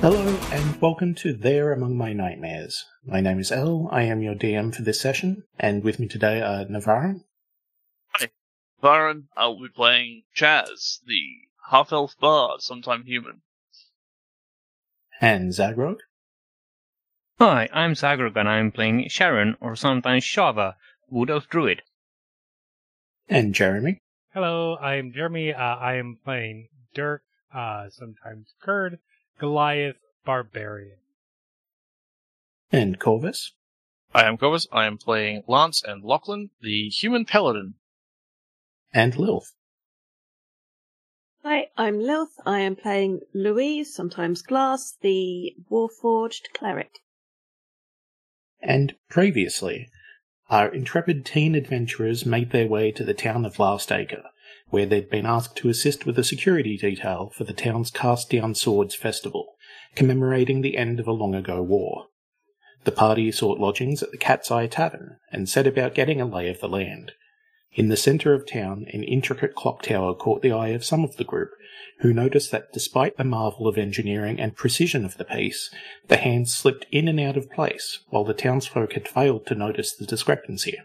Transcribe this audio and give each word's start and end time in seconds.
Hello, 0.00 0.20
and 0.52 0.80
welcome 0.80 1.14
to 1.16 1.32
There 1.32 1.72
Among 1.72 1.96
My 1.96 2.12
Nightmares. 2.12 2.84
My 3.04 3.20
name 3.20 3.38
is 3.40 3.50
El, 3.50 3.88
I 3.90 4.02
am 4.02 4.22
your 4.22 4.34
DM 4.34 4.74
for 4.74 4.82
this 4.82 5.00
session, 5.00 5.44
and 5.58 5.82
with 5.82 5.98
me 5.98 6.06
today 6.08 6.40
are 6.42 6.64
Navarran, 6.66 7.22
Varan, 8.82 9.24
I'll 9.36 9.58
be 9.60 9.68
playing 9.68 10.22
Chaz, 10.36 10.98
the 11.06 11.20
half 11.70 11.92
elf 11.92 12.14
bard, 12.20 12.60
sometime 12.62 13.04
human. 13.04 13.40
and 15.20 15.52
Zaghrog, 15.52 15.98
Hi, 17.38 17.68
I'm 17.72 17.94
Zaghrog 17.94 18.36
and 18.36 18.48
I'm 18.48 18.70
playing 18.72 19.08
Sharon, 19.08 19.56
or 19.60 19.74
sometimes 19.76 20.24
Shava, 20.24 20.74
Wood 21.08 21.30
Elf 21.30 21.48
Druid. 21.48 21.82
and 23.28 23.54
Jeremy, 23.54 23.98
Hello, 24.34 24.76
I'm 24.76 25.12
Jeremy. 25.14 25.54
Uh, 25.54 25.58
I 25.76 25.94
am 25.96 26.18
playing 26.22 26.68
Dirk, 26.94 27.22
uh, 27.54 27.88
sometimes 27.88 28.52
Kird, 28.60 28.98
Goliath, 29.38 29.96
Barbarian. 30.24 30.98
and 32.72 32.98
Korvys, 32.98 33.52
I 34.14 34.24
am 34.24 34.36
Korvys, 34.38 34.66
I 34.72 34.86
am 34.86 34.98
playing 34.98 35.42
Lance 35.46 35.82
and 35.84 36.02
Lachlan, 36.02 36.50
the 36.60 36.88
human 36.88 37.24
paladin. 37.24 37.74
and 38.92 39.14
Lilth. 39.14 39.52
Hi, 41.42 41.68
I'm 41.76 42.00
Lilth. 42.00 42.32
I 42.44 42.60
am 42.60 42.74
playing 42.76 43.20
Louise, 43.34 43.94
sometimes 43.94 44.42
Glass, 44.42 44.96
the 45.00 45.54
Warforged 45.70 46.52
cleric. 46.54 46.98
And 48.60 48.96
previously, 49.08 49.88
our 50.48 50.72
intrepid 50.72 51.24
teen 51.24 51.54
adventurers 51.54 52.26
made 52.26 52.50
their 52.50 52.66
way 52.66 52.90
to 52.92 53.04
the 53.04 53.14
town 53.14 53.44
of 53.44 53.58
Last 53.58 53.92
Acre, 53.92 54.24
where 54.68 54.86
they'd 54.86 55.10
been 55.10 55.26
asked 55.26 55.56
to 55.56 55.68
assist 55.68 56.06
with 56.06 56.18
a 56.18 56.24
security 56.24 56.76
detail 56.76 57.32
for 57.34 57.44
the 57.44 57.52
town's 57.52 57.90
Cast 57.90 58.30
Down 58.30 58.54
Swords 58.54 58.94
festival, 58.94 59.54
commemorating 59.94 60.60
the 60.60 60.76
end 60.76 60.98
of 61.00 61.06
a 61.06 61.12
long 61.12 61.34
ago 61.34 61.62
war. 61.62 62.06
The 62.84 62.92
party 62.92 63.32
sought 63.32 63.58
lodgings 63.58 64.02
at 64.02 64.10
the 64.12 64.18
Cat's 64.18 64.50
Eye 64.50 64.66
Tavern 64.66 65.18
and 65.32 65.48
set 65.48 65.66
about 65.66 65.94
getting 65.94 66.20
a 66.20 66.26
lay 66.26 66.48
of 66.48 66.60
the 66.60 66.68
land. 66.68 67.12
In 67.72 67.88
the 67.88 67.96
centre 67.96 68.32
of 68.32 68.46
town, 68.46 68.86
an 68.92 69.02
intricate 69.02 69.54
clock 69.54 69.82
tower 69.82 70.14
caught 70.14 70.40
the 70.40 70.52
eye 70.52 70.68
of 70.68 70.84
some 70.84 71.04
of 71.04 71.16
the 71.16 71.24
group, 71.24 71.50
who 72.00 72.12
noticed 72.12 72.50
that 72.50 72.72
despite 72.72 73.16
the 73.16 73.24
marvel 73.24 73.66
of 73.66 73.76
engineering 73.76 74.40
and 74.40 74.56
precision 74.56 75.04
of 75.04 75.16
the 75.16 75.24
piece, 75.24 75.70
the 76.08 76.16
hands 76.16 76.54
slipped 76.54 76.86
in 76.90 77.08
and 77.08 77.20
out 77.20 77.36
of 77.36 77.50
place, 77.50 78.00
while 78.08 78.24
the 78.24 78.34
townsfolk 78.34 78.92
had 78.94 79.08
failed 79.08 79.46
to 79.46 79.54
notice 79.54 79.94
the 79.94 80.06
discrepancy. 80.06 80.78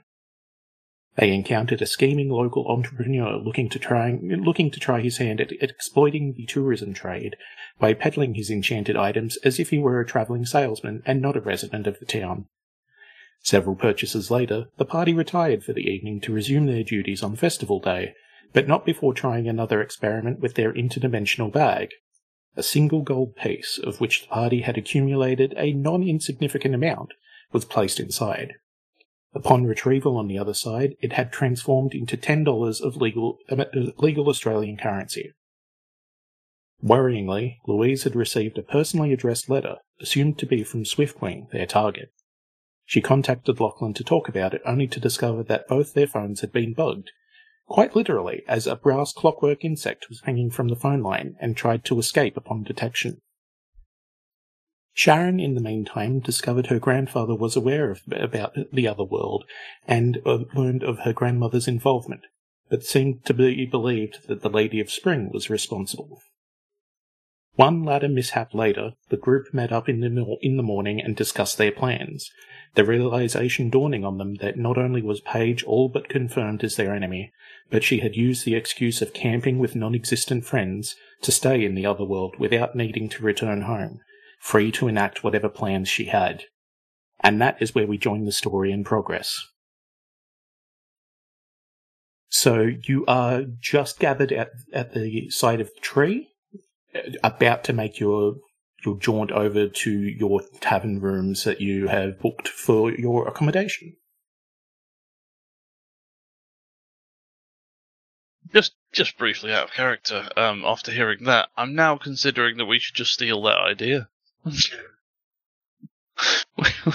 They 1.16 1.34
encountered 1.34 1.82
a 1.82 1.86
scheming 1.86 2.30
local 2.30 2.68
entrepreneur 2.68 3.36
looking 3.38 3.68
to 3.70 3.80
try 3.80 4.18
looking 4.22 4.72
to 4.72 4.80
try 4.80 5.02
his 5.02 5.18
hand 5.18 5.42
at, 5.42 5.52
at 5.62 5.70
exploiting 5.70 6.34
the 6.34 6.46
tourism 6.46 6.94
trade 6.94 7.36
by 7.80 7.94
peddling 7.94 8.36
his 8.36 8.50
enchanted 8.50 8.96
items 8.96 9.36
as 9.38 9.60
if 9.60 9.72
he 9.72 9.78
were 9.78 10.00
a 10.00 10.06
travelling 10.06 10.46
salesman 10.46 11.04
and 11.06 11.22
not 11.22 11.36
a 11.36 11.42
resident 11.42 11.86
of 11.86 12.00
the 12.00 12.06
town. 12.06 12.46
Several 13.44 13.76
purchases 13.76 14.32
later, 14.32 14.68
the 14.78 14.86
party 14.86 15.14
retired 15.14 15.64
for 15.64 15.74
the 15.74 15.90
evening 15.90 16.22
to 16.22 16.34
resume 16.34 16.68
their 16.68 16.84
duties 16.84 17.24
on 17.24 17.36
festival 17.36 17.80
day, 17.80 18.14
but 18.54 18.68
not 18.68 18.86
before 18.86 19.14
trying 19.14 19.48
another 19.48 19.82
experiment 19.82 20.40
with 20.40 20.54
their 20.54 20.72
interdimensional 20.72 21.52
bag. 21.52 21.90
A 22.56 22.64
single 22.64 23.02
gold 23.02 23.36
piece, 23.36 23.80
of 23.82 24.00
which 24.00 24.22
the 24.22 24.28
party 24.28 24.62
had 24.62 24.78
accumulated 24.78 25.54
a 25.58 25.74
non 25.74 26.04
insignificant 26.04 26.76
amount, 26.76 27.14
was 27.52 27.66
placed 27.66 28.00
inside. 28.00 28.54
Upon 29.34 29.66
retrieval 29.66 30.18
on 30.18 30.28
the 30.28 30.38
other 30.38 30.54
side, 30.54 30.96
it 31.00 31.14
had 31.14 31.32
transformed 31.32 31.94
into 31.94 32.18
ten 32.18 32.44
dollars 32.44 32.82
of 32.82 32.98
legal 32.98 33.38
uh, 33.50 33.64
legal 33.98 34.28
Australian 34.28 34.78
currency. 34.78 35.32
Worryingly, 36.84 37.58
Louise 37.66 38.04
had 38.04 38.16
received 38.16 38.58
a 38.58 38.64
personally 38.64 39.14
addressed 39.14 39.50
letter, 39.50 39.78
assumed 40.02 40.38
to 40.40 40.46
be 40.46 40.64
from 40.64 40.84
Swiftwing, 40.84 41.50
their 41.52 41.66
target. 41.66 42.12
She 42.86 43.00
contacted 43.02 43.60
Lachlan 43.60 43.94
to 43.94 44.04
talk 44.04 44.28
about 44.28 44.54
it, 44.54 44.62
only 44.66 44.88
to 44.88 45.00
discover 45.00 45.44
that 45.44 45.68
both 45.68 45.94
their 45.94 46.08
phones 46.08 46.42
had 46.42 46.52
been 46.52 46.74
bugged, 46.74 47.12
quite 47.68 47.96
literally, 47.96 48.44
as 48.50 48.68
a 48.68 48.76
brass 48.76 49.14
clockwork 49.14 49.64
insect 49.64 50.10
was 50.10 50.22
hanging 50.26 50.50
from 50.50 50.68
the 50.68 50.76
phone 50.76 51.02
line 51.02 51.36
and 51.40 51.56
tried 51.56 51.86
to 51.86 52.00
escape 52.00 52.36
upon 52.36 52.64
detection. 52.64 53.22
Sharon, 54.94 55.40
in 55.40 55.56
the 55.56 55.62
meantime, 55.62 56.20
discovered 56.20 56.68
her 56.68 56.80
grandfather 56.80 57.34
was 57.34 57.56
aware 57.56 57.92
of, 57.92 58.02
about 58.12 58.56
the 58.74 58.88
other 58.88 59.04
world 59.04 59.46
and 59.88 60.20
uh, 60.26 60.40
learned 60.54 60.84
of 60.84 61.00
her 61.00 61.14
grandmother's 61.14 61.68
involvement, 61.68 62.22
but 62.70 62.84
seemed 62.84 63.24
to 63.26 63.34
be 63.34 63.66
believed 63.66 64.28
that 64.28 64.42
the 64.42 64.50
Lady 64.50 64.80
of 64.80 64.92
Spring 64.92 65.30
was 65.32 65.50
responsible. 65.50 66.22
One 67.56 67.84
ladder 67.84 68.08
mishap 68.08 68.54
later, 68.54 68.94
the 69.10 69.18
group 69.18 69.54
met 69.54 69.72
up 69.72 69.90
in 69.90 70.00
the, 70.00 70.38
in 70.42 70.58
the 70.58 70.64
morning 70.64 71.02
and 71.02 71.16
discussed 71.16 71.58
their 71.58 71.72
plans, 71.72 72.32
the 72.76 72.86
realization 72.86 73.70
dawning 73.70 74.06
on 74.06 74.18
them 74.18 74.36
that 74.36 74.58
not 74.58 74.78
only 74.78 75.02
was 75.02 75.20
Paige 75.22 75.64
all 75.64 75.90
but 75.90 76.08
confirmed 76.08 76.64
as 76.64 76.76
their 76.76 76.96
enemy, 76.96 77.32
but 77.70 77.84
she 77.84 78.00
had 78.00 78.16
used 78.16 78.46
the 78.46 78.56
excuse 78.56 79.02
of 79.02 79.14
camping 79.14 79.60
with 79.60 79.76
non-existent 79.76 80.46
friends 80.46 80.96
to 81.22 81.32
stay 81.32 81.64
in 81.64 81.76
the 81.76 81.86
other 81.86 82.06
world 82.06 82.36
without 82.40 82.76
needing 82.76 83.10
to 83.10 83.24
return 83.24 83.64
home, 83.64 84.00
free 84.42 84.72
to 84.72 84.88
enact 84.88 85.24
whatever 85.24 85.48
plans 85.48 85.88
she 85.88 86.06
had. 86.06 86.44
And 87.20 87.40
that 87.40 87.62
is 87.62 87.76
where 87.76 87.86
we 87.86 88.00
join 88.00 88.26
the 88.26 88.32
story 88.32 88.72
in 88.72 88.84
progress. 88.84 89.48
So 92.30 92.72
you 92.88 93.06
are 93.08 93.44
just 93.60 94.00
gathered 94.00 94.32
at, 94.32 94.50
at 94.74 94.94
the 94.94 95.30
side 95.30 95.62
of 95.62 95.68
the 95.68 95.80
tree, 95.82 96.30
about 97.24 97.64
to 97.66 97.74
make 97.74 98.00
your 98.00 98.36
your 98.84 98.98
jaunt 98.98 99.32
over 99.32 99.68
to 99.68 99.92
your 99.92 100.42
tavern 100.60 101.00
rooms 101.00 101.44
that 101.44 101.62
you 101.62 101.88
have 101.88 102.20
booked 102.20 102.48
for 102.48 102.92
your 102.92 103.28
accommodation. 103.28 103.96
Just, 108.52 108.74
just 108.92 109.20
briefly 109.20 109.54
out 109.54 109.66
of 109.66 109.72
character, 109.72 110.28
um, 110.36 110.64
after 110.66 110.92
hearing 110.92 111.26
that, 111.26 111.50
I'm 111.56 111.76
now 111.76 111.96
considering 111.98 112.58
that 112.58 112.66
we 112.66 112.80
should 112.80 112.96
just 112.96 113.14
steal 113.14 113.44
that 113.44 113.60
idea. 113.60 114.10
We 114.46 114.54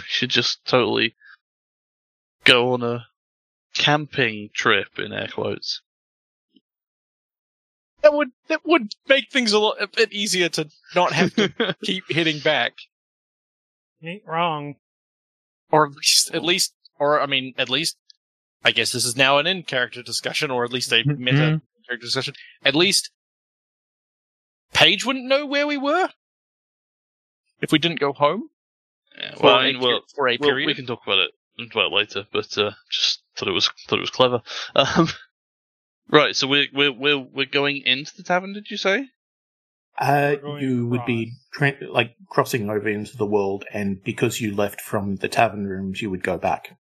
should 0.06 0.30
just 0.30 0.64
totally 0.64 1.14
go 2.44 2.72
on 2.72 2.82
a 2.82 3.06
camping 3.74 4.50
trip, 4.54 4.98
in 4.98 5.12
air 5.12 5.28
quotes. 5.32 5.82
That 8.02 8.12
would 8.14 8.30
that 8.48 8.60
would 8.64 8.92
make 9.08 9.30
things 9.30 9.52
a, 9.52 9.58
lot, 9.58 9.80
a 9.80 9.88
bit 9.88 10.12
easier 10.12 10.48
to 10.50 10.68
not 10.94 11.12
have 11.12 11.34
to 11.34 11.76
keep 11.84 12.04
hitting 12.08 12.40
back, 12.40 12.74
Ain't 14.02 14.22
wrong. 14.26 14.76
or 15.70 15.86
at 15.86 15.92
least 15.92 16.34
at 16.34 16.44
least, 16.44 16.74
or 16.98 17.20
I 17.20 17.26
mean, 17.26 17.54
at 17.58 17.70
least. 17.70 17.96
I 18.64 18.72
guess 18.72 18.90
this 18.90 19.04
is 19.04 19.16
now 19.16 19.38
an 19.38 19.46
in 19.46 19.62
character 19.62 20.02
discussion, 20.02 20.50
or 20.50 20.64
at 20.64 20.72
least 20.72 20.90
a 20.90 20.96
mm-hmm. 20.96 21.22
meta 21.22 21.62
character 21.86 22.04
discussion. 22.06 22.34
At 22.64 22.74
least 22.74 23.12
Paige 24.72 25.04
wouldn't 25.04 25.26
know 25.26 25.46
where 25.46 25.66
we 25.68 25.76
were 25.76 26.08
if 27.60 27.72
we 27.72 27.78
didn't 27.78 28.00
go 28.00 28.12
home. 28.12 28.48
Yeah, 29.18 29.34
For 29.36 29.42
well, 29.44 29.54
a 29.56 29.58
I 29.58 29.64
mean, 29.72 29.80
per- 29.80 29.86
well, 29.88 30.00
for 30.14 30.28
a 30.28 30.36
well, 30.40 30.48
period. 30.50 30.66
we 30.66 30.74
can 30.74 30.86
talk 30.86 31.00
about 31.06 31.18
it 31.18 31.30
about 31.70 31.86
it 31.86 31.92
later, 31.94 32.26
but 32.32 32.56
uh, 32.58 32.72
just 32.90 33.22
thought 33.36 33.48
it 33.48 33.52
was 33.52 33.70
thought 33.88 33.98
it 33.98 34.02
was 34.02 34.10
clever. 34.10 34.42
Um, 34.74 35.08
right, 36.10 36.36
so 36.36 36.46
we're 36.46 36.66
we're 36.74 36.92
we're 36.92 37.18
we're 37.18 37.46
going 37.46 37.78
into 37.84 38.14
the 38.16 38.22
tavern. 38.22 38.52
Did 38.52 38.70
you 38.70 38.76
say? 38.76 39.06
Uh, 39.98 40.36
We're 40.42 40.58
you 40.60 40.86
would 40.88 41.06
be 41.06 41.32
tra- 41.54 41.72
like 41.90 42.14
crossing 42.28 42.68
over 42.68 42.86
into 42.88 43.16
the 43.16 43.24
world, 43.24 43.64
and 43.72 44.02
because 44.04 44.38
you 44.42 44.54
left 44.54 44.82
from 44.82 45.16
the 45.16 45.28
tavern 45.28 45.66
rooms, 45.66 46.02
you 46.02 46.10
would 46.10 46.22
go 46.22 46.36
back. 46.36 46.76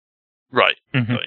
Right. 0.52 0.76
Mhm. 0.94 1.18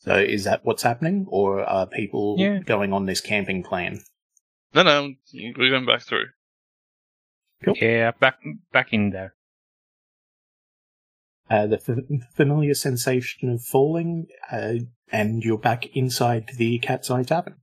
So, 0.00 0.16
is 0.18 0.44
that 0.44 0.64
what's 0.64 0.82
happening, 0.82 1.24
or 1.28 1.64
are 1.64 1.86
people 1.86 2.36
Yeah. 2.38 2.58
going 2.60 2.92
on 2.92 3.06
this 3.06 3.20
camping 3.22 3.62
plan? 3.64 4.00
No, 4.74 4.82
no, 4.82 5.14
we're 5.32 5.70
going 5.70 5.86
back 5.86 6.02
through. 6.02 6.26
Yeah, 7.74 8.12
back 8.12 8.38
back 8.72 8.92
in 8.92 9.10
there. 9.10 9.34
Uh, 11.48 11.66
the 11.66 11.76
f- 11.76 12.20
familiar 12.34 12.74
sensation 12.74 13.50
of 13.50 13.62
falling, 13.62 14.26
uh, 14.50 14.74
and 15.12 15.44
you're 15.44 15.58
back 15.58 15.86
inside 15.96 16.50
the 16.56 16.78
Cat's 16.78 17.10
Eye 17.10 17.22
Tavern. 17.22 17.56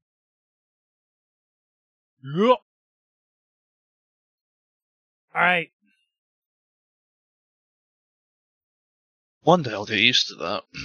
Yup. 2.23 2.59
All 5.35 5.41
right. 5.41 5.69
One 9.41 9.63
day 9.63 9.71
I'll 9.71 9.85
get 9.85 9.99
used 9.99 10.29
to 10.29 10.35
that. 10.35 10.63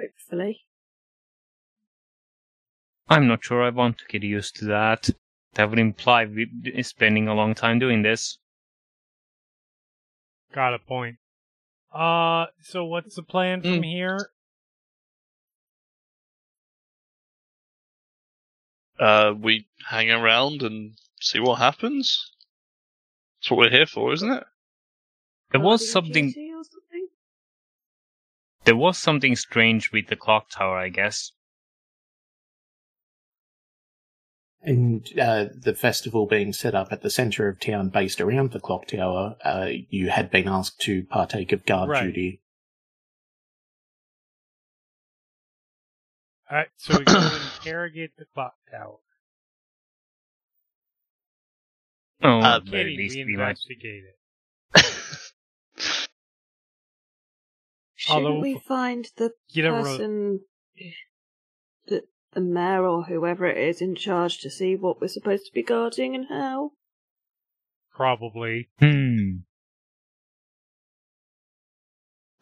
Hopefully. 0.00 0.60
I'm 3.08 3.26
not 3.28 3.44
sure 3.44 3.62
I 3.62 3.70
want 3.70 3.98
to 3.98 4.04
get 4.08 4.22
used 4.22 4.56
to 4.56 4.64
that. 4.66 5.10
That 5.56 5.70
would 5.70 5.78
imply 5.78 6.26
we're 6.26 6.82
spending 6.82 7.28
a 7.28 7.34
long 7.34 7.54
time 7.54 7.78
doing 7.78 8.02
this. 8.02 8.38
Got 10.54 10.74
a 10.74 10.78
point. 10.78 11.16
Uh, 11.92 12.46
so 12.60 12.84
what's 12.84 13.16
the 13.16 13.22
plan 13.22 13.62
from 13.62 13.80
Mm. 13.80 13.84
here? 13.84 14.30
uh, 18.98 19.34
we 19.38 19.66
hang 19.88 20.10
around 20.10 20.62
and 20.62 20.96
see 21.20 21.38
what 21.38 21.56
happens. 21.58 22.32
That's 23.40 23.50
what 23.50 23.58
we're 23.58 23.70
here 23.70 23.84
for, 23.86 24.12
isn't 24.14 24.30
it? 24.32 24.44
There 25.52 25.60
was 25.60 25.80
Guardian 25.80 25.92
something. 25.92 26.26
duty 26.28 26.50
or 26.52 26.64
something? 26.64 27.08
There 28.64 28.76
was 28.76 28.96
something 28.98 29.36
strange 29.36 29.92
with 29.92 30.06
the 30.08 30.16
clock 30.16 30.48
tower, 30.48 30.78
I 30.78 30.88
guess. 30.88 31.32
And 34.66 35.08
uh, 35.18 35.46
the 35.54 35.74
festival 35.74 36.26
being 36.26 36.52
set 36.52 36.74
up 36.74 36.88
at 36.90 37.02
the 37.02 37.08
centre 37.10 37.46
of 37.48 37.60
town 37.60 37.88
based 37.88 38.20
around 38.20 38.50
the 38.50 38.58
clock 38.58 38.88
tower, 38.88 39.36
uh, 39.44 39.68
you 39.90 40.10
had 40.10 40.28
been 40.28 40.48
asked 40.48 40.80
to 40.82 41.04
partake 41.04 41.52
of 41.52 41.64
guard 41.64 41.88
Right. 41.88 42.02
duty. 42.04 42.40
All 46.50 46.56
right, 46.58 46.66
so 46.76 46.98
we 46.98 47.04
go 47.04 47.12
and 47.16 47.42
interrogate 47.64 48.16
the 48.18 48.24
clock 48.34 48.54
tower. 48.70 48.96
Oh, 52.22 52.40
Uh, 52.40 52.56
at 52.56 52.64
Kitty, 52.66 52.96
least 52.96 53.16
we 53.16 53.24
we 53.24 53.36
might. 53.36 53.50
investigate 53.50 54.02
it. 54.04 54.18
Shouldn't 57.94 58.26
Although- 58.26 58.40
we 58.40 58.58
find 58.66 59.08
the 59.16 59.30
You 59.50 59.62
never 59.62 59.82
person, 59.82 60.40
the, 62.36 62.40
the 62.40 62.46
mayor 62.46 62.86
or 62.86 63.04
whoever 63.04 63.46
it 63.46 63.56
is 63.56 63.80
in 63.80 63.94
charge 63.94 64.38
to 64.38 64.50
see 64.50 64.76
what 64.76 65.00
we're 65.00 65.08
supposed 65.08 65.46
to 65.46 65.52
be 65.52 65.62
guarding 65.62 66.14
and 66.14 66.26
how? 66.28 66.72
probably. 67.96 68.68
Hmm. 68.78 69.38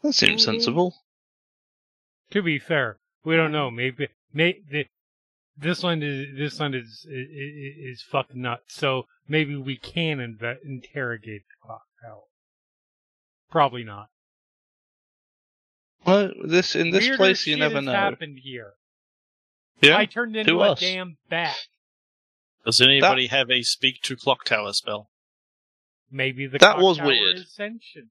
That 0.02 0.12
seems 0.12 0.46
Maybe. 0.46 0.58
sensible. 0.58 0.94
To 2.32 2.43
be 2.43 2.58
fair, 2.58 2.99
we 3.25 3.37
don't 3.37 3.52
know. 3.52 3.70
Maybe, 3.70 4.08
may 4.32 4.58
the, 4.69 4.87
this 5.56 5.82
one 5.82 6.02
is 6.02 6.37
this 6.37 6.58
one 6.58 6.75
is 6.75 7.06
is, 7.08 8.00
is 8.00 8.02
fucking 8.02 8.43
nuts. 8.43 8.75
So 8.75 9.06
maybe 9.29 9.56
we 9.56 9.76
can 9.76 10.19
inve- 10.19 10.64
interrogate 10.64 11.43
the 11.49 11.67
clock 11.67 11.82
tower. 12.05 12.23
Probably 13.50 13.85
not. 13.85 14.08
Well, 16.05 16.32
this 16.44 16.75
in 16.75 16.90
this 16.90 17.05
Weirder 17.05 17.17
place 17.17 17.47
you 17.47 17.56
never 17.56 17.81
know. 17.81 17.93
happened 17.93 18.40
here. 18.43 18.73
Yeah, 19.81 19.99
I 19.99 20.06
turned 20.06 20.37
into 20.37 20.53
to 20.53 20.62
a 20.62 20.73
us. 20.73 20.81
damn 20.81 21.17
bat. 21.29 21.56
Does 22.65 22.81
anybody 22.81 23.26
have 23.26 23.50
a 23.50 23.62
speak 23.62 24.00
to 24.03 24.17
clock 24.17 24.44
tower 24.44 24.73
spell? 24.73 25.11
Maybe 26.11 26.47
the 26.47 26.59
That 26.59 26.75
clock 26.76 26.82
was 26.82 26.99
tower 26.99 27.09
weird. 27.09 27.37
is 27.37 27.53
sentient. 27.53 28.09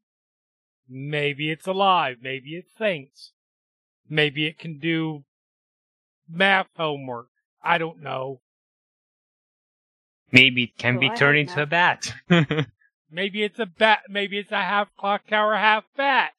Maybe 0.88 1.50
it's 1.50 1.66
alive. 1.66 2.18
Maybe 2.22 2.56
it 2.56 2.66
thinks. 2.78 3.32
Maybe 4.10 4.46
it 4.46 4.60
can 4.60 4.78
do 4.80 5.24
math 6.30 6.68
homework. 6.76 7.30
I 7.64 7.78
don't 7.78 8.02
know. 8.02 8.42
Maybe 10.32 10.64
it 10.64 10.78
can 10.78 10.96
Well, 10.96 11.02
be 11.02 11.10
I 11.12 11.16
turned 11.16 11.50
have 11.50 11.58
into 11.58 11.62
a 11.62 11.66
bat. 11.66 12.14
Maybe 13.12 13.44
it's 13.44 13.60
a 13.60 13.66
bat. 13.66 14.02
Maybe 14.10 14.38
it's 14.38 14.52
a 14.52 14.62
half 14.62 14.90
clock 14.98 15.28
tower, 15.28 15.56
half 15.56 15.86
bat. 15.96 16.32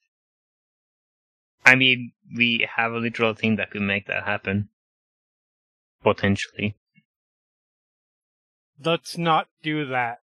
I 1.64 1.76
mean, 1.76 2.12
we 2.36 2.68
have 2.76 2.92
a 2.92 2.98
literal 2.98 3.32
thing 3.34 3.56
that 3.56 3.70
could 3.70 3.82
make 3.82 4.06
that 4.08 4.24
happen. 4.24 4.68
Potentially. 6.04 6.76
Let's 8.84 9.18
not 9.18 9.48
do 9.62 9.86
that. 9.86 10.18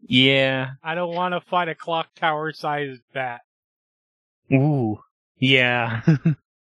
Yeah. 0.00 0.70
I 0.82 0.94
don't 0.94 1.14
want 1.14 1.34
to 1.34 1.40
fight 1.40 1.68
a 1.68 1.74
clock 1.74 2.14
tower 2.14 2.52
sized 2.52 3.02
bat. 3.12 3.40
Ooh. 4.52 5.00
Yeah. 5.38 6.02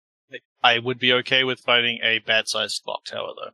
I 0.63 0.79
would 0.79 0.97
be 0.97 1.13
okay 1.13 1.43
with 1.43 1.59
fighting 1.59 1.99
a 2.01 2.19
bat-sized 2.19 2.81
clock 2.83 3.05
tower, 3.05 3.33
though. 3.35 3.51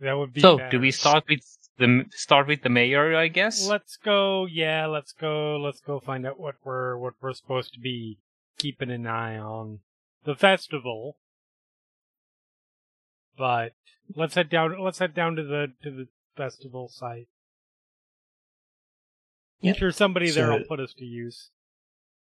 That 0.00 0.14
would 0.14 0.32
be. 0.32 0.40
so, 0.40 0.58
better. 0.58 0.70
do 0.70 0.80
we 0.80 0.92
start 0.92 1.24
with 1.28 1.40
the 1.78 2.04
start 2.10 2.46
with 2.46 2.62
the 2.62 2.68
mayor? 2.68 3.16
I 3.16 3.28
guess. 3.28 3.66
Let's 3.66 3.96
go. 3.96 4.46
Yeah, 4.46 4.86
let's 4.86 5.12
go. 5.12 5.56
Let's 5.56 5.80
go 5.80 5.98
find 5.98 6.26
out 6.26 6.38
what 6.38 6.54
we're 6.64 6.96
what 6.96 7.14
we're 7.20 7.32
supposed 7.32 7.74
to 7.74 7.80
be 7.80 8.18
keeping 8.62 8.90
an 8.90 9.06
eye 9.06 9.36
on. 9.36 9.80
The 10.24 10.36
festival. 10.36 11.16
But 13.36 13.72
let's 14.14 14.36
head 14.36 14.48
down. 14.48 14.80
Let's 14.80 15.00
head 15.00 15.14
down 15.14 15.34
to 15.36 15.42
the 15.42 15.72
to 15.82 15.90
the 15.90 16.06
festival 16.36 16.88
site. 16.88 17.26
Yep. 19.62 19.76
Sure, 19.76 19.92
somebody 19.92 20.30
there 20.30 20.46
So- 20.46 20.58
will 20.58 20.64
put 20.64 20.80
us 20.80 20.94
to 20.94 21.04
use. 21.04 21.50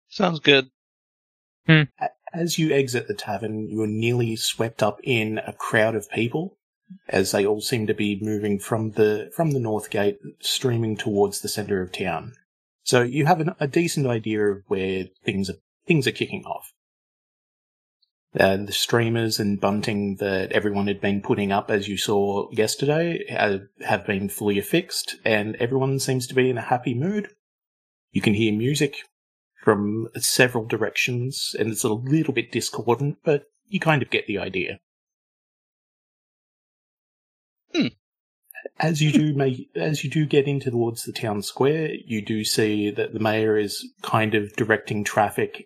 sounds 0.08 0.40
good. 0.40 0.70
Hmm. 1.68 1.84
As 2.34 2.60
you 2.60 2.72
exit 2.72 3.08
the 3.08 3.14
tavern, 3.14 3.68
you 3.70 3.82
are 3.82 3.88
nearly 3.88 4.36
swept 4.36 4.84
up 4.84 5.00
in 5.04 5.40
a 5.40 5.54
crowd 5.54 5.96
of 5.96 6.10
people, 6.12 6.58
as 7.08 7.32
they 7.32 7.46
all 7.46 7.60
seem 7.62 7.88
to 7.88 7.94
be 7.94 8.20
moving 8.22 8.60
from 8.60 8.92
the 8.92 9.32
from 9.36 9.52
the 9.52 9.60
north 9.60 9.90
gate, 9.90 10.20
streaming 10.42 10.96
towards 10.98 11.42
the 11.42 11.50
centre 11.50 11.82
of 11.82 11.92
town. 11.92 12.34
So 12.84 13.02
you 13.02 13.26
have 13.26 13.40
an, 13.42 13.56
a 13.60 13.68
decent 13.68 14.06
idea 14.06 14.46
of 14.48 14.64
where 14.68 15.06
things 15.24 15.50
are 15.50 15.58
things 15.88 16.08
are 16.08 16.12
kicking 16.12 16.44
off. 16.46 16.74
Uh, 18.38 18.58
the 18.58 18.74
streamers 18.74 19.40
and 19.40 19.62
bunting 19.62 20.18
that 20.18 20.52
everyone 20.52 20.88
had 20.88 21.00
been 21.00 21.22
putting 21.22 21.54
up, 21.54 21.72
as 21.72 21.88
you 21.88 21.96
saw 21.96 22.50
yesterday, 22.52 23.24
have, 23.30 23.62
have 23.82 24.06
been 24.06 24.28
fully 24.28 24.60
affixed, 24.60 25.16
and 25.24 25.56
everyone 25.56 26.00
seems 26.00 26.28
to 26.28 26.34
be 26.34 26.50
in 26.50 26.58
a 26.58 26.62
happy 26.62 26.94
mood. 26.94 27.30
You 28.12 28.22
can 28.22 28.34
hear 28.34 28.54
music 28.54 28.98
from 29.64 30.10
several 30.18 30.66
directions, 30.66 31.56
and 31.58 31.70
it's 31.70 31.84
a 31.84 31.90
little 31.90 32.34
bit 32.34 32.52
discordant, 32.52 33.18
but 33.24 33.44
you 33.68 33.80
kind 33.80 34.02
of 34.02 34.10
get 34.10 34.28
the 34.28 34.38
idea. 34.38 34.80
Hmm. 37.74 37.88
As 38.80 39.02
you 39.02 39.12
do, 39.12 39.34
may, 39.36 39.68
as 39.76 40.04
you 40.04 40.10
do 40.10 40.26
get 40.26 40.48
into 40.48 40.72
towards 40.72 41.04
the 41.04 41.14
town 41.14 41.42
square, 41.42 41.92
you 42.06 42.22
do 42.22 42.44
see 42.44 42.92
that 42.92 43.14
the 43.14 43.20
mayor 43.20 43.58
is 43.58 43.86
kind 44.02 44.36
of 44.36 44.54
directing 44.56 45.04
traffic, 45.04 45.66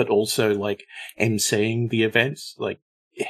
but 0.00 0.08
also 0.08 0.54
like 0.54 0.86
emceeing 1.20 1.90
the 1.90 2.04
events. 2.04 2.54
Like 2.56 2.80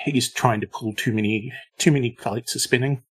he's 0.04 0.32
trying 0.32 0.60
to 0.60 0.68
pull 0.68 0.92
too 0.94 1.12
many 1.12 1.52
too 1.78 1.90
many 1.90 2.12
plates 2.12 2.54
are 2.54 2.60
spinning. 2.60 3.02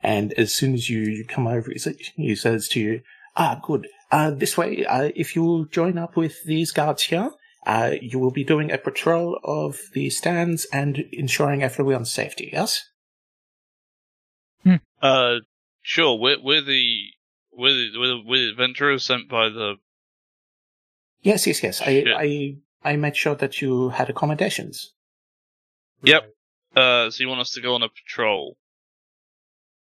And 0.00 0.32
as 0.34 0.54
soon 0.54 0.74
as 0.74 0.88
you 0.88 1.24
come 1.26 1.48
over, 1.48 1.72
he 1.72 1.80
sa- 1.80 1.90
he 2.14 2.36
says 2.36 2.68
to 2.68 2.80
you, 2.80 3.02
"Ah, 3.34 3.58
good. 3.60 3.88
Uh, 4.12 4.30
this 4.30 4.56
way, 4.56 4.86
uh, 4.86 5.10
if 5.16 5.34
you'll 5.34 5.64
join 5.64 5.98
up 5.98 6.16
with 6.16 6.44
these 6.44 6.70
guards 6.70 7.02
here, 7.02 7.32
uh, 7.66 7.94
you 8.00 8.20
will 8.20 8.30
be 8.30 8.44
doing 8.44 8.70
a 8.70 8.78
patrol 8.78 9.40
of 9.42 9.80
the 9.94 10.08
stands 10.10 10.64
and 10.72 11.08
ensuring 11.10 11.64
everyone's 11.64 12.12
safety. 12.12 12.50
Yes." 12.52 12.88
Uh, 15.02 15.40
sure. 15.82 16.16
We're 16.16 16.40
we're 16.40 16.62
the 16.62 17.08
we're 17.50 17.74
the, 17.74 17.98
we're 17.98 18.08
the, 18.14 18.22
we're 18.24 18.44
the 18.44 18.50
adventurers 18.50 19.04
sent 19.04 19.28
by 19.28 19.48
the. 19.48 19.78
Yes, 21.26 21.44
yes, 21.44 21.60
yes. 21.60 21.82
I, 21.84 22.04
I, 22.16 22.56
I 22.84 22.94
made 22.94 23.16
sure 23.16 23.34
that 23.34 23.60
you 23.60 23.88
had 23.88 24.08
accommodations. 24.08 24.92
Yep. 26.04 26.32
Uh, 26.76 27.10
so 27.10 27.20
you 27.20 27.28
want 27.28 27.40
us 27.40 27.50
to 27.54 27.60
go 27.60 27.74
on 27.74 27.82
a 27.82 27.88
patrol? 27.88 28.56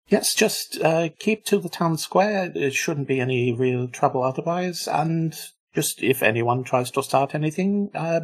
Yes, 0.08 0.34
just 0.34 0.80
uh, 0.80 1.10
keep 1.18 1.44
to 1.44 1.58
the 1.58 1.68
town 1.68 1.98
square. 1.98 2.48
There 2.48 2.70
shouldn't 2.70 3.06
be 3.06 3.20
any 3.20 3.52
real 3.52 3.86
trouble 3.86 4.22
otherwise. 4.22 4.88
And 4.88 5.34
just 5.74 6.02
if 6.02 6.22
anyone 6.22 6.64
tries 6.64 6.90
to 6.92 7.02
start 7.02 7.34
anything, 7.34 7.90
uh, 7.94 8.20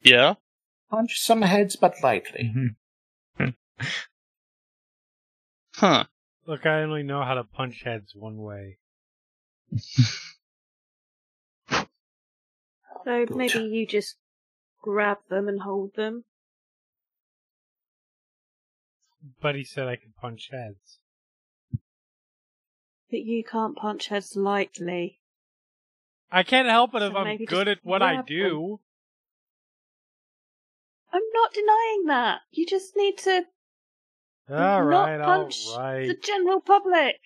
Yeah. 0.00 0.36
punch 0.90 1.20
some 1.20 1.42
heads, 1.42 1.76
but 1.76 2.02
lightly. 2.02 2.50
Mhm. 3.38 3.54
Huh. 5.74 6.04
Look, 6.46 6.64
I 6.64 6.80
only 6.82 7.02
know 7.02 7.22
how 7.24 7.34
to 7.34 7.44
punch 7.44 7.82
heads 7.84 8.14
one 8.14 8.38
way. 8.38 8.78
So 13.04 13.26
Good. 13.26 13.36
maybe 13.36 13.58
you 13.60 13.86
just 13.86 14.16
grab 14.82 15.18
them 15.28 15.48
and 15.48 15.60
hold 15.60 15.94
them. 15.94 16.24
Buddy 19.40 19.64
said 19.64 19.86
I 19.86 19.96
could 19.96 20.16
punch 20.16 20.48
heads. 20.50 20.98
But 23.10 23.20
you 23.20 23.44
can't 23.44 23.76
punch 23.76 24.08
heads 24.08 24.36
lightly. 24.36 25.20
I 26.30 26.42
can't 26.42 26.68
help 26.68 26.94
it 26.94 27.02
if 27.02 27.14
I'm 27.14 27.44
good 27.44 27.68
at 27.68 27.78
what 27.82 28.02
I 28.02 28.14
grab 28.14 28.26
them. 28.26 28.36
do. 28.36 28.80
I'm 31.12 31.22
not 31.32 31.52
denying 31.54 32.04
that. 32.06 32.40
You 32.50 32.66
just 32.66 32.96
need 32.96 33.18
to 33.18 33.44
All 34.50 34.84
not 34.84 35.06
right, 35.06 35.20
punch 35.20 35.64
right. 35.76 36.08
the 36.08 36.16
general 36.16 36.60
public. 36.60 37.20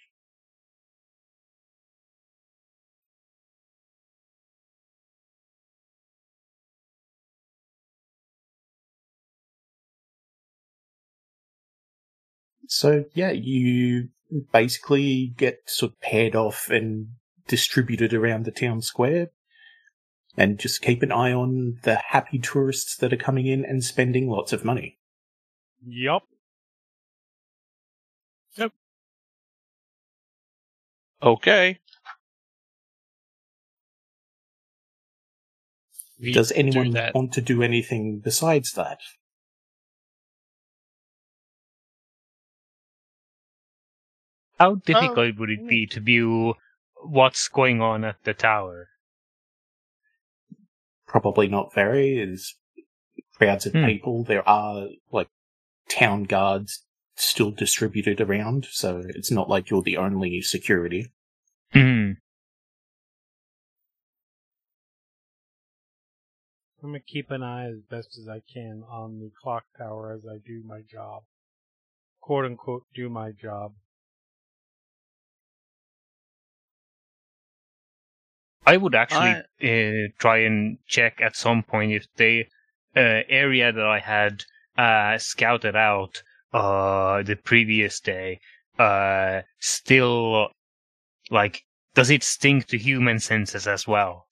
So 12.68 13.06
yeah, 13.14 13.32
you 13.32 14.10
basically 14.52 15.34
get 15.36 15.62
sort 15.66 15.92
of 15.92 16.00
paired 16.00 16.36
off 16.36 16.68
and 16.70 17.08
distributed 17.48 18.14
around 18.14 18.44
the 18.44 18.52
town 18.52 18.82
square. 18.82 19.30
And 20.36 20.56
just 20.56 20.82
keep 20.82 21.02
an 21.02 21.10
eye 21.10 21.32
on 21.32 21.78
the 21.82 21.96
happy 21.96 22.38
tourists 22.38 22.96
that 22.98 23.12
are 23.12 23.16
coming 23.16 23.46
in 23.46 23.64
and 23.64 23.82
spending 23.82 24.28
lots 24.30 24.52
of 24.52 24.64
money. 24.64 24.98
Yup. 25.84 26.22
Yep. 28.56 28.72
Okay. 31.20 31.80
We 36.20 36.32
Does 36.32 36.52
anyone 36.52 36.90
that. 36.92 37.14
want 37.14 37.32
to 37.32 37.40
do 37.40 37.62
anything 37.62 38.20
besides 38.22 38.72
that? 38.72 38.98
How 44.58 44.74
difficult 44.74 45.36
would 45.38 45.50
it 45.50 45.68
be 45.68 45.86
to 45.86 46.00
view 46.00 46.54
what's 47.02 47.48
going 47.48 47.80
on 47.80 48.04
at 48.04 48.16
the 48.24 48.34
tower? 48.34 48.88
Probably 51.06 51.48
not 51.48 51.72
very. 51.72 52.16
There's 52.16 52.56
crowds 53.34 53.66
of 53.66 53.72
Hmm. 53.72 53.86
people. 53.86 54.24
There 54.24 54.46
are 54.48 54.88
like 55.12 55.28
town 55.88 56.24
guards 56.24 56.84
still 57.14 57.50
distributed 57.50 58.20
around, 58.20 58.66
so 58.70 59.02
it's 59.06 59.30
not 59.30 59.48
like 59.48 59.70
you're 59.70 59.82
the 59.82 59.96
only 59.96 60.42
security. 60.42 61.12
Hmm. 61.72 62.12
I'm 66.80 66.90
gonna 66.90 67.00
keep 67.00 67.30
an 67.30 67.42
eye 67.42 67.66
as 67.66 67.80
best 67.90 68.16
as 68.18 68.28
I 68.28 68.40
can 68.52 68.84
on 68.88 69.18
the 69.18 69.30
clock 69.42 69.64
tower 69.76 70.12
as 70.12 70.24
I 70.26 70.38
do 70.38 70.62
my 70.64 70.82
job. 70.82 71.24
Quote 72.20 72.44
unquote, 72.44 72.86
do 72.94 73.08
my 73.08 73.32
job. 73.32 73.74
I 78.68 78.76
would 78.76 78.94
actually 78.94 79.42
uh, 79.62 80.08
try 80.18 80.38
and 80.38 80.78
check 80.86 81.20
at 81.22 81.36
some 81.36 81.62
point 81.62 81.92
if 81.92 82.06
the 82.16 82.44
uh, 82.94 83.22
area 83.28 83.72
that 83.72 83.86
I 83.86 83.98
had 83.98 84.44
uh, 84.76 85.16
scouted 85.16 85.74
out 85.74 86.22
uh, 86.52 87.22
the 87.22 87.36
previous 87.36 87.98
day 88.00 88.40
uh, 88.78 89.40
still 89.58 90.48
like 91.30 91.62
does 91.94 92.10
it 92.10 92.22
stink 92.22 92.66
to 92.66 92.78
human 92.78 93.18
senses 93.18 93.66
as 93.66 93.88
well? 93.88 94.28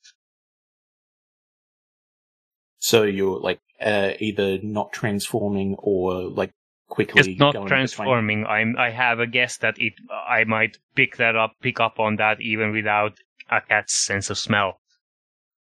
So 2.79 3.05
you're 3.05 3.41
like 3.41 3.61
uh, 3.81 4.13
either 4.21 4.59
not 4.59 4.93
transforming 4.93 5.77
or 5.79 6.25
like 6.25 6.53
quickly 6.89 7.33
It's 7.33 7.41
not 7.41 7.55
going 7.55 7.69
transforming. 7.69 8.45
I'm 8.45 8.77
I 8.77 8.91
have 8.91 9.19
a 9.19 9.27
guess 9.27 9.57
that 9.59 9.79
it 9.79 9.95
I 10.11 10.45
might 10.45 10.77
pick 10.95 11.17
that 11.17 11.37
up 11.37 11.53
pick 11.63 11.81
up 11.81 11.99
on 11.99 12.17
that 12.17 12.41
even 12.41 12.73
without 12.73 13.19
a 13.51 13.61
cat's 13.61 13.95
sense 13.95 14.31
of 14.31 14.39
smell. 14.39 14.81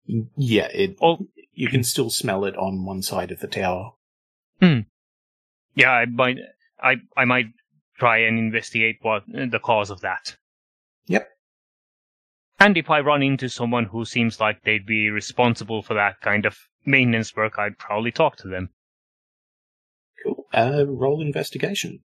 Yeah, 0.05 0.67
it. 0.74 0.97
Oh. 1.01 1.27
You 1.53 1.69
can 1.69 1.83
still 1.83 2.12
smell 2.12 2.45
it 2.45 2.55
on 2.55 2.86
one 2.86 3.01
side 3.01 3.31
of 3.31 3.39
the 3.39 3.47
tower. 3.47 3.93
Hmm. 4.62 4.81
Yeah, 5.74 5.91
I 5.91 6.05
might 6.05 6.38
I 6.79 6.97
I 7.15 7.25
might 7.25 7.47
try 7.97 8.19
and 8.19 8.38
investigate 8.38 8.97
what 9.01 9.24
the 9.27 9.59
cause 9.59 9.89
of 9.89 10.01
that. 10.01 10.38
Yep. 11.07 11.27
And 12.59 12.77
if 12.77 12.89
I 12.89 13.00
run 13.00 13.24
into 13.24 13.50
someone 13.50 13.86
who 13.86 14.05
seems 14.05 14.39
like 14.39 14.63
they'd 14.63 14.86
be 14.86 15.09
responsible 15.09 15.81
for 15.81 15.93
that 15.95 16.21
kind 16.21 16.45
of 16.45 16.57
maintenance 16.86 17.36
work, 17.36 17.53
I'd 17.57 17.77
probably 17.77 18.12
talk 18.12 18.38
to 18.38 18.47
them. 18.47 18.69
Cool. 20.24 20.45
Uh, 20.53 20.86
roll 20.88 21.21
investigation. 21.21 22.03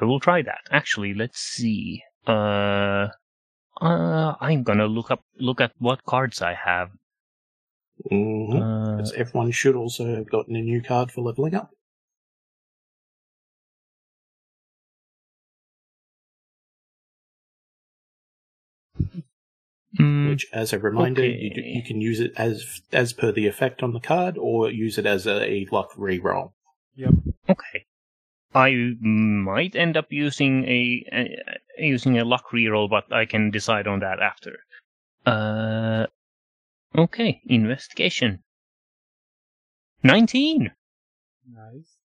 I 0.00 0.04
will 0.04 0.20
try 0.20 0.42
that. 0.42 0.60
Actually, 0.70 1.14
let's 1.14 1.38
see. 1.38 2.02
Uh, 2.26 3.08
uh, 3.82 4.36
I'm 4.40 4.62
gonna 4.62 4.86
look 4.86 5.10
up 5.10 5.24
look 5.38 5.60
at 5.60 5.72
what 5.78 6.04
cards 6.04 6.40
I 6.40 6.54
have. 6.54 6.90
Mm-hmm. 8.10 8.62
Uh, 8.62 9.10
everyone 9.16 9.50
should 9.50 9.76
also 9.76 10.14
have 10.14 10.30
gotten 10.30 10.56
a 10.56 10.62
new 10.62 10.82
card 10.82 11.10
for 11.10 11.22
leveling 11.22 11.54
up. 11.54 11.70
mm, 19.98 20.28
Which, 20.28 20.46
as 20.52 20.72
a 20.72 20.78
reminder, 20.78 21.24
you, 21.24 21.50
d- 21.50 21.60
okay. 21.60 21.68
you 21.68 21.82
can 21.82 22.00
use 22.00 22.20
it 22.20 22.32
as 22.36 22.82
as 22.92 23.12
per 23.12 23.32
the 23.32 23.46
effect 23.46 23.82
on 23.82 23.92
the 23.92 24.00
card, 24.00 24.38
or 24.38 24.70
use 24.70 24.98
it 24.98 25.06
as 25.06 25.26
a, 25.26 25.42
a 25.48 25.66
luck 25.72 25.92
reroll. 25.96 26.52
Yep. 26.96 27.14
Okay. 27.48 27.86
I 28.54 28.94
might 29.00 29.74
end 29.74 29.96
up 29.96 30.06
using 30.10 30.64
a, 30.64 31.04
a 31.12 31.36
using 31.78 32.18
a 32.18 32.24
luck 32.24 32.46
reroll, 32.52 32.88
but 32.90 33.12
I 33.12 33.24
can 33.24 33.50
decide 33.50 33.86
on 33.86 34.00
that 34.00 34.20
after. 34.20 34.58
Uh, 35.24 36.06
okay, 36.96 37.40
investigation. 37.46 38.42
Nineteen. 40.02 40.72
Nice. 41.50 41.96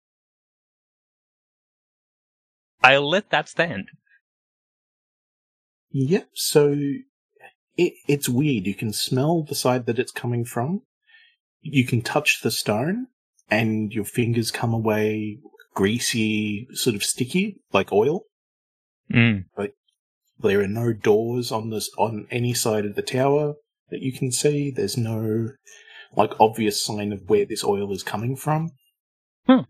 I'll 2.82 3.08
let 3.08 3.30
that 3.30 3.48
stand. 3.48 3.88
Yep. 5.90 6.28
So 6.34 6.76
it 7.76 7.94
it's 8.06 8.28
weird. 8.28 8.66
You 8.66 8.74
can 8.74 8.92
smell 8.92 9.42
the 9.42 9.54
side 9.54 9.86
that 9.86 9.98
it's 9.98 10.12
coming 10.12 10.44
from. 10.44 10.82
You 11.60 11.84
can 11.84 12.02
touch 12.02 12.42
the 12.42 12.52
stone, 12.52 13.08
and 13.50 13.92
your 13.92 14.04
fingers 14.04 14.52
come 14.52 14.72
away 14.72 15.40
greasy, 15.76 16.66
sort 16.72 16.96
of 16.96 17.04
sticky, 17.04 17.60
like 17.72 17.92
oil. 17.92 18.22
Mm. 19.12 19.44
There 20.38 20.60
are 20.60 20.68
no 20.68 20.92
doors 20.92 21.52
on 21.52 21.70
this 21.70 21.88
on 21.96 22.26
any 22.30 22.52
side 22.52 22.84
of 22.84 22.94
the 22.96 23.02
tower 23.02 23.54
that 23.90 24.00
you 24.00 24.12
can 24.12 24.32
see. 24.32 24.70
There's 24.70 24.96
no 24.96 25.50
like 26.14 26.32
obvious 26.40 26.82
sign 26.82 27.12
of 27.12 27.28
where 27.28 27.46
this 27.46 27.62
oil 27.62 27.92
is 27.92 28.02
coming 28.02 28.36
from. 28.36 28.70
Hmm. 29.46 29.60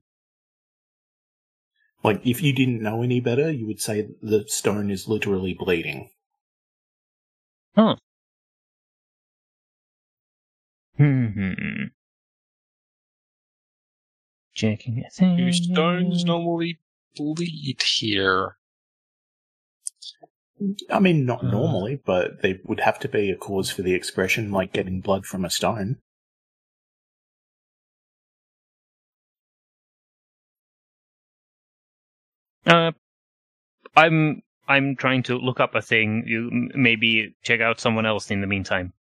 Like 2.02 2.20
if 2.24 2.42
you 2.42 2.52
didn't 2.52 2.82
know 2.82 3.02
any 3.02 3.20
better, 3.20 3.50
you 3.50 3.66
would 3.66 3.80
say 3.80 4.08
the 4.22 4.44
stone 4.46 4.90
is 4.90 5.08
literally 5.08 5.54
bleeding. 5.54 6.10
Hmm. 7.74 7.92
Checking 14.56 15.04
a 15.06 15.10
thing. 15.10 15.36
Do 15.36 15.52
stones 15.52 16.24
normally 16.24 16.78
bleed 17.14 17.82
here? 17.82 18.56
I 20.90 20.98
mean, 20.98 21.26
not 21.26 21.44
Uh. 21.44 21.50
normally, 21.50 22.00
but 22.02 22.40
there 22.40 22.58
would 22.64 22.80
have 22.80 22.98
to 23.00 23.08
be 23.08 23.30
a 23.30 23.36
cause 23.36 23.70
for 23.70 23.82
the 23.82 23.92
expression, 23.92 24.50
like 24.50 24.72
getting 24.72 25.02
blood 25.02 25.26
from 25.26 25.44
a 25.44 25.50
stone. 25.50 25.98
Uh, 32.64 32.92
I'm 33.94 34.42
I'm 34.66 34.96
trying 34.96 35.22
to 35.24 35.36
look 35.36 35.60
up 35.60 35.74
a 35.74 35.82
thing. 35.82 36.24
You 36.26 36.48
m- 36.50 36.70
maybe 36.74 37.36
check 37.44 37.60
out 37.60 37.78
someone 37.78 38.06
else 38.06 38.30
in 38.30 38.40
the 38.40 38.46
meantime. 38.46 38.94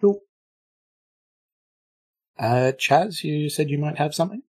Cool. 0.00 0.20
Uh, 2.36 2.72
Chaz, 2.76 3.22
you 3.22 3.48
said 3.48 3.70
you 3.70 3.78
might 3.78 3.98
have 3.98 4.14
something? 4.16 4.42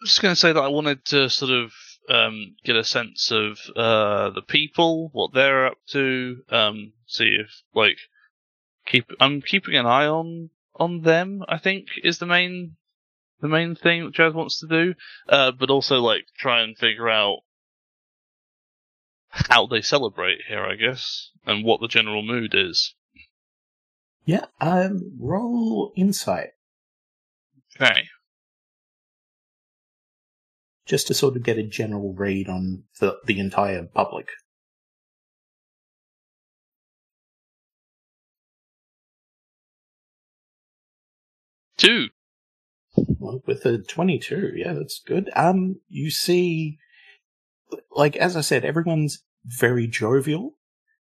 I'm 0.00 0.06
just 0.06 0.22
going 0.22 0.32
to 0.32 0.40
say 0.40 0.52
that 0.52 0.62
I 0.62 0.68
wanted 0.68 1.04
to 1.06 1.28
sort 1.28 1.50
of 1.50 1.72
um, 2.08 2.54
get 2.64 2.76
a 2.76 2.84
sense 2.84 3.30
of 3.32 3.58
uh, 3.76 4.30
the 4.30 4.42
people, 4.46 5.10
what 5.12 5.32
they're 5.34 5.66
up 5.66 5.78
to, 5.88 6.42
um, 6.50 6.92
see 7.06 7.36
if 7.40 7.50
like 7.74 7.98
keep. 8.86 9.10
I'm 9.20 9.42
keeping 9.42 9.74
an 9.74 9.86
eye 9.86 10.06
on 10.06 10.50
on 10.76 11.02
them. 11.02 11.42
I 11.48 11.58
think 11.58 11.88
is 12.02 12.18
the 12.18 12.26
main 12.26 12.76
the 13.40 13.48
main 13.48 13.74
thing 13.74 14.04
that 14.04 14.14
Chaz 14.14 14.34
wants 14.34 14.60
to 14.60 14.68
do, 14.68 14.94
uh, 15.28 15.52
but 15.52 15.70
also 15.70 16.00
like 16.00 16.26
try 16.36 16.62
and 16.62 16.76
figure 16.76 17.08
out 17.08 17.40
how 19.30 19.66
they 19.66 19.82
celebrate 19.82 20.38
here, 20.48 20.64
I 20.64 20.76
guess, 20.76 21.30
and 21.44 21.64
what 21.64 21.80
the 21.80 21.88
general 21.88 22.22
mood 22.22 22.54
is. 22.54 22.94
Yeah, 24.24 24.46
um, 24.60 25.16
roll 25.18 25.92
insight. 25.96 26.50
Okay. 27.76 28.08
Just 30.88 31.06
to 31.08 31.14
sort 31.14 31.36
of 31.36 31.42
get 31.42 31.58
a 31.58 31.62
general 31.62 32.14
read 32.14 32.48
on 32.48 32.84
the, 32.98 33.18
the 33.26 33.38
entire 33.38 33.84
public. 33.84 34.28
Two. 41.76 42.08
Well, 42.96 43.42
with 43.46 43.64
a 43.64 43.78
22, 43.78 44.52
yeah, 44.56 44.72
that's 44.72 45.00
good. 45.06 45.30
Um, 45.36 45.80
you 45.88 46.10
see, 46.10 46.78
like, 47.92 48.16
as 48.16 48.36
I 48.36 48.40
said, 48.40 48.64
everyone's 48.64 49.22
very 49.44 49.86
jovial. 49.86 50.54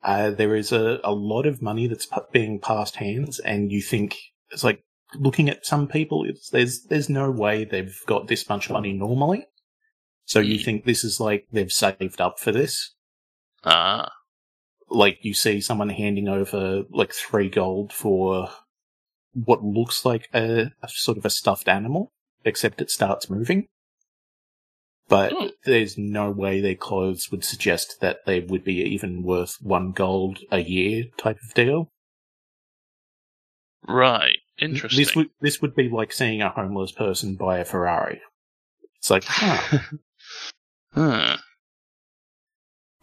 Uh, 0.03 0.31
there 0.31 0.55
is 0.55 0.73
a, 0.73 1.01
a 1.03 1.13
lot 1.13 1.47
of 1.47 1.63
money 1.63 1.87
that's 1.87 2.09
being 2.33 2.61
passed 2.61 2.97
hands, 2.97 3.39
and 3.41 3.73
you 3.73 3.83
think 3.83 4.17
it's 4.51 4.65
like 4.65 4.85
looking 5.15 5.49
at 5.49 5.67
some 5.67 5.89
people. 5.89 6.25
It's, 6.25 6.51
there's 6.51 6.85
there's 6.85 7.09
no 7.09 7.31
way 7.31 7.65
they've 7.65 7.99
got 8.07 8.29
this 8.29 8.49
much 8.49 8.69
money 8.69 8.93
normally. 8.93 9.47
So 10.27 10.41
you 10.41 10.59
think 10.59 10.85
this 10.85 11.05
is 11.05 11.21
like 11.21 11.47
they've 11.53 11.71
saved 11.71 12.21
up 12.21 12.39
for 12.39 12.51
this. 12.53 12.95
Ah. 13.65 14.11
Like 14.91 15.19
you 15.23 15.35
see 15.35 15.61
someone 15.61 15.91
handing 15.91 16.29
over 16.29 16.85
like 16.91 17.13
three 17.13 17.49
gold 17.49 17.93
for 17.93 18.49
what 19.33 19.65
looks 19.65 20.05
like 20.05 20.29
a, 20.33 20.71
a 20.83 20.89
sort 20.89 21.19
of 21.19 21.25
a 21.25 21.31
stuffed 21.31 21.69
animal, 21.69 22.11
except 22.45 22.81
it 22.81 22.91
starts 22.91 23.29
moving. 23.29 23.67
But 25.09 25.33
Hmm. 25.33 25.47
there's 25.65 25.99
no 25.99 26.31
way 26.31 26.61
their 26.61 26.75
clothes 26.75 27.31
would 27.31 27.45
suggest 27.45 28.01
that 28.01 28.25
they 28.25 28.41
would 28.41 28.65
be 28.65 28.77
even 28.77 29.23
worth 29.23 29.59
one 29.61 29.93
gold 29.93 30.39
a 30.51 30.61
year 30.61 31.05
type 31.19 31.39
of 31.43 31.53
deal. 31.55 31.91
Right. 33.87 34.39
Interesting. 34.59 34.99
This 34.99 35.15
would 35.15 35.29
this 35.41 35.61
would 35.61 35.75
be 35.75 35.89
like 35.91 36.13
seeing 36.13 36.41
a 36.41 36.49
homeless 36.49 36.93
person 36.93 37.37
buy 37.37 37.59
a 37.59 37.65
Ferrari. 37.65 38.21
It's 38.97 39.11
like, 39.11 39.25
huh. 39.27 39.79
Huh. 40.95 41.39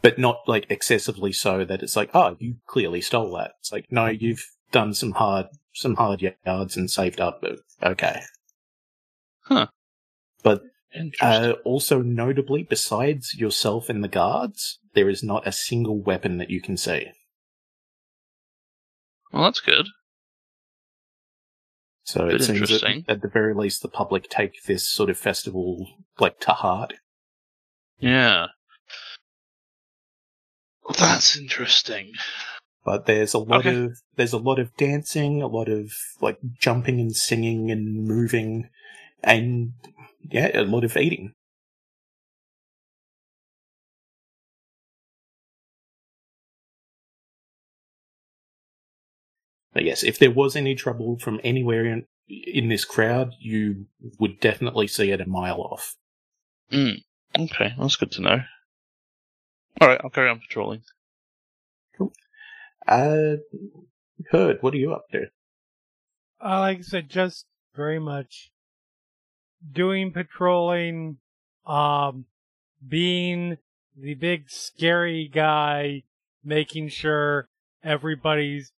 but 0.01 0.17
not 0.17 0.39
like 0.47 0.65
excessively 0.69 1.33
so 1.33 1.65
that 1.65 1.83
it's 1.83 1.95
like, 1.95 2.09
oh, 2.13 2.37
you 2.39 2.55
clearly 2.65 3.01
stole 3.01 3.35
that. 3.35 3.51
It's 3.59 3.71
like, 3.71 3.91
no, 3.91 4.07
you've 4.07 4.45
done 4.71 4.93
some 4.93 5.11
hard 5.11 5.47
some 5.73 5.95
hard 5.95 6.21
yards 6.45 6.75
and 6.75 6.89
saved 6.89 7.21
up. 7.21 7.43
Okay. 7.83 8.21
Huh. 9.43 9.67
But 10.43 10.63
uh, 11.21 11.53
also 11.63 12.01
notably, 12.01 12.63
besides 12.63 13.35
yourself 13.35 13.89
and 13.89 14.03
the 14.03 14.09
guards, 14.09 14.79
there 14.93 15.09
is 15.09 15.23
not 15.23 15.47
a 15.47 15.51
single 15.51 16.01
weapon 16.01 16.37
that 16.37 16.49
you 16.49 16.61
can 16.61 16.77
see. 16.77 17.07
well, 19.31 19.43
that's 19.43 19.61
good. 19.61 19.87
So 22.03 22.27
it 22.27 22.43
seems 22.43 22.69
that 22.69 23.03
at 23.07 23.21
the 23.21 23.29
very 23.29 23.53
least 23.53 23.81
the 23.81 23.87
public 23.87 24.29
take 24.29 24.63
this 24.63 24.89
sort 24.89 25.09
of 25.09 25.17
festival 25.17 25.87
like 26.19 26.39
to 26.41 26.51
heart. 26.51 26.95
Yeah. 28.01 28.47
That's 30.97 31.37
interesting. 31.37 32.11
But 32.83 33.05
there's 33.05 33.33
a 33.33 33.39
lot 33.39 33.65
Okay. 33.65 33.75
of 33.85 33.91
there's 34.15 34.33
a 34.33 34.37
lot 34.39 34.59
of 34.59 34.75
dancing, 34.75 35.41
a 35.41 35.47
lot 35.47 35.69
of 35.69 35.91
like 36.19 36.39
jumping 36.59 36.99
and 36.99 37.15
singing 37.15 37.69
and 37.71 38.03
moving, 38.05 38.69
and 39.23 39.73
yeah, 40.29 40.59
a 40.59 40.63
lot 40.63 40.83
of 40.83 40.97
eating. 40.97 41.33
But 49.73 49.85
yes, 49.85 50.03
if 50.03 50.17
there 50.19 50.31
was 50.31 50.55
any 50.55 50.75
trouble 50.75 51.17
from 51.19 51.39
anywhere 51.43 51.85
in 51.85 52.05
in 52.27 52.69
this 52.69 52.85
crowd, 52.85 53.33
you 53.39 53.85
would 54.19 54.39
definitely 54.39 54.87
see 54.87 55.11
it 55.11 55.21
a 55.21 55.25
mile 55.27 55.61
off. 55.61 55.95
Mm. 56.71 57.03
Okay, 57.37 57.73
that's 57.79 57.95
good 57.95 58.11
to 58.13 58.21
know. 58.21 58.37
Alright, 59.81 60.01
I'll 60.03 60.09
carry 60.09 60.29
on 60.29 60.39
patrolling. 60.39 60.83
Cool. 61.97 62.13
Uh, 62.87 63.37
Kird, 64.29 64.57
what 64.61 64.73
are 64.73 64.77
you 64.77 64.93
up 64.93 65.05
to? 65.11 65.25
Uh, 66.43 66.59
like 66.59 66.79
I 66.79 66.81
said, 66.81 67.09
just 67.09 67.45
very 67.75 67.99
much 67.99 68.51
doing 69.71 70.11
patrolling, 70.11 71.17
um, 71.65 72.25
being 72.85 73.57
the 73.95 74.15
big 74.15 74.49
scary 74.49 75.29
guy, 75.31 76.03
making 76.43 76.89
sure 76.89 77.47
everybody's 77.83 78.71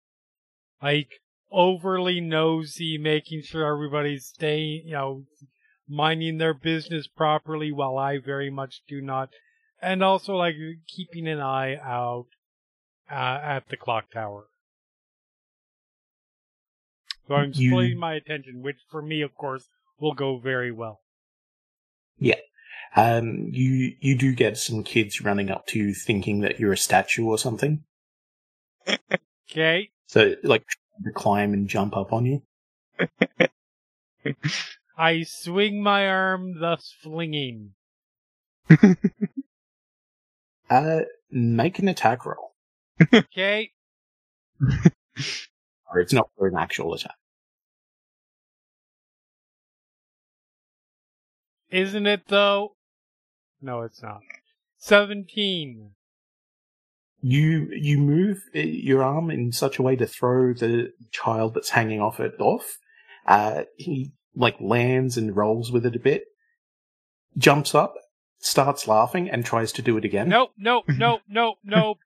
like 0.82 1.22
overly 1.52 2.20
nosy, 2.20 2.98
making 2.98 3.42
sure 3.44 3.66
everybody's 3.66 4.26
staying, 4.26 4.88
you 4.88 4.94
know, 4.94 5.24
minding 5.94 6.38
their 6.38 6.54
business 6.54 7.08
properly 7.08 7.72
while 7.72 7.98
I 7.98 8.18
very 8.18 8.50
much 8.50 8.82
do 8.88 9.00
not. 9.02 9.30
And 9.82 10.04
also 10.04 10.36
like 10.36 10.56
keeping 10.88 11.28
an 11.28 11.40
eye 11.40 11.76
out 11.76 12.28
uh, 13.12 13.40
at 13.44 13.70
the 13.70 13.78
clock 13.78 14.12
tower. 14.12 14.46
So 17.28 17.36
I'm 17.36 17.52
You- 17.54 17.70
splitting 17.70 18.00
my 18.00 18.16
attention, 18.16 18.62
which 18.62 18.78
for 18.90 19.02
me, 19.02 19.22
of 19.22 19.36
course, 19.36 19.68
will 20.00 20.14
go 20.14 20.38
very 20.38 20.72
well. 20.72 21.02
Yeah. 22.18 22.40
Um, 22.96 23.48
you 23.52 23.96
you 24.00 24.18
do 24.18 24.34
get 24.36 24.58
some 24.58 24.84
kids 24.84 25.22
running 25.22 25.50
up 25.50 25.66
to 25.68 25.80
you 25.80 25.94
thinking 25.94 26.42
that 26.42 26.60
you're 26.60 26.74
a 26.74 26.78
statue 26.78 27.26
or 27.26 27.38
something. 27.38 27.84
Okay? 29.50 29.90
So 30.08 30.36
like 30.44 30.64
to 31.04 31.12
climb 31.12 31.54
and 31.54 31.68
jump 31.68 31.96
up 31.98 32.14
on 32.14 32.26
you. 32.26 32.42
I 34.98 35.24
swing 35.24 35.82
my 35.82 36.08
arm, 36.08 36.60
thus 36.60 36.94
flinging. 37.02 37.74
Uh, 40.70 41.02
make 41.30 41.78
an 41.78 41.88
attack 41.88 42.26
roll. 42.26 42.54
Okay? 43.14 43.72
Or 45.92 46.00
it's 46.00 46.14
not 46.14 46.30
for 46.36 46.48
an 46.48 46.56
actual 46.58 46.96
attack. 46.96 47.14
Isn't 51.70 52.08
it 52.08 52.24
though? 52.28 52.76
No, 53.62 53.82
it's 53.82 54.02
not. 54.02 54.22
17. 54.80 55.92
You 57.22 57.70
you 57.72 58.00
move 58.00 58.44
uh, 58.56 58.60
your 58.60 59.04
arm 59.04 59.30
in 59.30 59.52
such 59.52 59.78
a 59.78 59.84
way 59.84 59.96
to 59.98 60.08
throw 60.08 60.54
the 60.54 60.94
child 61.12 61.54
that's 61.54 61.70
hanging 61.70 62.02
off 62.02 62.20
it 62.20 62.34
off. 62.40 62.80
Uh, 63.28 63.66
he 63.78 64.14
like 64.36 64.60
lands 64.60 65.18
and 65.18 65.36
rolls 65.36 65.72
with 65.72 65.86
it 65.86 65.96
a 65.96 66.00
bit, 66.00 66.26
jumps 67.38 67.76
up, 67.76 67.96
starts 68.40 68.88
laughing, 68.88 69.30
and 69.30 69.46
tries 69.46 69.72
to 69.74 69.82
do 69.82 69.98
it 69.98 70.06
again. 70.06 70.30
Nope, 70.30 70.52
nope, 70.58 70.86
nope, 70.88 71.22
nope, 71.28 71.58
nope. 71.64 72.00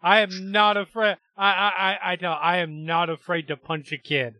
I 0.00 0.20
am 0.20 0.52
not 0.52 0.76
afraid. 0.76 1.16
I, 1.36 1.50
I, 1.50 1.72
I, 1.78 2.12
I 2.12 2.16
tell. 2.16 2.38
I 2.40 2.58
am 2.58 2.84
not 2.84 3.10
afraid 3.10 3.48
to 3.48 3.56
punch 3.56 3.92
a 3.92 3.98
kid. 3.98 4.36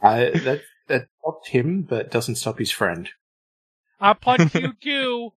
Uh, 0.00 0.30
that 0.30 0.60
that 0.86 1.08
stopped 1.18 1.48
him, 1.48 1.82
but 1.82 2.10
doesn't 2.10 2.36
stop 2.36 2.58
his 2.58 2.70
friend. 2.70 3.10
I 4.00 4.12
punch 4.12 4.54
you 4.54 4.72
too. 4.80 5.32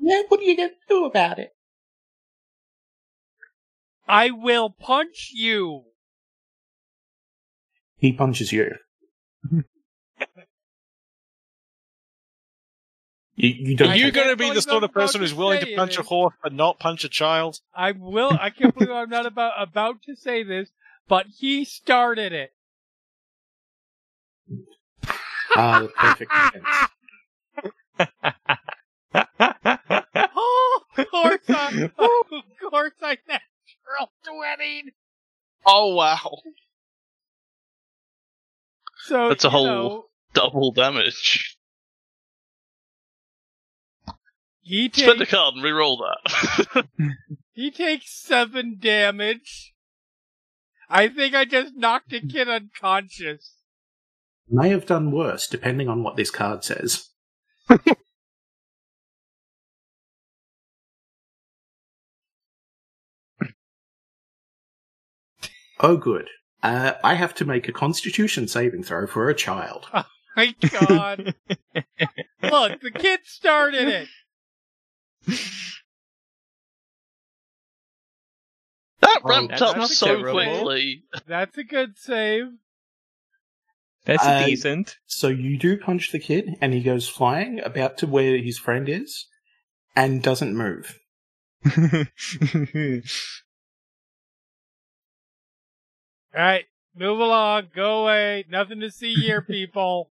Yeah, 0.00 0.22
what 0.28 0.40
are 0.40 0.44
you 0.44 0.56
gonna 0.56 0.70
do 0.88 1.04
about 1.04 1.38
it? 1.38 1.54
I 4.12 4.30
will 4.30 4.68
punch 4.68 5.30
you. 5.32 5.84
He 7.96 8.12
punches 8.12 8.52
you. 8.52 8.72
you, 9.50 9.62
you 13.36 13.74
don't. 13.74 13.88
Are 13.88 13.96
you 13.96 14.12
going 14.12 14.28
to 14.28 14.36
be 14.36 14.50
the 14.50 14.60
sort 14.60 14.84
of 14.84 14.92
person 14.92 15.22
who's 15.22 15.32
willing 15.32 15.60
to 15.60 15.76
punch 15.76 15.96
a 15.96 16.02
horse 16.02 16.34
but 16.42 16.52
not 16.52 16.78
punch 16.78 17.04
a 17.04 17.08
child? 17.08 17.60
I 17.74 17.92
will. 17.92 18.36
I 18.38 18.50
can't 18.50 18.74
believe 18.74 18.90
I'm 18.90 19.08
not 19.08 19.24
about 19.24 19.54
about 19.56 20.02
to 20.02 20.14
say 20.14 20.42
this, 20.42 20.68
but 21.08 21.24
he 21.38 21.64
started 21.64 22.34
it. 22.34 22.52
Ah, 25.56 25.80
the 25.80 25.88
perfect 25.88 26.32
defense. 26.52 26.66
Of 30.94 31.08
course 31.08 31.48
I, 31.48 31.90
of 31.98 32.70
course 32.70 32.92
I 33.02 33.16
natural 33.92 34.12
20. 34.24 34.92
Oh 35.66 35.94
wow. 35.94 36.38
So 39.04 39.28
That's 39.28 39.44
a 39.44 39.50
whole- 39.50 39.66
know, 39.66 40.04
Double 40.34 40.72
damage. 40.72 41.56
he 44.62 44.88
Spend 44.90 45.10
a 45.10 45.18
takes 45.18 45.30
card 45.30 45.54
and 45.54 45.62
re-roll 45.62 45.98
that. 45.98 46.86
he 47.52 47.70
takes 47.70 48.10
seven 48.22 48.78
damage. 48.80 49.74
I 50.88 51.08
think 51.08 51.34
I 51.34 51.44
just 51.44 51.74
knocked 51.76 52.12
a 52.14 52.20
kid 52.20 52.48
unconscious. 52.48 53.56
May 54.48 54.70
have 54.70 54.86
done 54.86 55.10
worse, 55.10 55.46
depending 55.46 55.88
on 55.88 56.02
what 56.02 56.16
this 56.16 56.30
card 56.30 56.64
says. 56.64 57.08
oh, 65.82 65.96
good. 65.96 66.28
Uh, 66.62 66.92
I 67.02 67.14
have 67.14 67.34
to 67.34 67.44
make 67.44 67.68
a 67.68 67.72
Constitution 67.72 68.46
saving 68.48 68.84
throw 68.84 69.06
for 69.06 69.28
a 69.28 69.34
child. 69.34 69.88
My 70.36 70.54
God! 70.70 71.34
Look, 72.42 72.80
the 72.80 72.90
kid 72.94 73.20
started 73.24 73.88
it. 73.88 74.08
that 79.00 79.20
Oh, 79.24 79.28
ramped 79.28 79.50
that's 79.50 79.62
up 79.62 79.88
so 79.88 80.22
quickly. 80.30 81.04
That's 81.26 81.58
a 81.58 81.64
good 81.64 81.98
save. 81.98 82.44
That's 84.04 84.24
Uh, 84.24 84.46
decent. 84.46 84.96
So 85.06 85.28
you 85.28 85.58
do 85.58 85.76
punch 85.78 86.12
the 86.12 86.18
kid, 86.18 86.56
and 86.60 86.72
he 86.72 86.82
goes 86.82 87.08
flying 87.08 87.60
about 87.60 87.98
to 87.98 88.06
where 88.06 88.38
his 88.38 88.58
friend 88.58 88.88
is, 88.88 89.26
and 89.94 90.22
doesn't 90.22 90.56
move. 90.56 90.98
All 96.34 96.42
right, 96.42 96.64
move 96.96 97.18
along. 97.18 97.68
Go 97.74 98.02
away. 98.02 98.44
Nothing 98.50 98.80
to 98.80 98.90
see 98.90 99.14
here, 99.14 99.42
people. 99.48 100.10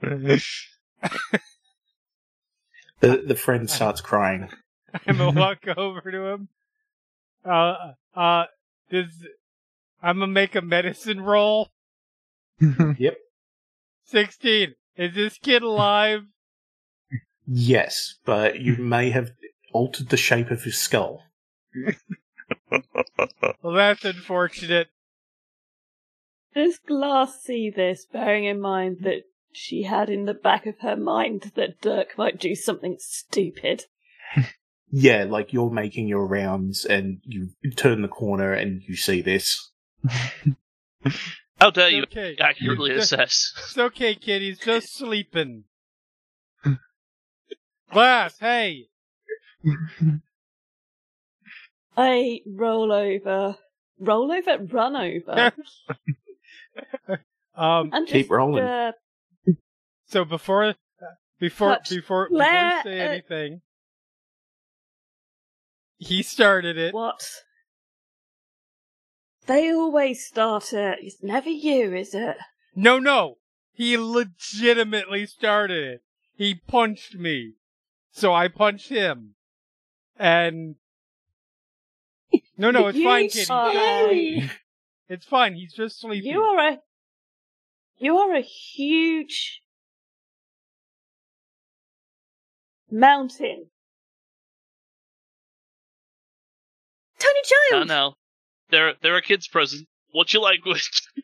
The 0.00 0.42
the 3.00 3.36
friend 3.36 3.68
starts 3.68 4.00
crying. 4.00 4.48
I'm 5.06 5.18
gonna 5.18 5.30
walk 5.40 5.66
over 5.76 6.10
to 6.10 6.26
him. 6.26 6.48
Uh, 7.44 7.92
uh, 8.14 8.44
does 8.90 9.26
I'm 10.02 10.18
gonna 10.18 10.28
make 10.28 10.54
a 10.54 10.62
medicine 10.62 11.20
roll. 11.20 11.70
Yep. 12.60 13.16
Sixteen. 14.04 14.74
Is 14.96 15.14
this 15.14 15.38
kid 15.38 15.62
alive? 15.62 16.22
Yes, 17.46 18.14
but 18.24 18.60
you 18.60 18.76
may 18.76 19.10
have 19.10 19.32
altered 19.72 20.10
the 20.10 20.16
shape 20.16 20.50
of 20.50 20.62
his 20.62 20.78
skull. 20.78 21.22
Well, 23.62 23.74
that's 23.74 24.04
unfortunate. 24.04 24.88
Does 26.54 26.78
Glass 26.78 27.40
see 27.42 27.70
this, 27.70 28.04
bearing 28.12 28.44
in 28.44 28.60
mind 28.60 28.98
that 29.02 29.22
she 29.52 29.84
had 29.84 30.10
in 30.10 30.24
the 30.26 30.34
back 30.34 30.66
of 30.66 30.74
her 30.80 30.96
mind 30.96 31.52
that 31.54 31.80
Dirk 31.80 32.18
might 32.18 32.38
do 32.40 32.54
something 32.54 32.96
stupid? 32.98 33.84
Yeah, 34.94 35.24
like 35.24 35.54
you're 35.54 35.70
making 35.70 36.06
your 36.06 36.26
rounds 36.26 36.84
and 36.84 37.22
you 37.24 37.48
turn 37.76 38.02
the 38.02 38.08
corner 38.08 38.52
and 38.52 38.82
you 38.86 38.94
see 38.94 39.22
this. 39.22 39.70
How 41.58 41.70
dare 41.70 41.88
you 41.88 42.02
okay. 42.02 42.36
accurately 42.38 42.90
It's- 42.90 43.10
assess? 43.10 43.54
It's 43.56 43.78
okay, 43.78 44.14
kid. 44.14 44.42
He's 44.42 44.58
just 44.58 44.94
sleeping. 44.98 45.64
Glass, 47.90 48.38
hey. 48.38 48.88
I 51.96 52.40
roll 52.46 52.92
over. 52.92 53.56
Roll 53.98 54.32
over? 54.32 54.64
Run 54.64 54.96
over. 54.96 55.52
Um. 57.54 57.90
and 57.92 58.06
Keep 58.06 58.24
just, 58.24 58.30
rolling. 58.30 58.64
Uh, 58.64 58.92
So 60.06 60.24
before, 60.24 60.64
uh, 60.64 60.74
before, 61.38 61.74
Touch. 61.74 61.90
before, 61.90 62.28
before 62.30 62.44
you 62.46 62.82
say 62.82 63.00
uh, 63.00 63.10
anything, 63.10 63.60
he 65.98 66.22
started 66.22 66.78
it. 66.78 66.94
what? 66.94 67.22
They 69.46 69.70
always 69.72 70.24
start 70.24 70.72
it. 70.72 71.00
It's 71.02 71.22
never 71.22 71.50
you, 71.50 71.94
is 71.94 72.14
it? 72.14 72.36
No, 72.74 72.98
no. 72.98 73.36
He 73.74 73.98
legitimately 73.98 75.26
started 75.26 75.84
it. 75.84 76.02
He 76.34 76.54
punched 76.54 77.16
me. 77.16 77.54
So 78.12 78.32
I 78.32 78.48
punched 78.48 78.88
him. 78.88 79.34
And. 80.18 80.76
No, 82.62 82.70
no, 82.70 82.86
it's 82.86 82.96
You 82.96 83.04
fine, 83.04 83.28
kid. 83.28 83.50
Are 83.50 83.72
just 83.72 83.76
a- 83.76 84.08
sleeping. 84.08 84.50
It's 85.08 85.26
fine. 85.26 85.54
He's 85.54 85.74
just 85.74 86.00
sleeping. 86.00 86.30
You 86.30 86.40
are 86.42 86.68
a. 86.70 86.78
You 87.98 88.16
are 88.18 88.34
a 88.34 88.40
huge. 88.40 89.60
Mountain. 92.90 93.66
Tony 97.18 97.40
No, 97.72 97.78
Giles! 97.78 97.88
no. 97.88 98.14
There, 98.70 98.94
there 99.02 99.16
are 99.16 99.20
kids 99.20 99.48
present. 99.48 99.86
What's 100.12 100.32
your 100.32 100.42
language? 100.42 100.88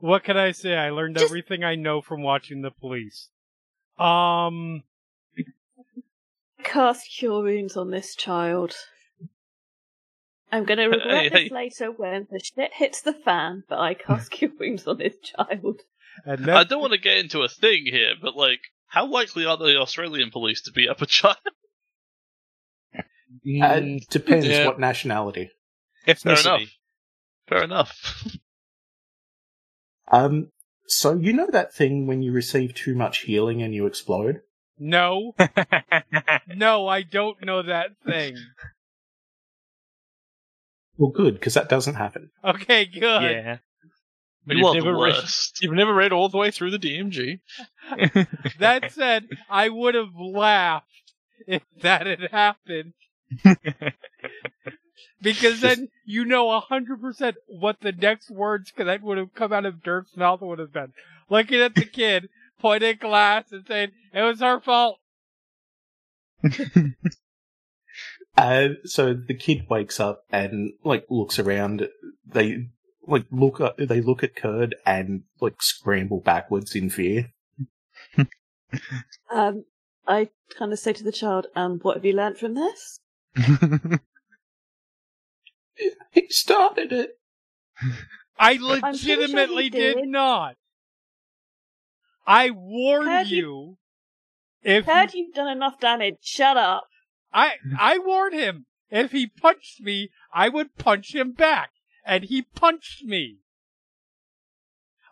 What 0.00 0.22
can 0.24 0.36
I 0.36 0.52
say? 0.52 0.74
I 0.76 0.90
learned 0.90 1.16
Just- 1.16 1.24
everything 1.30 1.62
I 1.64 1.74
know 1.76 2.00
from 2.02 2.22
watching 2.22 2.62
the 2.62 2.70
police. 2.70 3.30
Um. 3.98 4.82
Cast 6.62 7.08
Cure 7.16 7.42
Wounds 7.42 7.76
on 7.76 7.90
this 7.90 8.14
child. 8.16 8.74
I'm 10.50 10.64
gonna 10.64 10.88
regret 10.90 11.32
Hey, 11.32 11.44
this 11.44 11.52
later 11.52 11.90
when 11.90 12.26
the 12.30 12.40
shit 12.40 12.72
hits 12.74 13.02
the 13.02 13.12
fan, 13.12 13.64
but 13.68 13.78
I 13.78 13.94
cast 13.94 14.30
Cure 14.32 14.50
Wounds 14.58 14.86
on 14.86 14.98
this 14.98 15.14
child. 15.22 15.80
And 16.24 16.50
I 16.50 16.64
don't 16.64 16.80
want 16.80 16.92
to 16.94 16.98
get 16.98 17.18
into 17.18 17.42
a 17.42 17.48
thing 17.48 17.84
here, 17.86 18.14
but 18.20 18.34
like, 18.36 18.60
how 18.86 19.06
likely 19.06 19.44
are 19.46 19.56
the 19.56 19.78
Australian 19.78 20.30
police 20.30 20.62
to 20.62 20.72
beat 20.72 20.88
up 20.88 21.02
a 21.02 21.06
child? 21.06 21.36
Uh, 22.94 23.02
Mm, 23.44 24.08
depends 24.08 24.46
yeah. 24.46 24.66
what 24.66 24.80
nationality. 24.80 25.50
Fair 26.16 26.40
enough. 26.40 26.62
Fair 27.46 27.62
enough. 27.62 28.26
Um, 30.10 30.50
so 30.86 31.14
you 31.14 31.34
know 31.34 31.46
that 31.50 31.74
thing 31.74 32.06
when 32.06 32.22
you 32.22 32.32
receive 32.32 32.74
too 32.74 32.94
much 32.94 33.18
healing 33.18 33.62
and 33.62 33.74
you 33.74 33.84
explode? 33.86 34.40
no, 34.78 35.34
no, 36.46 36.88
I 36.88 37.02
don't 37.02 37.44
know 37.44 37.62
that 37.62 37.90
thing. 38.06 38.36
Well, 40.98 41.10
good, 41.10 41.34
because 41.34 41.54
that 41.54 41.68
doesn't 41.68 41.94
happen. 41.94 42.30
Okay, 42.44 42.84
good. 42.84 43.22
yeah. 43.22 43.58
But 44.46 44.56
you 44.56 44.66
you've 44.66 44.66
are 44.66 44.80
the 44.80 44.84
never 44.84 44.98
read- 44.98 45.24
You've 45.62 45.72
never 45.74 45.94
read 45.94 46.12
all 46.12 46.28
the 46.28 46.38
way 46.38 46.50
through 46.50 46.72
the 46.72 46.78
DMG. 46.78 47.40
That 48.58 48.92
said, 48.92 49.28
I 49.48 49.68
would 49.68 49.94
have 49.94 50.14
laughed 50.16 50.86
if 51.46 51.62
that 51.82 52.06
had 52.06 52.28
happened. 52.30 52.92
Because 55.20 55.60
then 55.60 55.88
you 56.04 56.24
know 56.24 56.50
a 56.50 56.60
hundred 56.60 57.00
percent 57.00 57.36
what 57.48 57.80
the 57.80 57.90
next 57.92 58.30
words 58.30 58.72
that 58.76 59.02
would 59.02 59.18
have 59.18 59.34
come 59.34 59.52
out 59.52 59.66
of 59.66 59.82
Dirk's 59.82 60.16
mouth 60.16 60.40
would 60.42 60.60
have 60.60 60.72
been. 60.72 60.92
Looking 61.28 61.60
at 61.60 61.74
the 61.74 61.84
kid, 61.84 62.28
pointing 62.60 62.98
glass 62.98 63.50
and 63.50 63.64
saying, 63.66 63.90
It 64.14 64.22
was 64.22 64.40
her 64.40 64.60
fault. 64.60 64.98
Uh, 68.38 68.68
so 68.84 69.12
the 69.14 69.34
kid 69.34 69.66
wakes 69.68 69.98
up 70.00 70.22
and 70.30 70.72
like 70.84 71.04
looks 71.10 71.38
around. 71.38 71.88
They 72.26 72.68
like 73.06 73.24
look 73.30 73.60
up, 73.60 73.76
they 73.78 74.00
look 74.00 74.22
at 74.22 74.36
Kird 74.36 74.74
and 74.86 75.22
like 75.40 75.60
scramble 75.60 76.20
backwards 76.20 76.74
in 76.74 76.90
fear. 76.90 77.32
Um, 79.32 79.64
I 80.06 80.28
kind 80.58 80.72
of 80.74 80.78
say 80.78 80.92
to 80.92 81.02
the 81.02 81.10
child, 81.12 81.46
um, 81.56 81.78
what 81.80 81.96
have 81.96 82.04
you 82.04 82.12
learnt 82.12 82.36
from 82.38 82.54
this? 82.54 83.00
He 86.10 86.26
started 86.28 86.92
it. 86.92 87.18
I 88.38 88.56
pretty 88.56 88.80
sure 88.98 89.16
legitimately 89.16 89.70
did. 89.70 89.96
did. 89.96 90.08
not. 90.08 90.56
I 92.26 92.50
warned 92.50 93.08
Heard 93.08 93.28
you. 93.28 93.36
you- 93.38 93.78
If 94.62 94.84
Heard 94.86 95.14
you've 95.14 95.34
done 95.34 95.48
enough 95.48 95.78
damage. 95.80 96.16
Shut 96.20 96.56
up. 96.56 96.84
I 97.32 97.52
I 97.78 97.98
warned 97.98 98.34
him. 98.34 98.66
If 98.90 99.12
he 99.12 99.26
punched 99.26 99.80
me, 99.80 100.10
I 100.32 100.48
would 100.48 100.76
punch 100.78 101.14
him 101.14 101.32
back, 101.32 101.70
and 102.04 102.24
he 102.24 102.42
punched 102.42 103.04
me. 103.04 103.38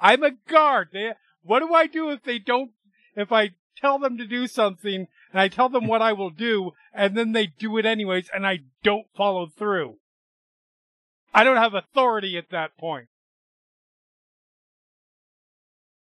I'm 0.00 0.22
a 0.22 0.30
guard. 0.30 0.88
They, 0.92 1.12
what 1.42 1.60
do 1.60 1.74
I 1.74 1.86
do 1.86 2.10
if 2.10 2.22
they 2.22 2.38
don't? 2.38 2.72
If 3.14 3.32
I 3.32 3.50
tell 3.76 3.98
them 3.98 4.16
to 4.18 4.26
do 4.26 4.46
something 4.46 5.06
and 5.32 5.40
I 5.40 5.48
tell 5.48 5.68
them 5.68 5.86
what 5.86 6.02
I 6.02 6.12
will 6.12 6.30
do, 6.30 6.72
and 6.94 7.16
then 7.16 7.32
they 7.32 7.46
do 7.46 7.76
it 7.76 7.84
anyways, 7.84 8.30
and 8.32 8.46
I 8.46 8.60
don't 8.82 9.06
follow 9.14 9.46
through? 9.46 9.96
I 11.34 11.44
don't 11.44 11.58
have 11.58 11.74
authority 11.74 12.38
at 12.38 12.50
that 12.50 12.76
point. 12.78 13.08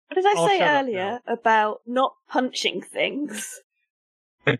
What 0.08 0.15
did 0.15 0.26
I 0.26 0.34
I'll 0.38 0.47
say 0.47 0.62
earlier 0.62 1.19
about 1.26 1.82
not 1.88 2.13
punching 2.30 2.84
things? 2.84 3.62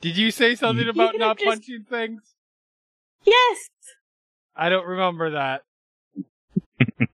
Did 0.00 0.16
you 0.16 0.30
say 0.30 0.54
something 0.54 0.84
You 0.86 0.90
about 0.90 1.14
not 1.18 1.38
just- 1.38 1.46
punching 1.48 1.84
things? 1.88 2.22
Yes. 3.24 3.68
I 4.56 4.68
don't 4.68 4.86
remember 4.86 5.30
that. 5.30 5.62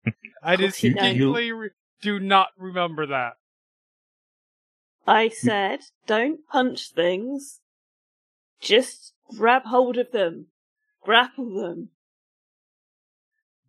I 0.43 0.55
Of 0.55 0.61
course 0.61 0.83
you 0.83 0.95
don't. 0.95 1.03
distinctly 1.05 1.53
re- 1.53 1.71
do 2.03 2.19
not 2.21 2.49
remember 2.59 3.07
that. 3.07 3.33
I 5.07 5.29
said, 5.29 5.81
don't 6.07 6.41
punch 6.51 6.91
things. 6.91 7.61
Just 8.61 9.13
grab 9.37 9.63
hold 9.67 9.97
of 9.99 10.13
them. 10.13 10.47
Grapple 11.03 11.55
them. 11.55 11.91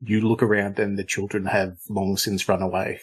You 0.01 0.21
look 0.21 0.43
around 0.43 0.77
and 0.79 0.97
the 0.99 1.03
children 1.03 1.45
have 1.45 1.77
long 1.89 2.17
since 2.17 2.47
run 2.47 2.61
away. 2.61 2.99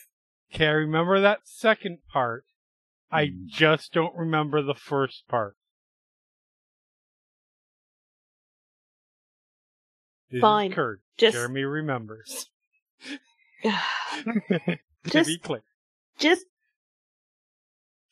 Okay, 0.55 0.67
I 0.67 0.71
remember 0.71 1.21
that 1.21 1.41
second 1.45 1.99
part. 2.13 2.45
I 3.11 3.27
Hmm. 3.27 3.47
just 3.49 3.93
don't 3.93 4.15
remember 4.17 4.63
the 4.63 4.75
first 4.75 5.27
part. 5.29 5.57
Fine. 10.41 10.73
Kird. 10.73 11.01
Just- 11.19 11.35
Jeremy 11.35 11.65
remembers. 11.65 12.51
Just- 15.07 15.29
be 15.29 15.39
clear. 15.39 15.63
Just 16.19 16.47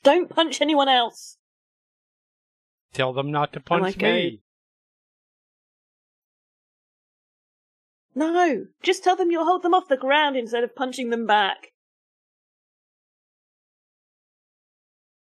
don't 0.03 0.29
punch 0.31 0.61
anyone 0.61 0.89
else. 0.89 1.37
Tell 2.93 3.13
them 3.13 3.31
not 3.31 3.53
to 3.53 3.61
punch 3.61 3.97
me. 3.99 4.41
No, 8.15 8.67
just 8.83 9.05
tell 9.05 9.15
them 9.17 9.31
you'll 9.31 9.45
hold 9.45 9.63
them 9.63 9.75
off 9.75 9.89
the 9.89 9.97
ground 9.97 10.37
instead 10.37 10.65
of 10.65 10.75
punching 10.75 11.11
them 11.11 11.27
back. 11.27 11.69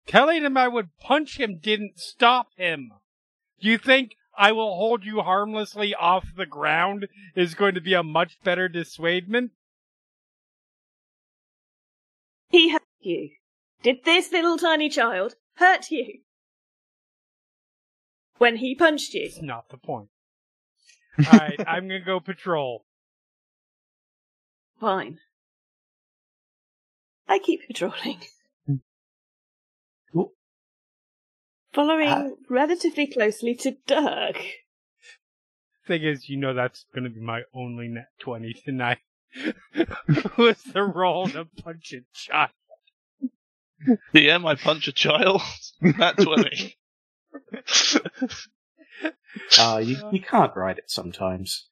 Telling 0.07 0.45
him 0.45 0.57
I 0.57 0.67
would 0.67 0.97
punch 0.99 1.39
him 1.39 1.59
didn't 1.59 1.99
stop 1.99 2.49
him. 2.57 2.93
Do 3.61 3.69
you 3.69 3.79
think 3.79 4.13
I 4.41 4.53
will 4.53 4.75
hold 4.75 5.05
you 5.05 5.21
harmlessly 5.21 5.95
off 5.95 6.25
the 6.35 6.47
ground 6.47 7.09
is 7.37 7.55
going 7.55 7.75
to 7.75 7.81
be 7.83 7.93
a 7.93 8.03
much 8.03 8.39
better 8.43 8.71
dissuadement? 8.71 9.51
He 12.49 12.71
hurt 12.71 12.81
you. 13.01 13.33
Did 13.83 13.99
this 14.07 14.33
little 14.33 14.57
tiny 14.57 14.89
child 14.89 15.35
hurt 15.57 15.91
you? 15.91 16.21
When 18.39 18.57
he 18.57 18.75
punched 18.75 19.13
you? 19.13 19.27
It's 19.27 19.43
not 19.43 19.69
the 19.69 19.77
point. 19.77 20.09
Alright, 21.27 21.61
I'm 21.67 21.87
gonna 21.87 22.01
go 22.01 22.19
patrol. 22.19 22.87
Fine. 24.81 25.19
I 27.29 27.39
keep 27.41 27.67
patrolling. 27.67 28.23
Following 31.73 32.09
Uh, 32.09 32.31
relatively 32.49 33.07
closely 33.07 33.55
to 33.57 33.77
Dirk. 33.87 34.43
Thing 35.87 36.03
is, 36.03 36.29
you 36.29 36.37
know 36.37 36.53
that's 36.55 36.85
gonna 36.95 37.11
be 37.11 37.21
my 37.21 37.43
only 37.55 37.89
nat 37.89 38.09
20 38.21 38.55
tonight. 38.65 38.99
Was 40.37 40.63
the 40.65 40.83
roll 40.83 41.29
to 41.29 41.45
punch 41.45 41.93
a 41.93 42.01
child. 42.13 42.51
Yeah, 44.13 44.39
I 44.45 44.55
punch 44.57 44.89
a 44.89 44.93
child. 44.93 45.41
Nat 45.81 46.19
20. 46.19 46.77
Uh, 49.59 49.81
you, 49.83 49.97
you 50.11 50.21
can't 50.21 50.55
write 50.57 50.79
it 50.79 50.91
sometimes. 50.91 51.69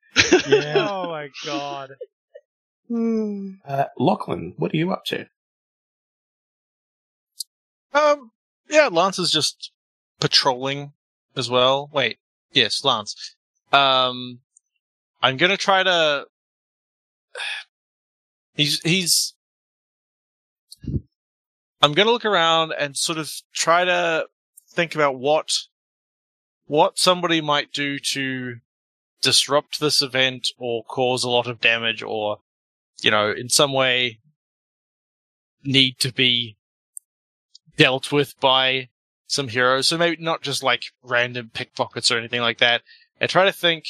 Yeah. 0.46 0.88
Oh 0.90 1.08
my 1.08 1.28
god. 1.44 1.96
Uh, 3.68 3.84
Lachlan, 3.98 4.54
what 4.56 4.72
are 4.72 4.76
you 4.76 4.92
up 4.92 5.04
to? 5.04 5.28
Um, 7.92 8.30
yeah, 8.70 8.88
Lance 8.90 9.18
is 9.18 9.30
just 9.30 9.72
patrolling 10.20 10.92
as 11.36 11.50
well. 11.50 11.88
Wait, 11.92 12.18
yes, 12.52 12.84
Lance. 12.84 13.36
Um, 13.72 14.40
I'm 15.22 15.36
gonna 15.36 15.56
try 15.56 15.82
to. 15.82 16.26
He's 18.54 18.80
he's. 18.80 19.34
I'm 21.80 21.92
gonna 21.92 22.10
look 22.10 22.24
around 22.24 22.72
and 22.76 22.96
sort 22.96 23.18
of 23.18 23.30
try 23.54 23.84
to 23.84 24.26
think 24.68 24.96
about 24.96 25.16
what 25.16 25.48
what 26.66 26.98
somebody 26.98 27.40
might 27.40 27.72
do 27.72 28.00
to 28.00 28.56
disrupt 29.22 29.78
this 29.78 30.02
event 30.02 30.48
or 30.58 30.82
cause 30.82 31.22
a 31.22 31.30
lot 31.30 31.46
of 31.46 31.60
damage 31.60 32.02
or 32.02 32.38
you 33.00 33.12
know 33.12 33.30
in 33.30 33.48
some 33.48 33.72
way 33.72 34.18
need 35.64 35.98
to 36.00 36.12
be 36.12 36.56
dealt 37.76 38.10
with 38.10 38.38
by 38.40 38.88
some 39.28 39.46
heroes. 39.46 39.86
So 39.86 39.96
maybe 39.96 40.20
not 40.20 40.42
just 40.42 40.64
like 40.64 40.82
random 41.04 41.50
pickpockets 41.54 42.10
or 42.10 42.18
anything 42.18 42.40
like 42.40 42.58
that. 42.58 42.82
And 43.20 43.30
try 43.30 43.44
to 43.44 43.52
think 43.52 43.84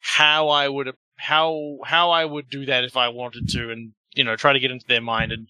how 0.00 0.48
I 0.48 0.68
would 0.68 0.94
how 1.16 1.78
how 1.84 2.10
I 2.10 2.24
would 2.24 2.48
do 2.48 2.64
that 2.66 2.84
if 2.84 2.96
I 2.96 3.08
wanted 3.08 3.48
to, 3.50 3.70
and 3.70 3.92
you 4.14 4.24
know 4.24 4.36
try 4.36 4.54
to 4.54 4.60
get 4.60 4.70
into 4.70 4.86
their 4.86 5.02
mind 5.02 5.32
and 5.32 5.48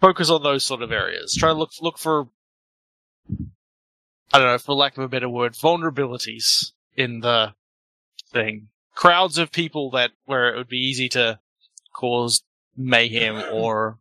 focus 0.00 0.28
on 0.28 0.42
those 0.42 0.64
sort 0.64 0.82
of 0.82 0.92
areas. 0.92 1.34
Try 1.34 1.48
to 1.48 1.54
look 1.54 1.70
look 1.80 1.98
for 1.98 2.28
I 4.32 4.38
don't 4.38 4.48
know, 4.48 4.58
for 4.58 4.74
lack 4.74 4.98
of 4.98 5.04
a 5.04 5.08
better 5.08 5.28
word, 5.28 5.54
vulnerabilities 5.54 6.72
in 6.96 7.20
the 7.20 7.54
thing. 8.30 8.68
Crowds 8.94 9.38
of 9.38 9.52
people 9.52 9.90
that 9.92 10.10
where 10.26 10.52
it 10.52 10.56
would 10.56 10.68
be 10.68 10.78
easy 10.78 11.08
to 11.10 11.38
cause 11.92 12.42
mayhem 12.76 13.42
or 13.52 13.98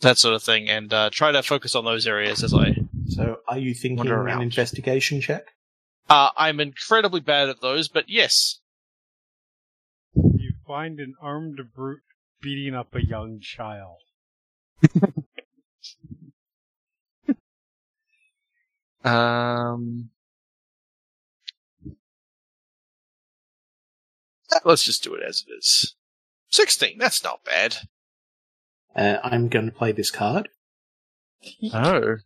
that 0.00 0.18
sort 0.18 0.34
of 0.34 0.42
thing, 0.42 0.68
and 0.68 0.92
uh, 0.92 1.10
try 1.10 1.32
to 1.32 1.42
focus 1.42 1.74
on 1.74 1.84
those 1.84 2.06
areas 2.06 2.42
as 2.42 2.54
I. 2.54 2.76
So, 3.10 3.38
are 3.48 3.58
you 3.58 3.74
thinking 3.74 3.98
Wander 3.98 4.20
an 4.20 4.26
around. 4.26 4.42
investigation 4.42 5.20
check? 5.20 5.46
Uh, 6.08 6.30
I'm 6.36 6.60
incredibly 6.60 7.20
bad 7.20 7.48
at 7.48 7.60
those, 7.60 7.88
but 7.88 8.08
yes. 8.08 8.60
You 10.14 10.52
find 10.66 10.98
an 11.00 11.14
armed 11.20 11.58
brute 11.74 12.02
beating 12.42 12.74
up 12.74 12.94
a 12.94 13.04
young 13.04 13.40
child. 13.40 13.98
Um, 19.02 20.10
let's 24.64 24.84
just 24.84 25.02
do 25.02 25.14
it 25.14 25.22
as 25.26 25.44
it 25.46 25.52
is. 25.52 25.94
Sixteen. 26.50 26.98
That's 26.98 27.24
not 27.24 27.44
bad. 27.44 27.76
Uh, 28.94 29.16
I'm 29.22 29.48
going 29.48 29.66
to 29.66 29.72
play 29.72 29.92
this 29.92 30.10
card. 30.10 30.48
Oh, 31.72 32.16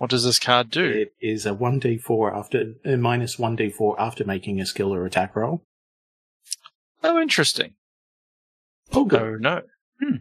what 0.00 0.08
does 0.08 0.24
this 0.24 0.38
card 0.38 0.70
do? 0.70 0.82
It 0.82 1.12
is 1.20 1.44
a 1.44 1.50
1d4 1.50 2.34
after, 2.34 2.72
uh, 2.86 2.96
minus 2.96 3.36
1d4 3.36 3.96
after 3.98 4.24
making 4.24 4.58
a 4.58 4.64
skill 4.64 4.94
or 4.94 5.04
attack 5.04 5.36
roll. 5.36 5.62
Oh, 7.04 7.20
interesting. 7.20 7.74
Oh, 8.94 9.04
good. 9.04 9.20
Oh 9.20 9.36
no. 9.36 9.60
Hmm. 10.00 10.16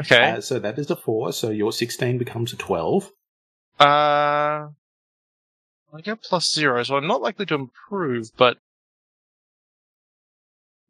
Okay. 0.00 0.30
Uh, 0.30 0.40
so 0.40 0.60
that 0.60 0.78
is 0.78 0.88
a 0.88 0.94
4, 0.94 1.32
so 1.32 1.50
your 1.50 1.72
16 1.72 2.16
becomes 2.16 2.52
a 2.52 2.56
12. 2.56 3.10
Uh, 3.80 3.82
I 3.84 4.70
get 6.00 6.22
plus 6.22 6.54
zero, 6.54 6.84
so 6.84 6.96
I'm 6.96 7.08
not 7.08 7.20
likely 7.20 7.46
to 7.46 7.54
improve, 7.56 8.28
but. 8.36 8.58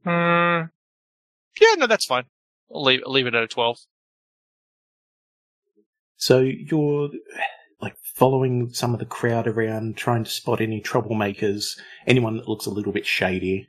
Hmm. 0.04 0.64
Yeah, 1.58 1.74
no, 1.78 1.86
that's 1.86 2.04
fine. 2.04 2.24
I'll 2.70 2.82
leave, 2.82 3.00
I'll 3.06 3.12
leave 3.12 3.26
it 3.26 3.34
at 3.34 3.42
a 3.42 3.48
12. 3.48 3.78
So 6.18 6.40
you're 6.40 7.08
like 7.80 7.96
following 8.14 8.72
some 8.72 8.92
of 8.92 9.00
the 9.00 9.06
crowd 9.06 9.46
around, 9.46 9.96
trying 9.96 10.24
to 10.24 10.30
spot 10.30 10.60
any 10.60 10.80
troublemakers, 10.80 11.78
anyone 12.06 12.36
that 12.36 12.48
looks 12.48 12.66
a 12.66 12.70
little 12.70 12.92
bit 12.92 13.06
shady. 13.06 13.68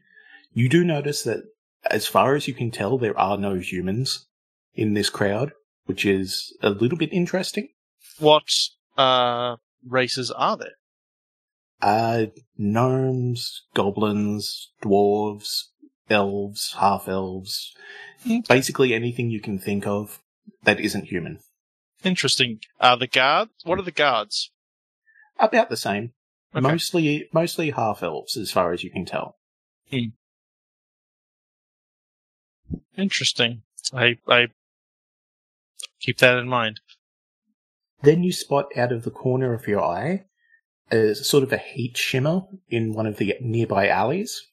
You 0.54 0.70
do 0.70 0.84
notice 0.84 1.24
that, 1.24 1.44
as 1.90 2.08
far 2.08 2.36
as 2.36 2.48
you 2.48 2.54
can 2.54 2.72
tell, 2.72 2.98
there 2.98 3.18
are 3.20 3.38
no 3.38 3.56
humans 3.56 4.28
in 4.74 4.94
this 4.94 5.10
crowd, 5.10 5.52
which 5.86 6.06
is 6.06 6.56
a 6.62 6.70
little 6.70 6.98
bit 6.98 7.12
interesting. 7.12 7.70
What, 8.20 8.44
uh, 8.98 9.58
races 9.86 10.32
are 10.32 10.58
there? 10.58 10.76
Uh, 11.82 12.28
gnomes, 12.58 13.64
goblins, 13.74 14.72
dwarves, 14.82 15.66
elves, 16.10 16.76
half 16.80 17.08
elves, 17.08 17.74
basically 18.48 18.94
anything 18.94 19.30
you 19.30 19.42
can 19.42 19.60
think 19.60 19.86
of 19.86 20.20
that 20.64 20.80
isn't 20.80 21.06
human. 21.06 21.40
Interesting. 22.04 22.60
Uh, 22.80 22.96
the 22.96 23.08
guards? 23.08 23.52
What 23.64 23.80
are 23.80 23.84
the 23.84 23.92
guards? 23.92 24.52
About 25.40 25.70
the 25.70 25.78
same. 25.78 26.14
Okay. 26.56 26.62
Mostly, 26.62 27.28
mostly 27.34 27.72
half 27.72 28.02
elves, 28.04 28.38
as 28.38 28.52
far 28.52 28.72
as 28.72 28.84
you 28.84 28.90
can 28.90 29.06
tell. 29.06 29.38
Hmm. 29.92 30.10
Interesting. 32.98 33.64
I, 33.94 34.18
I 34.28 34.48
keep 36.00 36.20
that 36.20 36.38
in 36.38 36.48
mind. 36.48 36.80
Then 38.02 38.24
you 38.24 38.32
spot 38.32 38.68
out 38.78 38.92
of 38.92 39.04
the 39.04 39.12
corner 39.12 39.54
of 39.54 39.68
your 39.68 39.84
eye 39.84 40.26
a 40.92 41.16
sort 41.16 41.44
of 41.44 41.52
a 41.52 41.58
heat 41.58 41.98
shimmer 41.98 42.42
in 42.70 42.94
one 42.94 43.08
of 43.08 43.18
the 43.18 43.36
nearby 43.42 43.88
alleys. 43.88 44.48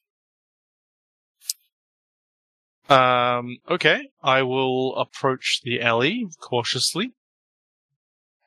Um, 2.88 3.58
okay, 3.70 4.10
I 4.22 4.42
will 4.42 4.96
approach 4.96 5.60
the 5.62 5.80
alley 5.80 6.26
cautiously. 6.40 7.12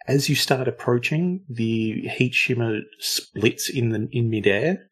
As 0.07 0.29
you 0.29 0.35
start 0.35 0.67
approaching, 0.67 1.41
the 1.49 2.01
heat 2.07 2.33
shimmer 2.33 2.81
splits 2.99 3.69
in 3.69 3.89
the 3.89 4.07
in 4.11 4.29
midair, 4.29 4.87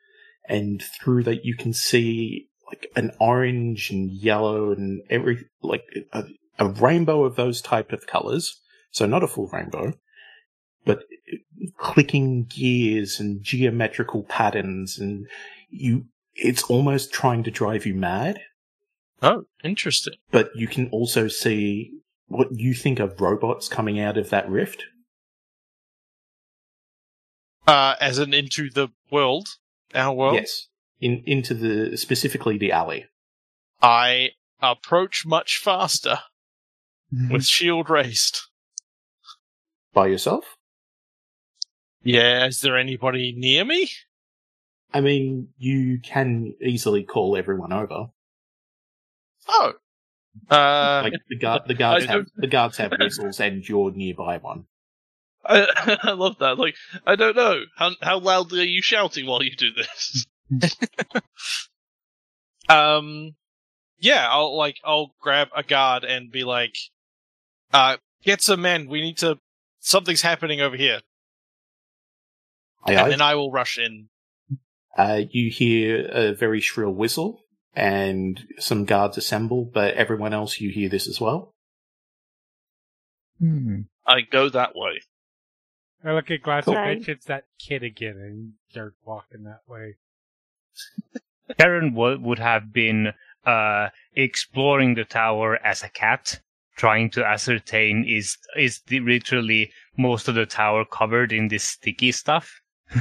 and 0.50 0.82
through 0.82 1.24
that 1.24 1.46
you 1.46 1.56
can 1.56 1.74
see 1.74 2.48
like 2.68 2.88
an 2.96 3.12
orange 3.20 3.92
and 3.92 4.12
yellow 4.12 4.72
and 4.72 5.04
every 5.10 5.46
like 5.62 5.84
a, 6.14 6.24
a 6.58 6.68
rainbow 6.68 7.24
of 7.24 7.36
those 7.36 7.62
type 7.62 7.92
of 7.92 8.08
colors. 8.08 8.60
So 8.92 9.06
not 9.06 9.24
a 9.24 9.28
full 9.28 9.48
rainbow, 9.48 9.94
but 10.86 11.04
clicking 11.78 12.46
gears 12.46 13.20
and 13.20 13.44
geometrical 13.44 14.24
patterns, 14.24 14.98
and 15.00 15.28
you. 15.70 16.06
It's 16.36 16.64
almost 16.64 17.14
trying 17.14 17.44
to 17.44 17.52
drive 17.52 17.86
you 17.86 17.94
mad. 17.94 18.40
Oh, 19.22 19.44
interesting. 19.64 20.16
But 20.32 20.50
you 20.56 20.68
can 20.68 20.90
also 20.90 21.28
see 21.28 21.92
what 22.26 22.48
you 22.52 22.74
think 22.74 23.00
are 23.00 23.14
robots 23.20 23.68
coming 23.68 24.00
out 24.00 24.18
of 24.18 24.32
that 24.32 24.50
rift. 24.50 24.84
Uh, 27.68 27.96
as 28.02 28.20
in 28.20 28.34
into 28.34 28.70
the 28.70 28.90
world, 29.10 29.48
our 29.96 30.14
world. 30.14 30.36
Yes, 30.36 30.68
in 31.00 31.24
into 31.26 31.54
the 31.54 31.98
specifically 31.98 32.58
the 32.58 32.72
alley. 32.72 33.06
I 33.82 34.32
approach 34.62 35.26
much 35.26 35.58
faster 35.58 36.20
with 37.30 37.46
shield 37.46 37.90
raised. 37.90 38.40
By 39.94 40.08
yourself? 40.08 40.56
Yeah, 42.02 42.48
is 42.48 42.62
there 42.62 42.78
anybody 42.78 43.34
near 43.38 43.64
me? 43.64 43.90
I 44.94 45.02
mean, 45.02 45.50
you 45.58 46.00
can 46.00 46.56
easily 46.62 47.04
call 47.04 47.38
everyone 47.38 47.72
over. 47.72 48.08
Oh, 49.48 49.74
uh, 50.50 51.02
Like 51.04 51.14
the 51.30 51.38
guard, 51.38 51.64
the 51.68 51.74
guards 51.74 52.06
have 52.06 52.26
the 52.36 52.48
guards 52.48 52.78
have 52.78 52.94
whistles, 52.98 53.40
and 53.40 53.68
you're 53.68 53.92
nearby 53.92 54.38
one. 54.38 54.66
I, 55.46 55.98
I 56.04 56.12
love 56.12 56.38
that. 56.40 56.58
Like, 56.58 56.76
I 57.06 57.16
don't 57.16 57.36
know 57.36 57.64
how 57.76 57.92
how 58.02 58.20
loudly 58.20 58.62
are 58.62 58.64
you 58.64 58.82
shouting 58.82 59.26
while 59.26 59.44
you 59.44 59.56
do 59.56 59.70
this? 59.74 60.26
um, 62.70 63.36
yeah, 64.00 64.28
I'll 64.30 64.56
like 64.58 64.78
I'll 64.84 65.16
grab 65.22 65.50
a 65.56 65.64
guard 65.64 66.04
and 66.04 66.32
be 66.32 66.44
like, 66.44 66.76
uh, 67.74 67.98
get 68.24 68.42
some 68.42 68.62
men. 68.62 68.88
We 68.88 69.02
need 69.02 69.18
to. 69.20 69.40
Something's 69.80 70.22
happening 70.22 70.62
over 70.62 70.78
here, 70.78 71.02
Aye, 72.86 72.94
and 72.94 73.02
aye. 73.02 73.10
then 73.10 73.22
I 73.22 73.36
will 73.36 73.52
rush 73.52 73.78
in. 73.78 74.08
Uh, 74.98 75.22
you 75.30 75.50
hear 75.50 76.08
a 76.10 76.34
very 76.34 76.62
shrill 76.62 76.92
whistle, 76.94 77.42
and 77.74 78.40
some 78.60 78.86
guards 78.86 79.18
assemble, 79.18 79.66
but 79.66 79.96
everyone 79.96 80.34
else, 80.34 80.62
you 80.62 80.70
hear 80.70 80.88
this 80.88 81.08
as 81.08 81.20
well. 81.20 81.54
Hmm. 83.40 83.82
I 84.06 84.22
go 84.22 84.50
that 84.50 84.76
way. 84.76 85.02
I 86.04 86.12
look 86.14 86.30
at 86.32 86.42
Glass 86.42 86.66
Cool. 86.66 86.78
and 86.78 87.02
bitch, 87.02 87.08
it's 87.08 87.26
that 87.26 87.46
kid 87.60 87.84
again, 87.84 88.18
and 88.18 88.54
start 88.70 88.96
walking 89.06 89.44
that 89.44 89.62
way. 89.68 89.96
Karen 91.60 91.94
wo- 91.94 92.18
would 92.18 92.40
have 92.40 92.74
been 92.74 93.14
uh, 93.46 93.90
exploring 94.16 94.96
the 94.96 95.06
tower 95.06 95.58
as 95.66 95.84
a 95.84 95.90
cat, 95.90 96.40
trying 96.76 97.10
to 97.12 97.26
ascertain 97.26 98.06
is 98.08 98.38
is 98.58 98.82
the, 98.88 99.00
literally 99.00 99.72
most 99.98 100.28
of 100.28 100.36
the 100.36 100.46
tower 100.46 100.84
covered 100.86 101.32
in 101.32 101.48
this 101.50 101.64
sticky 101.64 102.12
stuff. 102.12 102.62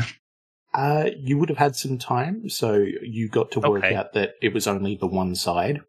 Uh, 0.74 1.10
you 1.18 1.36
would 1.36 1.50
have 1.50 1.58
had 1.58 1.76
some 1.76 1.98
time, 1.98 2.48
so 2.48 2.82
you 3.02 3.28
got 3.28 3.50
to 3.50 3.60
work 3.60 3.84
Okay. 3.84 3.94
out 3.94 4.14
that 4.14 4.30
it 4.40 4.54
was 4.54 4.66
only 4.66 4.96
the 4.96 5.06
one 5.06 5.34
side. 5.34 5.82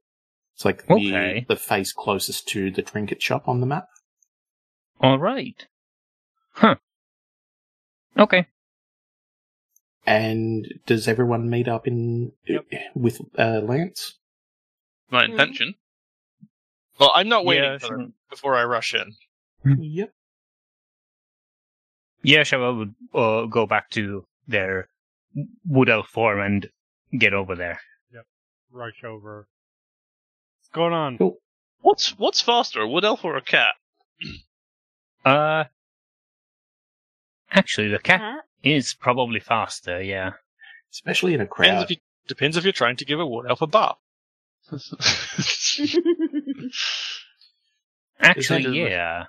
It's 0.56 0.66
like 0.66 0.84
Okay. 0.92 1.46
the 1.48 1.56
the 1.56 1.56
face 1.56 1.94
closest 1.94 2.50
to 2.50 2.70
the 2.70 2.82
trinket 2.82 3.22
shop 3.22 3.48
on 3.48 3.62
the 3.62 3.66
map. 3.66 3.88
All 5.00 5.18
right. 5.20 5.66
Huh. 6.56 6.76
Okay. 8.18 8.48
And 10.06 10.68
does 10.86 11.08
everyone 11.08 11.50
meet 11.50 11.68
up 11.68 11.88
in 11.88 12.34
with 12.94 13.22
uh, 13.38 13.62
Lance? 13.64 14.16
My 15.10 15.24
Mhm. 15.26 15.30
intention. 15.32 15.76
Well, 17.00 17.12
I'm 17.16 17.30
not 17.30 17.46
waiting 17.46 17.64
yeah, 17.64 17.78
for 17.78 17.88
sure. 17.88 17.98
them 17.98 18.14
before 18.30 18.56
I 18.56 18.64
rush 18.66 18.94
in. 18.94 19.14
Yep. 19.66 20.14
yeah, 22.22 22.42
Shava 22.42 22.78
would 22.78 22.96
uh, 23.14 23.46
go 23.46 23.66
back 23.66 23.90
to 23.92 24.26
their 24.48 24.90
wood 25.66 25.90
elf 25.90 26.08
form 26.10 26.40
and 26.42 26.70
get 27.18 27.34
over 27.34 27.56
there. 27.56 27.80
Yep. 28.14 28.26
Rush 28.72 29.04
over. 29.04 29.48
What's 30.60 30.70
going 30.74 30.94
on? 30.94 31.18
Cool. 31.18 31.38
What's 31.82 32.18
what's 32.18 32.42
faster, 32.42 32.82
a 32.82 32.88
wood 32.88 33.06
elf 33.06 33.24
or 33.24 33.36
a 33.38 33.42
cat? 33.42 33.76
Uh, 35.26 35.64
actually, 37.54 37.88
the 37.90 38.00
cat 38.00 38.20
Cat? 38.20 38.40
is 38.64 38.94
probably 38.94 39.40
faster. 39.40 40.02
Yeah. 40.02 40.32
Especially 40.92 41.34
in 41.34 41.42
a 41.42 41.46
Depends 41.46 41.56
crowd. 41.72 41.84
if 41.84 41.90
you 41.92 41.98
depends 42.28 42.58
if 42.58 42.64
you're 42.64 42.74
trying 42.74 42.96
to 42.98 43.06
give 43.06 43.20
a 43.20 43.26
wood 43.26 43.46
elf 43.50 43.62
a 43.62 43.68
bath. 43.68 43.96
Actually, 48.20 48.62
Is 48.62 48.68
it- 48.68 48.92
yeah. 48.92 49.26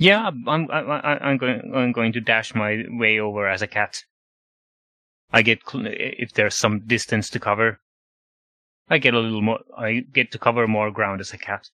Yeah, 0.00 0.30
I'm 0.46 0.70
I, 0.70 0.80
I, 0.80 1.28
I'm 1.28 1.38
going 1.38 1.72
I'm 1.74 1.90
going 1.92 2.12
to 2.12 2.20
dash 2.20 2.54
my 2.54 2.84
way 2.88 3.18
over 3.18 3.48
as 3.48 3.62
a 3.62 3.66
cat. 3.66 4.04
I 5.32 5.42
get 5.42 5.68
cl- 5.68 5.86
if 5.88 6.32
there's 6.34 6.54
some 6.54 6.80
distance 6.86 7.28
to 7.30 7.40
cover. 7.40 7.80
I 8.88 8.98
get 8.98 9.14
a 9.14 9.18
little 9.18 9.42
more. 9.42 9.58
I 9.76 10.04
get 10.12 10.30
to 10.32 10.38
cover 10.38 10.66
more 10.68 10.90
ground 10.92 11.20
as 11.20 11.32
a 11.32 11.38
cat. 11.38 11.68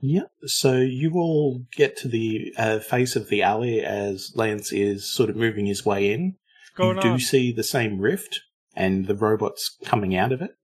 Yep. 0.00 0.30
So 0.46 0.76
you 0.78 1.14
all 1.14 1.64
get 1.74 1.96
to 1.98 2.08
the 2.08 2.52
uh, 2.58 2.78
face 2.80 3.16
of 3.16 3.28
the 3.28 3.42
alley 3.42 3.80
as 3.82 4.32
Lance 4.34 4.72
is 4.72 5.10
sort 5.10 5.30
of 5.30 5.36
moving 5.36 5.66
his 5.66 5.84
way 5.86 6.12
in. 6.12 6.36
What's 6.60 6.70
going 6.76 6.96
you 6.96 7.02
do 7.02 7.12
on? 7.14 7.18
see 7.20 7.52
the 7.52 7.62
same 7.62 8.00
rift 8.00 8.40
and 8.74 9.06
the 9.06 9.14
robots 9.14 9.76
coming 9.84 10.14
out 10.16 10.32
of 10.32 10.42
it, 10.42 10.56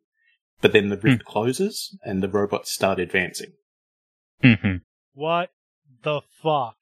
but 0.61 0.73
then 0.73 0.89
the 0.89 0.99
rift 0.99 1.25
closes 1.25 1.97
and 2.05 2.23
the 2.23 2.29
robots 2.29 2.71
start 2.71 2.99
advancing. 3.01 3.53
hmm 4.43 4.77
What 5.15 5.51
the 6.03 6.21
fuck? 6.43 6.77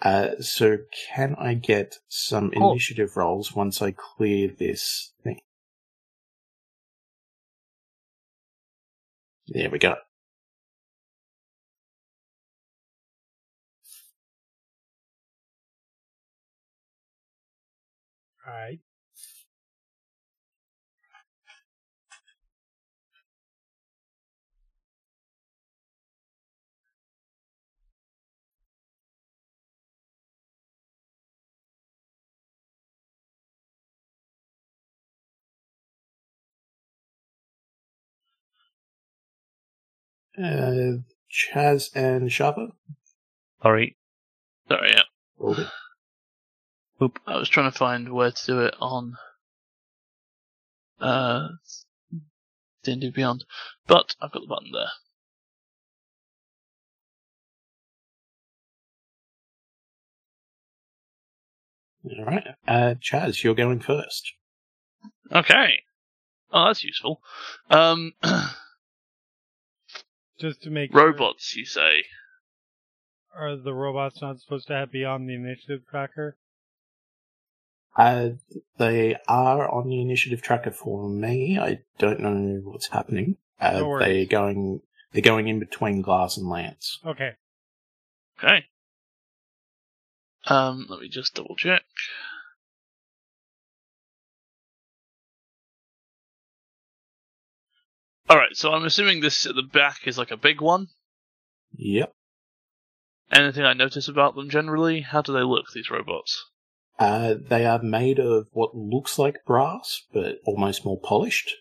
Uh, 0.00 0.40
so 0.40 0.78
can 1.08 1.34
I 1.38 1.54
get 1.54 1.96
some 2.08 2.52
Oh. 2.56 2.70
initiative 2.70 3.16
rolls 3.16 3.54
once 3.54 3.82
I 3.82 3.90
clear 3.90 4.48
this 4.48 5.12
thing? 5.24 5.40
There 9.48 9.70
we 9.70 9.78
go. 9.78 9.96
Alright. 18.46 18.80
Uh, 40.38 41.02
Chaz 41.30 41.90
and 41.94 42.30
Shava? 42.30 42.68
Sorry. 43.62 43.96
Sorry, 44.68 44.90
yeah. 44.90 45.02
Rolled 45.38 45.58
it. 45.58 45.68
I 47.26 47.36
was 47.36 47.48
trying 47.48 47.70
to 47.70 47.76
find 47.78 48.12
where 48.12 48.30
to 48.30 48.46
do 48.46 48.60
it 48.60 48.74
on 48.80 49.14
uh 51.00 51.48
D&D 52.82 53.10
Beyond, 53.10 53.44
but 53.86 54.14
I've 54.20 54.32
got 54.32 54.42
the 54.42 54.48
button 54.48 54.72
there. 54.72 54.90
All 62.18 62.24
right. 62.24 62.46
Uh, 62.66 62.94
Chaz, 63.00 63.42
you're 63.42 63.54
going 63.54 63.80
first. 63.80 64.32
Okay. 65.32 65.80
Oh, 66.52 66.66
that's 66.66 66.82
useful. 66.82 67.20
Um, 67.70 68.12
Just 70.40 70.62
to 70.62 70.70
make 70.70 70.92
sure, 70.92 71.06
robots, 71.06 71.56
you 71.56 71.64
say? 71.64 72.04
are 73.38 73.56
the 73.56 73.74
robots 73.74 74.20
not 74.20 74.40
supposed 74.40 74.66
to 74.68 74.74
have 74.74 74.92
be 74.92 75.04
on 75.04 75.26
the 75.26 75.34
initiative 75.34 75.82
tracker? 75.88 76.36
Uh, 77.96 78.30
they 78.78 79.16
are 79.26 79.68
on 79.68 79.88
the 79.88 80.00
initiative 80.00 80.42
tracker 80.42 80.70
for 80.70 81.08
me. 81.08 81.58
I 81.58 81.80
don't 81.98 82.20
know 82.20 82.60
what's 82.64 82.88
happening. 82.88 83.36
Uh, 83.60 83.80
No 83.80 83.98
they're 83.98 84.26
going. 84.26 84.80
They're 85.12 85.22
going 85.22 85.48
in 85.48 85.58
between 85.58 86.02
Glass 86.02 86.36
and 86.36 86.48
Lance. 86.48 86.98
Okay. 87.04 87.32
Okay. 88.38 88.66
Um, 90.46 90.86
let 90.88 91.00
me 91.00 91.08
just 91.08 91.34
double 91.34 91.56
check. 91.56 91.82
All 98.30 98.36
right, 98.36 98.54
so 98.54 98.72
I'm 98.72 98.84
assuming 98.84 99.20
this 99.20 99.46
at 99.46 99.54
the 99.54 99.62
back 99.62 100.06
is 100.06 100.18
like 100.18 100.30
a 100.30 100.36
big 100.36 100.60
one. 100.60 100.88
Yep. 101.76 102.12
Anything 103.32 103.64
I 103.64 103.72
notice 103.72 104.06
about 104.06 104.34
them 104.34 104.50
generally? 104.50 105.00
How 105.00 105.22
do 105.22 105.32
they 105.32 105.42
look? 105.42 105.72
These 105.72 105.90
robots? 105.90 106.44
Uh, 106.98 107.34
they 107.40 107.64
are 107.64 107.82
made 107.82 108.18
of 108.18 108.48
what 108.52 108.76
looks 108.76 109.18
like 109.18 109.44
brass, 109.46 110.02
but 110.12 110.40
almost 110.44 110.84
more 110.84 111.00
polished, 111.00 111.54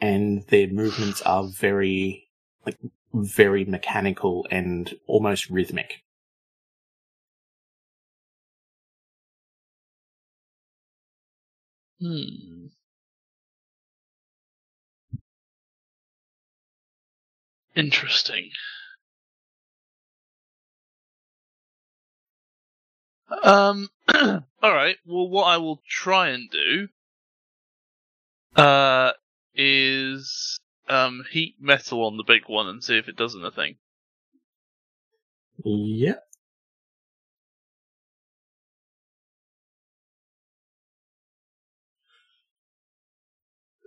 and 0.00 0.44
their 0.48 0.68
movements 0.68 1.22
are 1.22 1.48
very, 1.48 2.28
like, 2.66 2.76
very 3.14 3.64
mechanical 3.64 4.46
and 4.50 4.94
almost 5.06 5.48
rhythmic. 5.48 6.02
Hmm. 12.00 12.66
Interesting. 17.76 18.50
Um. 23.42 23.88
all 24.14 24.42
right. 24.62 24.96
Well, 25.04 25.28
what 25.28 25.44
I 25.44 25.58
will 25.58 25.82
try 25.88 26.28
and 26.30 26.48
do, 26.50 26.88
uh, 28.56 29.12
is 29.54 30.58
um 30.88 31.24
heat 31.30 31.56
metal 31.60 32.04
on 32.06 32.16
the 32.16 32.24
big 32.24 32.42
one 32.46 32.66
and 32.68 32.82
see 32.82 32.96
if 32.96 33.08
it 33.08 33.16
does 33.16 33.36
anything. 33.36 33.76
Yep. 35.64 36.22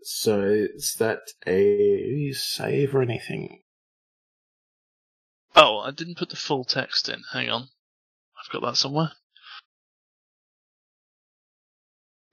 So 0.04 0.42
is 0.42 0.96
that 1.00 1.20
a 1.48 2.32
save 2.34 2.96
or 2.96 3.02
anything? 3.02 3.62
Oh, 5.56 5.80
I 5.80 5.92
didn't 5.92 6.18
put 6.18 6.30
the 6.30 6.36
full 6.36 6.64
text 6.64 7.10
in. 7.10 7.24
Hang 7.34 7.50
on. 7.50 7.70
I've 8.38 8.52
got 8.52 8.62
that 8.62 8.78
somewhere. 8.78 9.12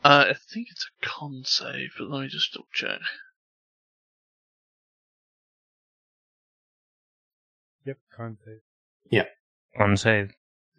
Uh, 0.05 0.27
I 0.31 0.35
think 0.35 0.69
it's 0.71 0.87
a 0.87 1.07
con 1.07 1.43
save, 1.45 1.91
but 1.99 2.09
let 2.09 2.23
me 2.23 2.29
just 2.29 2.53
double 2.53 2.69
check. 2.73 3.01
Yep, 7.85 7.99
con 8.17 8.39
save. 8.45 8.61
On 9.79 9.97
save. 9.97 10.35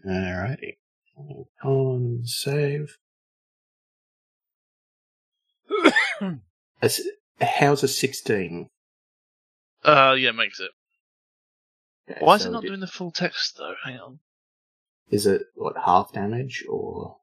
Alrighty. 0.06 0.78
On 1.64 2.22
save. 2.26 2.98
How's 7.42 7.84
a 7.84 7.88
16? 7.88 8.70
Uh, 9.84 10.16
yeah, 10.18 10.32
makes 10.32 10.60
it. 10.60 10.72
Why 12.20 12.36
is 12.36 12.46
it 12.46 12.52
not 12.52 12.64
doing 12.64 12.80
the 12.80 12.88
full 12.88 13.12
text 13.12 13.58
though? 13.58 13.76
Hang 13.84 14.00
on. 14.00 14.20
Is 15.10 15.26
it, 15.26 15.44
what, 15.56 15.76
half 15.78 16.12
damage 16.14 16.66
or? 16.68 17.18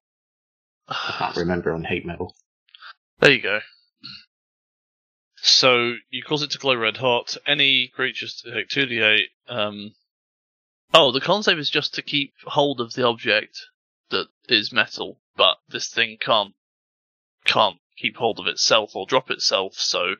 I 0.89 1.15
can't 1.19 1.37
remember 1.37 1.73
on 1.73 1.85
heat 1.85 2.05
metal. 2.05 2.35
There 3.21 3.33
you 3.33 3.43
go. 3.43 3.61
So 5.37 5.95
you 6.11 6.23
cause 6.23 6.43
it 6.43 6.51
to 6.53 6.59
glow 6.59 6.75
red 6.75 6.97
hot. 6.97 7.37
Any 7.47 7.89
creatures 7.89 8.41
to 8.43 8.53
take 8.53 8.69
two 8.69 8.87
d 8.87 9.01
eight. 9.01 9.29
Um. 9.49 9.95
Oh, 10.93 11.13
the 11.13 11.21
con 11.21 11.43
save 11.43 11.59
is 11.59 11.71
just 11.71 11.95
to 11.95 12.03
keep 12.03 12.33
hold 12.45 12.81
of 12.81 12.95
the 12.95 13.07
object 13.07 13.59
that 14.11 14.29
is 14.49 14.73
metal, 14.73 15.21
but 15.37 15.59
this 15.69 15.89
thing 15.89 16.17
can't 16.19 16.55
can't 17.45 17.79
keep 17.97 18.17
hold 18.17 18.39
of 18.39 18.47
itself 18.47 18.97
or 18.97 19.07
drop 19.07 19.31
itself. 19.31 19.75
So 19.75 20.17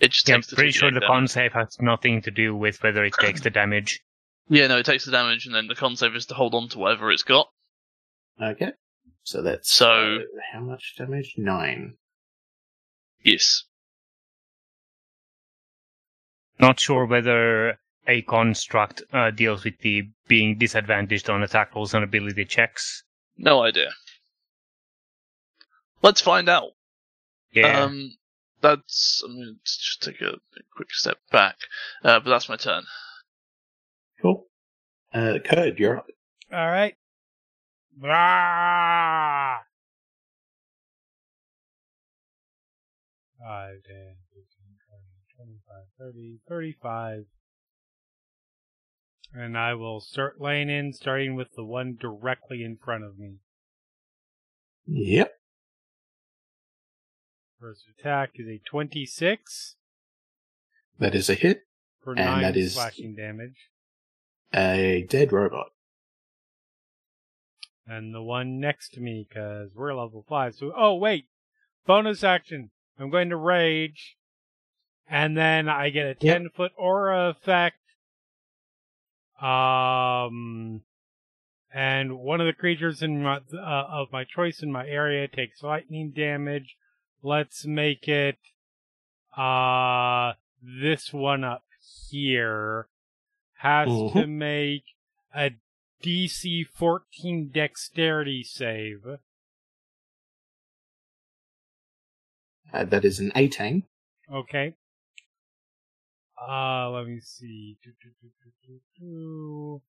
it 0.00 0.12
just 0.12 0.28
Yeah, 0.28 0.36
I'm 0.36 0.40
takes 0.40 0.50
the 0.50 0.56
pretty 0.56 0.72
sure 0.72 0.90
the 0.90 1.00
damage. 1.00 1.08
con 1.08 1.28
save 1.28 1.52
has 1.52 1.76
nothing 1.80 2.22
to 2.22 2.30
do 2.30 2.54
with 2.54 2.82
whether 2.82 3.04
it 3.04 3.14
takes 3.20 3.40
the 3.40 3.50
damage. 3.50 4.00
Yeah, 4.48 4.66
no, 4.68 4.78
it 4.78 4.86
takes 4.86 5.04
the 5.04 5.10
damage, 5.12 5.46
and 5.46 5.54
then 5.54 5.66
the 5.66 5.74
con 5.74 5.96
save 5.96 6.14
is 6.14 6.26
to 6.26 6.34
hold 6.34 6.54
on 6.54 6.68
to 6.70 6.78
whatever 6.78 7.10
it's 7.10 7.22
got. 7.22 7.48
Okay. 8.40 8.72
So 9.24 9.42
that's, 9.42 9.70
So- 9.72 10.16
uh, 10.16 10.18
how 10.52 10.60
much 10.60 10.94
damage? 10.96 11.34
Nine. 11.36 11.96
Yes. 13.22 13.64
Not 16.60 16.80
sure 16.80 17.04
whether 17.06 17.78
a 18.06 18.22
construct 18.22 19.02
uh, 19.12 19.30
deals 19.30 19.64
with 19.64 19.78
the 19.80 20.08
being 20.28 20.56
disadvantaged 20.58 21.28
on 21.28 21.42
attack 21.42 21.74
rolls 21.74 21.94
and 21.94 22.02
ability 22.02 22.44
checks. 22.46 23.04
No 23.36 23.62
idea. 23.62 23.90
Let's 26.02 26.20
find 26.20 26.48
out. 26.48 26.70
Yeah. 27.52 27.82
Um, 27.82 28.12
that's. 28.60 29.22
I'm 29.24 29.34
going 29.34 29.54
to 29.54 29.60
just 29.64 30.02
take 30.02 30.20
a, 30.20 30.34
a 30.34 30.62
quick 30.74 30.92
step 30.92 31.18
back, 31.30 31.56
uh, 32.04 32.20
but 32.20 32.30
that's 32.30 32.48
my 32.48 32.56
turn. 32.56 32.84
Cool. 34.20 34.46
Uh, 35.12 35.38
Code, 35.44 35.78
you're 35.78 35.98
up. 35.98 36.06
All 36.52 36.66
right. 36.66 36.94
Blah! 37.96 39.58
5, 43.40 43.70
10, 43.86 44.16
15, 44.34 44.44
20, 45.36 45.58
25, 45.68 45.76
30, 45.98 46.40
35. 46.48 47.24
And 49.34 49.58
I 49.58 49.74
will 49.74 50.00
start 50.00 50.40
laying 50.40 50.70
in, 50.70 50.92
starting 50.92 51.34
with 51.34 51.48
the 51.54 51.64
one 51.64 51.96
directly 52.00 52.62
in 52.62 52.76
front 52.76 53.04
of 53.04 53.18
me. 53.18 53.36
Yep. 54.86 55.37
First 57.60 57.84
attack 57.98 58.32
is 58.36 58.46
a 58.48 58.58
26 58.70 59.76
That 60.98 61.14
is 61.14 61.28
a 61.28 61.34
hit. 61.34 61.62
for 62.02 62.12
And 62.12 62.24
9 62.24 62.42
that 62.42 62.56
is- 62.56 62.74
slashing 62.74 63.14
damage. 63.14 63.70
A 64.54 65.04
dead 65.08 65.32
robot. 65.32 65.72
And 67.86 68.14
the 68.14 68.22
one 68.22 68.60
next 68.60 68.90
to 68.94 69.00
me, 69.00 69.26
because 69.28 69.70
we're 69.74 69.94
level 69.94 70.24
5. 70.28 70.54
So, 70.54 70.72
oh, 70.76 70.94
wait! 70.94 71.26
Bonus 71.86 72.22
action! 72.22 72.70
I'm 72.98 73.10
going 73.10 73.30
to 73.30 73.36
rage. 73.36 74.16
And 75.08 75.36
then 75.36 75.68
I 75.68 75.88
get 75.90 76.04
a 76.04 76.16
Yep. 76.20 76.36
10 76.36 76.48
foot 76.50 76.72
aura 76.76 77.28
effect. 77.30 77.78
Um, 79.40 80.82
and 81.72 82.18
one 82.18 82.40
of 82.40 82.46
the 82.46 82.52
creatures 82.52 83.02
in 83.02 83.22
my, 83.22 83.36
uh, 83.52 83.56
of 83.56 84.12
my 84.12 84.24
choice 84.24 84.62
in 84.62 84.70
my 84.70 84.86
area 84.86 85.26
takes 85.28 85.62
lightning 85.62 86.10
damage. 86.10 86.76
Let's 87.22 87.66
make 87.66 88.06
it, 88.08 88.38
uh, 89.36 90.34
this 90.62 91.12
one 91.12 91.44
up 91.44 91.64
here 92.10 92.88
has 93.58 93.88
to 93.88 93.92
Mhm. 94.14 94.28
make 94.30 94.84
a 95.34 95.50
DC 96.02 96.62
14 96.64 97.48
dexterity 97.48 98.42
save. 98.44 99.04
Uh, 102.72 102.84
that 102.84 103.04
is 103.04 103.18
an 103.18 103.32
18. 103.34 103.84
Okay. 104.30 104.74
Uh, 106.40 106.90
let 106.90 107.06
me 107.06 107.18
see. 107.20 107.76
Do, 107.82 107.90
do, 108.00 108.10
do, 108.20 108.30
do, 108.44 108.52
do, 108.66 108.80
do. 108.98 109.82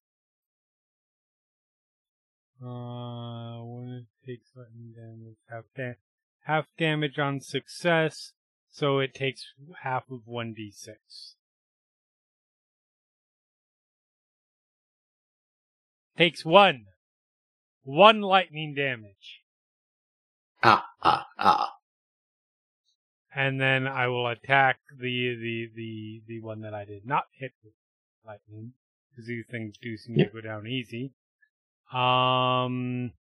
Uh, 2.66 3.62
when 3.64 3.90
it 3.90 4.08
takes 4.26 4.50
lightning 4.56 4.94
damage, 4.96 5.38
half, 5.50 5.66
da- 5.76 5.94
half 6.50 6.66
damage 6.80 7.20
on 7.20 7.40
success, 7.40 8.34
so 8.72 8.98
it 8.98 9.14
takes 9.14 9.54
half 9.84 10.10
of 10.10 10.22
1d6. 10.28 10.96
Takes 16.18 16.44
one. 16.44 16.86
One 17.84 18.22
lightning 18.22 18.74
damage. 18.74 19.44
Ah, 20.64 20.88
ah, 21.04 21.28
ah. 21.38 21.74
and 23.34 23.62
then 23.62 23.88
I 23.88 24.08
will 24.08 24.28
attack 24.28 24.80
the 24.92 25.36
the 25.36 25.70
the 25.74 26.22
the 26.28 26.42
one 26.42 26.62
that 26.62 26.74
I 26.74 26.84
did 26.84 27.06
not 27.06 27.26
hit 27.32 27.54
with 27.64 27.74
lightning 28.26 28.74
because 29.10 29.28
these 29.28 29.46
things 29.50 29.78
do 29.82 29.96
seem 29.96 30.18
to 30.18 30.26
go 30.26 30.42
down 30.42 30.68
easy. 30.68 31.14
Um. 31.94 33.14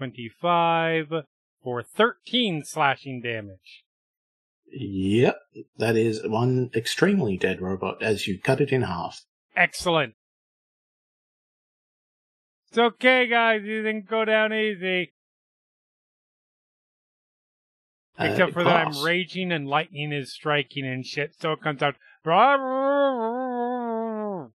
Twenty-five 0.00 1.12
for 1.62 1.82
thirteen 1.82 2.64
slashing 2.64 3.20
damage. 3.20 3.84
Yep. 4.72 5.36
That 5.76 5.94
is 5.94 6.26
one 6.26 6.70
extremely 6.74 7.36
dead 7.36 7.60
robot 7.60 8.02
as 8.02 8.26
you 8.26 8.40
cut 8.40 8.62
it 8.62 8.72
in 8.72 8.80
half. 8.80 9.26
Excellent. 9.54 10.14
It's 12.70 12.78
okay, 12.78 13.26
guys. 13.28 13.60
You 13.62 13.82
didn't 13.82 14.08
go 14.08 14.24
down 14.24 14.54
easy. 14.54 15.12
Uh, 18.18 18.24
Except 18.24 18.54
for 18.54 18.64
that, 18.64 18.86
I'm 18.86 19.04
raging 19.04 19.52
and 19.52 19.68
lightning 19.68 20.12
is 20.14 20.32
striking 20.32 20.86
and 20.86 21.04
shit. 21.04 21.34
So 21.38 21.52
it 21.52 21.60
comes 21.60 21.82
out. 21.82 21.96
"Rah, 22.24 22.54
rah, 22.54 23.10
rah, 23.10 24.48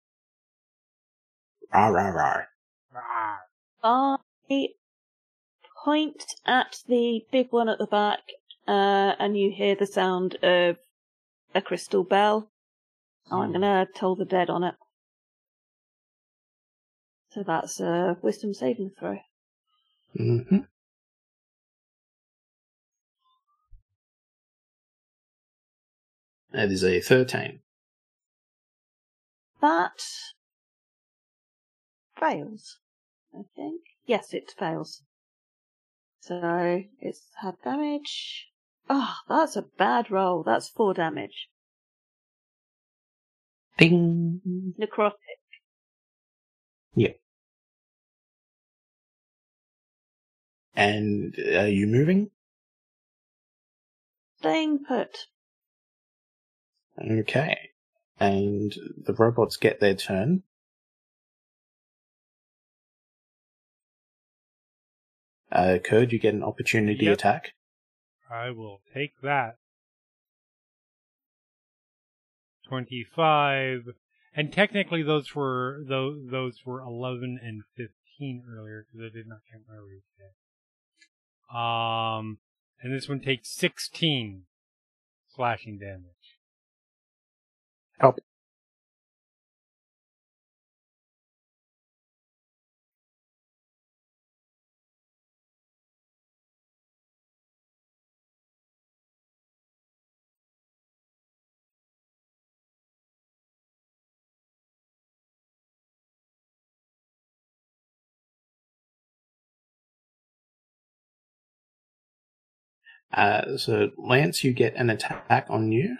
Rah, 1.73 1.89
rah, 1.89 2.45
rah. 2.93 3.37
rah." 3.83 4.19
Point 5.85 6.25
at 6.47 6.77
the 6.87 7.25
big 7.33 7.49
one 7.51 7.69
at 7.69 7.79
the 7.79 7.87
back, 7.87 8.21
uh, 8.69 9.15
and 9.19 9.37
you 9.37 9.51
hear 9.51 9.75
the 9.75 9.87
sound 9.87 10.37
of 10.37 10.77
a 11.55 11.61
crystal 11.61 12.05
bell. 12.05 12.51
I'm 13.31 13.53
gonna 13.53 13.89
toll 13.95 14.15
the 14.15 14.25
dead 14.25 14.49
on 14.49 14.63
it. 14.63 14.75
So 17.31 17.43
that's 17.43 17.81
a 17.81 18.17
wisdom 18.23 18.55
saving 18.55 18.93
throw. 18.99 19.19
Mm-hmm. 20.17 20.59
That 26.53 26.71
is 26.71 26.85
a 26.85 27.01
13. 27.01 27.61
That 29.61 30.03
fails, 32.21 32.79
I 33.35 33.43
think. 33.57 33.81
Yes, 34.05 34.35
it 34.35 34.53
fails. 34.57 35.03
So 36.23 36.85
it's 37.01 37.21
had 37.41 37.57
damage. 37.65 38.47
Oh, 38.89 39.13
that's 39.29 39.57
a 39.57 39.63
bad 39.63 40.09
roll. 40.09 40.45
That's 40.45 40.69
four 40.69 40.95
damage. 40.95 41.49
Ding! 43.77 44.41
Necrotic. 44.81 45.15
Yep. 46.95 47.19
And 50.77 51.35
are 51.57 51.67
you 51.67 51.89
moving? 51.89 52.31
Staying 54.39 54.85
put. 54.87 55.27
Okay. 57.05 57.71
And 58.21 58.73
the 58.97 59.15
robots 59.15 59.57
get 59.57 59.81
their 59.81 59.97
turn. 59.97 60.45
Uh, 65.53 65.79
Kird, 65.85 66.13
you 66.13 66.19
get 66.19 66.33
an 66.33 66.43
opportunity 66.43 67.05
Yep. 67.05 67.19
attack. 67.19 67.55
I 68.31 68.51
will 68.51 68.81
take 68.93 69.21
that. 69.21 69.59
25. 72.67 73.95
And 74.35 74.51
technically 74.51 75.03
those 75.03 75.35
were 75.35 75.83
those, 75.87 76.31
those 76.31 76.65
were 76.65 76.81
11 76.81 77.39
and 77.43 77.65
15 77.77 78.45
earlier 78.49 78.87
because 78.87 79.05
I 79.05 79.15
did 79.15 79.27
not 79.27 79.41
count 79.51 79.65
my 79.69 79.77
raise 79.77 80.03
yet. 80.19 80.35
Um 81.55 82.39
and 82.81 82.95
this 82.95 83.09
one 83.09 83.21
takes 83.21 83.51
16 83.51 84.47
slashing 85.29 85.79
damage. 85.79 86.39
Copy. 88.01 88.23
Uh, 113.13 113.57
so, 113.59 113.91
Lance, 113.99 114.43
you 114.43 114.53
get 114.53 114.75
an 114.75 114.89
attack 114.91 115.47
on 115.51 115.71
you. 115.71 115.97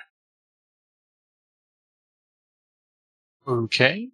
Okay. 3.47 4.09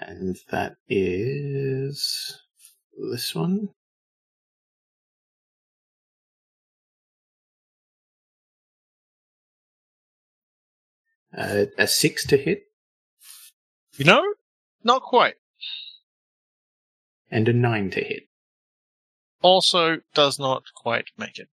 And 0.00 0.36
that 0.50 0.76
is 0.88 2.40
this 3.10 3.34
one. 3.34 3.68
Uh, 11.36 11.64
a 11.78 11.86
six 11.86 12.26
to 12.26 12.36
hit 12.36 12.64
You 13.96 14.04
know, 14.04 14.22
not 14.84 15.02
quite. 15.02 15.36
and 17.30 17.48
a 17.48 17.52
nine 17.54 17.90
to 17.90 18.00
hit. 18.04 18.24
Also 19.42 19.98
does 20.14 20.38
not 20.38 20.64
quite 20.74 21.06
make 21.18 21.38
it. 21.38 21.48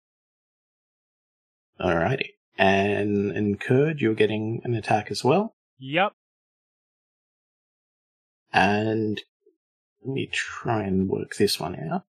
Alrighty. 1.80 2.30
And 2.59 3.37
in 3.37 3.57
Kird, 3.57 4.01
you're 4.01 4.14
getting 4.14 4.61
an 4.64 4.74
attack 4.74 5.11
as 5.11 5.22
well. 5.22 5.55
Yep. 5.78 6.12
And 8.53 9.20
let 10.03 10.14
me 10.14 10.26
try 10.32 10.82
and 10.84 11.09
work 11.09 11.37
this 11.37 11.61
one 11.61 11.76
out. 11.76 12.05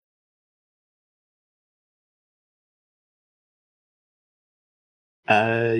Uh, 5.28 5.76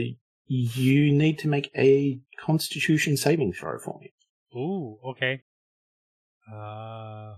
you 0.48 1.12
need 1.12 1.38
to 1.38 1.48
make 1.48 1.70
a 1.76 2.18
Constitution 2.38 3.16
saving 3.16 3.52
throw 3.52 3.78
for 3.78 3.98
me. 4.00 4.12
Ooh, 4.54 4.98
okay. 5.04 5.42
Uh 6.52 7.34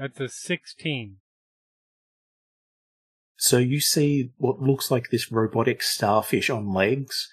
That's 0.00 0.18
a 0.18 0.28
16. 0.30 1.16
So 3.36 3.58
you 3.58 3.80
see 3.80 4.30
what 4.38 4.58
looks 4.58 4.90
like 4.90 5.10
this 5.10 5.30
robotic 5.30 5.82
starfish 5.82 6.48
on 6.48 6.72
legs 6.72 7.28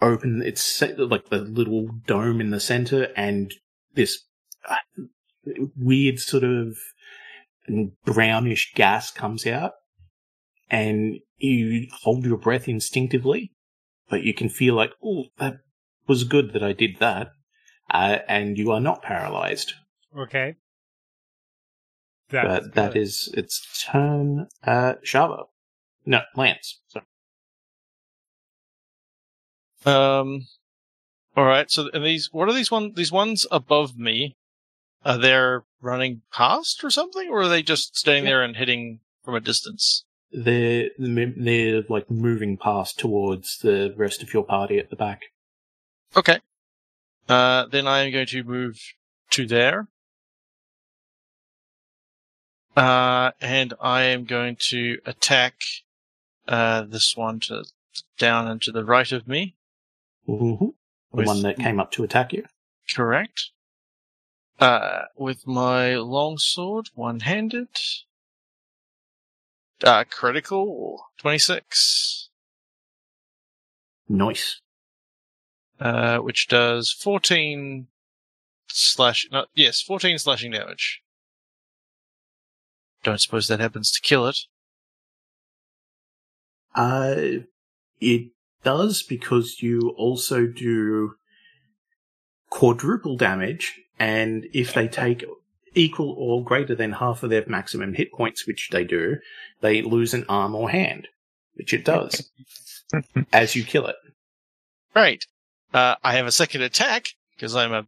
open 0.00 0.42
its 0.42 0.82
like 0.98 1.28
the 1.28 1.38
little 1.38 1.88
dome 2.04 2.40
in 2.40 2.50
the 2.50 2.58
center, 2.58 3.12
and 3.16 3.54
this 3.94 4.24
uh, 4.68 5.04
weird 5.76 6.18
sort 6.18 6.42
of 6.42 6.76
brownish 8.04 8.72
gas 8.74 9.12
comes 9.12 9.46
out, 9.46 9.74
and 10.68 11.20
you 11.38 11.86
hold 12.02 12.24
your 12.24 12.38
breath 12.38 12.66
instinctively, 12.66 13.52
but 14.08 14.24
you 14.24 14.34
can 14.34 14.48
feel 14.48 14.74
like, 14.74 14.90
oh, 15.04 15.26
that 15.38 15.58
was 16.08 16.24
good 16.24 16.54
that 16.54 16.64
I 16.64 16.72
did 16.72 16.98
that, 16.98 17.28
uh, 17.88 18.18
and 18.26 18.58
you 18.58 18.72
are 18.72 18.80
not 18.80 19.02
paralyzed. 19.02 19.74
Okay. 20.18 20.56
That's 22.32 22.66
but 22.66 22.74
that 22.74 22.92
good. 22.94 23.02
is 23.02 23.32
its 23.36 23.84
turn. 23.84 24.48
Uh, 24.64 24.94
Shava. 25.04 25.44
No, 26.06 26.20
Lance. 26.34 26.80
Sorry. 26.88 27.04
Um. 29.84 30.46
All 31.36 31.44
right. 31.44 31.70
So, 31.70 31.88
and 31.94 32.04
these, 32.04 32.28
what 32.32 32.48
are 32.48 32.52
these 32.52 32.70
one? 32.70 32.92
These 32.94 33.12
ones 33.12 33.46
above 33.50 33.98
me, 33.98 34.36
are 35.04 35.18
they 35.18 35.58
running 35.80 36.22
past 36.32 36.84
or 36.84 36.90
something, 36.90 37.28
or 37.28 37.42
are 37.42 37.48
they 37.48 37.62
just 37.62 37.96
standing 37.96 38.24
Yeah. 38.24 38.30
there 38.30 38.42
and 38.42 38.56
hitting 38.56 39.00
from 39.24 39.34
a 39.34 39.40
distance? 39.40 40.04
They're 40.30 40.90
they're 40.98 41.82
like 41.88 42.10
moving 42.10 42.56
past 42.56 42.98
towards 42.98 43.58
the 43.58 43.94
rest 43.96 44.22
of 44.22 44.32
your 44.32 44.44
party 44.44 44.78
at 44.78 44.90
the 44.90 44.96
back. 44.96 45.22
Okay. 46.16 46.38
Uh, 47.28 47.66
then 47.66 47.86
I 47.86 48.00
am 48.00 48.12
going 48.12 48.26
to 48.26 48.44
move 48.44 48.80
to 49.30 49.46
there. 49.46 49.88
Uh, 52.76 53.32
and 53.40 53.74
I 53.80 54.02
am 54.02 54.24
going 54.24 54.56
to 54.70 54.98
attack, 55.04 55.62
uh, 56.48 56.82
this 56.82 57.16
one 57.16 57.40
to, 57.40 57.64
down 58.18 58.48
and 58.48 58.62
to 58.62 58.72
the 58.72 58.84
right 58.84 59.10
of 59.12 59.28
me. 59.28 59.56
Mm-hmm. 60.28 60.66
The 60.66 60.72
With- 61.12 61.26
one 61.26 61.42
that 61.42 61.58
came 61.58 61.78
up 61.78 61.90
to 61.92 62.04
attack 62.04 62.32
you. 62.32 62.44
Correct. 62.94 63.50
Uh, 64.58 65.02
with 65.16 65.46
my 65.46 65.96
longsword, 65.96 66.88
one-handed. 66.94 67.68
Uh, 69.82 70.04
critical, 70.08 71.06
26. 71.18 72.28
Nice. 74.08 74.60
Uh, 75.80 76.18
which 76.18 76.46
does 76.48 76.92
14 76.92 77.88
slash, 78.68 79.26
no, 79.32 79.46
yes, 79.54 79.82
14 79.82 80.18
slashing 80.18 80.52
damage. 80.52 81.02
Don't 83.02 83.20
suppose 83.20 83.48
that 83.48 83.60
happens 83.60 83.90
to 83.92 84.00
kill 84.00 84.26
it. 84.26 84.38
Uh, 86.74 87.14
it 88.00 88.30
does 88.62 89.02
because 89.02 89.60
you 89.60 89.94
also 89.96 90.46
do 90.46 91.14
quadruple 92.50 93.16
damage, 93.16 93.80
and 93.98 94.46
if 94.52 94.74
they 94.74 94.88
take 94.88 95.24
equal 95.74 96.14
or 96.18 96.44
greater 96.44 96.74
than 96.74 96.92
half 96.92 97.22
of 97.22 97.30
their 97.30 97.44
maximum 97.46 97.94
hit 97.94 98.12
points, 98.12 98.46
which 98.46 98.68
they 98.70 98.84
do, 98.84 99.16
they 99.60 99.82
lose 99.82 100.14
an 100.14 100.24
arm 100.28 100.54
or 100.54 100.70
hand, 100.70 101.08
which 101.54 101.72
it 101.72 101.84
does 101.84 102.30
as 103.32 103.56
you 103.56 103.64
kill 103.64 103.86
it. 103.86 103.96
Right. 104.94 105.24
Uh, 105.72 105.96
I 106.04 106.14
have 106.14 106.26
a 106.26 106.32
second 106.32 106.62
attack, 106.62 107.08
because 107.34 107.56
I'm 107.56 107.72
a 107.72 107.86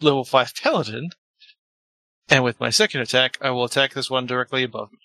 level 0.00 0.24
5 0.24 0.52
paladin. 0.62 1.10
And 2.28 2.42
with 2.42 2.58
my 2.60 2.70
second 2.70 3.00
attack, 3.00 3.36
I 3.40 3.50
will 3.50 3.64
attack 3.64 3.92
this 3.92 4.10
one 4.10 4.26
directly 4.26 4.62
above 4.62 4.92
me. 4.92 4.98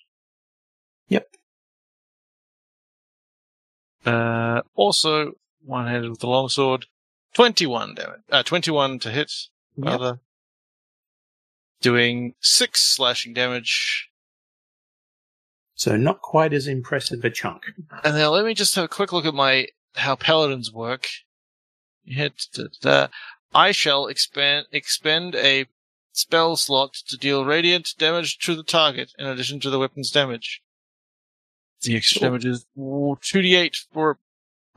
Yep. 1.10 1.28
Uh, 4.06 4.62
also, 4.76 5.34
one 5.66 5.88
handed 5.88 6.10
with 6.10 6.20
the 6.20 6.28
longsword. 6.28 6.86
21 7.34 7.96
damage. 7.96 8.22
Uh, 8.32 8.44
21 8.44 9.00
to 9.00 9.12
hit, 9.12 9.32
Yep. 9.78 10.20
Doing 11.82 12.34
6 12.40 12.82
slashing 12.82 13.34
damage. 13.34 14.10
So 15.76 15.96
not 15.96 16.22
quite 16.22 16.52
as 16.52 16.68
impressive 16.68 17.24
a 17.24 17.30
chunk. 17.30 17.64
And 18.04 18.16
now 18.16 18.32
let 18.32 18.44
me 18.44 18.54
just 18.54 18.76
have 18.76 18.84
a 18.86 18.90
quick 18.90 19.14
look 19.14 19.26
at 19.26 19.34
my 19.34 19.68
how 19.96 20.16
paladins 20.16 20.74
work. 20.74 21.08
Hit 22.04 22.48
da, 22.54 22.64
da. 22.82 23.08
I 23.54 23.72
shall 23.72 24.08
expand 24.08 24.66
expend 24.72 25.36
a 25.36 25.68
spell 26.20 26.56
slot 26.56 26.94
to 27.08 27.18
deal 27.18 27.46
radiant 27.46 27.96
damage 27.98 28.38
to 28.40 28.56
the 28.56 28.64
target 28.64 29.12
in 29.18 29.26
addition 29.28 29.60
to 29.62 29.70
the 29.70 29.80
weapon's 29.80 30.12
damage. 30.12 30.62
The 31.82 31.96
extra 31.96 32.20
Cool. 32.20 32.28
damage 32.30 32.46
is 32.46 32.66
two 33.22 33.42
d 33.42 33.56
eight 33.56 33.76
for 33.94 34.20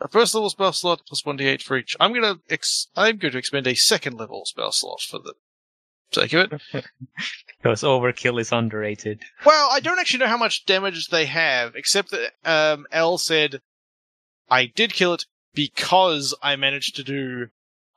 a 0.01 0.09
first 0.09 0.35
level 0.35 0.51
spell 0.51 0.73
slot 0.73 1.03
plus 1.07 1.25
one 1.27 1.37
d 1.37 1.47
eight 1.47 1.63
for 1.63 1.77
each. 1.77 1.97
I'm 2.01 2.13
gonna 2.15 2.37
ex- 2.49 2.89
I'm 2.97 3.17
going 3.19 3.33
to 3.33 3.39
expend 3.39 3.67
a 3.67 3.75
second 3.75 4.17
level 4.19 4.45
spell 4.47 4.73
slot 4.73 5.01
for 5.01 5.19
the 5.19 5.35
sake 6.13 6.33
of 6.35 6.53
it. 6.75 6.85
Because 7.63 7.83
overkill 7.83 8.41
is 8.41 8.51
underrated. 8.51 9.21
Well, 9.47 9.69
I 9.71 9.79
don't 9.79 10.01
actually 10.01 10.19
know 10.19 10.27
how 10.27 10.37
much 10.37 10.67
damage 10.67 11.09
they 11.09 11.27
have, 11.27 11.77
except 11.77 12.11
that 12.11 12.33
um, 12.45 12.87
L 12.91 13.19
said 13.19 13.61
I 14.51 14.67
did 14.67 14.93
kill 14.93 15.15
it 15.15 15.27
because 15.55 16.35
I 16.43 16.57
managed 16.57 16.97
to 16.97 17.05
do 17.05 17.49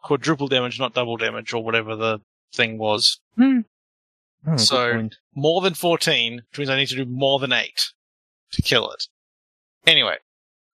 quadruple 0.04 0.48
damage, 0.48 0.80
not 0.80 0.94
double 0.94 1.18
damage, 1.18 1.52
or 1.52 1.64
whatever 1.64 1.96
the 1.96 2.20
thing 2.54 2.78
was. 2.78 3.20
Oh, 4.48 4.58
So- 4.58 5.10
More 5.34 5.62
than 5.62 5.74
14, 5.74 6.44
which 6.50 6.58
means 6.60 6.70
I 6.70 6.78
need 6.78 6.88
to 6.90 6.96
do 6.96 7.06
more 7.06 7.40
than 7.40 7.52
8 7.52 7.92
to 8.52 8.62
kill 8.62 8.90
it. 8.92 9.08
Anyway, 9.88 10.18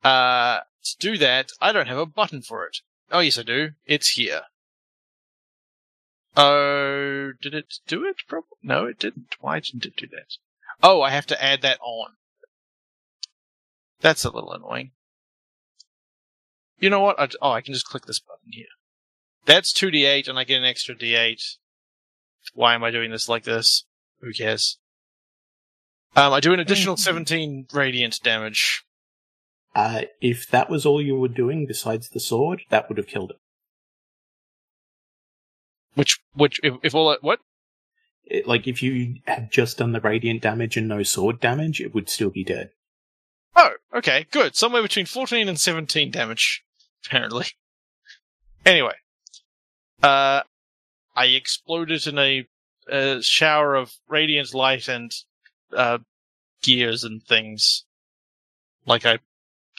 uh, 0.04 0.60
to 0.84 0.98
do 1.00 1.18
that, 1.18 1.52
I 1.62 1.72
don't 1.72 1.88
have 1.88 1.98
a 1.98 2.06
button 2.06 2.42
for 2.42 2.66
it. 2.66 2.78
Oh, 3.12 3.20
yes, 3.20 3.38
I 3.38 3.44
do. 3.44 3.72
It's 3.86 4.10
here. 4.12 4.44
Oh, 6.38 7.34
did 7.42 7.54
it 7.54 7.76
do 7.88 8.06
it? 8.06 8.18
Prob- 8.28 8.46
No, 8.62 8.86
it 8.86 9.00
didn't. 9.00 9.36
Why 9.40 9.60
didn't 9.60 9.86
it 9.86 9.96
do 9.98 10.08
that? 10.08 10.38
Oh, 10.82 11.02
I 11.02 11.10
have 11.10 11.26
to 11.28 11.44
add 11.44 11.62
that 11.62 11.80
on. 11.82 12.16
That's 14.00 14.24
a 14.24 14.30
little 14.30 14.52
annoying. 14.54 14.92
You 16.80 16.90
know 16.90 17.02
what? 17.02 17.20
I, 17.20 17.30
oh, 17.42 17.52
I 17.52 17.62
can 17.62 17.74
just 17.74 17.86
click 17.86 18.06
this 18.06 18.20
button 18.20 18.52
here. 18.52 18.66
That's 19.46 19.74
2d8, 19.74 20.28
and 20.28 20.40
I 20.40 20.44
get 20.44 20.58
an 20.58 20.64
extra 20.66 20.96
d8. 20.96 21.58
Why 22.54 22.76
am 22.76 22.84
I 22.84 22.92
doing 22.92 23.12
this 23.12 23.30
like 23.30 23.44
this? 23.44 23.86
Who 24.22 24.34
cares? 24.34 24.78
Um, 26.16 26.34
I 26.34 26.40
do 26.40 26.54
an 26.54 26.60
additional 26.60 26.98
17 26.98 27.68
radiant 27.74 28.20
damage. 28.22 28.84
Uh, 29.74 30.02
if 30.20 30.50
that 30.50 30.70
was 30.70 30.86
all 30.86 31.02
you 31.02 31.16
were 31.16 31.30
doing 31.30 31.66
besides 31.66 32.10
the 32.10 32.20
sword, 32.20 32.64
that 32.70 32.90
would 32.90 32.98
have 32.98 33.08
killed 33.08 33.32
it. 33.32 33.38
Which, 35.94 36.20
which, 36.34 36.60
if, 36.64 36.76
if 36.84 36.94
all 36.94 37.10
that, 37.10 37.24
what? 37.24 37.40
it. 38.32 38.48
Like 38.48 38.68
if 38.68 38.82
you 38.82 39.16
had 39.26 39.52
just 39.52 39.78
done 39.78 39.92
the 39.92 40.00
radiant 40.00 40.42
damage 40.42 40.78
and 40.78 40.88
no 40.88 41.04
sword 41.04 41.40
damage, 41.40 41.82
it 41.82 41.94
would 41.94 42.10
still 42.10 42.30
be 42.30 42.44
dead. 42.44 42.72
Oh, 43.56 43.72
okay, 43.94 44.26
good. 44.32 44.56
Somewhere 44.56 44.82
between 44.82 45.06
14 45.06 45.50
and 45.50 45.60
17 45.60 46.12
damage, 46.12 46.64
apparently. 47.06 47.48
Anyway, 48.64 48.94
uh, 50.04 50.42
I 51.16 51.26
exploded 51.26 52.08
in 52.08 52.18
a, 52.18 52.48
a 52.90 53.22
shower 53.22 53.76
of 53.76 53.94
radiant 54.08 54.54
light 54.54 54.88
and, 54.88 55.14
uh, 55.76 56.00
gears 56.62 57.04
and 57.04 57.24
things. 57.24 57.86
Like 58.86 59.06
I 59.06 59.20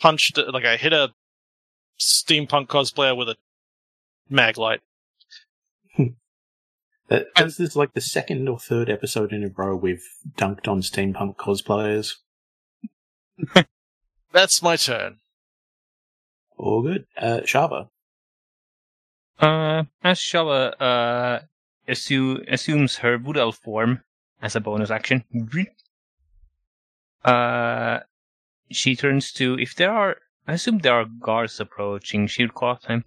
punched, 0.01 0.39
like 0.39 0.65
I 0.65 0.77
hit 0.77 0.93
a 0.93 1.13
steampunk 1.99 2.67
cosplayer 2.67 3.17
with 3.17 3.29
a 3.29 3.37
mag 4.29 4.59
light. 4.59 4.81
That, 7.09 7.27
this 7.37 7.61
is 7.61 7.77
like 7.77 7.93
the 7.93 8.01
second 8.01 8.49
or 8.49 8.59
third 8.59 8.89
episode 8.89 9.35
in 9.35 9.45
a 9.45 9.49
row 9.49 9.77
we've 9.77 10.09
dunked 10.39 10.67
on 10.67 10.81
steampunk 10.81 11.37
cosplayers. 11.37 12.15
That's 14.33 14.63
my 14.63 14.77
turn. 14.77 15.19
All 16.57 16.81
good. 16.81 17.05
Uh, 17.19 17.41
Shava. 17.41 17.89
Uh, 19.43 19.85
as 20.05 20.19
Shava 20.21 20.73
uh, 20.81 21.41
assu- 21.89 22.45
assumes 22.51 22.97
her 22.99 23.19
wood 23.19 23.37
elf 23.37 23.57
form 23.59 24.03
as 24.41 24.55
a 24.57 24.61
bonus 24.61 24.91
action, 24.91 25.25
uh, 27.25 28.01
she 28.71 28.97
turns 28.97 29.33
to 29.33 29.59
if 29.59 29.75
there 29.75 29.93
are. 29.93 30.17
I 30.47 30.55
assume 30.55 30.79
there 30.79 30.95
are 30.95 31.05
guards 31.05 31.61
approaching. 31.61 32.27
She'll 32.27 32.49
call 32.49 32.79
them. 32.87 33.05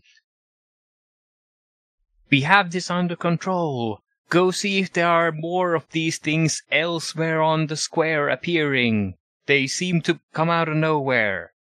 We 2.30 2.42
have 2.42 2.72
this 2.72 2.90
under 2.92 3.16
control. 3.16 4.02
Go 4.30 4.52
see 4.52 4.80
if 4.80 4.92
there 4.94 5.08
are 5.08 5.32
more 5.32 5.74
of 5.74 5.88
these 5.92 6.18
things 6.18 6.62
elsewhere 6.72 7.42
on 7.42 7.68
the 7.68 7.76
square 7.78 8.30
appearing. 8.30 9.16
They 9.46 9.68
seem 9.68 10.02
to 10.02 10.20
come 10.34 10.50
out 10.50 10.68
of 10.68 10.76
nowhere. 10.76 11.54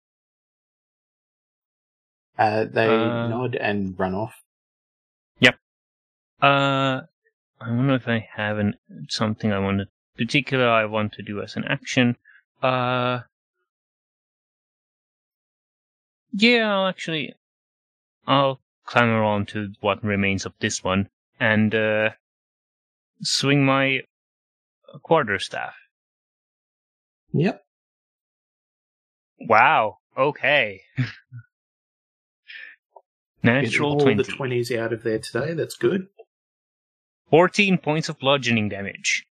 Uh, 2.37 2.65
they 2.65 2.87
Uh, 2.87 3.27
nod 3.27 3.55
and 3.55 3.97
run 3.99 4.15
off. 4.15 4.42
Uh, 6.41 7.01
I 7.61 7.71
wonder 7.71 7.95
if 7.95 8.07
I 8.07 8.27
have 8.35 8.57
an 8.57 8.75
something 9.09 9.51
I 9.51 9.59
want 9.59 9.79
to 9.79 9.87
particular 10.17 10.69
I 10.69 10.85
want 10.85 11.13
to 11.13 11.23
do 11.23 11.41
as 11.41 11.55
an 11.55 11.63
action. 11.65 12.15
Uh, 12.61 13.21
yeah, 16.31 16.73
I'll 16.73 16.87
actually, 16.87 17.33
I'll 18.27 18.59
clamber 18.85 19.23
on 19.23 19.45
to 19.47 19.71
what 19.81 20.03
remains 20.03 20.45
of 20.45 20.53
this 20.59 20.83
one 20.83 21.09
and 21.39 21.73
uh, 21.73 22.09
swing 23.21 23.65
my 23.65 24.01
quarterstaff. 25.01 25.73
Yep. 27.33 27.63
Wow. 29.41 29.97
Okay. 30.17 30.81
Natural 33.41 33.93
all 33.93 33.99
twenty. 33.99 34.23
the 34.23 34.31
twenties 34.31 34.71
out 34.71 34.93
of 34.93 35.03
there 35.03 35.19
today. 35.19 35.53
That's 35.53 35.75
good. 35.75 36.07
14 37.37 37.79
points 37.79 38.09
of 38.09 38.19
bludgeoning 38.19 38.69
damage. 38.69 39.25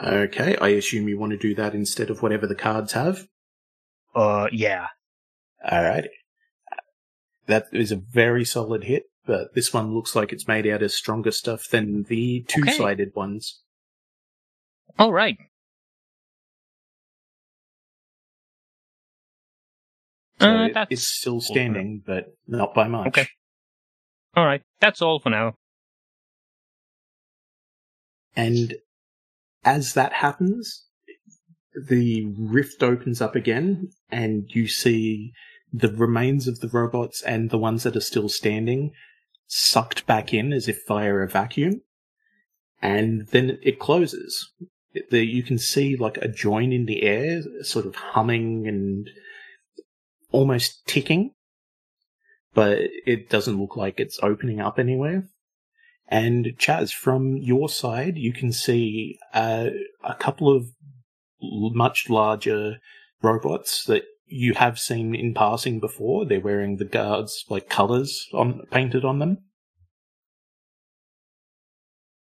Okay, 0.00 0.54
I 0.60 0.68
assume 0.68 1.08
you 1.08 1.18
want 1.18 1.32
to 1.32 1.36
do 1.36 1.56
that 1.56 1.74
instead 1.74 2.08
of 2.08 2.22
whatever 2.22 2.46
the 2.46 2.54
cards 2.54 2.92
have. 2.92 3.26
Uh, 4.14 4.46
yeah. 4.52 4.86
Alright. 5.68 6.08
That 7.46 7.64
is 7.72 7.90
a 7.90 7.96
very 7.96 8.44
solid 8.44 8.84
hit, 8.84 9.06
but 9.26 9.56
this 9.56 9.74
one 9.74 9.92
looks 9.92 10.14
like 10.14 10.32
it's 10.32 10.46
made 10.46 10.64
out 10.68 10.84
of 10.84 10.92
stronger 10.92 11.32
stuff 11.32 11.66
than 11.68 12.04
the 12.04 12.44
two 12.46 12.64
sided 12.66 13.10
ones. 13.16 13.60
All 15.00 15.12
right. 15.12 15.38
So 20.40 20.46
Uh, 20.48 20.68
that's 20.72 20.92
it's 20.92 21.08
still 21.08 21.34
all 21.34 21.40
for 21.40 21.48
now. 21.48 21.54
standing, 21.54 22.02
but 22.06 22.26
not 22.46 22.72
by 22.72 22.86
much. 22.86 23.08
Okay. 23.08 23.26
All 24.36 24.46
right. 24.46 24.62
That's 24.80 25.02
all 25.02 25.18
for 25.18 25.30
now. 25.30 25.56
And 28.34 28.74
as 29.64 29.94
that 29.94 30.12
happens, 30.12 30.86
the 31.88 32.26
rift 32.36 32.82
opens 32.82 33.20
up 33.20 33.34
again, 33.34 33.90
and 34.10 34.44
you 34.48 34.68
see 34.68 35.32
the 35.72 35.92
remains 35.92 36.46
of 36.46 36.60
the 36.60 36.68
robots 36.68 37.22
and 37.22 37.50
the 37.50 37.58
ones 37.58 37.82
that 37.82 37.96
are 37.96 38.00
still 38.00 38.28
standing 38.28 38.92
sucked 39.46 40.06
back 40.06 40.32
in 40.32 40.52
as 40.52 40.68
if 40.68 40.86
via 40.86 41.14
a 41.14 41.26
vacuum. 41.26 41.82
And 42.80 43.28
then 43.28 43.58
it 43.62 43.78
closes. 43.78 44.52
The, 45.10 45.24
you 45.24 45.42
can 45.42 45.58
see 45.58 45.96
like 45.96 46.18
a 46.18 46.28
join 46.28 46.72
in 46.72 46.86
the 46.86 47.02
air, 47.02 47.42
sort 47.62 47.86
of 47.86 47.94
humming 47.94 48.66
and 48.66 49.08
almost 50.30 50.86
ticking, 50.86 51.32
but 52.54 52.78
it 53.06 53.30
doesn't 53.30 53.58
look 53.58 53.76
like 53.76 53.98
it's 53.98 54.18
opening 54.22 54.60
up 54.60 54.78
anywhere. 54.78 55.28
And 56.12 56.44
Chaz, 56.58 56.92
from 56.92 57.38
your 57.38 57.70
side, 57.70 58.18
you 58.18 58.34
can 58.34 58.52
see 58.52 59.18
uh, 59.32 59.70
a 60.04 60.14
couple 60.14 60.54
of 60.54 60.66
much 61.40 62.10
larger 62.10 62.80
robots 63.22 63.86
that 63.86 64.02
you 64.26 64.52
have 64.52 64.78
seen 64.78 65.14
in 65.14 65.32
passing 65.32 65.80
before. 65.80 66.26
They're 66.26 66.38
wearing 66.38 66.76
the 66.76 66.84
guards 66.84 67.46
like 67.48 67.70
colors 67.70 68.28
on 68.34 68.66
painted 68.70 69.06
on 69.06 69.20
them, 69.20 69.38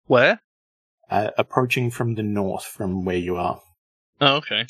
Where? 0.07 0.41
uh, 1.09 1.29
approaching 1.37 1.89
from 1.89 2.15
the 2.15 2.23
north 2.23 2.65
from 2.65 3.05
where 3.05 3.15
you 3.15 3.37
are. 3.37 3.61
Oh, 4.19 4.35
okay. 4.35 4.65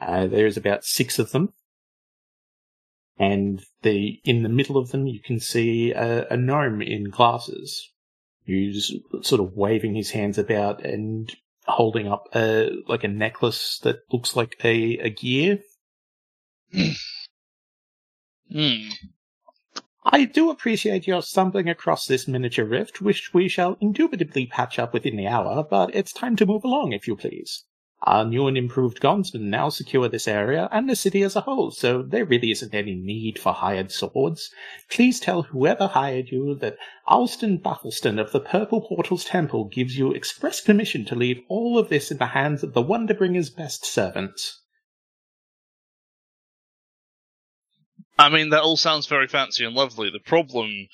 Uh, 0.00 0.26
there's 0.26 0.56
about 0.56 0.86
six 0.86 1.18
of 1.18 1.32
them. 1.32 1.52
And 3.18 3.62
the 3.82 4.20
in 4.24 4.42
the 4.42 4.48
middle 4.48 4.76
of 4.76 4.90
them, 4.90 5.06
you 5.06 5.20
can 5.20 5.38
see 5.38 5.92
a, 5.92 6.26
a 6.28 6.36
gnome 6.36 6.82
in 6.82 7.10
glasses, 7.10 7.90
who's 8.46 8.94
sort 9.20 9.40
of 9.40 9.56
waving 9.56 9.94
his 9.94 10.10
hands 10.10 10.38
about 10.38 10.84
and 10.84 11.34
holding 11.66 12.08
up 12.08 12.28
a 12.34 12.70
like 12.88 13.04
a 13.04 13.08
necklace 13.08 13.78
that 13.82 14.00
looks 14.10 14.34
like 14.34 14.56
a, 14.64 14.98
a 14.98 15.10
gear 15.10 15.60
Hmm. 18.52 18.88
I 20.04 20.24
do 20.24 20.50
appreciate 20.50 21.06
your 21.06 21.22
stumbling 21.22 21.68
across 21.68 22.06
this 22.06 22.26
miniature 22.26 22.64
rift, 22.64 23.00
which 23.00 23.32
we 23.32 23.48
shall 23.48 23.76
indubitably 23.80 24.46
patch 24.46 24.78
up 24.78 24.92
within 24.92 25.16
the 25.16 25.26
hour, 25.26 25.64
but 25.68 25.94
it's 25.94 26.12
time 26.12 26.36
to 26.36 26.46
move 26.46 26.64
along, 26.64 26.92
if 26.92 27.06
you 27.06 27.16
please. 27.16 27.64
Our 28.04 28.24
new 28.24 28.48
and 28.48 28.58
improved 28.58 28.98
guardsmen 28.98 29.48
now 29.48 29.68
secure 29.68 30.08
this 30.08 30.26
area 30.26 30.68
and 30.72 30.90
the 30.90 30.96
city 30.96 31.22
as 31.22 31.36
a 31.36 31.42
whole, 31.42 31.70
so 31.70 32.02
there 32.02 32.24
really 32.24 32.50
isn't 32.50 32.74
any 32.74 32.96
need 32.96 33.38
for 33.38 33.52
hired 33.52 33.92
swords. 33.92 34.50
Please 34.90 35.20
tell 35.20 35.42
whoever 35.42 35.86
hired 35.86 36.30
you 36.30 36.56
that 36.56 36.78
Alston 37.06 37.58
Buffleston 37.58 38.18
of 38.18 38.32
the 38.32 38.40
Purple 38.40 38.80
Portals 38.80 39.24
Temple 39.24 39.66
gives 39.66 39.96
you 39.96 40.12
express 40.12 40.60
permission 40.60 41.04
to 41.04 41.14
leave 41.14 41.42
all 41.48 41.78
of 41.78 41.90
this 41.90 42.10
in 42.10 42.18
the 42.18 42.26
hands 42.26 42.64
of 42.64 42.72
the 42.72 42.82
Wonderbringer's 42.82 43.50
best 43.50 43.84
servants. 43.84 44.60
I 48.18 48.28
mean, 48.28 48.50
that 48.50 48.62
all 48.62 48.76
sounds 48.76 49.06
very 49.06 49.28
fancy 49.28 49.64
and 49.64 49.76
lovely. 49.76 50.10
The 50.10 50.18
problem 50.18 50.88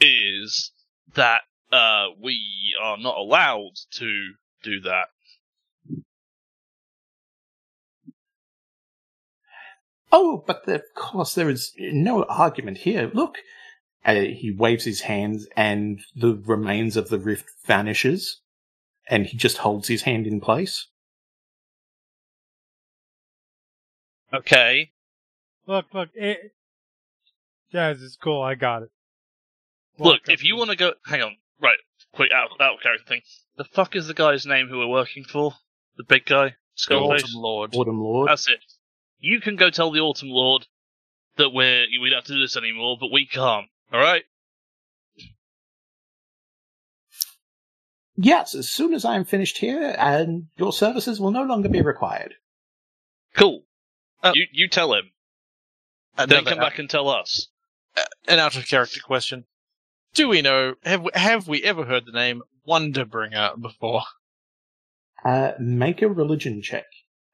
is 0.00 0.70
that 1.14 1.40
uh, 1.72 2.06
we 2.22 2.40
are 2.80 2.96
not 2.96 3.16
allowed 3.16 3.72
to 3.94 4.34
do 4.62 4.80
that. 4.82 5.06
Oh, 10.12 10.44
but 10.46 10.68
of 10.68 10.82
course 10.94 11.34
there 11.34 11.48
is 11.48 11.72
no 11.78 12.24
argument 12.24 12.78
here. 12.78 13.10
Look, 13.14 13.38
uh, 14.04 14.14
he 14.14 14.54
waves 14.56 14.84
his 14.84 15.00
hands, 15.02 15.46
and 15.56 16.00
the 16.14 16.34
remains 16.34 16.96
of 16.96 17.08
the 17.08 17.18
rift 17.18 17.46
vanishes, 17.64 18.40
and 19.08 19.26
he 19.26 19.36
just 19.36 19.58
holds 19.58 19.88
his 19.88 20.02
hand 20.02 20.26
in 20.26 20.40
place. 20.40 20.88
Okay. 24.34 24.92
Look, 25.66 25.86
look, 25.94 26.10
it, 26.14 26.52
Chaz, 27.72 28.02
it's 28.02 28.16
cool. 28.16 28.42
I 28.42 28.54
got 28.54 28.82
it. 28.82 28.90
Look, 29.98 30.22
Walk 30.26 30.28
if 30.28 30.44
you 30.44 30.56
want 30.56 30.70
to 30.70 30.76
go, 30.76 30.92
hang 31.06 31.22
on, 31.22 31.36
right, 31.60 31.78
quick 32.12 32.32
out 32.32 32.50
out 32.60 32.74
of 32.74 32.80
character 32.80 33.04
thing. 33.06 33.22
The 33.56 33.64
fuck 33.64 33.94
is 33.94 34.06
the 34.06 34.14
guy's 34.14 34.46
name 34.46 34.68
who 34.68 34.78
we're 34.78 34.86
working 34.86 35.24
for? 35.24 35.52
The 35.96 36.04
big 36.04 36.24
guy, 36.24 36.56
The 36.88 36.94
Skullface. 36.94 37.22
Autumn 37.22 37.30
Lord. 37.34 37.74
Autumn 37.74 38.00
Lord. 38.00 38.28
That's 38.28 38.48
it. 38.48 38.60
You 39.22 39.40
can 39.40 39.54
go 39.54 39.70
tell 39.70 39.92
the 39.92 40.00
Autumn 40.00 40.30
Lord 40.30 40.66
that 41.36 41.50
we're 41.50 41.86
we 42.02 42.10
don't 42.10 42.18
have 42.18 42.24
to 42.24 42.34
do 42.34 42.40
this 42.40 42.56
anymore, 42.56 42.96
but 43.00 43.12
we 43.12 43.24
can't. 43.24 43.68
All 43.92 44.00
right. 44.00 44.24
Yes, 48.16 48.54
as 48.54 48.68
soon 48.68 48.92
as 48.92 49.04
I 49.04 49.14
am 49.14 49.24
finished 49.24 49.58
here, 49.58 49.94
and 49.96 50.48
your 50.56 50.72
services 50.72 51.20
will 51.20 51.30
no 51.30 51.44
longer 51.44 51.68
be 51.68 51.80
required. 51.80 52.34
Cool. 53.36 53.62
Uh, 54.22 54.32
you 54.34 54.46
you 54.52 54.68
tell 54.68 54.92
him. 54.92 55.12
And 56.18 56.30
then 56.30 56.40
Another 56.40 56.56
come 56.56 56.64
back 56.64 56.78
and 56.78 56.90
tell 56.90 57.08
us. 57.08 57.48
uh, 57.96 58.02
an 58.28 58.40
out 58.40 58.56
of 58.56 58.66
character 58.66 59.00
question. 59.00 59.44
Do 60.14 60.28
we 60.28 60.42
know, 60.42 60.74
have 60.82 61.02
we, 61.02 61.10
have 61.14 61.48
we 61.48 61.62
ever 61.62 61.84
heard 61.84 62.04
the 62.04 62.12
name 62.12 62.42
Wonderbringer 62.68 63.58
before? 63.60 64.02
Uh, 65.24 65.52
make 65.58 66.02
a 66.02 66.08
religion 66.08 66.60
check. 66.60 66.84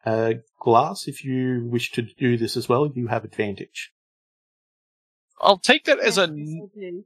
Uh, 0.05 0.35
Glass, 0.61 1.07
if 1.09 1.25
you 1.25 1.67
wish 1.71 1.91
to 1.93 2.03
do 2.03 2.37
this 2.37 2.57
as 2.57 2.69
well, 2.69 2.91
you 2.95 3.09
have 3.09 3.25
advantage. 3.25 3.93
I'll 5.41 5.59
take 5.59 5.85
that 5.85 5.99
as 6.01 6.19
a, 6.19 6.23
Yes, 6.35 6.61
I 6.77 6.81
do. 6.81 7.05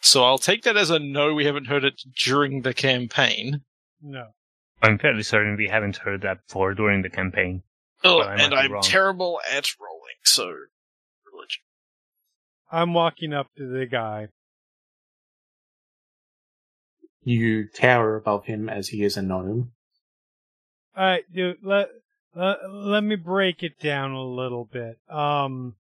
so 0.00 0.24
I'll 0.24 0.38
take 0.38 0.62
that 0.64 0.76
as 0.76 0.90
a 0.90 0.98
no, 0.98 1.34
we 1.34 1.44
haven't 1.46 1.66
heard 1.66 1.84
it 1.84 2.00
during 2.24 2.62
the 2.62 2.74
campaign. 2.74 3.62
No. 4.02 4.28
I'm 4.82 4.98
fairly 4.98 5.22
certain 5.22 5.56
we 5.56 5.68
haven't 5.68 5.96
heard 5.98 6.22
that 6.22 6.46
before 6.46 6.74
during 6.74 7.02
the 7.02 7.08
campaign. 7.10 7.62
Oh, 8.04 8.18
But 8.18 8.28
I 8.28 8.36
might 8.36 8.44
and 8.44 8.54
I'm 8.54 8.72
wrong. 8.72 8.82
terrible 8.82 9.40
at 9.50 9.66
rolling, 9.80 10.20
so 10.24 10.44
religion. 11.32 11.62
I'm 12.70 12.92
walking 12.92 13.32
up 13.32 13.46
to 13.56 13.66
the 13.66 13.86
guy. 13.86 14.28
You 17.22 17.66
tower 17.68 18.16
above 18.16 18.44
him 18.44 18.68
as 18.68 18.88
he 18.88 19.02
is 19.02 19.16
a 19.16 19.22
gnome. 19.22 19.72
All 20.96 21.04
right, 21.04 21.24
dude. 21.30 21.58
Let 21.62 21.88
let 22.34 22.58
let 22.70 23.04
me 23.04 23.16
break 23.16 23.62
it 23.62 23.78
down 23.78 24.12
a 24.12 24.24
little 24.24 24.64
bit. 24.64 24.98
Um, 25.10 25.74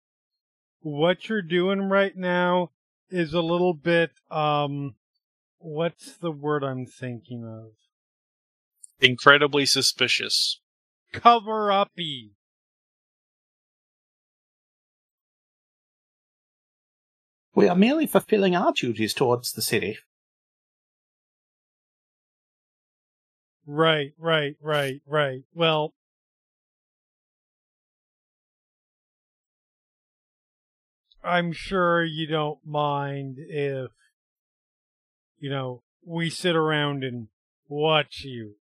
what 0.81 1.29
you're 1.29 1.43
doing 1.43 1.81
right 1.89 2.15
now 2.17 2.71
is 3.09 3.33
a 3.33 3.41
little 3.41 3.75
bit 3.75 4.11
um, 4.31 4.95
what's 5.59 6.17
the 6.17 6.31
word 6.31 6.63
I'm 6.63 6.85
thinking 6.85 7.45
of? 7.45 7.71
Incredibly 8.99 9.65
suspicious. 9.65 10.59
Cover 11.11 11.71
uppy. 11.71 12.31
We 17.55 17.67
are 17.67 17.75
merely 17.75 18.07
fulfilling 18.07 18.55
our 18.55 18.73
duties 18.73 19.13
towards 19.13 19.51
the 19.51 19.61
city. 19.61 19.99
Right, 23.65 24.13
right, 24.17 24.55
right, 24.61 25.01
right. 25.07 25.43
Well, 25.53 25.93
I'm 31.23 31.53
sure 31.53 32.03
you 32.03 32.27
don't 32.27 32.59
mind 32.65 33.37
if, 33.39 33.91
you 35.39 35.49
know, 35.49 35.83
we 36.05 36.29
sit 36.29 36.55
around 36.55 37.03
and 37.05 37.29
watch 37.69 38.23
you. 38.25 38.55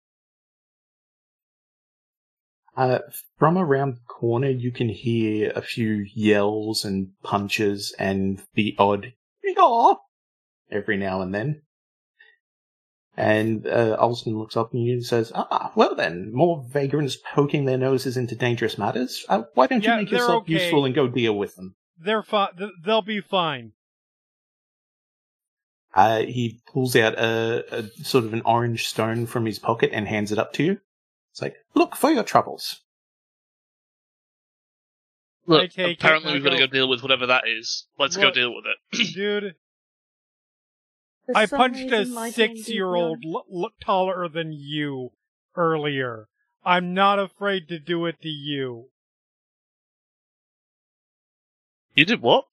Uh, 2.76 3.00
from 3.38 3.56
around 3.56 3.96
the 3.96 4.06
corner, 4.06 4.48
you 4.48 4.70
can 4.70 4.88
hear 4.88 5.50
a 5.54 5.62
few 5.62 6.06
yells 6.14 6.84
and 6.84 7.12
punches 7.22 7.94
and 7.98 8.42
the 8.54 8.76
odd 8.78 9.12
"Yaw!" 9.42 9.96
every 10.70 10.96
now 10.96 11.20
and 11.22 11.34
then. 11.34 11.62
And 13.16 13.66
uh, 13.66 13.96
Alston 13.98 14.38
looks 14.38 14.56
up 14.56 14.68
at 14.68 14.74
you 14.74 14.92
and 14.94 15.04
says, 15.04 15.32
"Ah, 15.34 15.72
well 15.74 15.94
then, 15.94 16.32
more 16.32 16.64
vagrants 16.70 17.16
poking 17.34 17.64
their 17.64 17.76
noses 17.76 18.16
into 18.16 18.34
dangerous 18.36 18.78
matters. 18.78 19.26
Uh, 19.28 19.42
why 19.54 19.66
don't 19.66 19.82
you 19.84 19.90
Yeah, 19.90 19.96
make 19.96 20.10
they're 20.10 20.20
yourself 20.20 20.42
okay. 20.44 20.52
useful 20.54 20.84
and 20.84 20.94
go 20.94 21.08
deal 21.08 21.36
with 21.36 21.56
them?" 21.56 21.74
They're 21.98 22.22
fine. 22.22 22.48
They'll 22.82 23.02
be 23.02 23.20
fine. 23.20 23.72
Uh, 25.92 26.20
he 26.20 26.60
pulls 26.72 26.94
out 26.94 27.14
a, 27.18 27.64
a 27.76 27.82
sort 28.04 28.24
of 28.24 28.32
an 28.32 28.42
orange 28.44 28.86
stone 28.86 29.26
from 29.26 29.44
his 29.44 29.58
pocket 29.58 29.90
and 29.92 30.06
hands 30.06 30.30
it 30.30 30.38
up 30.38 30.52
to 30.54 30.62
you. 30.62 30.80
It's 31.32 31.42
like, 31.42 31.56
look 31.74 31.96
for 31.96 32.10
your 32.10 32.22
troubles. 32.22 32.80
I 35.48 35.52
Look, 35.52 35.72
take 35.72 35.78
it 35.78 35.98
apparently 35.98 36.32
we've 36.32 36.44
got 36.44 36.50
to 36.50 36.58
go 36.58 36.66
go- 36.68 36.72
deal 36.72 36.88
with 36.88 37.02
whatever 37.02 37.26
that 37.26 37.42
is. 37.48 37.86
Let's 37.98 38.16
go 38.16 38.26
Look- 38.26 38.34
deal 38.34 38.54
with 38.54 38.64
it. 38.66 39.08
Dude, 39.14 39.42
For 39.42 39.54
I 41.34 41.46
punched 41.46 41.80
a 41.92 41.98
reason, 41.98 42.14
my 42.14 42.30
six 42.30 42.68
year 42.68 42.94
old 42.94 43.20
D&D 43.22 43.34
l- 43.34 43.64
l- 43.64 43.70
taller 43.80 44.28
than 44.28 44.52
you 44.52 45.10
earlier. 45.56 46.28
I'm 46.64 46.94
not 46.94 47.18
afraid 47.18 47.68
to 47.68 47.78
do 47.78 48.06
it 48.06 48.20
to 48.22 48.28
you. 48.28 48.88
You 51.94 52.04
did 52.04 52.22
what? 52.22 52.44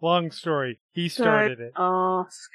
Long 0.00 0.30
story. 0.30 0.78
He 0.92 1.08
started 1.08 1.60
it. 1.60 1.74
Don't 1.74 2.26
ask. 2.26 2.50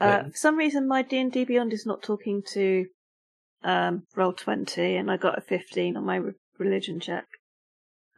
Uh, 0.00 0.22
for 0.30 0.36
some 0.36 0.56
reason, 0.56 0.88
my 0.88 1.02
D 1.02 1.18
and 1.18 1.30
D 1.30 1.44
Beyond 1.44 1.72
is 1.72 1.84
not 1.84 2.02
talking 2.02 2.42
to 2.52 2.86
um, 3.62 4.04
Roll20, 4.16 4.98
and 4.98 5.10
I 5.10 5.16
got 5.16 5.38
a 5.38 5.42
fifteen 5.42 5.96
on 5.96 6.04
my 6.04 6.16
re- 6.16 6.32
religion 6.58 6.98
check. 6.98 7.26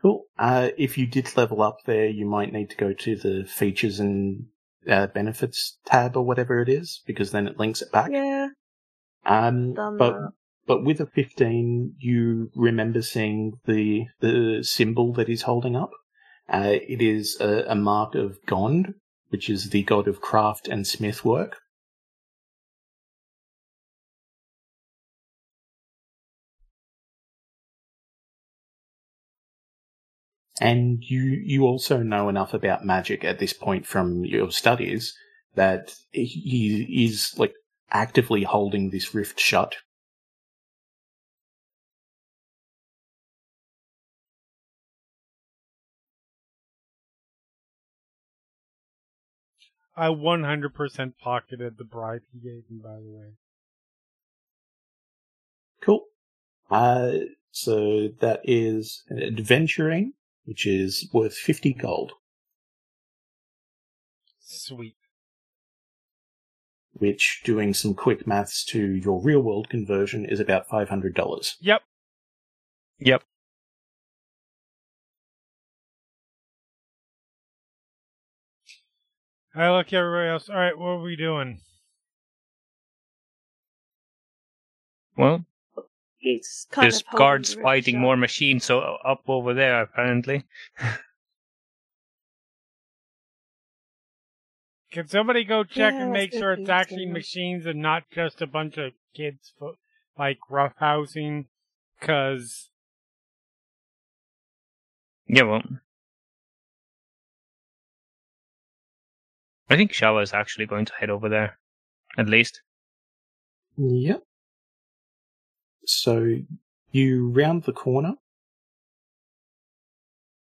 Cool. 0.00 0.24
Uh, 0.38 0.68
if 0.76 0.96
you 0.96 1.06
did 1.06 1.36
level 1.36 1.62
up 1.62 1.78
there, 1.84 2.06
you 2.06 2.26
might 2.26 2.52
need 2.52 2.70
to 2.70 2.76
go 2.76 2.92
to 2.92 3.16
the 3.16 3.44
features 3.44 4.00
and 4.00 4.46
uh, 4.88 5.06
benefits 5.08 5.78
tab 5.84 6.16
or 6.16 6.22
whatever 6.22 6.60
it 6.60 6.68
is, 6.68 7.02
because 7.06 7.30
then 7.30 7.46
it 7.46 7.58
links 7.58 7.82
it 7.82 7.92
back. 7.92 8.10
Yeah, 8.12 8.48
Um, 9.24 9.74
done 9.74 9.96
but 9.96 10.12
that. 10.12 10.30
but 10.66 10.84
with 10.84 11.00
a 11.00 11.06
fifteen, 11.06 11.94
you 11.98 12.50
remember 12.54 13.02
seeing 13.02 13.54
the 13.64 14.06
the 14.20 14.62
symbol 14.62 15.12
that 15.14 15.28
he's 15.28 15.42
holding 15.42 15.76
up. 15.76 15.90
Uh, 16.48 16.74
it 16.86 17.00
is 17.00 17.38
a, 17.40 17.64
a 17.68 17.74
mark 17.74 18.14
of 18.14 18.36
Gond, 18.46 18.94
which 19.30 19.48
is 19.48 19.70
the 19.70 19.82
god 19.82 20.06
of 20.06 20.20
craft 20.20 20.68
and 20.68 20.86
smith 20.86 21.24
work. 21.24 21.58
And 30.60 31.02
you 31.04 31.22
you 31.22 31.64
also 31.64 32.02
know 32.02 32.28
enough 32.28 32.54
about 32.54 32.84
magic 32.84 33.24
at 33.24 33.38
this 33.38 33.52
point 33.52 33.86
from 33.86 34.24
your 34.24 34.50
studies 34.50 35.16
that 35.54 35.94
he 36.12 37.04
is 37.06 37.34
like 37.38 37.54
actively 37.90 38.42
holding 38.44 38.90
this 38.90 39.14
rift 39.14 39.38
shut. 39.40 39.76
I 49.96 50.08
100% 50.08 51.18
pocketed 51.18 51.78
the 51.78 51.84
bribe 51.84 52.22
he 52.32 52.38
gave 52.40 52.68
me, 52.70 52.78
by 52.82 52.96
the 53.00 53.08
way. 53.10 53.34
Cool. 55.80 56.04
Uh, 56.70 57.18
So 57.52 58.08
that 58.18 58.40
is 58.42 59.04
adventuring, 59.10 60.14
which 60.44 60.66
is 60.66 61.08
worth 61.12 61.34
50 61.36 61.72
gold, 61.74 62.12
Sweet. 64.40 64.96
which, 66.92 67.40
doing 67.44 67.74
some 67.74 67.94
quick 67.94 68.26
maths 68.26 68.64
to 68.66 68.78
your 68.94 69.20
real 69.20 69.40
world 69.40 69.68
conversion, 69.68 70.24
is 70.24 70.40
about 70.40 70.68
$500. 70.68 71.54
Yep. 71.60 71.82
Yep. 73.00 73.22
All 79.56 79.62
right, 79.62 79.76
look, 79.76 79.92
everybody 79.92 80.28
else. 80.30 80.48
All 80.48 80.56
right, 80.56 80.76
what 80.76 80.86
are 80.86 81.00
we 81.00 81.16
doing? 81.16 81.60
Well, 85.16 85.44
He's 86.24 86.66
kind 86.70 86.84
there's 86.84 87.02
of 87.02 87.18
guards 87.18 87.52
fighting 87.52 87.96
shut. 87.96 88.00
more 88.00 88.16
machines 88.16 88.64
so 88.64 88.80
uh, 88.80 88.96
up 89.04 89.24
over 89.28 89.52
there 89.52 89.82
apparently. 89.82 90.44
Can 94.90 95.06
somebody 95.06 95.44
go 95.44 95.64
check 95.64 95.92
Yeah, 95.92 96.02
and 96.02 96.12
make 96.12 96.32
sure 96.32 96.52
it's 96.52 96.70
actually 96.70 97.04
going 97.04 97.12
machines 97.12 97.66
and 97.66 97.82
not 97.82 98.04
just 98.10 98.40
a 98.40 98.46
bunch 98.46 98.78
of 98.78 98.92
kids, 99.14 99.52
fo- 99.58 99.76
like 100.18 100.38
roughhousing? 100.50 101.44
Because 102.00 102.70
Yeah, 105.26 105.42
well. 105.42 105.62
I 109.68 109.76
think 109.76 109.92
Shava 109.92 110.22
is 110.22 110.32
actually 110.32 110.64
going 110.64 110.86
to 110.86 110.94
head 110.94 111.10
over 111.10 111.28
there. 111.28 111.58
At 112.16 112.30
least. 112.30 112.62
Yep. 113.76 114.22
So 115.86 116.36
you 116.90 117.30
round 117.30 117.64
the 117.64 117.72
corner. 117.72 118.14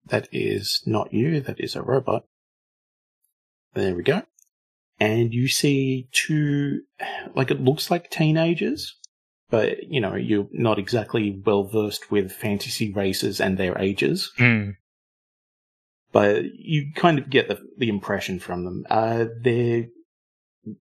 That 0.07 0.27
is 0.31 0.81
not 0.85 1.13
you, 1.13 1.39
that 1.41 1.59
is 1.59 1.75
a 1.75 1.81
robot. 1.81 2.23
There 3.73 3.95
we 3.95 4.03
go. 4.03 4.23
And 4.99 5.33
you 5.33 5.47
see 5.47 6.07
two, 6.11 6.81
like 7.35 7.49
it 7.51 7.61
looks 7.61 7.89
like 7.89 8.09
teenagers, 8.09 8.97
but 9.49 9.83
you 9.83 10.01
know, 10.01 10.15
you're 10.15 10.47
not 10.51 10.79
exactly 10.79 11.41
well 11.45 11.63
versed 11.63 12.11
with 12.11 12.31
fantasy 12.31 12.91
races 12.91 13.39
and 13.39 13.57
their 13.57 13.77
ages, 13.79 14.31
Hmm. 14.37 14.71
but 16.11 16.43
you 16.55 16.91
kind 16.95 17.17
of 17.17 17.29
get 17.29 17.47
the, 17.47 17.59
the 17.77 17.89
impression 17.89 18.39
from 18.39 18.65
them. 18.65 18.85
Uh, 18.89 19.25
they're 19.41 19.85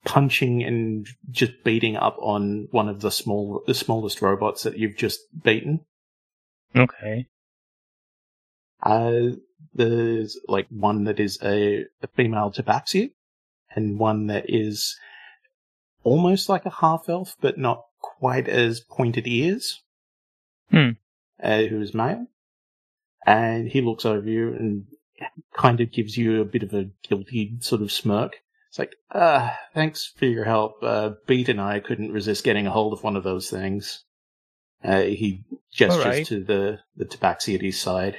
punching 0.04 0.62
and 0.62 1.06
just 1.30 1.64
beating 1.64 1.96
up 1.96 2.16
on 2.18 2.68
one 2.70 2.88
of 2.88 3.00
the 3.00 3.10
small, 3.10 3.62
the 3.66 3.74
smallest 3.74 4.22
robots 4.22 4.62
that 4.62 4.78
you've 4.78 4.96
just 4.96 5.20
beaten. 5.42 5.80
Okay. 6.74 7.26
Uh, 8.82 9.36
there's 9.74 10.38
like 10.48 10.66
one 10.70 11.04
that 11.04 11.20
is 11.20 11.38
a, 11.42 11.84
a 12.02 12.06
female 12.14 12.50
tabaxi, 12.50 13.12
and 13.74 13.98
one 13.98 14.26
that 14.28 14.44
is 14.48 14.96
almost 16.02 16.48
like 16.48 16.64
a 16.64 16.70
half 16.70 17.08
elf, 17.08 17.36
but 17.40 17.58
not 17.58 17.84
quite 18.00 18.48
as 18.48 18.80
pointed 18.80 19.26
ears. 19.26 19.82
Hmm. 20.70 20.90
Uh, 21.42 21.64
who 21.64 21.82
is 21.82 21.92
male, 21.92 22.26
and 23.26 23.68
he 23.68 23.82
looks 23.82 24.06
over 24.06 24.28
you 24.28 24.54
and 24.54 24.86
kind 25.54 25.80
of 25.80 25.92
gives 25.92 26.16
you 26.16 26.40
a 26.40 26.46
bit 26.46 26.62
of 26.62 26.72
a 26.72 26.90
guilty 27.06 27.56
sort 27.60 27.82
of 27.82 27.92
smirk. 27.92 28.36
It's 28.76 28.78
like, 28.78 28.96
uh, 29.10 29.52
thanks 29.74 30.12
for 30.18 30.26
your 30.26 30.44
help. 30.44 30.82
Uh, 30.82 31.12
Beat 31.26 31.48
and 31.48 31.58
I 31.62 31.80
couldn't 31.80 32.12
resist 32.12 32.44
getting 32.44 32.66
a 32.66 32.70
hold 32.70 32.92
of 32.92 33.02
one 33.02 33.16
of 33.16 33.24
those 33.24 33.48
things. 33.48 34.04
Uh, 34.84 35.00
he 35.00 35.44
gestures 35.72 36.04
Alright. 36.04 36.26
to 36.26 36.44
the, 36.44 36.80
the 36.94 37.06
tabaxi 37.06 37.54
at 37.54 37.62
his 37.62 37.80
side. 37.80 38.18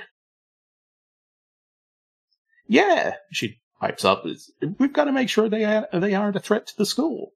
Yeah, 2.67 3.17
she 3.31 3.59
pipes 3.79 4.03
up. 4.03 4.25
"It's- 4.25 4.51
We've 4.79 4.91
got 4.91 5.03
to 5.05 5.11
make 5.11 5.29
sure 5.29 5.47
they 5.47 5.63
are, 5.63 5.87
they 5.93 6.15
aren't 6.15 6.35
a 6.35 6.39
threat 6.39 6.65
to 6.67 6.73
the 6.75 6.87
school. 6.87 7.33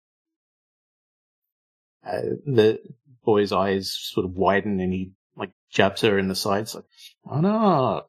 Uh, 2.03 2.21
the 2.47 2.79
boy's 3.23 3.51
eyes 3.51 3.93
sort 3.95 4.25
of 4.25 4.33
widen 4.33 4.79
and 4.79 4.91
he 4.91 5.11
like 5.35 5.51
jabs 5.69 6.01
her 6.01 6.17
in 6.17 6.27
the 6.27 6.35
sides 6.35 6.73
like, 6.73 6.85
oh 7.29 7.39
no. 7.39 8.05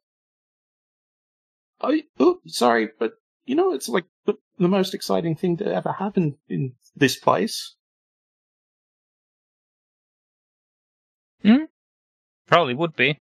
I, 1.79 2.01
oh, 2.19 2.39
sorry, 2.47 2.89
but 2.97 3.11
you 3.45 3.55
know, 3.55 3.73
it's 3.73 3.89
like 3.89 4.05
the, 4.25 4.35
the 4.57 4.67
most 4.67 4.93
exciting 4.93 5.35
thing 5.35 5.57
to 5.57 5.65
ever 5.65 5.91
happen 5.91 6.37
in 6.47 6.73
this 6.95 7.15
place. 7.17 7.75
Probably 12.47 12.73
would 12.73 12.95
be. 12.95 13.19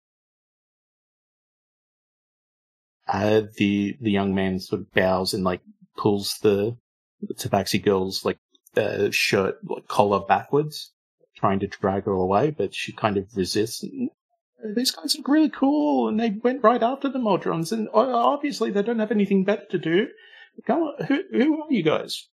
Uh, 3.07 3.43
the, 3.55 3.95
the 4.01 4.11
young 4.11 4.35
man 4.35 4.59
sort 4.59 4.81
of 4.81 4.93
bows 4.93 5.33
and 5.33 5.43
like 5.43 5.61
pulls 5.95 6.37
the, 6.41 6.75
the 7.21 7.33
tabaxi 7.33 7.83
girl's 7.83 8.25
like, 8.25 8.37
uh, 8.75 9.09
shirt 9.11 9.57
like, 9.63 9.87
collar 9.87 10.19
backwards, 10.19 10.91
trying 11.35 11.59
to 11.59 11.67
drag 11.67 12.03
her 12.05 12.11
away, 12.11 12.51
but 12.51 12.75
she 12.75 12.91
kind 12.91 13.17
of 13.17 13.25
resists. 13.35 13.83
These 14.63 14.91
guys 14.91 15.15
look 15.15 15.27
really 15.27 15.49
cool, 15.49 16.07
and 16.07 16.19
they 16.19 16.31
went 16.31 16.63
right 16.63 16.81
after 16.81 17.09
the 17.09 17.19
Modrons, 17.19 17.71
and 17.71 17.87
uh, 17.89 17.99
obviously 17.99 18.71
they 18.71 18.81
don't 18.81 18.99
have 18.99 19.11
anything 19.11 19.43
better 19.43 19.65
to 19.69 19.77
do. 19.77 20.07
Come 20.65 20.79
on, 20.79 21.05
who, 21.05 21.21
who 21.31 21.61
are 21.61 21.71
you 21.71 21.83
guys? 21.83 22.27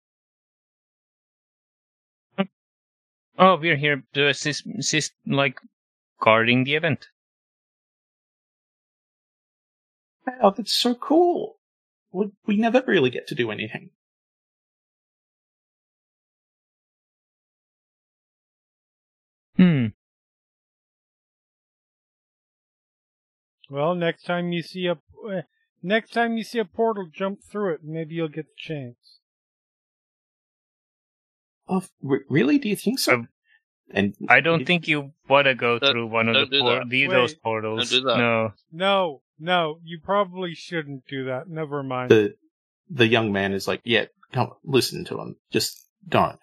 Oh, 3.37 3.57
we're 3.57 3.75
here 3.75 4.03
to 4.13 4.27
assist, 4.27 4.65
assist 4.79 5.13
like, 5.25 5.59
guarding 6.21 6.63
the 6.63 6.75
event. 6.75 7.07
Wow, 10.25 10.53
that's 10.55 10.73
so 10.73 10.95
cool. 10.95 11.57
We, 12.11 12.27
we 12.45 12.57
never 12.57 12.83
really 12.87 13.09
get 13.09 13.27
to 13.27 13.35
do 13.35 13.51
anything. 13.51 13.89
Well, 23.69 23.95
next 23.95 24.23
time 24.23 24.51
you 24.51 24.61
see 24.61 24.87
a 24.87 24.97
eh, 25.31 25.41
next 25.81 26.11
time 26.11 26.37
you 26.37 26.43
see 26.43 26.59
a 26.59 26.65
portal, 26.65 27.07
jump 27.11 27.39
through 27.43 27.73
it. 27.75 27.81
Maybe 27.83 28.15
you'll 28.15 28.27
get 28.27 28.45
the 28.47 28.53
chance. 28.57 29.19
Oh, 31.67 31.83
really? 32.01 32.57
Do 32.59 32.67
you 32.69 32.75
think 32.75 32.99
so? 32.99 33.25
And 33.91 34.15
I 34.27 34.39
don't 34.41 34.65
think 34.65 34.87
you 34.87 35.11
want 35.29 35.45
to 35.45 35.55
go 35.55 35.79
Don't- 35.79 35.91
through 35.91 36.07
one 36.07 36.27
of 36.27 36.35
the, 36.35 36.45
do 36.47 36.59
por- 36.61 36.79
that. 36.79 36.89
the 36.89 37.07
those 37.07 37.33
portals. 37.35 37.89
Don't 37.91 38.05
that. 38.05 38.17
No. 38.17 38.53
No, 38.71 39.21
no, 39.39 39.79
you 39.83 39.99
probably 40.03 40.55
shouldn't 40.55 41.05
do 41.07 41.25
that. 41.25 41.47
Never 41.47 41.83
mind. 41.83 42.09
the 42.11 42.35
the 42.89 43.07
young 43.07 43.31
man 43.31 43.53
is 43.53 43.67
like, 43.67 43.81
"Yeah, 43.83 44.05
come 44.33 44.47
on, 44.49 44.55
listen 44.63 45.05
to 45.05 45.19
him. 45.19 45.37
Just 45.51 45.87
don't." 46.07 46.39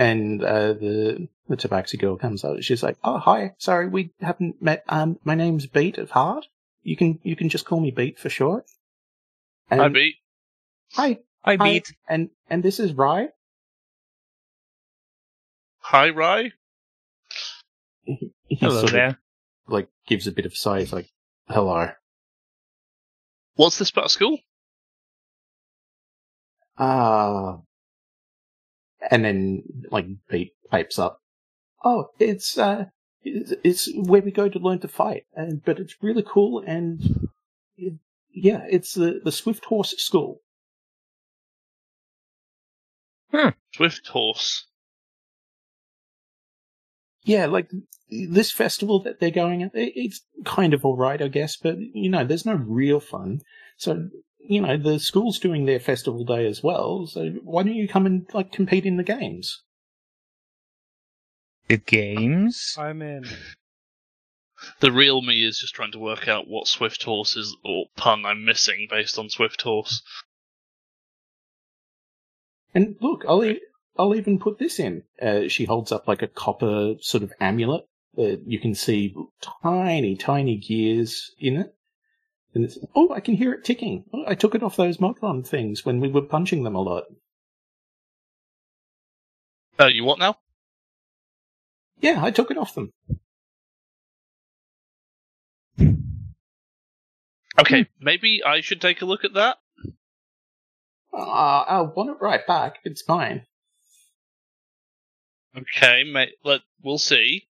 And 0.00 0.42
uh, 0.42 0.72
the 0.72 1.28
the 1.46 1.58
tabaxi 1.58 1.98
girl 1.98 2.16
comes 2.16 2.42
out. 2.42 2.64
She's 2.64 2.82
like, 2.82 2.96
"Oh, 3.04 3.18
hi. 3.18 3.54
Sorry, 3.58 3.86
we 3.86 4.12
haven't 4.22 4.62
met. 4.62 4.82
Um, 4.88 5.18
my 5.24 5.34
name's 5.34 5.66
Beat 5.66 5.98
of 5.98 6.10
Heart. 6.10 6.46
You 6.82 6.96
can 6.96 7.18
you 7.22 7.36
can 7.36 7.50
just 7.50 7.66
call 7.66 7.80
me 7.80 7.90
Beat 7.90 8.18
for 8.18 8.30
short." 8.30 8.64
And, 9.70 9.82
I 9.82 9.88
beat. 9.88 10.14
Hi, 10.94 11.18
hi, 11.44 11.56
beat. 11.58 11.92
and 12.08 12.30
and 12.48 12.62
this 12.62 12.80
is 12.80 12.94
Rye. 12.94 13.28
Hi, 15.80 16.08
Rye. 16.08 16.52
He, 18.04 18.32
he 18.46 18.56
Hello 18.56 18.76
sort 18.76 18.84
of, 18.84 18.92
there. 18.92 19.18
like 19.68 19.88
gives 20.06 20.26
a 20.26 20.32
bit 20.32 20.46
of 20.46 20.56
sigh. 20.56 20.80
He's 20.80 20.94
like, 20.94 21.10
"Hello." 21.46 21.90
What's 23.56 23.78
this 23.78 23.90
about 23.90 24.10
school? 24.10 24.38
Ah. 26.78 27.58
And 29.10 29.24
then, 29.24 29.62
like, 29.90 30.06
Pete 30.28 30.52
pipes 30.70 30.98
up. 30.98 31.20
Oh, 31.84 32.06
it's, 32.18 32.58
uh, 32.58 32.86
it's, 33.22 33.52
it's 33.64 33.88
where 33.94 34.22
we 34.22 34.30
go 34.30 34.48
to 34.48 34.58
learn 34.58 34.80
to 34.80 34.88
fight. 34.88 35.24
And, 35.34 35.64
but 35.64 35.78
it's 35.78 35.96
really 36.02 36.24
cool 36.26 36.62
and, 36.66 37.28
it, 37.76 37.94
yeah, 38.32 38.64
it's 38.68 38.94
the, 38.94 39.20
the 39.24 39.32
Swift 39.32 39.64
Horse 39.66 39.94
School. 39.98 40.40
Hmm. 43.32 43.50
Swift 43.74 44.08
Horse. 44.08 44.66
Yeah, 47.22 47.46
like, 47.46 47.70
this 48.10 48.50
festival 48.50 49.02
that 49.02 49.20
they're 49.20 49.30
going 49.30 49.62
at, 49.62 49.70
it's 49.74 50.22
kind 50.44 50.74
of 50.74 50.84
alright, 50.84 51.22
I 51.22 51.28
guess, 51.28 51.56
but, 51.56 51.76
you 51.78 52.10
know, 52.10 52.24
there's 52.24 52.46
no 52.46 52.54
real 52.54 52.98
fun. 52.98 53.40
So, 53.76 54.08
you 54.42 54.60
know, 54.60 54.76
the 54.76 54.98
school's 54.98 55.38
doing 55.38 55.66
their 55.66 55.80
festival 55.80 56.24
day 56.24 56.46
as 56.46 56.62
well, 56.62 57.06
so 57.06 57.30
why 57.44 57.62
don't 57.62 57.74
you 57.74 57.88
come 57.88 58.06
and, 58.06 58.26
like, 58.32 58.52
compete 58.52 58.86
in 58.86 58.96
the 58.96 59.04
games? 59.04 59.62
The 61.68 61.76
games? 61.76 62.74
I'm 62.78 63.02
in. 63.02 63.24
The 64.80 64.92
real 64.92 65.22
me 65.22 65.44
is 65.44 65.58
just 65.58 65.74
trying 65.74 65.92
to 65.92 65.98
work 65.98 66.28
out 66.28 66.48
what 66.48 66.66
Swift 66.66 67.02
Horse 67.02 67.36
is 67.36 67.56
or 67.64 67.86
pun 67.96 68.26
I'm 68.26 68.44
missing 68.44 68.88
based 68.90 69.18
on 69.18 69.30
Swift 69.30 69.62
Horse. 69.62 70.02
And 72.74 72.96
look, 73.00 73.24
I'll 73.26 73.44
e- 73.44 73.60
I'll 73.98 74.14
even 74.14 74.38
put 74.38 74.58
this 74.58 74.78
in. 74.78 75.02
Uh, 75.20 75.48
she 75.48 75.64
holds 75.64 75.92
up 75.92 76.06
like 76.06 76.22
a 76.22 76.28
copper 76.28 76.94
sort 77.00 77.22
of 77.22 77.32
amulet. 77.40 77.86
Uh, 78.18 78.36
you 78.44 78.58
can 78.58 78.74
see 78.74 79.14
tiny, 79.62 80.16
tiny 80.16 80.56
gears 80.56 81.34
in 81.38 81.56
it. 81.56 81.74
And 82.54 82.64
it's, 82.64 82.78
oh, 82.94 83.12
I 83.12 83.20
can 83.20 83.34
hear 83.34 83.52
it 83.52 83.64
ticking. 83.64 84.04
Oh, 84.12 84.24
I 84.26 84.34
took 84.34 84.54
it 84.54 84.62
off 84.62 84.76
those 84.76 85.00
Modron 85.00 85.42
things 85.42 85.84
when 85.84 86.00
we 86.00 86.08
were 86.08 86.22
punching 86.22 86.64
them 86.64 86.74
a 86.74 86.80
lot. 86.80 87.04
Uh, 89.78 89.86
you 89.86 90.04
what 90.04 90.18
now? 90.18 90.36
Yeah, 92.00 92.22
I 92.22 92.30
took 92.30 92.50
it 92.50 92.58
off 92.58 92.74
them. 92.74 92.92
Okay, 97.58 97.86
maybe 98.00 98.42
I 98.44 98.62
should 98.62 98.80
take 98.80 99.02
a 99.02 99.06
look 99.06 99.24
at 99.24 99.34
that. 99.34 99.58
Uh, 101.12 101.18
I 101.18 101.80
want 101.82 102.10
it 102.10 102.16
right 102.20 102.46
back. 102.46 102.76
It's 102.84 103.06
mine. 103.06 103.44
Okay, 105.56 106.04
mate. 106.04 106.30
Let 106.44 106.60
we'll 106.82 106.98
see. 106.98 107.48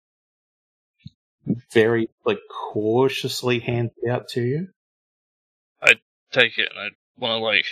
Very 1.73 2.09
like 2.25 2.39
cautiously 2.49 3.59
hand 3.59 3.91
it 4.01 4.09
out 4.09 4.29
to 4.29 4.41
you. 4.41 4.67
Take 6.31 6.57
it, 6.57 6.69
and 6.69 6.79
I 6.79 6.89
want 7.17 7.39
to 7.39 7.43
like 7.43 7.65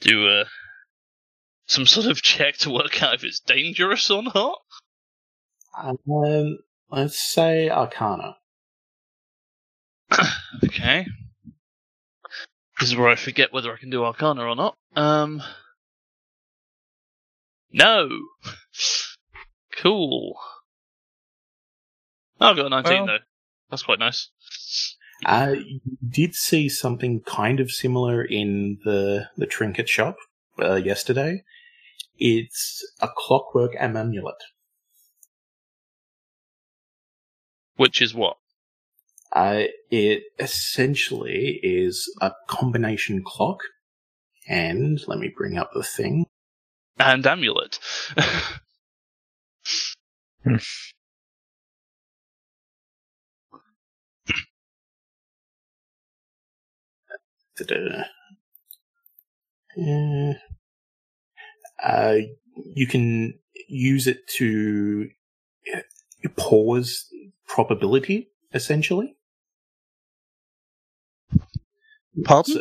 do 0.00 0.28
a 0.28 0.44
some 1.66 1.86
sort 1.86 2.06
of 2.06 2.20
check 2.20 2.56
to 2.58 2.70
work 2.70 3.02
out 3.02 3.14
if 3.14 3.24
it's 3.24 3.40
dangerous 3.40 4.10
or 4.10 4.22
not. 4.22 4.58
Um, 5.76 6.58
let's 6.90 7.18
say 7.20 7.68
Arcana. 7.68 8.36
Okay. 10.64 11.06
This 12.80 12.90
is 12.90 12.96
where 12.96 13.08
I 13.08 13.14
forget 13.16 13.52
whether 13.52 13.72
I 13.72 13.76
can 13.76 13.90
do 13.90 14.04
Arcana 14.04 14.42
or 14.42 14.56
not. 14.56 14.74
Um. 14.96 15.42
No. 17.72 18.08
cool. 19.76 20.36
Oh, 22.40 22.46
I 22.50 22.54
got 22.54 22.66
a 22.66 22.70
19 22.70 22.92
Well- 22.92 23.06
though. 23.06 23.18
That's 23.70 23.82
quite 23.82 23.98
nice. 23.98 24.30
Uh, 25.24 25.54
you 25.56 25.80
did 26.08 26.34
see 26.34 26.68
something 26.68 27.20
kind 27.22 27.60
of 27.60 27.70
similar 27.70 28.24
in 28.24 28.78
the 28.84 29.28
the 29.36 29.46
trinket 29.46 29.88
shop 29.88 30.16
uh, 30.60 30.74
yesterday. 30.74 31.42
It's 32.16 32.84
a 33.00 33.08
clockwork 33.16 33.72
amulet. 33.78 34.36
Which 37.76 38.00
is 38.00 38.14
what? 38.14 38.36
Uh, 39.32 39.64
it 39.90 40.22
essentially 40.38 41.58
is 41.62 42.08
a 42.20 42.32
combination 42.48 43.22
clock, 43.24 43.60
and 44.48 45.00
let 45.08 45.18
me 45.18 45.32
bring 45.36 45.58
up 45.58 45.70
the 45.74 45.82
thing. 45.82 46.26
And 46.98 47.26
amulet. 47.26 47.80
Uh, 59.78 60.32
uh, 61.82 62.16
you 62.74 62.86
can 62.86 63.34
use 63.68 64.06
it 64.06 64.26
to 64.28 65.08
uh, 65.74 65.80
pause 66.36 67.06
probability, 67.48 68.30
essentially. 68.52 69.16
Pardon? 72.24 72.54
So, 72.54 72.60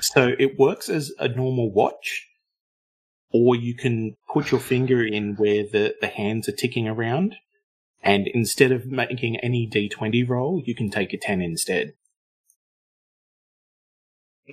so 0.00 0.30
it 0.38 0.58
works 0.58 0.88
as 0.88 1.12
a 1.18 1.28
normal 1.28 1.70
watch, 1.70 2.26
or 3.30 3.54
you 3.54 3.74
can 3.74 4.16
put 4.32 4.50
your 4.50 4.60
finger 4.60 5.04
in 5.04 5.34
where 5.36 5.64
the, 5.64 5.94
the 6.00 6.06
hands 6.06 6.48
are 6.48 6.52
ticking 6.52 6.88
around, 6.88 7.36
and 8.02 8.26
instead 8.28 8.72
of 8.72 8.86
making 8.86 9.36
any 9.38 9.68
d20 9.68 10.28
roll, 10.28 10.62
you 10.64 10.74
can 10.74 10.90
take 10.90 11.12
a 11.12 11.18
10 11.18 11.42
instead. 11.42 11.92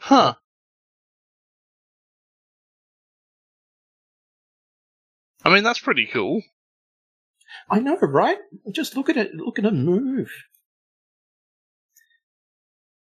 Huh. 0.02 0.36
I 5.44 5.54
mean, 5.54 5.64
that's 5.64 5.80
pretty 5.80 6.08
cool. 6.12 6.42
I 7.70 7.80
know, 7.80 7.98
right? 8.02 8.38
Just 8.72 8.96
look 8.96 9.10
at 9.10 9.18
it. 9.18 9.36
Look 9.36 9.60
at 9.60 9.66
it 9.66 9.72
move. 9.74 10.32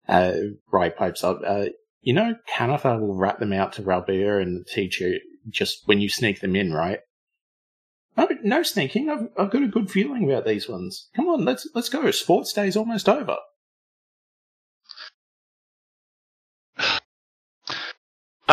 Uh, 0.08 0.34
pipes 0.70 1.24
up. 1.24 1.40
Uh, 1.46 1.66
you 2.00 2.12
know, 2.12 2.34
Kanathar 2.52 3.00
will 3.00 3.14
rat 3.14 3.38
them 3.38 3.52
out 3.52 3.72
to 3.74 3.82
Ralbir 3.82 4.42
and 4.42 4.60
the 4.60 4.64
teacher 4.64 5.14
just 5.48 5.82
when 5.86 6.00
you 6.00 6.08
sneak 6.08 6.40
them 6.40 6.56
in, 6.56 6.72
right? 6.72 7.00
No, 8.16 8.28
no 8.42 8.62
sneaking. 8.62 9.08
I've, 9.08 9.28
I've 9.38 9.50
got 9.50 9.62
a 9.62 9.68
good 9.68 9.90
feeling 9.90 10.28
about 10.28 10.44
these 10.44 10.68
ones. 10.68 11.08
Come 11.14 11.28
on, 11.28 11.44
let's 11.44 11.68
let's 11.74 11.88
go. 11.88 12.10
Sports 12.10 12.52
day's 12.52 12.76
almost 12.76 13.08
over. 13.08 13.36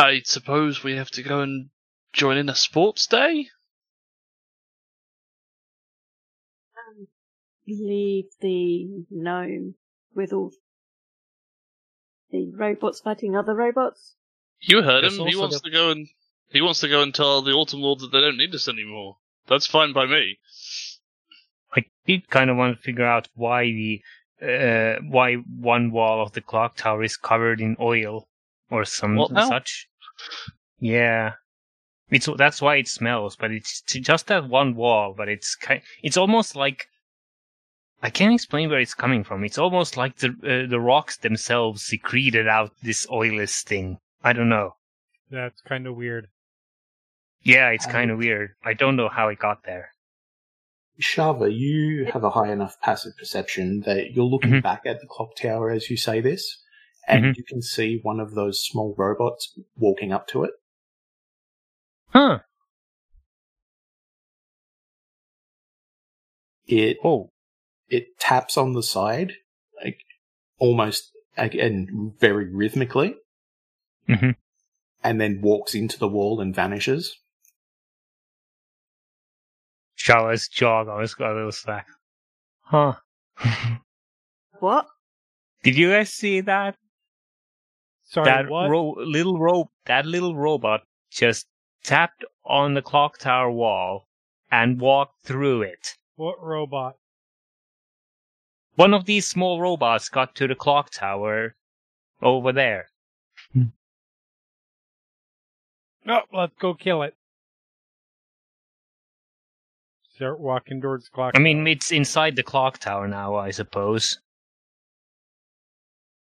I 0.00 0.22
suppose 0.24 0.82
we 0.82 0.96
have 0.96 1.10
to 1.10 1.22
go 1.22 1.40
and 1.40 1.68
join 2.14 2.38
in 2.38 2.48
a 2.48 2.54
sports 2.54 3.06
day? 3.06 3.48
Leave 7.68 8.24
the 8.40 9.04
gnome 9.10 9.74
with 10.14 10.32
all 10.32 10.52
the 12.30 12.50
robots 12.56 13.00
fighting 13.00 13.36
other 13.36 13.54
robots. 13.54 14.16
You 14.60 14.82
heard 14.82 15.04
There's 15.04 15.18
him. 15.18 15.26
He 15.26 15.36
wants 15.36 15.60
the- 15.60 15.68
to 15.68 15.70
go 15.70 15.90
and 15.90 16.08
he 16.48 16.62
wants 16.62 16.80
to 16.80 16.88
go 16.88 17.02
and 17.02 17.14
tell 17.14 17.42
the 17.42 17.52
Autumn 17.52 17.80
Lord 17.80 18.00
that 18.00 18.10
they 18.10 18.20
don't 18.20 18.38
need 18.38 18.54
us 18.54 18.68
anymore. 18.68 19.18
That's 19.46 19.66
fine 19.66 19.92
by 19.92 20.06
me. 20.06 20.38
I 21.76 21.84
did 22.06 22.28
kind 22.30 22.48
of 22.48 22.56
want 22.56 22.76
to 22.76 22.82
figure 22.82 23.04
out 23.04 23.28
why 23.34 23.64
the 23.64 24.02
uh, 24.42 25.02
why 25.02 25.34
one 25.34 25.90
wall 25.92 26.22
of 26.22 26.32
the 26.32 26.40
clock 26.40 26.76
tower 26.76 27.04
is 27.04 27.18
covered 27.18 27.60
in 27.60 27.76
oil 27.78 28.28
or 28.70 28.86
some 28.86 29.16
What 29.16 29.30
such. 29.30 29.89
Yeah, 30.78 31.32
it's 32.10 32.28
that's 32.36 32.62
why 32.62 32.76
it 32.76 32.88
smells. 32.88 33.36
But 33.36 33.50
it's 33.50 33.82
just 33.82 34.26
that 34.28 34.48
one 34.48 34.74
wall. 34.74 35.14
But 35.16 35.28
it's 35.28 35.54
kind. 35.56 35.82
It's 36.02 36.16
almost 36.16 36.56
like 36.56 36.86
I 38.02 38.10
can't 38.10 38.34
explain 38.34 38.70
where 38.70 38.80
it's 38.80 38.94
coming 38.94 39.24
from. 39.24 39.44
It's 39.44 39.58
almost 39.58 39.96
like 39.96 40.16
the 40.16 40.28
uh, 40.28 40.68
the 40.70 40.80
rocks 40.80 41.18
themselves 41.18 41.82
secreted 41.82 42.48
out 42.48 42.72
this 42.82 43.06
oilless 43.08 43.62
thing. 43.62 43.98
I 44.22 44.32
don't 44.32 44.48
know. 44.48 44.76
That's 45.30 45.60
kind 45.62 45.86
of 45.86 45.96
weird. 45.96 46.28
Yeah, 47.42 47.68
it's 47.70 47.86
Um, 47.86 47.92
kind 47.92 48.10
of 48.10 48.18
weird. 48.18 48.50
I 48.64 48.74
don't 48.74 48.96
know 48.96 49.08
how 49.08 49.28
it 49.28 49.38
got 49.38 49.64
there. 49.64 49.90
Shava, 51.00 51.50
you 51.56 52.04
have 52.12 52.24
a 52.24 52.30
high 52.30 52.52
enough 52.52 52.78
passive 52.82 53.16
perception 53.16 53.80
that 53.86 54.12
you're 54.12 54.24
looking 54.26 54.50
Mhm. 54.50 54.62
back 54.62 54.82
at 54.84 55.00
the 55.00 55.06
clock 55.06 55.34
tower 55.36 55.70
as 55.70 55.88
you 55.88 55.96
say 55.96 56.20
this, 56.20 56.62
and 57.06 57.24
Mhm. 57.24 57.36
you 57.36 57.44
can 57.44 57.62
see 57.62 57.98
one 58.02 58.20
of 58.20 58.34
those 58.34 58.64
small 58.64 58.94
robots 58.96 59.58
walking 59.76 60.12
up 60.12 60.26
to 60.28 60.44
it. 60.44 60.52
Huh? 62.08 62.40
It 66.66 66.98
Oh, 67.02 67.32
it 67.88 68.18
taps 68.18 68.56
on 68.56 68.72
the 68.74 68.82
side, 68.82 69.34
like 69.82 70.04
almost 70.58 71.10
again 71.36 72.14
very 72.18 72.48
rhythmically, 72.52 73.16
Mhm. 74.08 74.36
and 75.02 75.20
then 75.20 75.40
walks 75.40 75.74
into 75.74 75.98
the 75.98 76.08
wall 76.08 76.40
and 76.40 76.54
vanishes. 76.54 77.16
Showers 79.94 80.48
jog 80.48 80.88
on 80.88 81.00
his 81.02 81.14
got 81.14 81.32
a 81.32 81.34
little 81.34 81.52
slack. 81.52 81.86
Huh. 82.62 82.94
What? 84.60 84.86
Did 85.62 85.76
you 85.76 85.90
guys 85.90 86.12
see 86.12 86.42
that? 86.42 86.76
Sorry, 88.10 88.24
that 88.24 88.48
ro- 88.50 88.96
little 88.98 89.38
ro- 89.38 89.70
that 89.86 90.04
little 90.04 90.34
robot 90.34 90.82
just 91.10 91.46
tapped 91.84 92.24
on 92.44 92.74
the 92.74 92.82
clock 92.82 93.18
tower 93.18 93.50
wall 93.50 94.08
and 94.50 94.80
walked 94.80 95.24
through 95.24 95.62
it. 95.62 95.96
what 96.16 96.42
robot? 96.42 96.96
One 98.74 98.94
of 98.94 99.04
these 99.04 99.28
small 99.28 99.60
robots 99.60 100.08
got 100.08 100.34
to 100.36 100.48
the 100.48 100.54
clock 100.56 100.90
tower 100.90 101.54
over 102.20 102.52
there. 102.52 102.88
No, 106.02 106.22
let's 106.32 106.54
go 106.58 106.74
kill 106.74 107.02
it. 107.02 107.14
Start 110.14 110.40
walking 110.40 110.80
towards 110.80 111.04
the 111.04 111.10
clock. 111.10 111.34
I 111.36 111.38
mean, 111.38 111.66
it's 111.66 111.92
inside 111.92 112.36
the 112.36 112.42
clock 112.42 112.78
tower 112.78 113.06
now, 113.06 113.36
I 113.36 113.50
suppose. 113.50 114.18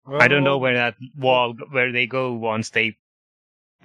I 0.07 0.29
don't 0.29 0.45
know 0.45 0.59
where 0.59 0.75
that 0.75 0.97
wall, 1.17 1.55
where 1.71 1.93
they 1.93 2.07
go 2.07 2.33
once 2.33 2.71
they 2.71 2.97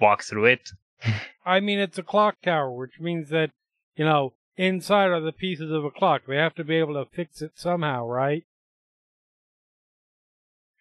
walk 0.00 0.22
through 0.22 0.46
it. 0.46 0.70
I 1.46 1.60
mean, 1.60 1.78
it's 1.78 1.98
a 1.98 2.02
clock 2.02 2.36
tower, 2.42 2.72
which 2.72 3.00
means 3.00 3.30
that, 3.30 3.50
you 3.96 4.04
know, 4.04 4.34
inside 4.56 5.10
are 5.10 5.20
the 5.20 5.32
pieces 5.32 5.70
of 5.70 5.84
a 5.84 5.90
clock. 5.90 6.22
They 6.26 6.36
have 6.36 6.54
to 6.56 6.64
be 6.64 6.76
able 6.76 6.94
to 6.94 7.10
fix 7.10 7.40
it 7.40 7.52
somehow, 7.54 8.06
right? 8.06 8.44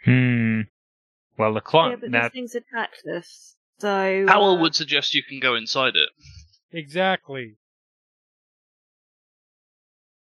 Hmm. 0.04 0.62
Well, 1.38 1.54
the 1.54 1.62
clock 1.62 1.92
yeah, 1.92 1.98
but 2.02 2.12
that 2.12 2.34
these 2.34 2.52
things 2.52 2.56
attacked 2.56 3.04
us. 3.06 3.56
So 3.80 4.26
Howell 4.28 4.58
uh, 4.58 4.62
would 4.62 4.76
suggest 4.76 5.14
you 5.14 5.24
can 5.24 5.40
go 5.40 5.56
inside 5.56 5.96
it. 5.96 6.10
Exactly. 6.72 7.58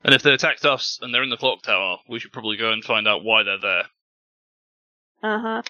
And 0.03 0.15
if 0.15 0.23
they 0.23 0.33
attacked 0.33 0.65
us 0.65 0.99
and 1.01 1.15
they're 1.15 1.23
in 1.23 1.31
the 1.31 1.37
clock 1.37 1.63
tower, 1.63 1.99
we 2.09 2.19
should 2.19 2.33
probably 2.33 2.57
go 2.57 2.73
and 2.73 2.85
find 2.85 3.07
out 3.09 3.25
why 3.25 3.43
they're 3.43 3.59
there. 3.59 3.85
Uh 5.25 5.39
huh. 5.39 5.63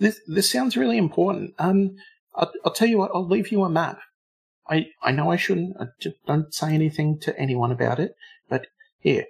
This 0.00 0.20
this 0.26 0.50
sounds 0.50 0.76
really 0.76 0.98
important. 0.98 1.54
Um, 1.60 1.96
I'll, 2.34 2.50
I'll 2.64 2.72
tell 2.72 2.88
you 2.88 2.98
what. 2.98 3.12
I'll 3.14 3.26
leave 3.26 3.52
you 3.52 3.62
a 3.62 3.70
map. 3.70 4.00
I 4.68 4.86
I 5.02 5.12
know 5.12 5.30
I 5.30 5.36
shouldn't. 5.36 5.76
I 5.80 5.84
just 6.00 6.16
don't 6.26 6.52
say 6.52 6.74
anything 6.74 7.18
to 7.20 7.38
anyone 7.38 7.70
about 7.70 8.00
it. 8.00 8.12
But 8.48 8.66
here, 9.00 9.26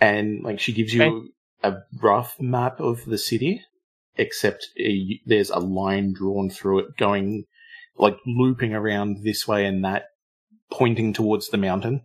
and 0.00 0.42
like 0.42 0.58
she 0.60 0.72
gives 0.72 0.92
you 0.92 1.30
a 1.62 1.74
rough 2.02 2.34
map 2.40 2.80
of 2.80 3.04
the 3.04 3.18
city, 3.18 3.62
except 4.16 4.66
uh, 4.80 4.82
you- 4.88 5.18
there's 5.24 5.50
a 5.50 5.58
line 5.60 6.12
drawn 6.14 6.50
through 6.50 6.80
it, 6.80 6.96
going 6.96 7.44
like 7.96 8.16
looping 8.26 8.74
around 8.74 9.22
this 9.22 9.46
way 9.46 9.66
and 9.66 9.84
that, 9.84 10.06
pointing 10.70 11.12
towards 11.12 11.48
the 11.48 11.56
mountain. 11.58 12.02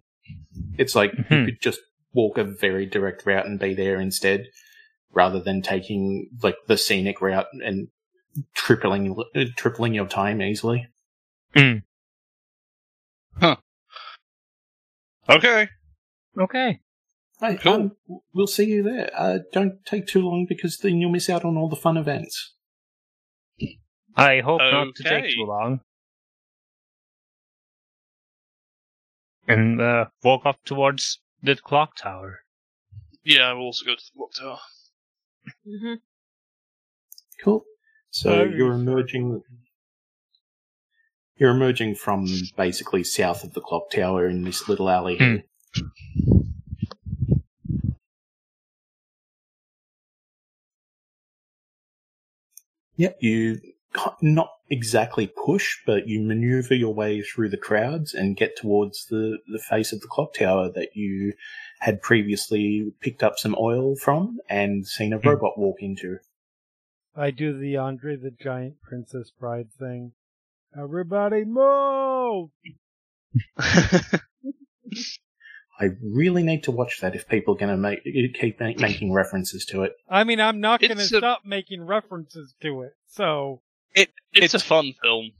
It's 0.77 0.95
like 0.95 1.13
you 1.17 1.23
Mhm. 1.23 1.45
could 1.45 1.61
just 1.61 1.79
walk 2.13 2.37
a 2.37 2.43
very 2.43 2.85
direct 2.85 3.25
route 3.25 3.45
and 3.47 3.59
be 3.59 3.73
there 3.73 3.99
instead, 3.99 4.45
rather 5.13 5.39
than 5.39 5.61
taking 5.61 6.29
like 6.41 6.55
the 6.67 6.77
scenic 6.77 7.21
route 7.21 7.47
and 7.63 7.87
tripling 8.55 9.15
uh, 9.35 9.43
tripling 9.57 9.93
your 9.93 10.07
time 10.07 10.41
easily. 10.41 10.87
huh? 11.55 13.55
Okay. 15.29 15.67
Okay. 16.37 16.79
Right, 17.41 17.59
Cool. 17.59 17.73
um, 17.73 17.91
we'll 18.33 18.47
see 18.47 18.65
you 18.65 18.83
there. 18.83 19.09
Uh, 19.13 19.39
don't 19.51 19.85
take 19.85 20.07
too 20.07 20.21
long 20.21 20.45
because 20.47 20.77
then 20.77 20.97
you'll 20.99 21.11
miss 21.11 21.29
out 21.29 21.43
on 21.43 21.57
all 21.57 21.67
the 21.67 21.75
fun 21.75 21.97
events. 21.97 22.53
I 24.15 24.39
hope 24.41 24.61
not 24.61 24.95
to 24.95 25.03
take 25.03 25.33
too 25.33 25.45
long. 25.45 25.81
And 29.47 29.81
uh, 29.81 30.05
walk 30.23 30.45
up 30.45 30.57
towards 30.63 31.19
the 31.41 31.55
clock 31.55 31.97
tower. 31.97 32.39
Yeah, 33.23 33.51
we'll 33.53 33.63
also 33.65 33.85
go 33.85 33.95
to 33.95 34.01
the 34.01 34.17
clock 34.17 34.31
tower. 34.39 34.59
Hmm 35.65 35.93
Cool. 37.43 37.63
So 38.11 38.29
Very 38.29 38.57
you're 38.57 38.73
emerging. 38.73 39.41
You're 41.37 41.51
emerging 41.51 41.95
from 41.95 42.27
basically 42.55 43.03
south 43.03 43.43
of 43.43 43.53
the 43.53 43.61
clock 43.61 43.89
tower 43.91 44.27
in 44.27 44.43
this 44.43 44.69
little 44.69 44.89
alley. 44.89 45.17
here. 45.17 45.43
Yep, 52.97 53.17
you 53.21 53.59
ca- 53.93 54.15
not 54.21 54.49
exactly 54.73 55.27
push, 55.27 55.77
but 55.85 56.07
you 56.07 56.19
maneuver 56.19 56.73
your 56.73 56.93
way 56.93 57.21
through 57.21 57.49
the 57.49 57.57
crowds 57.57 58.13
and 58.13 58.35
get 58.35 58.57
towards 58.57 59.05
the, 59.05 59.37
the 59.47 59.59
face 59.59 59.93
of 59.93 60.01
the 60.01 60.07
clock 60.07 60.33
tower 60.33 60.69
that 60.73 60.89
you 60.95 61.33
had 61.79 62.01
previously 62.01 62.91
picked 62.99 63.23
up 63.23 63.37
some 63.37 63.55
oil 63.59 63.95
from 63.95 64.39
and 64.49 64.85
seen 64.87 65.13
a 65.13 65.17
Hmm. 65.19 65.29
robot 65.29 65.57
walk 65.57 65.77
into. 65.79 66.17
I 67.15 67.29
do 67.31 67.57
the 67.57 67.77
Andre 67.77 68.15
the 68.15 68.31
Giant 68.31 68.81
Princess 68.81 69.31
Bride 69.39 69.71
thing. 69.79 70.13
Everybody 70.77 71.45
move! 71.45 72.49
I 75.79 75.89
really 76.01 76.43
need 76.43 76.63
to 76.63 76.71
watch 76.71 76.99
that 77.01 77.15
if 77.15 77.27
people 77.27 77.55
are 77.55 77.57
going 77.57 77.71
to 77.71 77.77
make 77.77 78.03
keep 78.39 78.59
ma- 78.59 78.73
making 78.77 79.11
references 79.11 79.65
to 79.65 79.83
it. 79.83 79.93
I 80.09 80.23
mean, 80.23 80.39
I'm 80.39 80.59
not 80.59 80.81
going 80.81 80.97
to 80.97 81.03
stop 81.03 81.41
making 81.45 81.85
references 81.85 82.53
to 82.61 82.81
it. 82.81 82.93
So, 83.07 83.61
it's, 83.95 84.11
It's- 84.33 84.53
a 84.53 84.59
fun 84.59 84.93
film. 85.01 85.31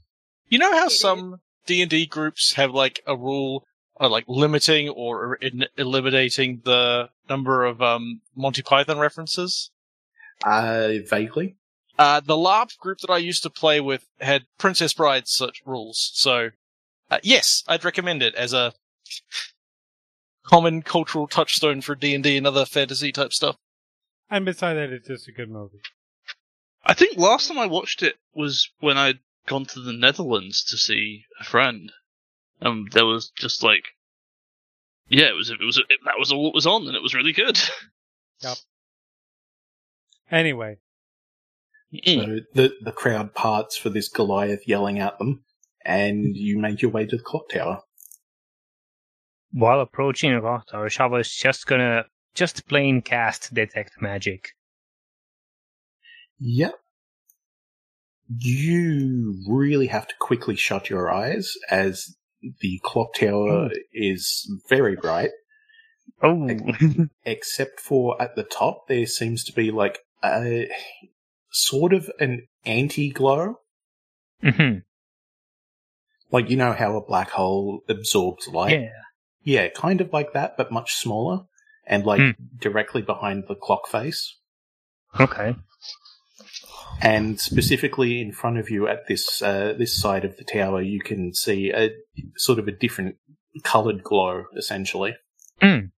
You 0.48 0.58
know 0.58 0.72
how 0.72 0.88
some 0.88 1.40
D 1.66 1.80
and 1.82 1.90
D 1.90 2.06
groups 2.06 2.52
have 2.54 2.72
like 2.72 3.00
a 3.06 3.16
rule, 3.16 3.66
or 3.96 4.08
like 4.08 4.24
limiting 4.28 4.88
or 4.88 5.36
in- 5.36 5.66
eliminating 5.76 6.60
the 6.64 7.08
number 7.28 7.64
of 7.64 7.80
um, 7.82 8.20
Monty 8.36 8.62
Python 8.62 8.98
references. 8.98 9.70
Uh, 10.44 10.94
vaguely. 11.08 11.56
Uh, 11.98 12.20
the 12.20 12.36
LARP 12.36 12.76
group 12.78 12.98
that 12.98 13.10
I 13.10 13.18
used 13.18 13.42
to 13.44 13.50
play 13.50 13.80
with 13.80 14.04
had 14.20 14.44
Princess 14.58 14.92
Bride 14.92 15.28
such 15.28 15.62
rules. 15.64 16.10
So, 16.14 16.50
uh, 17.10 17.18
yes, 17.22 17.62
I'd 17.68 17.84
recommend 17.84 18.22
it 18.22 18.34
as 18.34 18.52
a 18.52 18.74
common 20.44 20.82
cultural 20.82 21.26
touchstone 21.26 21.80
for 21.80 21.94
D 21.94 22.14
and 22.14 22.22
D 22.24 22.36
and 22.36 22.46
other 22.46 22.64
fantasy 22.66 23.12
type 23.12 23.32
stuff. 23.32 23.56
and 24.30 24.44
beside 24.44 24.74
that, 24.74 24.90
it's 24.90 25.08
just 25.08 25.28
a 25.28 25.32
good 25.32 25.50
movie. 25.50 25.80
I 26.86 26.94
think 26.94 27.16
last 27.18 27.48
time 27.48 27.58
I 27.58 27.66
watched 27.66 28.02
it 28.02 28.16
was 28.34 28.70
when 28.80 28.98
I'd 28.98 29.18
gone 29.46 29.64
to 29.66 29.80
the 29.80 29.92
Netherlands 29.92 30.64
to 30.64 30.76
see 30.76 31.24
a 31.40 31.44
friend. 31.44 31.90
Um, 32.60 32.86
there 32.92 33.06
was 33.06 33.30
just 33.30 33.62
like, 33.62 33.84
yeah, 35.08 35.26
it 35.26 35.34
was 35.34 35.50
it 35.50 35.60
was 35.60 35.78
it, 35.78 35.86
that 36.04 36.18
was 36.18 36.32
all 36.32 36.48
it 36.48 36.54
was 36.54 36.66
on, 36.66 36.86
and 36.86 36.96
it 36.96 37.02
was 37.02 37.14
really 37.14 37.32
good. 37.32 37.58
Yep. 38.42 38.56
Anyway, 40.30 40.76
So 42.26 42.40
the 42.52 42.74
the 42.82 42.92
crowd 42.92 43.32
parts 43.32 43.76
for 43.76 43.88
this 43.90 44.08
Goliath 44.08 44.66
yelling 44.66 44.98
at 44.98 45.18
them, 45.18 45.44
and 45.84 46.36
you 46.36 46.58
make 46.58 46.82
your 46.82 46.90
way 46.90 47.06
to 47.06 47.16
the 47.16 47.22
clock 47.22 47.48
tower. 47.50 47.82
While 49.52 49.80
approaching 49.80 50.34
the 50.34 50.40
clock 50.40 50.66
tower, 50.66 50.88
Shava 50.88 51.20
is 51.20 51.32
just 51.32 51.66
gonna 51.66 52.06
just 52.34 52.66
plain 52.66 53.00
cast 53.00 53.54
detect 53.54 54.02
magic. 54.02 54.50
Yep. 56.38 56.74
You 58.38 59.42
really 59.48 59.88
have 59.88 60.06
to 60.08 60.14
quickly 60.18 60.56
shut 60.56 60.88
your 60.88 61.10
eyes 61.10 61.52
as 61.70 62.14
the 62.60 62.80
clock 62.82 63.14
tower 63.14 63.70
is 63.92 64.50
very 64.68 64.96
bright, 64.96 65.30
Oh, 66.22 66.48
except 67.24 67.80
for 67.80 68.20
at 68.20 68.34
the 68.36 68.42
top 68.44 68.88
there 68.88 69.06
seems 69.06 69.44
to 69.44 69.52
be 69.52 69.70
like 69.70 69.98
a 70.24 70.68
sort 71.50 71.92
of 71.92 72.10
an 72.18 72.46
anti 72.64 73.10
glow. 73.10 73.56
Mm-hmm. 74.42 74.78
Like 76.30 76.50
you 76.50 76.56
know 76.56 76.72
how 76.72 76.96
a 76.96 77.04
black 77.04 77.30
hole 77.30 77.82
absorbs 77.88 78.48
light? 78.48 78.80
yeah. 78.80 78.88
Yeah, 79.46 79.68
kind 79.68 80.00
of 80.00 80.10
like 80.10 80.32
that, 80.32 80.56
but 80.56 80.72
much 80.72 80.94
smaller, 80.94 81.40
and 81.86 82.06
like 82.06 82.20
Hmm. 82.20 82.30
directly 82.58 83.02
behind 83.02 83.44
the 83.46 83.54
clock 83.54 83.86
face. 83.88 84.38
Okay. 85.20 85.54
And 87.00 87.38
specifically 87.38 88.20
in 88.20 88.32
front 88.32 88.58
of 88.58 88.70
you 88.70 88.88
at 88.88 89.06
this 89.08 89.42
uh, 89.42 89.74
this 89.76 90.00
side 90.00 90.24
of 90.24 90.36
the 90.36 90.44
tower, 90.44 90.80
you 90.80 91.00
can 91.00 91.34
see 91.34 91.70
a 91.70 91.90
sort 92.36 92.58
of 92.58 92.68
a 92.68 92.72
different 92.72 93.16
coloured 93.62 94.02
glow, 94.02 94.44
essentially. 94.56 95.14
Mm. 95.60 95.90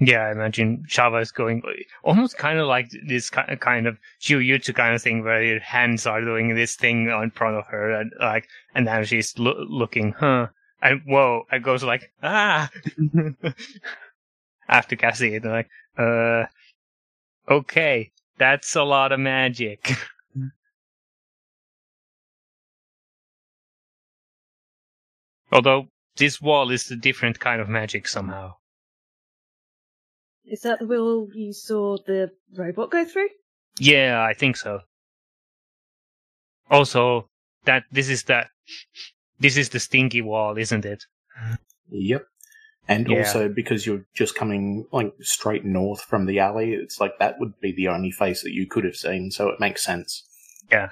Yeah, 0.00 0.26
I 0.26 0.30
imagine 0.30 0.84
Shava 0.88 1.20
is 1.20 1.32
going 1.32 1.62
almost 2.04 2.38
kind 2.38 2.60
of 2.60 2.68
like 2.68 2.88
this 3.08 3.30
kind 3.30 3.86
of 3.88 3.98
Jutsu 4.20 4.74
kind 4.74 4.94
of 4.94 5.02
thing 5.02 5.24
where 5.24 5.54
her 5.54 5.58
hands 5.58 6.06
are 6.06 6.20
doing 6.20 6.54
this 6.54 6.76
thing 6.76 7.08
in 7.08 7.30
front 7.32 7.56
of 7.56 7.66
her, 7.66 7.90
and 7.92 8.12
like, 8.20 8.46
and 8.76 8.84
now 8.84 9.02
she's 9.02 9.36
lo- 9.38 9.66
looking, 9.68 10.12
huh? 10.12 10.48
And 10.80 11.00
whoa, 11.04 11.42
it 11.50 11.64
goes 11.64 11.82
like, 11.82 12.12
ah! 12.22 12.70
After 14.68 14.96
casting 14.96 15.34
it, 15.34 15.42
they're 15.42 15.52
like, 15.52 15.70
uh, 15.96 16.44
okay, 17.50 18.10
that's 18.36 18.76
a 18.76 18.82
lot 18.82 19.12
of 19.12 19.20
magic. 19.20 19.92
Although 25.52 25.88
this 26.16 26.40
wall 26.40 26.70
is 26.70 26.90
a 26.90 26.96
different 26.96 27.40
kind 27.40 27.60
of 27.60 27.68
magic 27.68 28.06
somehow. 28.06 28.54
Is 30.44 30.62
that 30.62 30.78
the 30.80 30.86
wall 30.86 31.28
you 31.34 31.52
saw 31.52 31.96
the 32.06 32.30
robot 32.56 32.90
go 32.90 33.04
through? 33.04 33.28
Yeah, 33.78 34.22
I 34.22 34.34
think 34.34 34.56
so. 34.56 34.80
Also, 36.70 37.28
that 37.64 37.84
this 37.90 38.08
is 38.08 38.24
that 38.24 38.48
this 39.38 39.56
is 39.56 39.68
the 39.70 39.80
stinky 39.80 40.20
wall, 40.20 40.58
isn't 40.58 40.84
it? 40.84 41.04
Yep. 41.90 42.26
And 42.90 43.06
Yeah. 43.08 43.18
also 43.18 43.48
because 43.50 43.86
you're 43.86 44.06
just 44.14 44.34
coming 44.34 44.86
like 44.92 45.12
straight 45.20 45.64
north 45.64 46.00
from 46.02 46.24
the 46.26 46.38
alley, 46.38 46.72
it's 46.72 46.98
like 47.00 47.18
that 47.18 47.38
would 47.38 47.60
be 47.60 47.72
the 47.72 47.88
only 47.88 48.10
face 48.10 48.42
that 48.42 48.52
you 48.52 48.66
could 48.66 48.84
have 48.84 48.96
seen, 48.96 49.30
so 49.30 49.48
it 49.50 49.60
makes 49.60 49.84
sense. 49.84 50.24
Yeah. 50.72 50.90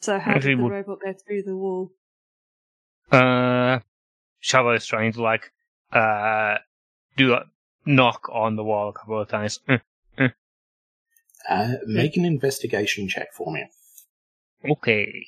So 0.00 0.18
how 0.18 0.32
Actually, 0.32 0.50
did 0.52 0.58
the 0.58 0.62
would- 0.64 0.72
robot 0.72 0.98
go 1.04 1.12
through 1.12 1.42
the 1.42 1.56
wall? 1.56 1.92
Uh, 3.12 3.80
Shava 4.42 4.76
is 4.76 4.86
trying 4.86 5.12
to 5.12 5.22
like 5.22 5.52
uh 5.92 6.58
do 7.16 7.34
a 7.34 7.44
knock 7.84 8.28
on 8.32 8.54
the 8.56 8.62
wall 8.64 8.90
a 8.90 8.92
couple 8.92 9.20
of 9.20 9.28
times. 9.28 9.58
Mm, 9.68 10.32
Uh, 11.48 11.74
make 11.86 12.16
an 12.16 12.24
investigation 12.24 13.08
check 13.08 13.32
for 13.32 13.52
me. 13.52 13.64
okay. 14.70 15.26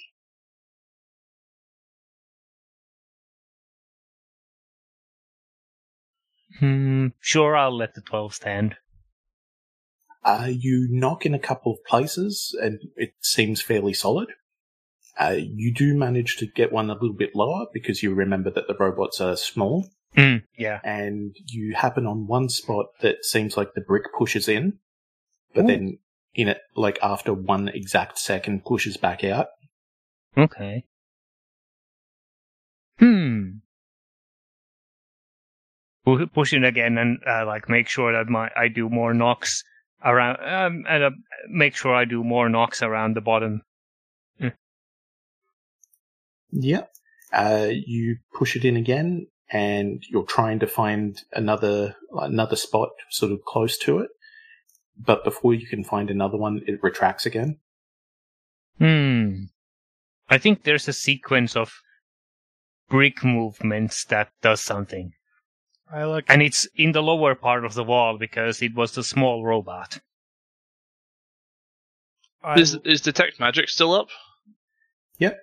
Hmm, 6.62 7.08
sure, 7.18 7.56
I'll 7.56 7.76
let 7.76 7.94
the 7.96 8.00
12 8.02 8.34
stand. 8.34 8.76
Uh, 10.24 10.46
you 10.48 10.86
knock 10.88 11.26
in 11.26 11.34
a 11.34 11.38
couple 11.40 11.72
of 11.72 11.84
places, 11.84 12.56
and 12.62 12.78
it 12.94 13.14
seems 13.20 13.60
fairly 13.60 13.92
solid. 13.92 14.28
Uh, 15.18 15.34
you 15.36 15.74
do 15.74 15.92
manage 15.92 16.36
to 16.36 16.46
get 16.46 16.70
one 16.70 16.88
a 16.88 16.92
little 16.92 17.14
bit 17.14 17.34
lower 17.34 17.66
because 17.72 18.00
you 18.04 18.14
remember 18.14 18.48
that 18.48 18.68
the 18.68 18.76
robots 18.78 19.20
are 19.20 19.36
small, 19.36 19.88
Mm, 20.16 20.44
yeah. 20.56 20.78
and 20.84 21.34
you 21.46 21.74
happen 21.74 22.06
on 22.06 22.28
one 22.28 22.48
spot 22.48 22.86
that 23.00 23.24
seems 23.24 23.56
like 23.56 23.74
the 23.74 23.80
brick 23.80 24.04
pushes 24.16 24.46
in, 24.46 24.78
but 25.54 25.64
Ooh. 25.64 25.66
then 25.66 25.98
in 26.34 26.46
it, 26.46 26.60
like 26.76 27.00
after 27.02 27.34
one 27.34 27.66
exact 27.70 28.18
second, 28.20 28.64
pushes 28.64 28.96
back 28.96 29.24
out. 29.24 29.48
Okay. 30.36 30.84
Hmm. 33.00 33.61
Pu- 36.04 36.26
Push 36.26 36.52
it 36.52 36.64
again 36.64 36.98
and 36.98 37.18
uh, 37.26 37.46
like 37.46 37.68
make 37.68 37.88
sure 37.88 38.12
that 38.12 38.28
my 38.28 38.50
I 38.56 38.68
do 38.68 38.88
more 38.88 39.14
knocks 39.14 39.62
around 40.04 40.36
um, 40.40 40.84
and 40.88 41.04
uh, 41.04 41.10
make 41.48 41.76
sure 41.76 41.94
I 41.94 42.04
do 42.04 42.24
more 42.24 42.48
knocks 42.48 42.82
around 42.82 43.14
the 43.14 43.20
bottom. 43.20 43.62
Yep. 46.52 46.92
Uh, 47.32 47.68
you 47.70 48.18
push 48.34 48.56
it 48.56 48.64
in 48.64 48.76
again, 48.76 49.26
and 49.50 50.04
you're 50.08 50.24
trying 50.24 50.58
to 50.60 50.66
find 50.66 51.20
another 51.32 51.96
another 52.12 52.56
spot 52.56 52.90
sort 53.10 53.32
of 53.32 53.42
close 53.44 53.78
to 53.78 53.98
it. 54.00 54.10
But 54.98 55.24
before 55.24 55.54
you 55.54 55.66
can 55.66 55.82
find 55.82 56.10
another 56.10 56.36
one, 56.36 56.60
it 56.66 56.82
retracts 56.82 57.24
again. 57.24 57.58
Hmm. 58.78 59.44
I 60.28 60.38
think 60.38 60.62
there's 60.62 60.88
a 60.88 60.92
sequence 60.92 61.56
of 61.56 61.72
brick 62.88 63.24
movements 63.24 64.04
that 64.06 64.28
does 64.42 64.60
something. 64.60 65.12
I 65.92 66.04
look. 66.06 66.24
And 66.28 66.42
it's 66.42 66.66
in 66.74 66.92
the 66.92 67.02
lower 67.02 67.34
part 67.34 67.64
of 67.64 67.74
the 67.74 67.84
wall 67.84 68.16
because 68.18 68.62
it 68.62 68.74
was 68.74 68.92
the 68.92 69.04
small 69.04 69.44
robot. 69.44 70.00
I, 72.42 72.58
Is 72.58 72.76
is 72.84 73.00
detect 73.02 73.38
magic 73.38 73.68
still 73.68 73.92
up? 73.92 74.08
Yep. 75.18 75.38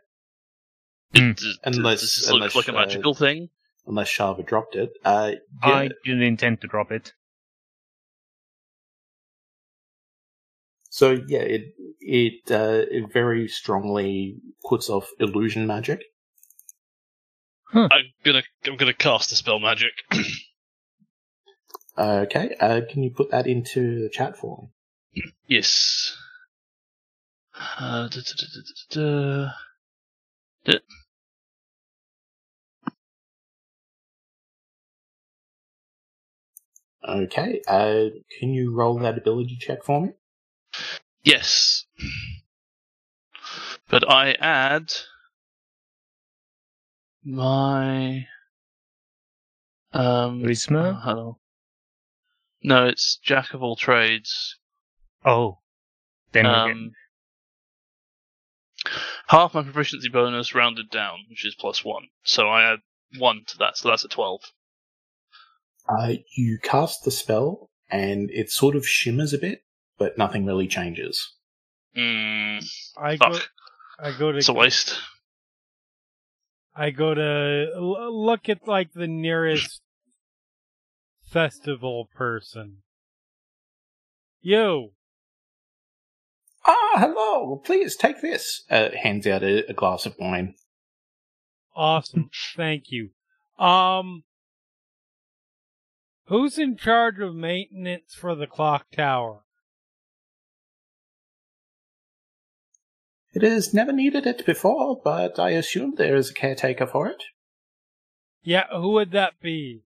It- 1.13 1.37
does, 1.37 1.59
Unless- 1.63 2.01
does 2.01 2.15
this 2.15 2.31
look 2.31 2.55
like 2.55 2.67
a 2.67 2.71
uh, 2.71 2.81
magical 2.81 3.13
thing? 3.13 3.49
Unless 3.85 4.09
Shava 4.09 4.45
dropped 4.45 4.75
it. 4.75 4.91
Uh, 5.05 5.31
yeah, 5.65 5.69
I 5.73 5.89
didn't 6.03 6.23
intend 6.23 6.61
to 6.61 6.67
drop 6.67 6.91
it. 6.91 7.13
So 10.89 11.21
yeah, 11.27 11.39
it 11.39 11.73
it 11.99 12.51
uh, 12.51 12.85
it 12.91 13.11
very 13.13 13.47
strongly 13.47 14.37
puts 14.67 14.89
off 14.89 15.09
illusion 15.19 15.65
magic. 15.67 16.03
I'm 17.73 18.05
gonna 18.23 18.43
I'm 18.65 18.77
gonna 18.77 18.93
cast 18.93 19.29
dispel 19.29 19.59
magic. 19.59 19.91
Okay, 21.97 22.55
uh, 22.61 22.81
can 22.89 23.03
you 23.03 23.11
put 23.11 23.31
that 23.31 23.45
into 23.45 24.01
the 24.03 24.09
chat 24.09 24.37
for 24.37 24.57
me? 24.61 25.23
yes. 25.47 26.15
Uh, 27.77 28.07
da, 28.07 28.21
da, 28.21 28.33
da, 28.37 28.47
da, 28.53 28.61
da, 28.89 29.45
da. 29.45 29.51
Da- 30.65 30.79
Okay, 37.23 37.61
uh, 37.67 38.05
can 38.39 38.53
you 38.53 38.73
roll 38.73 38.99
that 38.99 39.17
ability 39.17 39.57
check 39.59 39.83
for 39.83 40.01
me? 40.01 40.09
Yes. 41.23 41.85
But 43.89 44.09
I 44.09 44.33
add 44.39 44.93
my 47.23 48.25
um 49.93 50.41
Charisma? 50.43 51.01
hello. 51.03 51.39
No, 52.61 52.87
it's 52.87 53.17
jack 53.17 53.53
of 53.53 53.63
all 53.63 53.75
trades. 53.75 54.57
Oh. 55.25 55.59
Then 56.31 56.45
we 56.45 56.51
Um, 56.51 56.91
half 59.27 59.53
my 59.53 59.63
proficiency 59.63 60.09
bonus 60.09 60.53
rounded 60.53 60.89
down, 60.89 61.19
which 61.29 61.45
is 61.45 61.55
plus 61.55 61.83
one. 61.83 62.07
So 62.23 62.47
I 62.49 62.73
add 62.73 62.79
one 63.17 63.43
to 63.47 63.57
that, 63.59 63.77
so 63.77 63.89
that's 63.89 64.03
a 64.05 64.07
twelve. 64.09 64.41
Uh, 65.87 66.13
you 66.37 66.59
cast 66.61 67.03
the 67.03 67.11
spell, 67.11 67.69
and 67.89 68.29
it 68.31 68.51
sort 68.51 68.75
of 68.75 68.87
shimmers 68.87 69.33
a 69.33 69.39
bit, 69.39 69.63
but 69.97 70.17
nothing 70.17 70.45
really 70.45 70.67
changes. 70.67 71.33
Mm, 71.97 72.63
I 72.97 73.15
go. 73.15 73.33
fuck. 73.33 73.49
I 73.99 74.11
go 74.17 74.31
to. 74.31 74.37
It's 74.37 74.49
a 74.49 74.53
waste. 74.53 74.99
I 76.79 76.91
go 76.91 77.13
to 77.13 77.71
l- 77.75 78.25
look 78.25 78.47
at 78.47 78.65
like 78.65 78.93
the 78.93 79.05
nearest 79.05 79.81
festival 81.21 82.07
person. 82.15 82.77
You. 84.39 84.91
Ah, 86.65 86.93
hello! 86.95 87.57
Please 87.57 87.97
take 87.97 88.21
this. 88.21 88.63
Uh, 88.69 88.91
hands 89.03 89.27
out 89.27 89.43
a, 89.43 89.69
a 89.69 89.73
glass 89.73 90.05
of 90.05 90.15
wine. 90.19 90.55
Awesome. 91.75 92.29
Thank 92.55 92.85
you. 92.91 93.09
Um, 93.61 94.23
who's 96.27 96.57
in 96.57 96.77
charge 96.77 97.19
of 97.19 97.35
maintenance 97.35 98.13
for 98.13 98.35
the 98.35 98.47
clock 98.47 98.85
tower? 98.89 99.41
It 103.33 103.43
has 103.43 103.73
never 103.73 103.91
needed 103.91 104.25
it 104.25 104.45
before, 104.45 104.99
but 105.03 105.37
I 105.39 105.51
assume 105.51 105.95
there 105.95 106.15
is 106.15 106.31
a 106.31 106.33
caretaker 106.33 106.87
for 106.87 107.07
it. 107.07 107.23
Yeah, 108.43 108.65
who 108.71 108.91
would 108.93 109.11
that 109.11 109.39
be? 109.41 109.83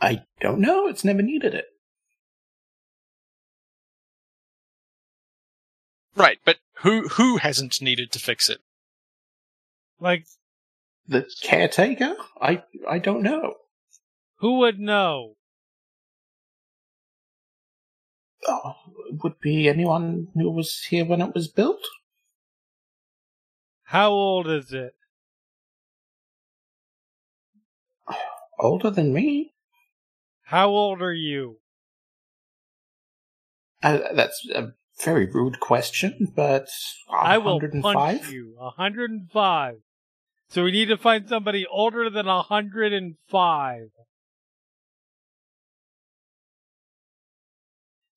I 0.00 0.24
don't 0.40 0.58
know. 0.60 0.88
It's 0.88 1.04
never 1.04 1.22
needed 1.22 1.54
it. 1.54 1.66
Right, 6.16 6.38
but 6.44 6.56
who 6.80 7.08
who 7.08 7.36
hasn't 7.38 7.80
needed 7.80 8.12
to 8.12 8.18
fix 8.18 8.50
it? 8.50 8.58
Like, 10.00 10.26
The 11.06 11.30
caretaker? 11.42 12.16
I 12.40 12.64
I 12.88 12.98
don't 12.98 13.22
know. 13.22 13.54
who 14.36 14.58
would 14.58 14.78
know? 14.80 15.36
Oh, 18.48 18.74
would 19.22 19.38
be 19.40 19.68
anyone 19.68 20.28
who 20.34 20.50
was 20.50 20.82
here 20.88 21.04
when 21.04 21.20
it 21.20 21.34
was 21.34 21.48
built. 21.48 21.82
How 23.84 24.10
old 24.10 24.48
is 24.48 24.72
it? 24.72 24.94
Older 28.58 28.90
than 28.90 29.12
me. 29.12 29.52
How 30.44 30.68
old 30.68 31.00
are 31.02 31.12
you? 31.12 31.58
Uh, 33.82 33.98
that's 34.14 34.48
a 34.54 34.68
very 35.02 35.26
rude 35.26 35.60
question, 35.60 36.32
but 36.34 36.68
I 37.10 37.38
will 37.38 37.54
105? 37.54 37.94
punch 37.94 38.30
you. 38.30 38.54
105. 38.56 39.74
So 40.48 40.64
we 40.64 40.70
need 40.70 40.88
to 40.88 40.98
find 40.98 41.28
somebody 41.28 41.66
older 41.66 42.10
than 42.10 42.26
105. 42.26 43.80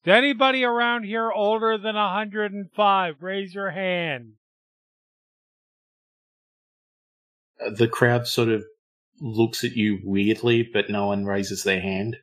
Is 0.05 0.11
anybody 0.11 0.63
around 0.63 1.03
here 1.05 1.31
older 1.31 1.79
than 1.79 1.95
105? 1.95 3.15
Raise 3.21 3.55
your 3.55 3.71
hand. 3.71 4.33
Uh, 7.59 7.71
The 7.71 7.87
crowd 7.87 8.27
sort 8.27 8.49
of 8.49 8.63
looks 9.19 9.63
at 9.63 9.71
you 9.71 9.99
weirdly, 10.03 10.61
but 10.61 10.89
no 10.91 11.07
one 11.07 11.25
raises 11.25 11.63
their 11.63 11.81
hand. 11.81 12.17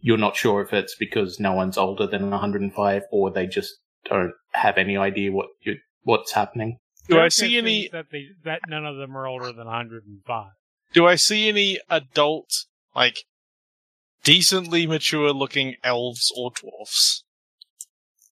You're 0.00 0.18
not 0.18 0.36
sure 0.36 0.60
if 0.60 0.74
it's 0.74 0.94
because 0.94 1.40
no 1.40 1.52
one's 1.52 1.78
older 1.78 2.06
than 2.06 2.30
105 2.30 3.02
or 3.10 3.30
they 3.30 3.46
just 3.46 3.76
don't 4.04 4.32
have 4.52 4.76
any 4.76 4.96
idea 4.98 5.32
what 5.32 5.48
you, 5.62 5.76
what's 6.02 6.32
happening. 6.32 6.78
Do 7.08 7.18
I 7.18 7.28
see 7.28 7.56
any- 7.56 7.88
that 7.88 8.10
they 8.10 8.28
that 8.44 8.60
none 8.68 8.84
of 8.84 8.96
them 8.96 9.16
are 9.16 9.26
older 9.26 9.52
than 9.52 9.66
105? 9.66 10.52
Do 10.92 11.06
I 11.06 11.14
see 11.14 11.48
any 11.48 11.78
adult, 11.88 12.66
like, 12.94 13.24
decently 14.24 14.86
mature 14.86 15.32
looking 15.32 15.76
elves 15.82 16.32
or 16.36 16.50
dwarfs? 16.50 17.24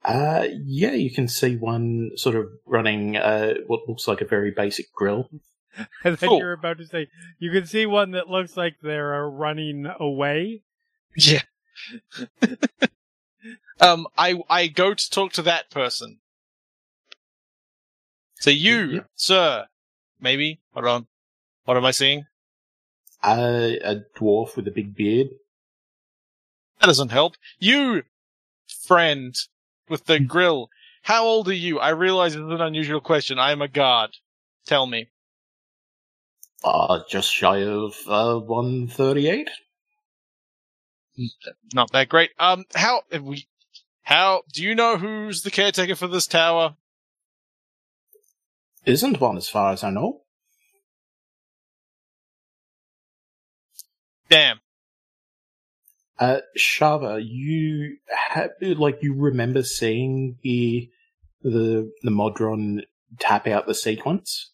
Uh, 0.04 0.46
yeah, 0.64 0.92
you 0.92 1.10
can 1.10 1.28
see 1.28 1.56
one 1.56 2.10
sort 2.16 2.36
of 2.36 2.48
running 2.64 3.16
uh, 3.16 3.54
what 3.66 3.88
looks 3.88 4.06
like 4.08 4.20
a 4.20 4.24
very 4.26 4.50
basic 4.50 4.92
grill. 4.92 5.28
And 6.02 6.16
then 6.16 6.30
Cool. 6.30 6.38
you're 6.40 6.52
about 6.54 6.78
to 6.78 6.86
say 6.86 7.06
you 7.38 7.52
can 7.52 7.64
see 7.64 7.86
one 7.86 8.10
that 8.12 8.28
looks 8.28 8.56
like 8.56 8.76
they're 8.82 9.14
uh, 9.14 9.28
running 9.28 9.86
away. 10.00 10.62
Yeah. 11.16 11.42
um, 13.80 14.08
I 14.16 14.40
I 14.50 14.66
go 14.66 14.92
to 14.94 15.10
talk 15.10 15.32
to 15.34 15.42
that 15.42 15.70
person. 15.70 16.18
So 18.40 18.50
you, 18.50 18.74
Yep. 18.86 19.06
sir, 19.14 19.66
maybe. 20.20 20.60
Hold 20.72 20.86
on. 20.86 21.06
What 21.64 21.76
am 21.76 21.84
I 21.84 21.92
seeing? 21.92 22.24
Uh, 23.22 23.70
a 23.84 23.96
dwarf 24.16 24.56
with 24.56 24.66
a 24.66 24.72
big 24.72 24.96
beard. 24.96 25.28
That 26.80 26.86
doesn't 26.86 27.10
help. 27.10 27.34
You, 27.58 28.02
friend, 28.86 29.34
with 29.88 30.06
the 30.06 30.20
grill. 30.20 30.70
How 31.02 31.24
old 31.24 31.48
are 31.48 31.54
you? 31.54 31.78
I 31.78 31.90
realize 31.90 32.34
it's 32.34 32.42
an 32.42 32.60
unusual 32.60 33.00
question. 33.00 33.38
I 33.38 33.52
am 33.52 33.62
a 33.62 33.68
guard. 33.68 34.10
Tell 34.66 34.86
me. 34.86 35.08
Uh, 36.62 37.00
just 37.08 37.32
shy 37.32 37.62
of 37.62 37.94
uh, 38.06 38.38
138. 38.38 39.48
Not 41.72 41.90
that 41.92 42.08
great. 42.08 42.30
Um, 42.38 42.64
how 42.74 43.02
we? 43.22 43.46
How 44.02 44.42
do 44.52 44.62
you 44.62 44.74
know 44.74 44.96
who's 44.96 45.42
the 45.42 45.50
caretaker 45.50 45.94
for 45.94 46.06
this 46.06 46.26
tower? 46.26 46.76
Isn't 48.84 49.20
one 49.20 49.36
as 49.36 49.48
far 49.48 49.72
as 49.72 49.84
I 49.84 49.90
know. 49.90 50.22
Damn. 54.30 54.60
Uh, 56.18 56.40
Shava, 56.58 57.24
you 57.24 57.98
have 58.28 58.50
like 58.60 58.98
you 59.02 59.14
remember 59.14 59.62
seeing 59.62 60.38
the 60.42 60.90
the 61.42 61.92
the 62.02 62.10
Modron 62.10 62.82
tap 63.20 63.46
out 63.46 63.66
the 63.66 63.74
sequence. 63.74 64.50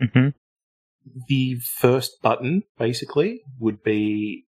hmm 0.00 0.28
The 1.28 1.56
first 1.56 2.22
button 2.22 2.62
basically 2.78 3.42
would 3.58 3.82
be 3.82 4.46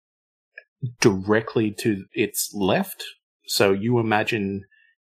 directly 0.99 1.71
to 1.71 2.05
its 2.13 2.51
left. 2.53 3.03
So 3.45 3.71
you 3.71 3.99
imagine 3.99 4.65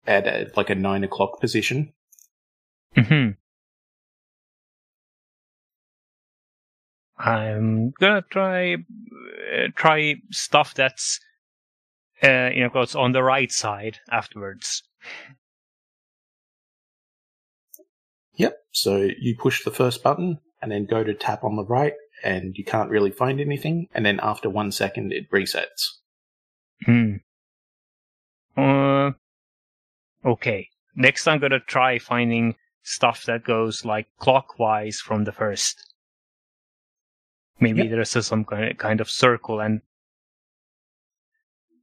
at 0.06 0.28
a, 0.28 0.52
like 0.57 0.70
a 0.70 0.76
nine 0.76 1.03
o'clock 1.03 1.40
position. 1.40 1.94
hmm 2.95 3.30
I'm 7.18 7.91
gonna 7.99 8.24
try 8.30 8.76
uh, 8.76 9.68
try 9.76 10.16
stuff 10.32 10.74
that's 10.74 11.20
uh, 12.23 12.49
you 12.53 12.61
know 12.63 12.69
goes 12.69 12.95
on 12.95 13.11
the 13.11 13.23
right 13.23 13.51
side 13.51 13.99
afterwards. 14.11 14.83
Yep. 18.35 18.57
So 18.71 19.09
you 19.19 19.35
push 19.37 19.63
the 19.63 19.71
first 19.71 20.01
button 20.03 20.39
and 20.61 20.71
then 20.71 20.85
go 20.85 21.03
to 21.03 21.13
tap 21.13 21.43
on 21.43 21.55
the 21.55 21.65
right, 21.65 21.93
and 22.23 22.55
you 22.57 22.63
can't 22.63 22.89
really 22.89 23.11
find 23.11 23.39
anything. 23.39 23.87
And 23.93 24.05
then 24.05 24.19
after 24.21 24.49
one 24.49 24.71
second, 24.71 25.11
it 25.13 25.29
resets. 25.31 25.97
Hmm. 26.85 27.15
Uh, 28.57 29.11
okay. 30.25 30.69
Next, 30.95 31.27
I'm 31.27 31.39
gonna 31.39 31.59
try 31.59 31.99
finding 31.99 32.55
stuff 32.83 33.25
that 33.25 33.43
goes 33.43 33.85
like 33.85 34.07
clockwise 34.19 34.99
from 34.99 35.23
the 35.25 35.31
first. 35.31 35.93
Maybe 37.59 37.83
Yep. 37.83 37.91
there's 37.91 38.25
some 38.25 38.45
kind 38.45 38.77
kind 38.77 39.01
of 39.01 39.09
circle 39.09 39.59
and 39.59 39.81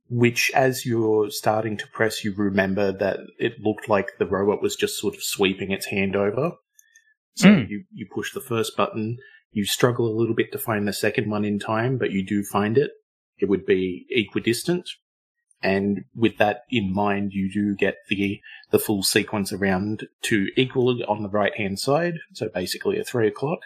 Which, 0.08 0.52
as 0.54 0.86
you're 0.86 1.30
starting 1.30 1.76
to 1.78 1.86
press, 1.88 2.24
you 2.24 2.32
remember 2.32 2.92
that 2.92 3.18
it 3.38 3.54
looked 3.60 3.88
like 3.88 4.18
the 4.18 4.26
robot 4.26 4.62
was 4.62 4.76
just 4.76 4.98
sort 4.98 5.14
of 5.14 5.22
sweeping 5.22 5.72
its 5.72 5.86
hand 5.86 6.14
over. 6.14 6.52
So 7.34 7.48
Mm. 7.48 7.68
you, 7.68 7.84
you 7.92 8.06
push 8.14 8.32
the 8.32 8.40
first 8.40 8.76
button. 8.76 9.18
You 9.50 9.64
struggle 9.64 10.06
a 10.08 10.16
little 10.16 10.34
bit 10.34 10.52
to 10.52 10.58
find 10.58 10.86
the 10.86 10.92
second 10.92 11.28
one 11.30 11.44
in 11.44 11.58
time, 11.58 11.98
but 11.98 12.10
you 12.12 12.24
do 12.24 12.44
find 12.44 12.78
it. 12.78 12.92
It 13.38 13.48
would 13.48 13.66
be 13.66 14.06
equidistant. 14.10 14.88
And 15.62 16.04
with 16.14 16.36
that 16.38 16.62
in 16.70 16.92
mind, 16.92 17.32
you 17.32 17.50
do 17.52 17.74
get 17.74 17.96
the, 18.08 18.40
the 18.70 18.78
full 18.78 19.02
sequence 19.02 19.52
around 19.52 20.06
to 20.22 20.48
equal 20.56 21.02
on 21.08 21.22
the 21.22 21.28
right 21.28 21.54
hand 21.56 21.78
side. 21.80 22.14
So 22.34 22.48
basically 22.48 22.98
a 22.98 23.04
three 23.04 23.26
o'clock. 23.26 23.60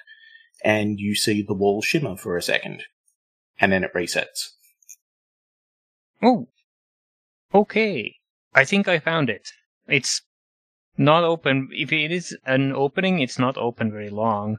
And 0.64 0.98
you 0.98 1.14
see 1.14 1.42
the 1.42 1.54
wall 1.54 1.82
shimmer 1.82 2.16
for 2.16 2.36
a 2.36 2.42
second. 2.42 2.84
And 3.58 3.72
then 3.72 3.84
it 3.84 3.92
resets. 3.94 4.50
Oh, 6.22 6.48
okay. 7.54 8.16
I 8.54 8.64
think 8.64 8.88
I 8.88 8.98
found 8.98 9.30
it. 9.30 9.50
It's 9.86 10.22
not 10.96 11.24
open. 11.24 11.68
If 11.72 11.92
it 11.92 12.10
is 12.12 12.36
an 12.44 12.72
opening, 12.72 13.20
it's 13.20 13.38
not 13.38 13.56
open 13.56 13.90
very 13.90 14.10
long. 14.10 14.58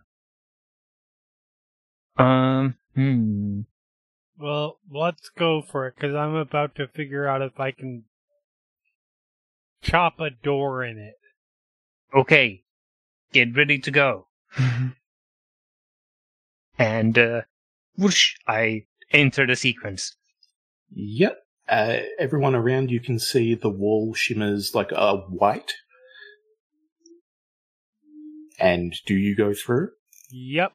Um. 2.17 2.75
Hmm. 2.95 3.61
Well, 4.37 4.79
let's 4.91 5.29
go 5.29 5.61
for 5.61 5.87
it, 5.87 5.95
because 5.95 6.15
I'm 6.15 6.35
about 6.35 6.75
to 6.75 6.87
figure 6.87 7.27
out 7.27 7.41
if 7.41 7.59
I 7.59 7.71
can 7.71 8.05
chop 9.81 10.19
a 10.19 10.31
door 10.31 10.83
in 10.83 10.97
it. 10.97 11.19
Okay. 12.13 12.63
Get 13.31 13.55
ready 13.55 13.77
to 13.79 13.91
go. 13.91 14.27
and 16.77 17.17
uh, 17.17 17.41
whoosh! 17.97 18.35
I 18.47 18.85
enter 19.11 19.45
the 19.45 19.55
sequence. 19.55 20.17
Yep. 20.93 21.37
Uh, 21.67 21.99
everyone 22.19 22.55
around 22.55 22.91
you 22.91 22.99
can 22.99 23.19
see 23.19 23.55
the 23.55 23.69
wall 23.69 24.13
shimmers 24.13 24.75
like 24.75 24.91
a 24.91 25.17
white. 25.17 25.73
And 28.59 28.93
do 29.05 29.15
you 29.15 29.35
go 29.35 29.53
through? 29.53 29.89
Yep. 30.31 30.73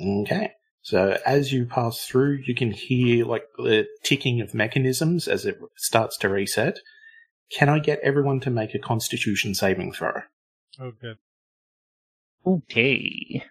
Okay. 0.00 0.52
So 0.80 1.16
as 1.24 1.52
you 1.52 1.66
pass 1.66 2.04
through, 2.04 2.42
you 2.44 2.54
can 2.54 2.72
hear 2.72 3.24
like 3.24 3.44
the 3.56 3.86
ticking 4.02 4.40
of 4.40 4.54
mechanisms 4.54 5.28
as 5.28 5.46
it 5.46 5.58
starts 5.76 6.16
to 6.18 6.28
reset. 6.28 6.78
Can 7.52 7.68
I 7.68 7.78
get 7.78 8.00
everyone 8.00 8.40
to 8.40 8.50
make 8.50 8.74
a 8.74 8.78
constitution 8.78 9.54
saving 9.54 9.92
throw? 9.92 10.22
Oh, 10.80 10.92
good. 11.00 11.18
Okay. 12.44 13.44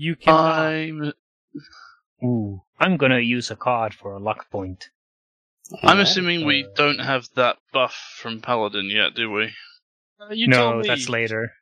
You 0.00 0.16
can. 0.16 0.32
I'm 0.34 1.12
Ooh. 2.24 2.62
I'm 2.78 2.96
gonna 2.96 3.18
use 3.18 3.50
a 3.50 3.56
card 3.56 3.92
for 3.92 4.14
a 4.14 4.18
luck 4.18 4.50
point. 4.50 4.88
I'm 5.82 5.98
Alright. 5.98 6.06
assuming 6.06 6.46
we 6.46 6.64
uh, 6.64 6.68
don't 6.74 7.00
have 7.00 7.28
that 7.34 7.58
buff 7.70 8.16
from 8.16 8.40
Paladin 8.40 8.86
yet, 8.86 9.14
do 9.14 9.30
we? 9.30 9.50
Uh, 10.18 10.32
you 10.32 10.46
no, 10.46 10.78
me. 10.78 10.88
that's 10.88 11.10
later. 11.10 11.52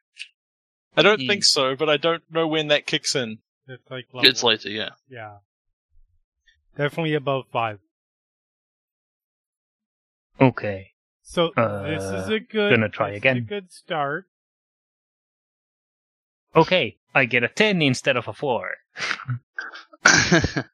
I 0.97 1.02
don't 1.02 1.20
Hmm. 1.20 1.27
think 1.27 1.44
so, 1.44 1.74
but 1.74 1.89
I 1.90 1.97
don't 1.97 2.23
know 2.31 2.47
when 2.47 2.69
that 2.69 2.86
kicks 2.86 3.16
in. 3.16 3.39
It's 3.66 3.90
like 3.90 4.06
level. 4.12 4.31
It's 4.31 4.44
later, 4.44 4.70
yeah. 4.70 4.90
Yeah. 5.09 5.39
Definitely 6.77 7.15
above 7.15 7.47
five. 7.51 7.81
Okay. 10.40 10.93
So 11.24 11.48
this 11.56 12.05
is 12.05 12.28
Uh, 12.28 12.35
a 12.35 12.39
good. 12.39 12.70
gonna 12.70 12.89
try 12.89 13.10
again. 13.10 13.39
a 13.39 13.40
good 13.40 13.73
start. 13.73 14.28
Okay. 16.55 16.98
I 17.14 17.24
get 17.24 17.43
a 17.44 17.48
10 17.48 17.82
instead 17.82 18.16
of 18.16 18.28
a 18.28 18.32
4. 18.32 18.70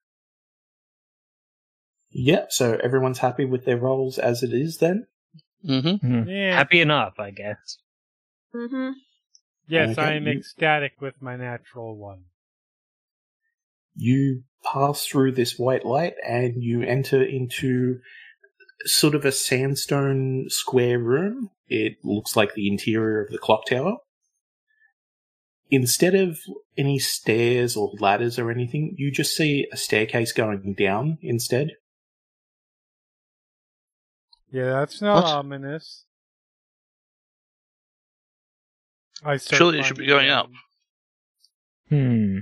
yeah, 2.10 2.44
So 2.48 2.78
everyone's 2.82 3.18
happy 3.18 3.44
with 3.44 3.64
their 3.64 3.76
roles 3.78 4.18
as 4.18 4.42
it 4.42 4.52
is 4.52 4.78
then? 4.78 5.06
hmm 5.64 5.94
Hmm. 5.96 6.28
Yeah. 6.28 6.56
Happy 6.56 6.80
enough, 6.80 7.14
I 7.18 7.30
guess. 7.30 7.78
Mm-hmm. 8.54 8.90
yes, 9.66 9.98
Okay, 9.98 10.02
I 10.06 10.12
am 10.14 10.26
you- 10.26 10.34
ecstatic 10.38 11.00
with 11.00 11.20
my 11.20 11.36
natural 11.36 11.96
one. 11.96 12.24
you 13.96 14.42
pass 14.72 15.06
through 15.06 15.32
this 15.32 15.58
white 15.58 15.84
light 15.84 16.14
and 16.26 16.62
you 16.62 16.82
enter 16.82 17.22
into 17.22 17.98
sort 18.86 19.14
of 19.14 19.24
a 19.24 19.32
sandstone 19.32 20.46
square 20.48 20.98
room. 20.98 21.50
It 21.68 21.96
looks 22.04 22.34
like 22.36 22.54
the 22.54 22.68
interior 22.68 23.22
of 23.24 23.30
the 23.30 23.38
clock 23.38 23.66
tower. 23.66 23.96
Instead 25.70 26.14
of 26.14 26.38
any 26.76 26.98
stairs 26.98 27.76
or 27.76 27.92
ladders 27.98 28.38
or 28.38 28.50
anything, 28.50 28.94
you 28.98 29.10
just 29.10 29.34
see 29.34 29.66
a 29.72 29.76
staircase 29.76 30.32
going 30.32 30.74
down 30.74 31.18
instead. 31.22 31.72
Yeah, 34.50 34.70
that's 34.80 35.02
not 35.02 35.24
What? 35.24 35.34
ominous. 35.34 36.04
I 39.24 39.38
Surely 39.38 39.80
it 39.80 39.84
should 39.84 39.96
be 39.96 40.06
going 40.06 40.28
up. 40.30 40.50
Hmm. 41.88 42.38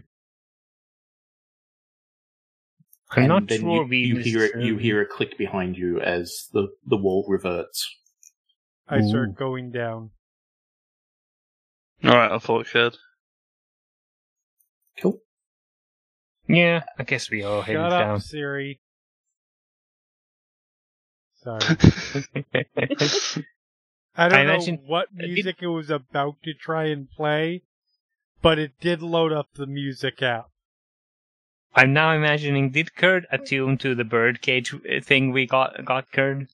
I'm 3.15 3.19
and 3.25 3.29
not 3.29 3.49
then 3.49 3.61
sure 3.61 3.83
you, 3.83 3.89
we 3.89 3.99
you 3.99 4.17
hear 4.17 4.45
it, 4.45 4.63
you 4.63 4.77
hear 4.79 5.01
a 5.03 5.07
click 5.07 5.37
behind 5.39 5.77
you 5.77 6.01
as 6.01 6.49
the, 6.53 6.69
the 6.87 6.97
wall 6.97 7.25
reverts. 7.29 7.89
I 8.89 8.99
Ooh. 8.99 9.09
start 9.09 9.35
going 9.35 9.71
down. 9.71 10.11
Alright, 12.05 12.33
I 12.33 12.39
thought 12.39 12.67
it 12.67 12.71
could. 12.71 12.97
Cool. 15.03 15.19
Yeah, 16.49 16.83
I 16.99 17.03
guess 17.05 17.31
we 17.31 17.43
all 17.43 17.63
headed 17.63 17.81
Shut 17.81 17.93
up, 17.93 18.01
down. 18.01 18.21
Siri. 18.21 18.81
Sorry. 21.43 21.59
I 24.15 24.29
don't 24.29 24.39
I 24.39 24.45
know 24.45 24.55
imagine- 24.55 24.83
what 24.87 25.09
music 25.13 25.57
it 25.61 25.67
was 25.67 25.91
about 25.91 26.37
to 26.45 26.55
try 26.55 26.85
and 26.87 27.11
play, 27.11 27.63
but 28.41 28.59
it 28.59 28.73
did 28.81 29.03
load 29.03 29.33
up 29.33 29.49
the 29.55 29.67
music 29.67 30.23
app. 30.23 30.49
I'm 31.75 31.93
now 31.95 32.13
imagining 32.13 32.71
did 32.71 32.95
Kird 32.95 33.27
attune 33.31 33.79
to 33.79 33.95
the 33.95 34.05
birdcage 34.05 34.75
uh, 34.75 35.01
thing 35.03 35.33
we 35.33 35.47
got 35.47 35.83
got 35.85 36.13
Kird? 36.13 36.49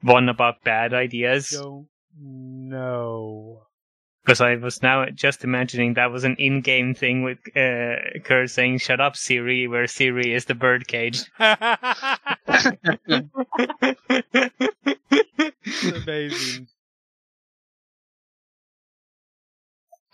One 0.00 0.28
about 0.30 0.64
bad 0.64 0.94
ideas? 0.94 1.50
Don't 1.50 1.88
know. 2.18 3.67
Because 4.28 4.42
I 4.42 4.56
was 4.56 4.82
now 4.82 5.06
just 5.06 5.42
imagining 5.42 5.94
that 5.94 6.10
was 6.10 6.24
an 6.24 6.36
in-game 6.38 6.92
thing 6.92 7.22
with 7.22 7.38
uh, 7.56 8.20
Kird 8.24 8.50
saying 8.50 8.76
"Shut 8.76 9.00
up, 9.00 9.16
Siri," 9.16 9.66
where 9.66 9.86
Siri 9.86 10.34
is 10.34 10.44
the 10.44 10.54
birdcage. 10.54 11.24
It's 15.70 15.82
amazing. 15.82 16.68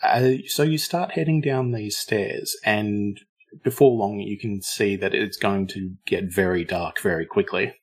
Uh, 0.01 0.31
so 0.47 0.63
you 0.63 0.79
start 0.79 1.13
heading 1.13 1.41
down 1.41 1.73
these 1.73 1.97
stairs, 1.97 2.57
and 2.65 3.19
before 3.65 3.91
long, 3.91 4.21
you 4.21 4.39
can 4.39 4.63
see 4.63 4.95
that 4.95 5.13
it's 5.13 5.39
going 5.39 5.67
to 5.69 5.97
get 6.07 6.33
very 6.33 6.65
dark 6.65 7.01
very 7.01 7.27
quickly. 7.27 7.75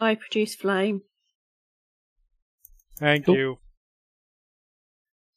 I 0.00 0.14
produce 0.14 0.54
flame. 0.54 1.02
Thank 2.98 3.26
Cool. 3.26 3.36
you. 3.36 3.58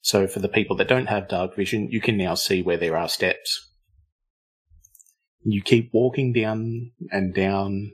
So 0.04 0.26
for 0.26 0.38
the 0.38 0.50
people 0.50 0.76
that 0.76 0.88
don't 0.88 1.06
have 1.06 1.28
dark 1.28 1.56
vision, 1.56 1.88
you 1.90 1.98
can 1.98 2.18
now 2.18 2.34
see 2.34 2.60
where 2.60 2.76
there 2.76 2.94
are 2.94 3.08
steps. 3.08 3.70
You 5.42 5.62
keep 5.62 5.88
walking 5.94 6.34
down 6.34 6.92
and 7.10 7.34
down. 7.34 7.92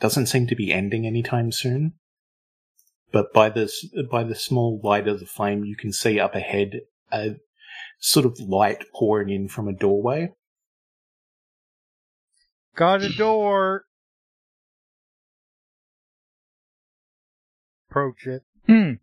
Doesn't 0.00 0.26
seem 0.26 0.48
to 0.48 0.56
be 0.56 0.72
ending 0.72 1.06
anytime 1.06 1.52
soon. 1.52 1.92
But 3.12 3.32
by 3.32 3.50
this, 3.50 3.88
by 4.10 4.24
the 4.24 4.34
small 4.34 4.80
light 4.82 5.06
of 5.06 5.20
the 5.20 5.26
flame, 5.26 5.62
you 5.62 5.76
can 5.76 5.92
see 5.92 6.18
up 6.18 6.34
ahead 6.34 6.80
a 7.12 7.36
sort 8.00 8.26
of 8.26 8.40
light 8.40 8.86
pouring 8.92 9.30
in 9.30 9.46
from 9.46 9.68
a 9.68 9.72
doorway. 9.72 10.32
Got 12.74 13.02
a 13.02 13.16
door. 13.16 13.84
Approach 17.88 18.26
it. 18.26 18.42
Hmm. 18.66 18.94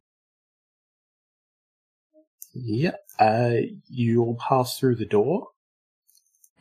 Yep. 2.53 2.99
Uh, 3.19 3.53
you'll 3.89 4.35
pass 4.35 4.77
through 4.77 4.95
the 4.95 5.05
door, 5.05 5.47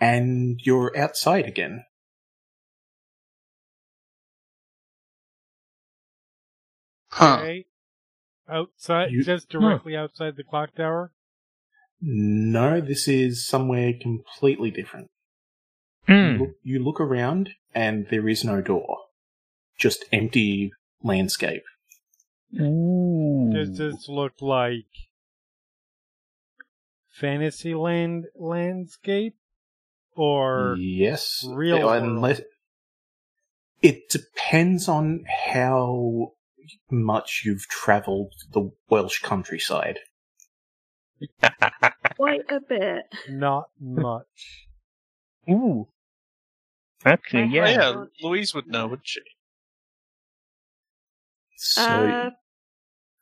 and 0.01 0.61
you're 0.63 0.97
outside 0.97 1.47
again. 1.47 1.85
Huh. 7.09 7.39
Okay. 7.41 7.67
Outside, 8.49 9.13
You- 9.13 9.25
just 9.25 9.49
directly 9.49 9.97
outside 9.97 10.37
the 10.37 10.45
clock 10.45 10.75
tower. 10.75 11.13
No, 12.01 12.81
this 12.81 13.07
is 13.07 13.47
somewhere 13.47 13.93
completely 13.93 14.71
different. 14.71 15.11
Hmm. 16.07 16.13
You, 16.13 16.39
look, 16.39 16.51
you 16.63 16.79
look 16.83 17.01
around, 17.01 17.51
and 17.75 18.07
there 18.09 18.29
is 18.29 18.43
no 18.43 18.61
door. 18.63 18.99
Just 19.79 20.05
empty 20.13 20.73
landscape. 21.03 21.63
Ooh. 22.59 23.51
Does 23.53 23.77
this 23.77 24.09
look 24.09 24.41
like 24.41 24.87
Fantasyland 27.21 28.25
landscape 28.35 29.37
or 30.17 30.77
yes. 30.79 31.45
real 31.47 31.91
unless 31.91 32.41
it 33.83 34.09
depends 34.09 34.89
on 34.89 35.25
how 35.53 36.33
much 36.91 37.43
you've 37.45 37.67
travelled 37.69 38.33
the 38.53 38.71
Welsh 38.89 39.21
countryside. 39.21 39.99
Quite 42.17 42.51
a 42.51 42.61
bit. 42.67 43.05
not 43.29 43.69
much? 43.81 44.69
Ooh. 45.49 45.89
Actually, 47.05 47.43
I 47.43 47.45
Oh, 47.45 47.49
yeah. 47.49 47.71
yeah, 47.71 48.05
Louise 48.23 48.55
would 48.55 48.67
know, 48.67 48.87
wouldn't 48.87 49.07
she? 49.07 49.21
So 51.57 51.83
Uh, 51.83 52.31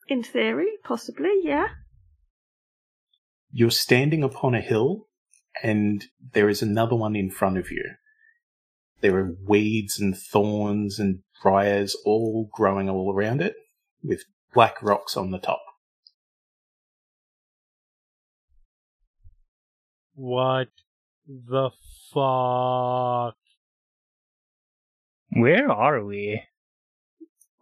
in 0.08 0.22
theory, 0.22 0.70
possibly, 0.84 1.30
yeah. 1.42 1.68
You're 3.58 3.72
standing 3.72 4.22
upon 4.22 4.54
a 4.54 4.60
hill, 4.60 5.08
and 5.64 6.04
there 6.32 6.48
is 6.48 6.62
another 6.62 6.94
one 6.94 7.16
in 7.16 7.28
front 7.28 7.58
of 7.58 7.72
you. 7.72 7.84
There 9.00 9.16
are 9.16 9.34
weeds 9.44 9.98
and 9.98 10.16
thorns 10.16 11.00
and 11.00 11.24
briars 11.42 11.96
all 12.04 12.48
growing 12.52 12.88
all 12.88 13.12
around 13.12 13.42
it, 13.42 13.56
with 14.00 14.22
black 14.54 14.80
rocks 14.80 15.16
on 15.16 15.32
the 15.32 15.40
top. 15.40 15.60
What 20.14 20.68
the 21.26 21.70
fuck? 22.14 23.36
Where 25.30 25.68
are 25.68 26.04
we? 26.04 26.44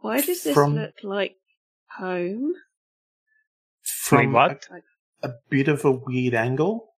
Why 0.00 0.20
does 0.20 0.42
this 0.42 0.52
From- 0.52 0.74
look 0.74 0.96
like 1.02 1.36
home? 1.86 2.52
From 3.82 4.32
what? 4.32 4.68
A, 5.22 5.28
a 5.28 5.32
bit 5.48 5.68
of 5.68 5.84
a 5.84 5.92
weird 5.92 6.34
angle, 6.34 6.94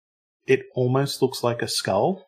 it 0.45 0.61
almost 0.75 1.21
looks 1.21 1.43
like 1.43 1.61
a 1.61 1.67
skull. 1.67 2.25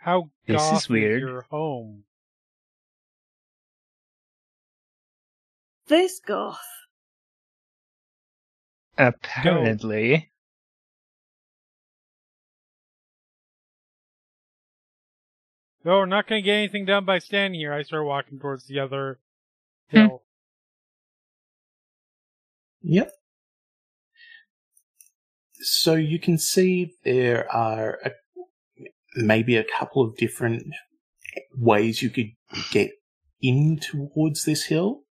How 0.00 0.30
This 0.46 0.60
is 0.62 0.68
goth 0.70 0.88
weird. 0.90 1.20
your 1.20 1.42
home? 1.42 2.04
This 5.86 6.20
goth. 6.20 6.58
Apparently. 8.98 10.30
No, 15.84 15.98
we're 15.98 16.06
not 16.06 16.26
gonna 16.28 16.42
get 16.42 16.54
anything 16.54 16.84
done 16.84 17.04
by 17.04 17.18
standing 17.18 17.58
here. 17.58 17.72
I 17.72 17.82
start 17.82 18.04
walking 18.06 18.38
towards 18.38 18.66
the 18.66 18.78
other 18.78 19.18
Hmm. 19.90 19.96
hill. 19.96 20.22
Yep. 22.82 23.12
So 25.60 25.94
you 25.94 26.18
can 26.18 26.38
see 26.38 26.94
there 27.04 27.50
are 27.52 27.98
a, 28.04 28.10
maybe 29.14 29.56
a 29.56 29.64
couple 29.64 30.02
of 30.02 30.16
different 30.16 30.64
ways 31.56 32.02
you 32.02 32.10
could 32.10 32.30
get 32.70 32.90
in 33.40 33.78
towards 33.78 34.44
this 34.44 34.64
hill. 34.64 35.02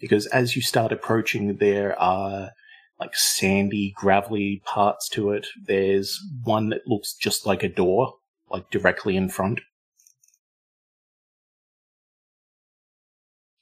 Because 0.00 0.26
as 0.26 0.56
you 0.56 0.62
start 0.62 0.92
approaching, 0.92 1.56
there 1.56 1.98
are 2.00 2.50
like 2.98 3.14
sandy, 3.14 3.92
gravelly 3.96 4.62
parts 4.64 5.08
to 5.10 5.30
it. 5.30 5.46
There's 5.66 6.20
one 6.44 6.68
that 6.70 6.86
looks 6.86 7.14
just 7.14 7.46
like 7.46 7.62
a 7.62 7.68
door, 7.68 8.14
like 8.50 8.70
directly 8.70 9.16
in 9.16 9.28
front. 9.28 9.60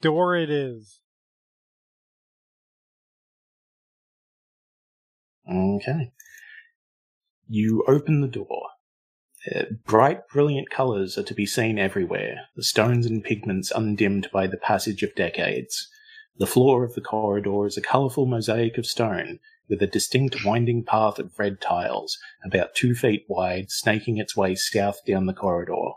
Door 0.02 0.36
it 0.36 0.50
is. 0.50 1.00
Okay. 5.48 6.12
You 7.48 7.84
open 7.86 8.20
the 8.20 8.28
door. 8.28 8.68
Uh, 9.54 9.64
bright, 9.86 10.28
brilliant 10.28 10.70
colours 10.70 11.16
are 11.16 11.22
to 11.22 11.34
be 11.34 11.46
seen 11.46 11.78
everywhere, 11.78 12.48
the 12.56 12.62
stones 12.62 13.06
and 13.06 13.24
pigments 13.24 13.70
undimmed 13.70 14.28
by 14.32 14.46
the 14.46 14.58
passage 14.58 15.02
of 15.02 15.14
decades. 15.14 15.88
The 16.36 16.46
floor 16.46 16.84
of 16.84 16.94
the 16.94 17.00
corridor 17.00 17.66
is 17.66 17.76
a 17.76 17.82
colourful 17.82 18.26
mosaic 18.26 18.76
of 18.76 18.86
stone, 18.86 19.38
with 19.68 19.80
a 19.80 19.86
distinct 19.86 20.44
winding 20.44 20.84
path 20.84 21.18
of 21.18 21.38
red 21.38 21.60
tiles, 21.60 22.18
about 22.44 22.74
two 22.74 22.94
feet 22.94 23.24
wide, 23.28 23.70
snaking 23.70 24.18
its 24.18 24.36
way 24.36 24.54
south 24.54 25.00
down 25.06 25.26
the 25.26 25.32
corridor. 25.32 25.92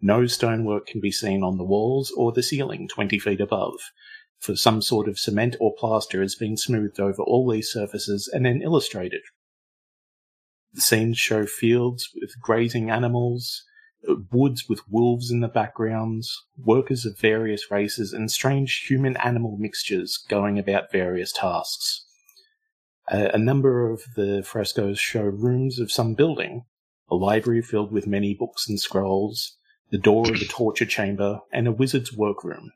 No 0.00 0.26
stonework 0.26 0.86
can 0.86 1.00
be 1.00 1.12
seen 1.12 1.42
on 1.42 1.58
the 1.58 1.64
walls 1.64 2.12
or 2.16 2.32
the 2.32 2.42
ceiling 2.42 2.88
twenty 2.88 3.18
feet 3.18 3.40
above, 3.40 3.74
for 4.44 4.54
some 4.54 4.82
sort 4.82 5.08
of 5.08 5.18
cement 5.18 5.56
or 5.58 5.74
plaster 5.74 6.20
has 6.20 6.34
been 6.34 6.56
smoothed 6.56 7.00
over 7.00 7.22
all 7.22 7.48
these 7.48 7.72
surfaces 7.72 8.28
and 8.30 8.44
then 8.44 8.60
illustrated. 8.60 9.22
The 10.74 10.82
scenes 10.82 11.16
show 11.18 11.46
fields 11.46 12.10
with 12.14 12.38
grazing 12.42 12.90
animals, 12.90 13.64
uh, 14.06 14.16
woods 14.30 14.68
with 14.68 14.82
wolves 14.90 15.30
in 15.30 15.40
the 15.40 15.48
backgrounds, 15.48 16.44
workers 16.58 17.06
of 17.06 17.18
various 17.18 17.70
races, 17.70 18.12
and 18.12 18.30
strange 18.30 18.84
human 18.86 19.16
animal 19.16 19.56
mixtures 19.58 20.18
going 20.28 20.58
about 20.58 20.92
various 20.92 21.32
tasks. 21.32 22.04
A, 23.08 23.30
a 23.34 23.38
number 23.38 23.88
of 23.90 24.02
the 24.14 24.42
frescoes 24.44 24.98
show 24.98 25.22
rooms 25.22 25.78
of 25.78 25.90
some 25.90 26.12
building, 26.12 26.66
a 27.08 27.14
library 27.14 27.62
filled 27.62 27.92
with 27.92 28.06
many 28.06 28.34
books 28.34 28.68
and 28.68 28.78
scrolls, 28.78 29.56
the 29.90 29.98
door 29.98 30.28
of 30.28 30.42
a 30.42 30.44
torture 30.44 30.84
chamber, 30.86 31.40
and 31.50 31.66
a 31.66 31.72
wizard's 31.72 32.12
workroom. 32.12 32.72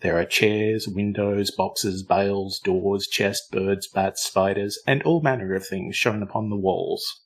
There 0.00 0.18
are 0.18 0.26
chairs, 0.26 0.86
windows, 0.86 1.50
boxes, 1.50 2.02
bales, 2.02 2.58
doors, 2.58 3.06
chests, 3.06 3.48
birds, 3.50 3.88
bats, 3.88 4.22
spiders, 4.24 4.78
and 4.86 5.02
all 5.02 5.20
manner 5.22 5.54
of 5.54 5.66
things 5.66 5.96
shown 5.96 6.22
upon 6.22 6.50
the 6.50 6.56
walls. 6.56 7.22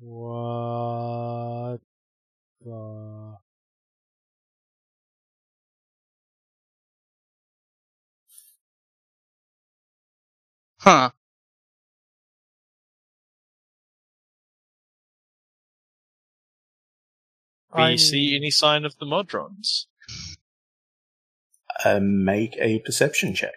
What 0.00 1.80
the? 2.64 3.36
Huh. 10.78 11.10
Do 17.74 17.82
you 17.82 17.84
I 17.84 17.96
see 17.96 18.34
any 18.34 18.50
sign 18.50 18.84
of 18.84 18.98
the 18.98 19.06
Modrons? 19.06 19.86
Uh, 21.84 22.00
make 22.00 22.56
a 22.58 22.78
perception 22.80 23.34
check. 23.34 23.54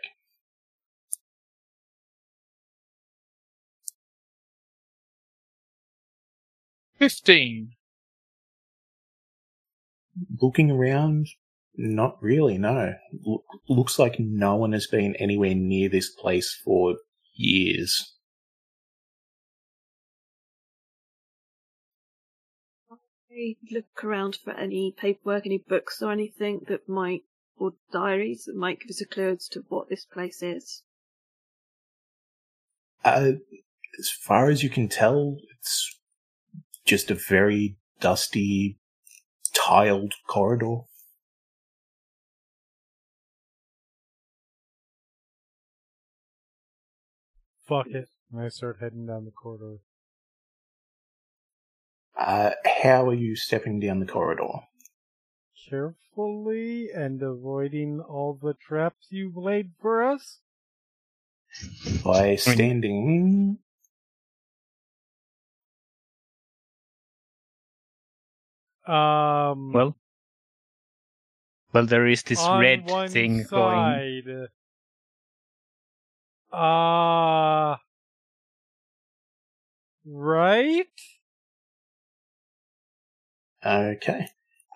Fifteen. 6.97 7.73
Looking 10.41 10.71
around, 10.71 11.27
Not 11.75 12.21
really, 12.21 12.57
no. 12.59 12.93
L- 13.25 13.43
looks 13.67 13.97
like 13.97 14.19
no 14.19 14.55
one 14.55 14.73
has 14.73 14.85
been 14.87 15.15
anywhere 15.15 15.55
near 15.55 15.89
this 15.89 16.09
place 16.09 16.53
for 16.63 16.97
years. 17.33 18.13
I 23.31 23.55
look 23.71 24.03
around 24.03 24.35
for 24.35 24.51
any 24.51 24.93
paperwork, 24.95 25.47
any 25.47 25.57
books 25.57 26.03
or 26.03 26.11
anything 26.11 26.61
that 26.67 26.87
might, 26.87 27.23
or 27.57 27.73
diaries 27.91 28.45
that 28.45 28.55
might 28.55 28.79
give 28.79 28.89
us 28.89 29.01
a 29.01 29.05
clue 29.05 29.29
as 29.29 29.47
to 29.49 29.63
what 29.69 29.89
this 29.89 30.05
place 30.05 30.41
is. 30.41 30.83
Uh, 33.05 33.33
as 33.99 34.09
far 34.09 34.49
as 34.49 34.63
you 34.63 34.69
can 34.69 34.87
tell, 34.87 35.37
it's 35.59 35.99
just 36.85 37.11
a 37.11 37.15
very 37.15 37.77
dusty, 37.99 38.77
tiled 39.53 40.13
corridor. 40.27 40.81
Fuck 47.67 47.87
it. 47.87 48.09
And 48.31 48.41
I 48.41 48.49
start 48.49 48.77
heading 48.81 49.05
down 49.05 49.25
the 49.25 49.31
corridor. 49.31 49.77
Uh, 52.17 52.51
how 52.81 53.07
are 53.07 53.13
you 53.13 53.35
stepping 53.35 53.79
down 53.79 53.99
the 53.99 54.05
corridor? 54.05 54.65
Carefully 55.69 56.89
and 56.91 57.21
avoiding 57.21 58.01
all 58.01 58.33
the 58.41 58.53
traps 58.53 59.07
you've 59.09 59.37
laid 59.37 59.71
for 59.79 60.03
us? 60.03 60.39
By 62.03 62.35
standing. 62.35 63.59
Um. 68.85 69.71
Well, 69.71 69.95
well, 71.71 71.85
there 71.85 72.07
is 72.07 72.23
this 72.23 72.39
on 72.39 72.59
red 72.59 72.89
one 72.89 73.09
thing 73.09 73.45
going. 73.49 74.47
Ah. 76.51 77.73
Uh. 77.73 77.77
Right? 80.05 80.87
Okay. 83.65 84.27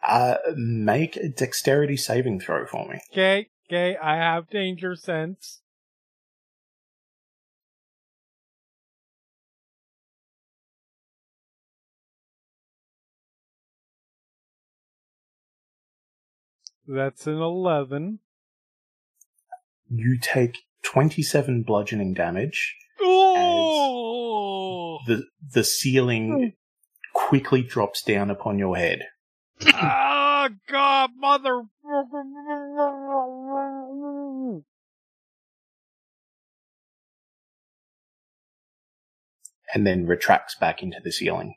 Uh, 0.08 0.38
make 0.56 1.18
a 1.18 1.28
dexterity 1.28 1.98
saving 1.98 2.40
throw 2.40 2.66
for 2.66 2.88
me. 2.88 2.98
Okay, 3.12 3.50
okay, 3.70 3.98
I 4.02 4.16
have 4.16 4.50
danger 4.50 4.96
sense. 4.96 5.60
That's 16.88 17.28
an 17.28 17.42
11. 17.42 18.20
You 19.90 20.18
take 20.22 20.60
27 20.84 21.64
bludgeoning 21.64 22.14
damage. 22.14 22.78
Oh! 23.02 25.00
The, 25.06 25.26
the 25.54 25.66
ceiling 25.66 26.54
quickly 27.14 27.62
drops 27.62 28.02
down 28.02 28.32
upon 28.32 28.58
your 28.58 28.78
head. 28.78 29.02
Oh, 29.66 30.50
God, 30.68 31.12
mother. 31.18 31.64
and 39.74 39.86
then 39.86 40.06
retracts 40.06 40.56
back 40.56 40.82
into 40.82 41.00
the 41.04 41.12
ceiling. 41.12 41.56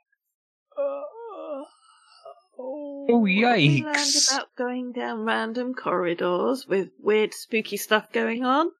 Oh, 0.77 1.64
oh 2.59 3.20
We 3.20 3.36
learned 3.36 3.94
yikes. 3.94 4.31
about 4.31 4.48
going 4.56 4.93
down 4.93 5.24
random 5.24 5.74
corridors 5.74 6.66
with 6.66 6.90
weird, 7.01 7.35
spooky 7.35 7.77
stuff 7.77 8.12
going 8.12 8.44
on. 8.44 8.70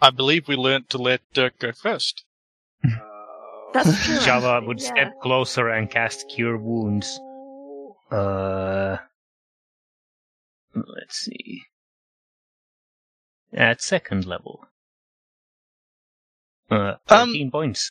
I 0.00 0.10
believe 0.10 0.46
we 0.46 0.56
learnt 0.56 0.90
to 0.90 0.98
let 0.98 1.20
Dirk 1.32 1.58
go 1.58 1.72
first. 1.72 2.24
That's 3.72 4.04
true. 4.04 4.16
Shava 4.16 4.66
would 4.66 4.80
yeah. 4.80 4.88
step 4.88 5.20
closer 5.20 5.68
and 5.68 5.90
cast 5.90 6.28
Cure 6.28 6.56
Wounds. 6.56 7.20
Uh, 8.10 8.96
let's 10.74 11.16
see. 11.18 11.62
At 13.52 13.82
second 13.82 14.26
level. 14.26 14.66
Uh, 16.70 16.94
Um, 17.08 17.34
points. 17.50 17.90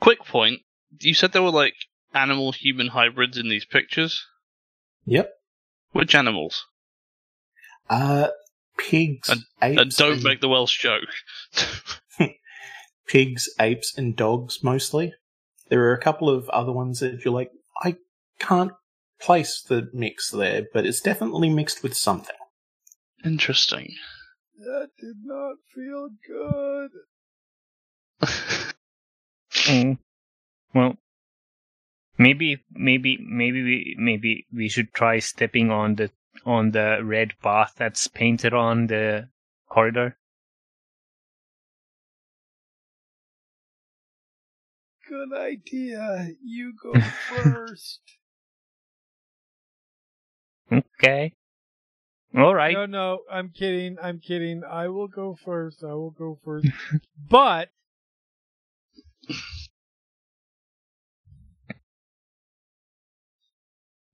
Quick 0.00 0.24
point. 0.24 0.60
You 1.00 1.14
said 1.14 1.32
there 1.32 1.42
were 1.42 1.50
like 1.50 1.74
animal 2.14 2.52
human 2.52 2.88
hybrids 2.88 3.36
in 3.36 3.48
these 3.48 3.64
pictures. 3.64 4.24
Yep. 5.06 5.30
Which 5.92 6.14
animals? 6.14 6.64
Uh, 7.90 8.28
pigs, 8.78 9.30
apes, 9.62 9.80
And 9.80 9.90
don't 9.96 10.22
make 10.22 10.40
the 10.40 10.48
Welsh 10.48 10.78
joke. 10.80 11.08
pigs, 13.06 13.48
apes, 13.60 13.96
and 13.96 14.16
dogs 14.16 14.62
mostly. 14.62 15.14
There 15.68 15.84
are 15.84 15.94
a 15.94 16.00
couple 16.00 16.28
of 16.28 16.48
other 16.50 16.72
ones 16.72 17.00
that 17.00 17.24
you're 17.24 17.34
like, 17.34 17.50
I 17.82 17.96
can't 18.38 18.72
place 19.20 19.62
the 19.62 19.88
mix 19.92 20.30
there, 20.30 20.66
but 20.72 20.86
it's 20.86 21.00
definitely 21.00 21.50
mixed 21.50 21.82
with 21.82 21.96
something. 21.96 22.36
Interesting. 23.24 23.94
That 24.58 24.90
did 24.98 25.16
not 25.24 25.56
feel 25.74 26.08
good. 26.26 26.90
Mm. 29.66 29.98
Well, 30.74 30.96
maybe, 32.18 32.58
maybe, 32.72 33.18
maybe, 33.20 33.62
we, 33.62 33.96
maybe 33.98 34.46
we 34.52 34.68
should 34.68 34.92
try 34.92 35.20
stepping 35.20 35.70
on 35.70 35.94
the 35.94 36.10
on 36.44 36.72
the 36.72 36.98
red 37.02 37.32
path 37.40 37.74
that's 37.76 38.08
painted 38.08 38.52
on 38.52 38.88
the 38.88 39.28
corridor. 39.68 40.16
Good 45.14 45.38
idea. 45.38 46.30
You 46.42 46.72
go 46.82 46.92
first. 47.28 48.00
Okay. 50.72 51.34
All 52.36 52.52
right. 52.52 52.72
No, 52.74 52.86
no, 52.86 53.20
I'm 53.30 53.50
kidding. 53.50 53.96
I'm 54.02 54.18
kidding. 54.18 54.62
I 54.68 54.88
will 54.88 55.06
go 55.06 55.36
first. 55.44 55.84
I 55.84 55.94
will 55.94 56.10
go 56.10 56.40
first. 56.44 56.66
but 57.30 57.68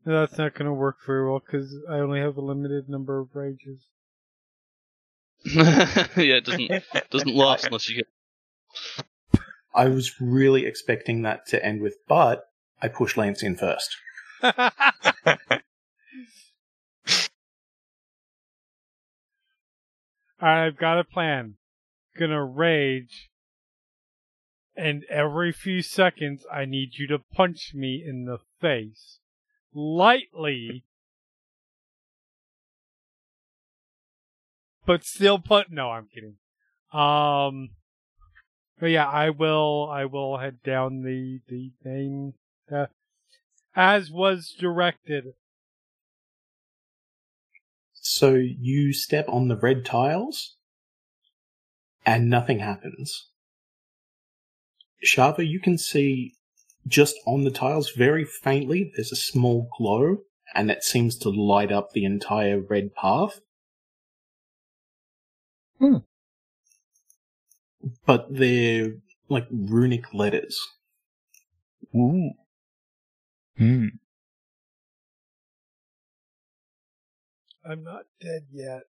that's 0.05 0.37
not 0.37 0.53
going 0.53 0.67
to 0.67 0.75
work 0.75 0.99
very 1.07 1.27
well 1.27 1.41
because 1.41 1.75
I 1.89 1.95
only 1.95 2.21
have 2.21 2.37
a 2.37 2.43
limited 2.43 2.91
number 2.91 3.19
of 3.21 3.29
rages. 3.33 3.81
yeah, 5.47 6.05
it 6.15 6.45
doesn't 6.45 6.71
doesn't 7.11 7.35
last 7.35 7.65
unless 7.65 7.89
you 7.89 7.97
get. 7.97 8.07
I 9.75 9.89
was 9.89 10.21
really 10.21 10.67
expecting 10.67 11.23
that 11.23 11.47
to 11.49 11.65
end 11.65 11.81
with, 11.81 11.97
but 12.09 12.45
I 12.83 12.89
push 12.89 13.17
Lance 13.17 13.43
in 13.43 13.57
first. 13.57 13.97
I've 20.41 20.77
got 20.77 20.99
a 20.99 21.05
plan. 21.05 21.57
Gonna 22.19 22.45
rage, 22.45 23.31
and 24.77 25.05
every 25.09 25.53
few 25.53 25.83
seconds 25.83 26.45
I 26.53 26.65
need 26.65 26.99
you 26.99 27.07
to 27.09 27.19
punch 27.19 27.73
me 27.75 28.03
in 28.05 28.25
the 28.25 28.39
face. 28.61 29.19
Lightly. 29.73 30.85
But 34.87 35.05
still 35.05 35.39
put 35.39 35.71
no, 35.71 35.91
I'm 35.91 36.09
kidding. 36.13 36.37
Um 36.93 37.71
but 38.81 38.91
yeah, 38.91 39.07
I 39.07 39.31
will 39.31 39.89
I 39.93 40.07
will 40.07 40.39
head 40.39 40.63
down 40.63 41.03
the 41.03 41.41
the 41.49 41.71
main 41.85 42.35
uh, 42.73 42.87
as 43.77 44.11
was 44.11 44.55
directed. 44.59 45.35
So 47.93 48.35
you 48.35 48.93
step 48.93 49.27
on 49.29 49.49
the 49.49 49.57
red 49.57 49.85
tiles, 49.85 50.57
and 52.07 52.31
nothing 52.31 52.61
happens. 52.61 53.29
Shava, 55.05 55.47
you 55.47 55.61
can 55.61 55.79
see 55.79 56.35
just 56.87 57.17
on 57.27 57.45
the 57.45 57.51
tiles 57.51 57.91
very 57.91 58.25
faintly, 58.25 58.91
there's 58.97 59.13
a 59.13 59.17
small 59.17 59.69
glow, 59.77 60.19
and 60.55 60.69
that 60.71 60.83
seems 60.83 61.17
to 61.19 61.29
light 61.29 61.71
up 61.71 61.93
the 61.93 62.05
entire 62.05 62.61
red 62.61 62.95
path. 62.95 63.41
Hmm. 65.79 65.99
But 68.07 68.27
they're 68.31 68.95
like 69.29 69.47
runic 69.51 70.13
letters. 70.13 70.59
Ooh. 71.95 72.31
Hmm. 73.57 73.87
I'm 77.65 77.83
not 77.85 78.05
dead 78.21 78.43
yet. 78.53 78.83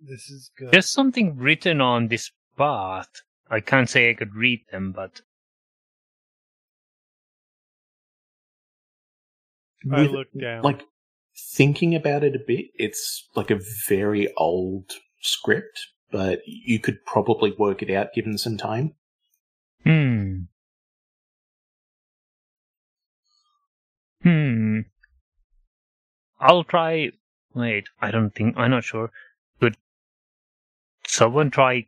This 0.00 0.28
is 0.30 0.50
good. 0.58 0.70
There's 0.72 0.90
something 0.90 1.36
written 1.36 1.80
on 1.80 2.08
this 2.08 2.30
path. 2.58 3.08
I 3.50 3.60
can't 3.60 3.88
say 3.88 4.10
I 4.10 4.14
could 4.14 4.34
read 4.34 4.60
them, 4.70 4.92
but 4.92 5.20
I 9.90 10.02
With- 10.02 10.10
look 10.10 10.28
down. 10.38 10.62
Like 10.62 10.82
thinking 11.54 11.94
about 11.94 12.24
it 12.24 12.34
a 12.34 12.38
bit, 12.38 12.66
it's 12.74 13.28
like 13.34 13.50
a 13.50 13.60
very 13.88 14.32
old 14.36 14.92
script, 15.20 15.78
but 16.14 16.46
you 16.46 16.78
could 16.78 17.04
probably 17.04 17.50
work 17.58 17.82
it 17.82 17.90
out 17.90 18.14
given 18.14 18.38
some 18.38 18.56
time. 18.56 18.94
Hmm. 19.82 20.42
Hmm. 24.22 24.80
I'll 26.38 26.62
try. 26.62 27.10
Wait, 27.52 27.88
I 28.00 28.12
don't 28.12 28.32
think. 28.32 28.56
I'm 28.56 28.70
not 28.70 28.84
sure. 28.84 29.10
Could 29.60 29.76
someone 31.04 31.50
try 31.50 31.86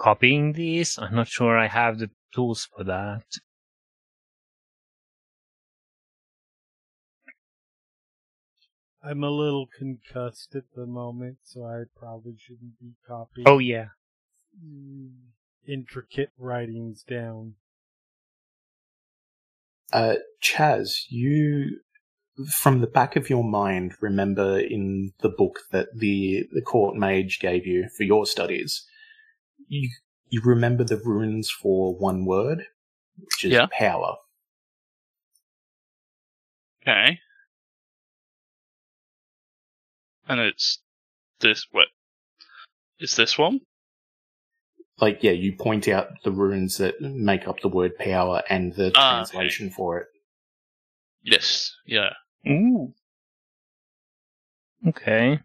copying 0.00 0.54
these? 0.54 0.98
I'm 0.98 1.14
not 1.14 1.28
sure 1.28 1.56
I 1.56 1.68
have 1.68 2.00
the 2.00 2.10
tools 2.34 2.68
for 2.76 2.82
that. 2.82 3.22
I'm 9.04 9.24
a 9.24 9.30
little 9.30 9.66
concussed 9.66 10.54
at 10.54 10.64
the 10.76 10.86
moment, 10.86 11.38
so 11.42 11.64
I 11.64 11.82
probably 11.98 12.36
shouldn't 12.38 12.78
be 12.78 12.92
copying 13.06 13.46
Oh, 13.48 13.58
yeah. 13.58 13.88
mm, 14.64 15.10
intricate 15.66 16.30
writings 16.38 17.02
down. 17.02 17.54
Uh, 19.92 20.14
Chaz, 20.42 21.04
you, 21.08 21.80
from 22.48 22.80
the 22.80 22.86
back 22.86 23.16
of 23.16 23.28
your 23.28 23.44
mind, 23.44 23.92
remember 24.00 24.58
in 24.58 25.12
the 25.20 25.28
book 25.28 25.60
that 25.72 25.88
the, 25.96 26.44
the 26.52 26.62
court 26.62 26.96
mage 26.96 27.40
gave 27.40 27.66
you 27.66 27.88
for 27.96 28.04
your 28.04 28.24
studies, 28.24 28.86
you, 29.68 29.90
you 30.28 30.40
remember 30.44 30.84
the 30.84 31.00
runes 31.04 31.50
for 31.50 31.94
one 31.98 32.24
word, 32.24 32.64
which 33.18 33.44
is 33.44 33.52
Yeah. 33.52 33.66
power. 33.76 34.14
Okay. 36.82 37.18
And 40.28 40.40
it's 40.40 40.80
this 41.40 41.66
what? 41.72 41.88
Is 42.98 43.16
this 43.16 43.36
one? 43.36 43.60
Like, 45.00 45.22
yeah, 45.22 45.32
you 45.32 45.56
point 45.56 45.88
out 45.88 46.08
the 46.22 46.30
runes 46.30 46.76
that 46.78 47.00
make 47.00 47.48
up 47.48 47.60
the 47.60 47.68
word 47.68 47.96
power 47.98 48.42
and 48.48 48.72
the 48.74 48.92
Ah, 48.94 49.22
okay. 49.22 49.30
translation 49.30 49.70
for 49.70 49.98
it. 49.98 50.06
Yes. 51.22 51.74
Yeah. 51.86 52.12
Ooh. 52.48 52.92
Okay. 54.86 55.40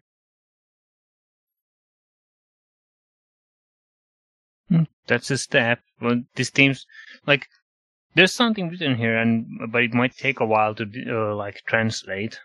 Hmm, 4.68 4.82
That's 5.06 5.30
a 5.30 5.38
step. 5.38 5.80
Well, 6.00 6.22
this 6.34 6.50
seems 6.54 6.86
like 7.26 7.48
there's 8.14 8.34
something 8.34 8.68
written 8.68 8.96
here, 8.96 9.16
and 9.16 9.46
but 9.70 9.82
it 9.82 9.94
might 9.94 10.16
take 10.16 10.40
a 10.40 10.46
while 10.46 10.74
to 10.74 10.84
uh, 11.08 11.34
like 11.34 11.62
translate. 11.66 12.38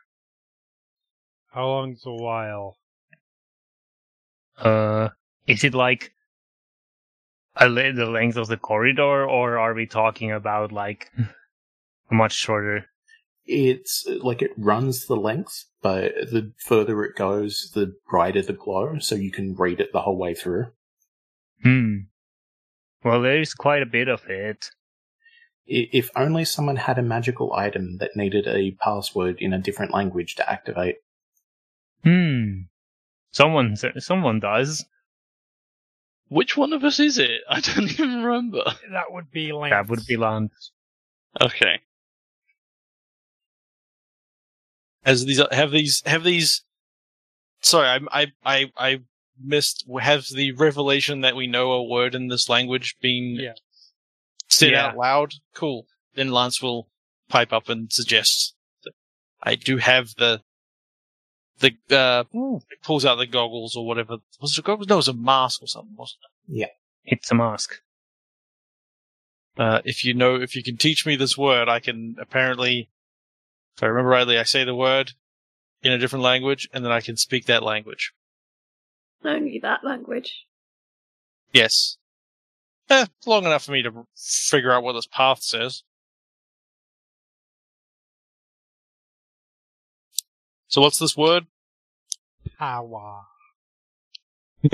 How 1.54 1.68
long's 1.68 2.04
a 2.06 2.12
while? 2.12 2.78
Uh, 4.58 5.10
is 5.46 5.64
it 5.64 5.76
like 5.76 6.12
a 7.56 7.70
le- 7.70 7.94
the 7.94 8.08
length 8.08 8.38
of 8.38 8.48
the 8.48 8.58
corridor, 8.58 9.30
or 9.30 9.60
are 9.60 9.76
we 9.76 9.86
talking 9.86 10.32
about 10.32 10.72
like 10.72 11.12
much 12.12 12.34
shorter? 12.34 12.86
It's 13.46 14.08
like 14.22 14.42
it 14.42 14.52
runs 14.58 15.06
the 15.06 15.16
length, 15.16 15.66
but 15.84 16.14
the 16.32 16.54
further 16.58 17.04
it 17.04 17.16
goes, 17.16 17.72
the 17.76 17.94
brighter 18.10 18.42
the 18.42 18.54
glow, 18.54 18.98
so 18.98 19.14
you 19.14 19.32
can 19.32 19.54
read 19.54 19.80
it 19.80 19.92
the 19.94 20.02
whole 20.02 20.18
way 20.18 20.34
through. 20.34 20.68
Hmm. 21.62 21.98
Well, 23.04 23.22
there 23.22 23.40
is 23.40 23.54
quite 23.54 23.84
a 23.84 23.88
bit 23.88 24.08
of 24.08 24.26
it. 24.28 24.72
If 25.68 26.10
only 26.16 26.46
someone 26.46 26.78
had 26.78 26.98
a 26.98 27.04
magical 27.04 27.54
item 27.54 27.98
that 27.98 28.16
needed 28.16 28.48
a 28.48 28.72
password 28.72 29.38
in 29.40 29.54
a 29.54 29.60
different 29.60 29.94
language 29.94 30.36
to 30.36 30.50
activate. 30.50 30.98
Hmm. 32.04 32.64
Someone, 33.32 33.76
someone 34.00 34.40
does. 34.40 34.86
Which 36.28 36.58
one 36.58 36.74
of 36.74 36.84
us 36.84 37.00
is 37.00 37.18
it? 37.18 37.42
I 37.50 37.60
don't 37.60 37.90
even 37.92 38.24
remember. 38.24 38.64
That 38.92 39.12
would 39.12 39.32
be 39.32 39.52
Lance. 39.52 39.72
That 39.72 39.90
would 39.90 40.06
be 40.06 40.18
Lance. 40.18 40.72
Okay. 41.42 41.80
As 45.06 45.26
these 45.26 45.42
have 45.52 45.72
these 45.72 46.02
have 46.06 46.24
these. 46.24 46.64
Sorry, 47.62 47.88
I 47.88 48.00
I 48.12 48.32
I 48.46 48.72
I 48.78 49.00
missed. 49.42 49.86
Have 50.00 50.28
the 50.34 50.52
revelation 50.54 51.22
that 51.22 51.36
we 51.36 51.48
know 51.48 51.72
a 51.74 51.84
word 51.84 52.16
in 52.16 52.28
this 52.30 52.48
language 52.48 52.96
been 53.02 53.36
Yeah. 53.40 53.54
said 54.48 54.72
Yeah. 54.72 54.88
out 54.88 54.98
loud? 54.98 55.34
Cool. 55.54 55.88
Then 56.16 56.32
Lance 56.32 56.62
will 56.62 56.90
pipe 57.30 57.52
up 57.52 57.68
and 57.70 57.92
suggest 57.92 58.56
I 59.42 59.56
do 59.56 59.78
have 59.78 60.16
the 60.16 60.42
the 61.64 61.96
uh 61.96 62.24
pulls 62.84 63.06
out 63.06 63.16
the 63.16 63.26
goggles 63.26 63.76
or 63.76 63.86
whatever. 63.86 64.18
Was 64.42 64.58
it 64.58 64.66
goggles? 64.66 64.88
No, 64.88 64.96
it 64.96 64.98
was 64.98 65.08
a 65.08 65.14
mask 65.14 65.62
or 65.64 65.68
something, 65.68 65.96
wasn't 65.96 66.20
it? 66.24 66.60
Yeah, 66.60 66.68
It's 67.06 67.32
a 67.32 67.36
mask. 67.36 67.76
Uh, 69.58 69.82
if 69.86 70.04
you 70.04 70.14
know, 70.14 70.36
if 70.36 70.56
you 70.56 70.64
can 70.64 70.78
teach 70.78 71.06
me 71.06 71.16
this 71.16 71.38
word, 71.38 71.70
I 71.70 71.80
can 71.80 72.16
apparently, 72.20 72.90
if 73.78 73.84
I 73.84 73.86
remember 73.86 74.10
rightly, 74.10 74.38
I 74.38 74.44
say 74.44 74.64
the 74.64 74.76
word 74.76 75.12
in 75.84 75.92
a 75.92 75.98
different 75.98 76.24
language, 76.24 76.68
and 76.74 76.84
then 76.84 76.92
I 76.92 77.02
can 77.02 77.18
speak 77.18 77.46
that 77.46 77.62
language. 77.62 78.14
Only 79.24 79.60
that 79.62 79.84
language. 79.84 80.46
Yes. 81.54 81.98
Eh, 82.90 83.06
long 83.26 83.46
enough 83.46 83.64
for 83.64 83.72
me 83.72 83.84
to 83.84 84.06
figure 84.18 84.72
out 84.72 84.84
what 84.84 84.94
this 84.94 85.08
path 85.08 85.44
says. 85.44 85.84
So 90.68 90.82
what's 90.82 90.98
this 90.98 91.16
word? 91.16 91.46
Power. 92.64 93.24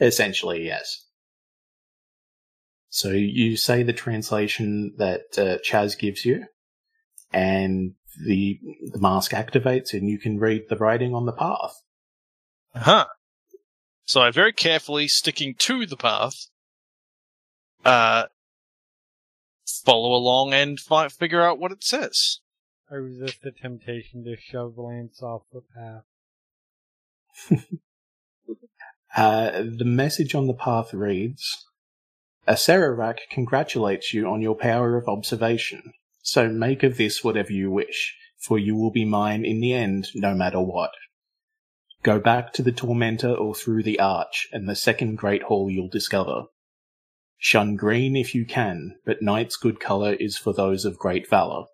Essentially, 0.00 0.64
yes. 0.64 1.04
So 2.88 3.10
you 3.10 3.58
say 3.58 3.82
the 3.82 3.92
translation 3.92 4.94
that 4.96 5.36
uh, 5.36 5.58
Chaz 5.58 5.98
gives 5.98 6.24
you, 6.24 6.46
and 7.30 7.92
the 8.26 8.58
the 8.90 9.00
mask 9.00 9.32
activates, 9.32 9.92
and 9.92 10.08
you 10.08 10.18
can 10.18 10.38
read 10.38 10.62
the 10.70 10.76
writing 10.76 11.14
on 11.14 11.26
the 11.26 11.32
path. 11.32 11.74
Huh. 12.74 13.06
So 14.04 14.22
I 14.22 14.30
very 14.30 14.54
carefully, 14.54 15.08
sticking 15.08 15.54
to 15.58 15.84
the 15.84 15.96
path, 15.98 16.46
uh, 17.84 18.24
follow 19.84 20.14
along 20.14 20.54
and 20.54 20.80
fi- 20.80 21.08
figure 21.08 21.42
out 21.42 21.58
what 21.58 21.70
it 21.70 21.84
says. 21.84 22.40
I 22.90 22.96
resist 22.96 23.42
the 23.42 23.52
temptation 23.52 24.24
to 24.24 24.36
shove 24.36 24.76
Lance 24.76 25.22
off 25.22 25.42
the 25.52 25.62
path. 25.74 26.04
Uh, 29.16 29.64
the 29.64 29.84
message 29.84 30.36
on 30.36 30.46
the 30.46 30.54
path 30.54 30.94
reads 30.94 31.66
Acererak 32.46 33.18
congratulates 33.28 34.14
you 34.14 34.28
on 34.28 34.40
your 34.40 34.54
power 34.54 34.96
of 34.96 35.08
observation, 35.08 35.92
so 36.22 36.48
make 36.48 36.84
of 36.84 36.96
this 36.96 37.24
whatever 37.24 37.52
you 37.52 37.72
wish, 37.72 38.16
for 38.38 38.56
you 38.56 38.76
will 38.76 38.92
be 38.92 39.04
mine 39.04 39.44
in 39.44 39.60
the 39.60 39.72
end, 39.72 40.08
no 40.14 40.32
matter 40.32 40.60
what. 40.60 40.92
Go 42.04 42.20
back 42.20 42.52
to 42.52 42.62
the 42.62 42.70
Tormentor 42.70 43.34
or 43.34 43.52
through 43.52 43.82
the 43.82 43.98
Arch, 43.98 44.46
and 44.52 44.68
the 44.68 44.76
second 44.76 45.16
Great 45.16 45.42
Hall 45.42 45.68
you'll 45.68 45.88
discover. 45.88 46.44
Shun 47.36 47.74
green 47.74 48.14
if 48.14 48.32
you 48.32 48.46
can, 48.46 48.96
but 49.04 49.22
night's 49.22 49.56
good 49.56 49.80
colour 49.80 50.12
is 50.14 50.38
for 50.38 50.52
those 50.52 50.84
of 50.84 50.98
great 50.98 51.28
valour. 51.28 51.64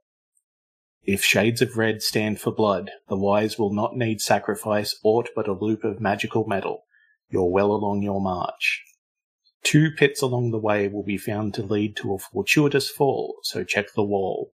If 1.06 1.22
shades 1.22 1.62
of 1.62 1.76
red 1.76 2.02
stand 2.02 2.40
for 2.40 2.50
blood, 2.50 2.90
the 3.08 3.16
wise 3.16 3.56
will 3.60 3.72
not 3.72 3.96
need 3.96 4.20
sacrifice 4.20 4.98
aught 5.04 5.28
but 5.36 5.46
a 5.46 5.52
loop 5.52 5.84
of 5.84 6.00
magical 6.00 6.44
metal. 6.48 6.82
You're 7.30 7.48
well 7.48 7.70
along 7.70 8.02
your 8.02 8.20
march. 8.20 8.82
Two 9.62 9.92
pits 9.92 10.20
along 10.20 10.50
the 10.50 10.58
way 10.58 10.88
will 10.88 11.04
be 11.04 11.16
found 11.16 11.54
to 11.54 11.62
lead 11.62 11.96
to 11.98 12.14
a 12.14 12.18
fortuitous 12.18 12.90
fall, 12.90 13.36
so 13.42 13.62
check 13.62 13.92
the 13.94 14.02
wall. 14.02 14.52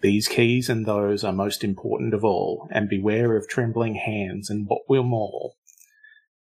These 0.00 0.28
keys 0.28 0.68
and 0.68 0.86
those 0.86 1.24
are 1.24 1.32
most 1.32 1.64
important 1.64 2.14
of 2.14 2.24
all, 2.24 2.68
and 2.70 2.88
beware 2.88 3.36
of 3.36 3.48
trembling 3.48 3.96
hands 3.96 4.48
and 4.48 4.68
what 4.68 4.82
will 4.88 5.02
maul. 5.02 5.56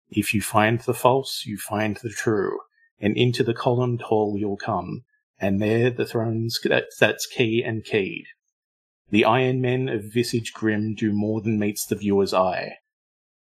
If 0.09 0.33
you 0.33 0.41
find 0.41 0.81
the 0.81 0.93
false, 0.93 1.43
you 1.45 1.57
find 1.57 1.95
the 1.97 2.09
true, 2.09 2.59
and 2.99 3.15
into 3.15 3.45
the 3.45 3.53
columned 3.53 4.01
hall 4.01 4.35
you'll 4.37 4.57
come, 4.57 5.05
and 5.39 5.61
there 5.61 5.89
the 5.89 6.05
thrones 6.05 6.59
that's 6.99 7.25
key 7.25 7.63
and 7.65 7.85
keyed. 7.85 8.25
The 9.09 9.25
iron 9.25 9.61
men 9.61 9.87
of 9.87 10.03
visage 10.03 10.53
grim 10.53 10.95
do 10.95 11.13
more 11.13 11.41
than 11.41 11.59
meets 11.59 11.85
the 11.85 11.95
viewer's 11.95 12.33
eye. 12.33 12.77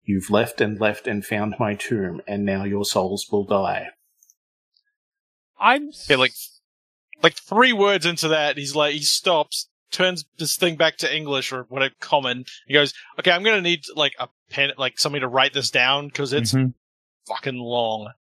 You've 0.04 0.30
left 0.30 0.60
and 0.60 0.80
left 0.80 1.06
and 1.06 1.24
found 1.24 1.54
my 1.58 1.74
tomb, 1.74 2.22
and 2.26 2.44
now 2.44 2.64
your 2.64 2.84
souls 2.84 3.26
will 3.30 3.44
die. 3.44 3.88
I'm 5.58 5.88
Okay, 5.90 6.16
like, 6.16 6.32
like 7.22 7.34
three 7.34 7.72
words 7.72 8.06
into 8.06 8.28
that, 8.28 8.56
he's 8.56 8.74
like, 8.74 8.94
he 8.94 9.02
stops, 9.02 9.68
turns 9.90 10.24
this 10.38 10.56
thing 10.56 10.76
back 10.76 10.96
to 10.98 11.14
English 11.14 11.52
or 11.52 11.64
whatever, 11.64 11.94
common. 12.00 12.46
He 12.66 12.72
goes, 12.72 12.94
okay, 13.18 13.30
I'm 13.30 13.42
gonna 13.42 13.60
need 13.60 13.84
like 13.94 14.14
a 14.18 14.28
pen, 14.48 14.70
like 14.78 14.98
somebody 14.98 15.20
to 15.20 15.28
write 15.28 15.52
this 15.52 15.70
down 15.70 16.08
because 16.08 16.32
it's 16.32 16.52
Mhm. 16.54 16.72
fucking 17.28 17.58
long. 17.58 18.12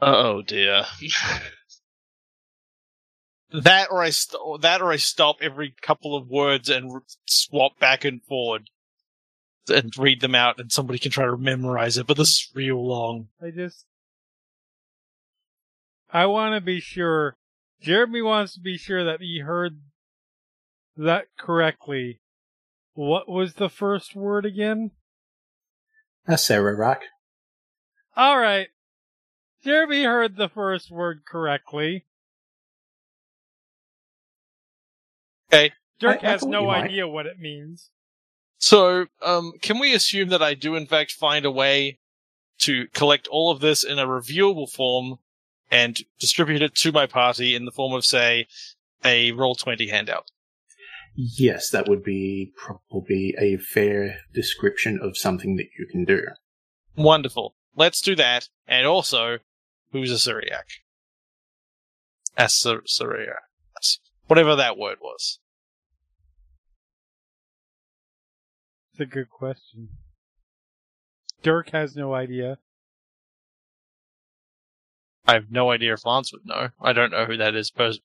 Oh 0.00 0.42
dear. 0.42 0.84
that 3.52 3.88
or 3.90 4.02
I 4.02 4.10
st- 4.10 4.40
or 4.42 4.58
that 4.58 4.80
or 4.80 4.92
I 4.92 4.96
stop 4.96 5.36
every 5.40 5.74
couple 5.82 6.16
of 6.16 6.28
words 6.28 6.68
and 6.68 6.90
r- 6.90 7.02
swap 7.26 7.78
back 7.78 8.04
and 8.04 8.22
forward 8.24 8.70
and 9.68 9.96
read 9.96 10.20
them 10.20 10.34
out, 10.34 10.58
and 10.58 10.72
somebody 10.72 10.98
can 10.98 11.10
try 11.10 11.26
to 11.26 11.36
memorize 11.36 11.96
it. 11.96 12.06
But 12.06 12.16
this 12.16 12.30
is 12.30 12.48
real 12.54 12.86
long. 12.86 13.28
I 13.42 13.50
just. 13.50 13.84
I 16.12 16.26
want 16.26 16.54
to 16.54 16.60
be 16.60 16.80
sure. 16.80 17.36
Jeremy 17.80 18.20
wants 18.22 18.54
to 18.54 18.60
be 18.60 18.76
sure 18.76 19.04
that 19.04 19.20
he 19.20 19.40
heard 19.40 19.80
that 20.96 21.26
correctly. 21.38 22.20
What 22.94 23.28
was 23.28 23.54
the 23.54 23.68
first 23.68 24.14
word 24.14 24.44
again? 24.44 24.90
Acererak. 26.28 27.00
All 28.16 28.38
right. 28.38 28.68
Jeremy 29.64 30.04
heard 30.04 30.36
the 30.36 30.48
first 30.48 30.90
word 30.90 31.22
correctly. 31.26 32.06
Okay. 35.52 35.72
Dirk 35.98 36.22
I- 36.22 36.26
I 36.26 36.30
has 36.30 36.40
thought 36.40 36.50
no 36.50 36.60
you 36.62 36.66
might. 36.68 36.84
idea 36.84 37.08
what 37.08 37.26
it 37.26 37.38
means. 37.38 37.90
So, 38.58 39.06
um, 39.22 39.52
can 39.60 39.78
we 39.78 39.94
assume 39.94 40.28
that 40.28 40.42
I 40.42 40.54
do 40.54 40.74
in 40.76 40.86
fact 40.86 41.12
find 41.12 41.44
a 41.44 41.50
way 41.50 41.98
to 42.58 42.86
collect 42.88 43.26
all 43.28 43.50
of 43.50 43.60
this 43.60 43.82
in 43.82 43.98
a 43.98 44.06
reviewable 44.06 44.70
form 44.70 45.18
and 45.70 45.98
distribute 46.18 46.60
it 46.62 46.74
to 46.76 46.92
my 46.92 47.06
party 47.06 47.54
in 47.54 47.64
the 47.64 47.70
form 47.72 47.92
of, 47.94 48.04
say, 48.04 48.46
a 49.04 49.32
Roll20 49.32 49.88
handout? 49.88 50.30
Yes, 51.14 51.70
that 51.70 51.88
would 51.88 52.04
be 52.04 52.52
probably 52.56 53.34
a 53.38 53.56
fair 53.56 54.20
description 54.32 54.98
of 55.02 55.16
something 55.16 55.56
that 55.56 55.68
you 55.78 55.86
can 55.90 56.04
do. 56.04 56.22
Wonderful. 56.96 57.56
Let's 57.74 58.00
do 58.00 58.14
that. 58.16 58.48
And 58.66 58.86
also, 58.86 59.38
who's 59.92 60.10
a 60.10 60.18
Syriac? 60.18 60.66
A 62.36 62.48
Syr- 62.48 62.82
Syriac. 62.86 63.42
Whatever 64.26 64.54
that 64.56 64.76
word 64.78 64.98
was. 65.00 65.39
A 69.00 69.06
good 69.06 69.30
question. 69.30 69.88
Dirk 71.42 71.70
has 71.70 71.96
no 71.96 72.14
idea. 72.14 72.58
I 75.26 75.34
have 75.34 75.50
no 75.50 75.70
idea 75.70 75.92
if 75.94 76.04
Lance 76.04 76.32
would 76.32 76.44
know. 76.46 76.70
I 76.80 76.92
don't 76.92 77.10
know 77.12 77.24
who 77.24 77.36
that 77.36 77.54
is. 77.54 77.70
Pers- 77.70 78.00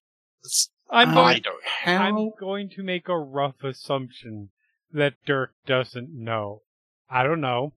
I'm 0.89 1.09
I 1.09 1.13
going, 1.13 1.41
don't. 1.41 1.63
I'm 1.87 2.31
going 2.39 2.69
to 2.75 2.83
make 2.83 3.09
a 3.09 3.17
rough 3.17 3.63
assumption 3.63 4.49
that 4.91 5.15
Dirk 5.25 5.53
doesn't 5.65 6.09
know. 6.13 6.61
I 7.09 7.23
don't 7.23 7.41
know. 7.41 7.73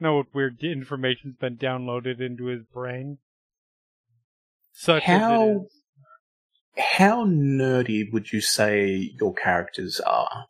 Know 0.00 0.16
what 0.16 0.34
weird 0.34 0.58
information's 0.62 1.36
been 1.36 1.56
downloaded 1.56 2.20
into 2.20 2.46
his 2.46 2.62
brain. 2.64 3.18
Such 4.72 5.04
as 5.04 5.20
How- 5.20 5.48
it 5.48 5.56
is. 5.66 5.72
How 6.78 7.26
nerdy 7.26 8.10
would 8.10 8.32
you 8.32 8.40
say 8.40 9.12
your 9.20 9.34
characters 9.34 10.00
are? 10.00 10.46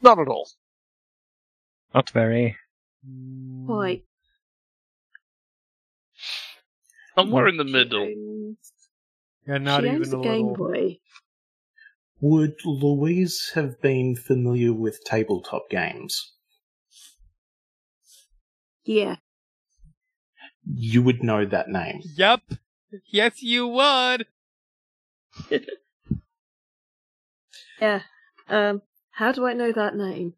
Not 0.00 0.18
at 0.18 0.26
all. 0.26 0.50
Not 1.94 2.10
very. 2.10 2.56
Quite. 3.66 4.04
Somewhere 7.16 7.48
in 7.48 7.56
the 7.56 7.64
middle. 7.64 8.08
Yeah, 9.46 9.58
not 9.58 9.82
she 9.82 9.88
even 9.88 9.96
owns 9.96 10.12
a 10.12 10.18
a 10.18 10.22
Game 10.22 10.46
little. 10.48 10.56
Boy. 10.56 10.98
Would 12.20 12.54
Louise 12.64 13.50
have 13.54 13.80
been 13.80 14.14
familiar 14.14 14.72
with 14.72 15.02
tabletop 15.04 15.68
games? 15.68 16.32
Yeah. 18.84 19.16
You 20.64 21.02
would 21.02 21.22
know 21.22 21.44
that 21.44 21.68
name. 21.68 22.00
Yep. 22.16 22.42
Yes, 23.06 23.42
you 23.42 23.66
would. 23.68 24.26
Yeah. 27.80 28.02
Um, 28.48 28.82
how 29.10 29.32
do 29.32 29.44
I 29.44 29.54
know 29.54 29.72
that 29.72 29.96
name? 29.96 30.34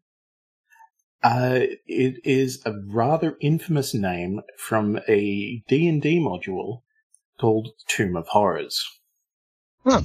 Uh, 1.25 1.65
it 1.87 2.23
is 2.23 2.61
a 2.67 2.73
rather 2.85 3.35
infamous 3.41 3.95
name 3.95 4.41
from 4.59 4.99
a 5.07 5.63
D&D 5.67 6.19
module 6.19 6.83
called 7.39 7.69
Tomb 7.87 8.15
of 8.15 8.27
Horrors. 8.27 8.85
Oh, 9.87 10.03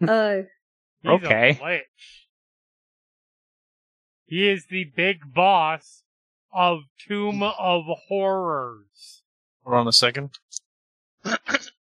He's 0.00 1.10
Okay. 1.10 1.58
A 1.60 1.64
lich. 1.64 2.28
He 4.24 4.48
is 4.48 4.64
the 4.70 4.84
big 4.96 5.34
boss 5.34 6.04
of 6.54 6.84
Tomb 7.06 7.42
of 7.42 7.84
Horrors. 8.08 9.22
Hold 9.62 9.76
on 9.76 9.88
a 9.88 9.92
second. 9.92 10.30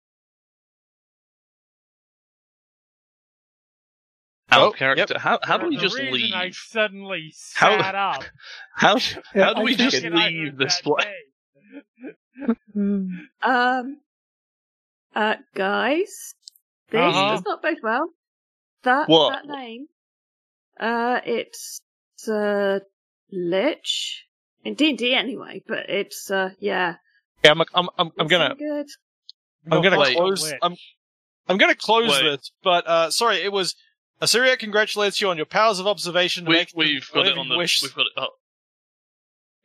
Our 4.56 4.68
Oh, 4.68 4.72
character. 4.72 5.18
How 5.20 5.40
how 5.44 5.58
do 5.58 5.68
we 5.68 5.76
The 5.76 5.82
just 5.82 5.98
reason 5.98 6.14
leave? 6.14 6.34
I 6.34 6.52
suddenly 6.52 7.34
How- 7.56 7.82
sat 7.82 7.96
up. 7.96 8.24
How 8.76 8.96
Yeah, 8.98 9.46
how 9.46 9.54
do 9.54 9.62
I 9.62 9.64
we 9.64 9.76
just 9.76 9.96
it- 9.98 10.04
and 10.06 10.18
I 10.20 10.30
leave 10.30 10.58
this 10.58 10.82
place? 10.82 11.06
um, 12.76 13.98
uh, 15.16 15.36
guys, 15.54 16.34
this 16.90 17.02
Uh-huh. 17.02 17.32
does 17.32 17.44
not 17.46 17.62
bode 17.62 17.78
well. 17.82 18.10
That 18.84 19.10
What? 19.10 19.32
that 19.32 19.46
name, 19.48 19.88
uh, 20.80 21.22
it's 21.26 21.82
uh, 22.30 22.80
Lich 23.32 24.26
in 24.64 24.76
D 24.76 24.90
and 24.90 24.98
D 24.98 25.14
anyway, 25.16 25.64
but 25.68 25.90
it's 25.90 26.30
uh, 26.30 26.50
yeah. 26.60 26.96
Yeah, 27.44 27.52
I'm, 27.52 27.62
I'm, 27.74 27.90
I'm, 27.98 28.12
I'm 28.20 28.28
gonna, 28.28 28.56
good. 28.56 28.88
I'm 29.72 29.82
gonna 29.82 30.14
close. 30.14 30.54
I'm, 30.62 30.76
I'm 31.48 31.58
gonna 31.58 31.76
close 31.76 32.10
Wait. 32.10 32.24
this. 32.24 32.52
But 32.64 32.88
uh, 32.88 33.12
sorry, 33.12 33.38
it 33.42 33.52
was. 33.52 33.76
Acererak 34.22 34.60
congratulates 34.60 35.20
you 35.22 35.30
on 35.30 35.38
your 35.38 35.46
powers 35.46 35.80
of 35.80 35.88
observation. 35.88 36.46
We, 36.46 36.54
make 36.54 36.72
we've, 36.76 37.10
got 37.14 37.28
it 37.28 37.38
on 37.38 37.50
the. 37.50 37.58
Wish. 37.58 37.82
We've 37.82 37.94
got 37.94 38.06
it. 38.06 38.14
Oh, 38.18 38.28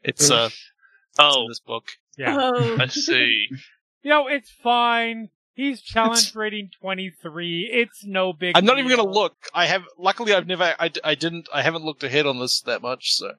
It's 0.03 0.31
uh, 0.31 0.47
it's 0.47 0.71
oh 1.19 1.43
in 1.43 1.49
this 1.49 1.61
book. 1.61 1.85
Yeah. 2.17 2.37
Oh, 2.39 2.77
I 2.79 2.87
see. 2.87 3.49
You 4.03 4.09
know, 4.09 4.29
it's 4.29 4.51
fine. 4.51 5.29
He's 5.53 5.83
challenge 5.83 6.35
rating 6.35 6.71
23. 6.81 7.69
It's 7.71 8.03
no 8.03 8.33
big 8.33 8.57
I'm 8.57 8.65
not 8.65 8.79
even 8.79 8.89
gonna 8.89 9.07
look. 9.07 9.35
I 9.53 9.67
have. 9.67 9.83
Luckily, 9.99 10.33
I've 10.33 10.47
never. 10.47 10.75
I, 10.79 10.91
I 11.05 11.15
didn't. 11.15 11.51
I 11.53 11.61
haven't 11.61 11.85
looked 11.85 12.03
ahead 12.03 12.25
on 12.25 12.39
this 12.41 12.63
that 12.63 12.81
much. 12.81 13.13
So, 13.13 13.33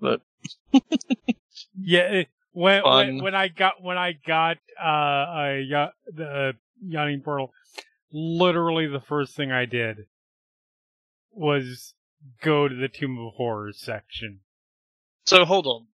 but 0.00 0.20
Yeah, 1.80 2.24
when, 2.52 2.82
when 2.82 3.22
when 3.22 3.34
I 3.34 3.48
got 3.48 3.82
when 3.82 3.96
I 3.96 4.12
got 4.26 4.58
uh, 4.82 4.86
uh 4.86 5.56
ya- 5.64 5.90
the 6.12 6.54
yawning 6.84 7.20
portal, 7.20 7.52
literally 8.12 8.86
the 8.86 9.00
first 9.00 9.36
thing 9.36 9.52
I 9.52 9.64
did 9.64 10.06
was 11.38 11.94
go 12.42 12.68
to 12.68 12.74
the 12.74 12.88
Tomb 12.88 13.18
of 13.18 13.34
Horrors 13.34 13.78
section. 13.80 14.40
So 15.24 15.44
hold 15.44 15.66
on, 15.66 15.86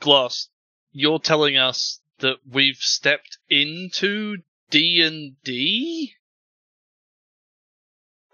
Glass. 0.00 0.48
You're 0.92 1.18
telling 1.18 1.56
us 1.56 2.00
that 2.20 2.36
we've 2.50 2.76
stepped 2.76 3.38
into 3.50 4.38
D 4.70 5.02
and 5.02 5.36
D? 5.42 6.14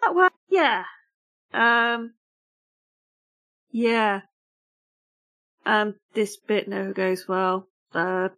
Oh, 0.02 0.12
well, 0.12 0.31
yeah. 0.48 0.85
Um, 1.52 2.15
yeah. 3.70 4.20
Um, 5.66 5.94
this 6.15 6.36
bit 6.36 6.69
never 6.69 6.93
goes 6.93 7.27
well. 7.28 7.69
Uh, 7.94 8.28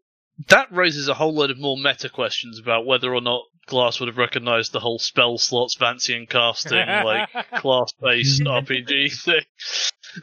That 0.48 0.72
raises 0.72 1.08
a 1.08 1.14
whole 1.14 1.34
load 1.34 1.50
of 1.50 1.58
more 1.58 1.76
meta 1.76 2.08
questions 2.08 2.58
about 2.58 2.86
whether 2.86 3.14
or 3.14 3.20
not 3.20 3.42
Glass 3.66 4.00
would 4.00 4.08
have 4.08 4.18
recognized 4.18 4.72
the 4.72 4.80
whole 4.80 4.98
spell 4.98 5.38
slots, 5.38 5.74
fancy 5.76 6.16
and 6.16 6.28
casting, 6.28 6.78
like 6.78 7.28
class-based 7.56 8.42
RPG 8.42 9.22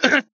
thing. 0.01 0.21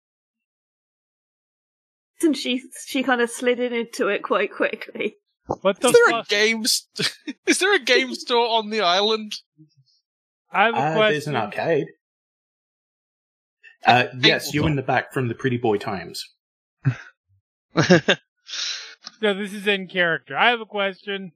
and 2.21 2.35
she 2.35 2.63
she 2.87 3.03
kind 3.03 3.21
of 3.21 3.29
slid 3.29 3.59
in 3.59 3.73
into 3.73 4.07
it 4.07 4.23
quite 4.23 4.51
quickly. 4.51 5.17
what 5.61 5.79
the 5.79 5.89
is 5.89 5.93
there 5.93 6.19
a 6.19 6.23
game? 6.27 6.65
St- 6.65 7.13
is 7.45 7.59
there 7.59 7.75
a 7.75 7.79
game 7.79 8.15
store 8.15 8.47
on 8.57 8.71
the 8.71 8.81
island? 8.81 9.33
I 10.51 10.65
have 10.65 10.73
a 10.73 10.77
Uh, 10.77 10.93
question. 10.95 11.11
there's 11.13 11.27
an 11.27 11.35
arcade. 11.35 11.87
Uh, 13.85 14.05
yes, 14.19 14.53
you 14.53 14.65
in 14.65 14.75
the 14.75 14.81
back 14.81 15.13
from 15.13 15.27
the 15.27 15.35
Pretty 15.35 15.57
Boy 15.57 15.77
Times. 15.77 16.25
No, 19.21 19.33
this 19.33 19.53
is 19.53 19.67
in 19.67 19.87
character. 19.87 20.35
I 20.35 20.49
have 20.49 20.61
a 20.61 20.65
question. 20.65 21.31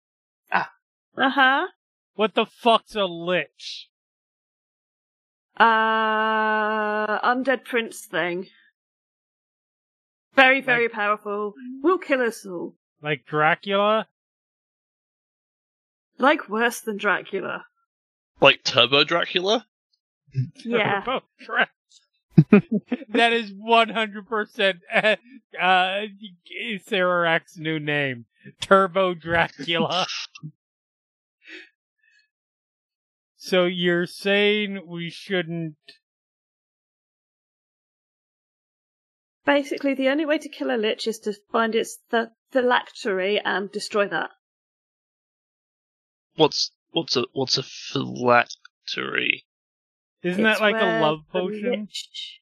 Uh 1.19 1.29
huh. 1.29 1.67
What 2.15 2.33
the 2.33 2.45
fuck's 2.45 2.95
a 2.95 3.05
lich? 3.05 3.89
Uh, 5.57 7.19
undead 7.19 7.65
prince 7.65 8.05
thing. 8.05 8.47
Very 10.35 10.61
very 10.61 10.87
powerful. 10.87 11.53
Will 11.83 11.97
kill 11.97 12.21
us 12.21 12.45
all. 12.45 12.75
Like 13.01 13.25
Dracula? 13.25 14.07
Like 16.17 16.47
worse 16.49 16.79
than 16.81 16.97
Dracula. 16.97 17.65
like 18.41 18.63
Turbo 18.63 19.03
Dracula? 19.03 19.65
Yeah. 20.63 21.01
Turbo 21.01 21.23
Drac- 21.39 21.71
that 23.09 23.33
is 23.33 23.51
100% 23.51 24.79
uh, 24.93 25.15
uh, 25.59 26.01
Sarah 26.85 27.21
Rack's 27.23 27.57
new 27.57 27.79
name. 27.79 28.25
Turbo 28.61 29.13
Dracula. 29.15 30.05
So 33.41 33.63
you're 33.63 34.05
saying 34.05 34.85
we 34.85 35.09
shouldn't? 35.09 35.77
Basically, 39.45 39.93
the 39.93 40.09
only 40.09 40.25
way 40.25 40.37
to 40.37 40.49
kill 40.49 40.69
a 40.69 40.75
lich 40.75 41.07
is 41.07 41.19
to 41.19 41.33
find 41.49 41.73
its 41.73 41.99
th- 42.11 42.27
phylactery 42.51 43.39
and 43.39 43.71
destroy 43.71 44.09
that. 44.09 44.31
What's 46.35 46.71
what's 46.91 47.15
a 47.15 47.23
what's 47.31 47.57
a 47.57 47.63
phylactery? 47.63 49.45
Isn't 50.21 50.45
It's 50.45 50.59
that 50.59 50.61
like 50.61 50.75
a 50.75 50.85
where 50.85 51.01
love 51.01 51.19
the 51.31 51.39
potion? 51.39 51.87
lich- 51.87 52.41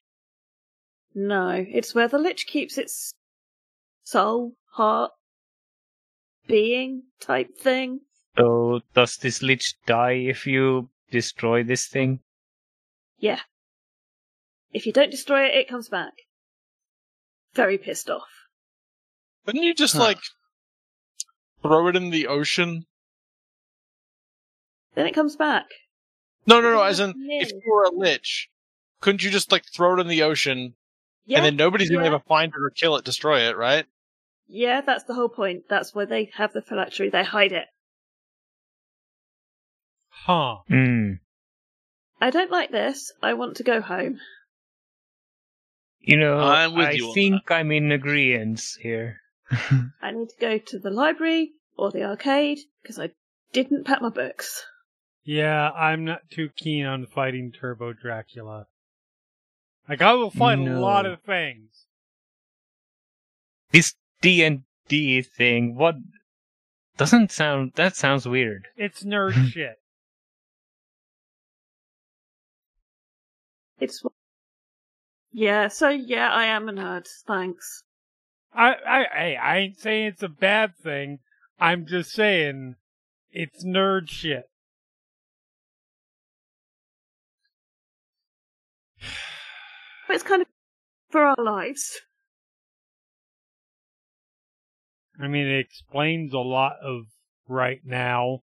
No, 1.14 1.64
it's 1.69 1.94
where 1.94 2.07
the 2.07 2.18
lich 2.18 2.48
keeps 2.48 2.80
its 2.80 3.14
soul, 4.03 4.56
heart, 4.72 5.11
being 6.48 7.03
type 7.19 7.56
thing. 7.56 7.99
So 8.38 8.82
does 8.94 9.18
this 9.18 9.42
lich 9.42 9.74
die 9.86 10.12
if 10.30 10.46
you 10.46 10.90
destroy 11.12 11.64
this 11.64 11.88
thing? 11.88 12.20
Yeah. 13.18 13.40
If 14.72 14.86
you 14.86 14.94
don't 14.94 15.10
destroy 15.10 15.46
it, 15.48 15.56
it 15.56 15.68
comes 15.68 15.90
back. 15.90 16.14
Very 17.54 17.78
pissed 17.78 18.10
off. 18.10 18.28
Couldn't 19.46 19.64
you 19.64 19.74
just 19.74 19.96
Huh. 19.96 20.04
like 20.04 20.20
throw 21.64 21.88
it 21.88 21.96
in 21.96 22.12
the 22.12 22.28
ocean? 22.28 22.86
Then 24.94 25.08
it 25.08 25.14
comes 25.16 25.36
back. 25.36 25.66
No, 26.46 26.62
no, 26.62 26.72
no. 26.72 26.82
As 26.84 27.00
in, 27.00 27.14
if 27.18 27.52
you 27.52 27.62
were 27.72 27.86
a 27.86 27.92
lich, 27.92 28.50
couldn't 29.02 29.24
you 29.24 29.32
just 29.32 29.52
like 29.52 29.64
throw 29.74 29.98
it 29.98 30.02
in 30.02 30.08
the 30.08 30.24
ocean 30.24 30.76
Yeah, 31.26 31.38
and 31.38 31.46
then 31.46 31.56
nobody's 31.56 31.90
gonna 31.90 32.06
ever 32.06 32.20
find 32.20 32.52
it 32.54 32.60
or 32.60 32.70
kill 32.70 32.96
it, 32.98 33.06
destroy 33.06 33.50
it, 33.50 33.58
right? 33.58 33.86
yeah, 34.48 34.82
that's 34.82 35.04
the 35.06 35.14
whole 35.14 35.28
point. 35.30 35.64
That's 35.70 35.94
why 35.94 36.06
they 36.06 36.32
have 36.36 36.54
the 36.54 36.62
phylactery. 36.62 37.10
They 37.10 37.24
hide 37.24 37.52
it. 37.52 37.68
Huh. 40.26 40.57
Hmm. 40.68 41.14
I 42.19 42.30
don't 42.30 42.52
like 42.52 42.72
this. 42.72 43.11
I 43.22 43.34
want 43.34 43.57
to 43.57 43.64
go 43.64 43.81
home. 43.81 44.19
You 45.99 46.18
know, 46.18 46.39
I'm 46.39 46.73
with 46.73 46.88
I 46.88 46.91
you 46.91 47.10
on 47.10 47.14
think 47.14 47.52
I'm 47.52 47.72
in 47.72 47.91
agreement 47.91 48.61
here. 48.81 49.19
I 50.02 50.11
need 50.11 50.30
to 50.30 50.35
go 50.39 50.57
to 50.57 50.80
the 50.80 50.89
library 50.89 51.52
or 51.77 51.91
the 51.91 52.03
arcade 52.03 52.60
because 52.81 52.98
I 52.99 53.11
didn't 53.52 53.85
pack 53.85 54.02
my 54.02 54.10
books. 54.10 54.64
Yeah, 55.23 55.72
I'm 55.72 56.06
not 56.06 56.30
too 56.30 56.49
keen 56.56 56.85
on 56.85 57.06
fighting 57.06 57.52
Turbo 57.52 57.94
Dracula. 57.94 58.68
Like 59.89 60.02
I 60.02 60.14
will 60.14 60.31
fight 60.31 60.60
a 60.60 60.80
lot 60.80 61.06
of 61.06 61.22
things. 61.22 61.85
this 63.72 63.94
D 64.22 64.44
and 64.44 64.64
D 64.88 65.22
thing, 65.22 65.76
what 65.76 65.95
doesn't 66.98 67.31
sound 67.31 67.73
that 67.76 67.95
sounds 67.95 68.27
weird. 68.27 68.68
It's 68.76 69.03
nerd 69.03 69.49
shit. 69.52 69.77
It's 73.80 74.04
yeah. 75.32 75.68
So 75.68 75.90
yeah, 75.90 76.32
I 76.32 76.45
am 76.45 76.70
a 76.70 76.74
nerd. 76.74 77.08
Thanks. 77.28 77.84
I, 78.54 78.74
I, 78.88 79.06
hey, 79.14 79.36
I 79.36 79.58
ain't 79.58 79.80
saying 79.80 80.08
it's 80.08 80.24
a 80.24 80.30
bad 80.30 80.76
thing. 80.76 81.20
I'm 81.60 81.86
just 81.86 82.12
saying 82.12 82.76
it's 83.32 83.64
nerd 83.64 84.10
shit. 84.10 84.45
But 90.08 90.16
it's 90.16 90.24
kind 90.24 90.41
of 90.41 90.48
for 91.12 91.22
our 91.22 91.36
lives. 91.38 92.02
I 95.22 95.28
mean, 95.28 95.48
it 95.48 95.60
explains 95.60 96.34
a 96.34 96.40
lot 96.40 96.74
of 96.82 97.06
right 97.48 97.82
now. 97.84 98.41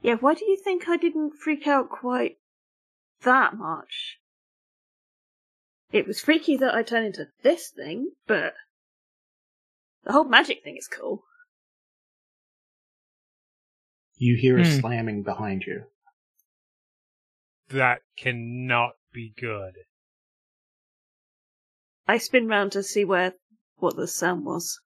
Yeah. 0.00 0.16
Why 0.16 0.34
do 0.34 0.44
you 0.44 0.56
think 0.56 0.88
I 0.88 0.96
didn't 0.96 1.34
freak 1.34 1.66
out 1.66 1.88
quite 1.88 2.36
that 3.24 3.56
much? 3.56 4.18
It 5.92 6.06
was 6.06 6.20
freaky 6.20 6.56
that 6.56 6.74
I 6.74 6.82
turned 6.82 7.06
into 7.06 7.26
this 7.42 7.70
thing, 7.70 8.12
but 8.26 8.54
the 10.04 10.12
whole 10.12 10.24
magic 10.24 10.62
thing 10.64 10.76
is 10.76 10.88
cool. 10.88 11.24
You 14.16 14.36
hear 14.36 14.58
a 14.58 14.64
Hmm. 14.64 14.80
slamming 14.80 15.22
behind 15.22 15.64
you. 15.64 15.84
That 17.68 18.02
cannot 18.16 18.92
be 19.12 19.34
good. 19.36 19.74
I 22.06 22.18
spin 22.18 22.48
round 22.48 22.72
to 22.72 22.82
see 22.82 23.04
where 23.04 23.34
what 23.76 23.96
the 23.96 24.06
sound 24.06 24.44
was. 24.44 24.80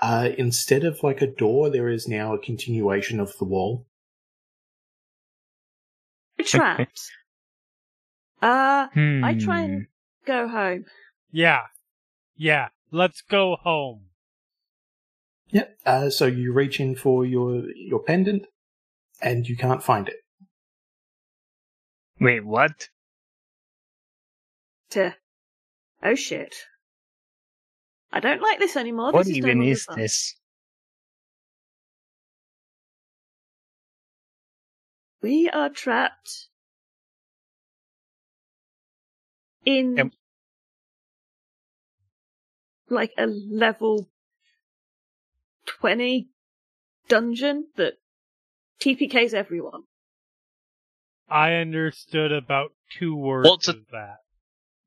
Uh, 0.00 0.30
instead 0.38 0.84
of 0.84 1.02
like 1.02 1.20
a 1.20 1.26
door, 1.26 1.70
there 1.70 1.88
is 1.88 2.08
now 2.08 2.34
a 2.34 2.38
continuation 2.38 3.20
of 3.20 3.36
the 3.38 3.44
wall. 3.44 3.86
We're 6.42 6.58
trapped. 6.58 7.00
uh, 8.40 8.88
Hmm. 8.88 9.24
I 9.24 9.34
try 9.34 9.60
and 9.62 9.86
go 10.26 10.48
home. 10.48 10.84
Yeah. 11.30 11.62
Yeah. 12.36 12.68
Let's 12.90 13.22
go 13.22 13.56
home. 13.56 14.06
Yep. 15.48 15.78
Uh, 15.86 16.10
so 16.10 16.26
you 16.26 16.52
reach 16.52 16.80
in 16.80 16.96
for 16.96 17.24
your 17.24 17.64
your 17.76 18.02
pendant, 18.02 18.46
and 19.20 19.46
you 19.46 19.56
can't 19.56 19.82
find 19.82 20.08
it. 20.08 20.16
Wait, 22.20 22.44
what? 22.44 22.88
To 24.90 25.14
oh 26.02 26.14
shit. 26.14 26.54
I 28.12 28.20
don't 28.20 28.42
like 28.42 28.58
this 28.58 28.76
anymore. 28.76 29.12
what 29.12 29.26
this 29.26 29.36
even 29.36 29.58
no 29.58 29.64
longer 29.64 29.72
is 29.72 29.84
fun. 29.84 29.98
this? 29.98 30.34
We 35.22 35.48
are 35.48 35.68
trapped 35.70 36.48
in 39.64 39.96
Yep. 39.96 40.12
like 42.88 43.12
a 43.16 43.26
level 43.26 44.10
20 45.66 46.28
dungeon 47.08 47.68
that 47.76 47.94
TPKs 48.80 49.32
everyone. 49.32 49.84
I 51.28 51.54
understood 51.54 52.32
about 52.32 52.72
two 52.98 53.14
words 53.14 53.48
What's 53.48 53.68
a- 53.68 53.72
of 53.72 53.86
that. 53.92 54.16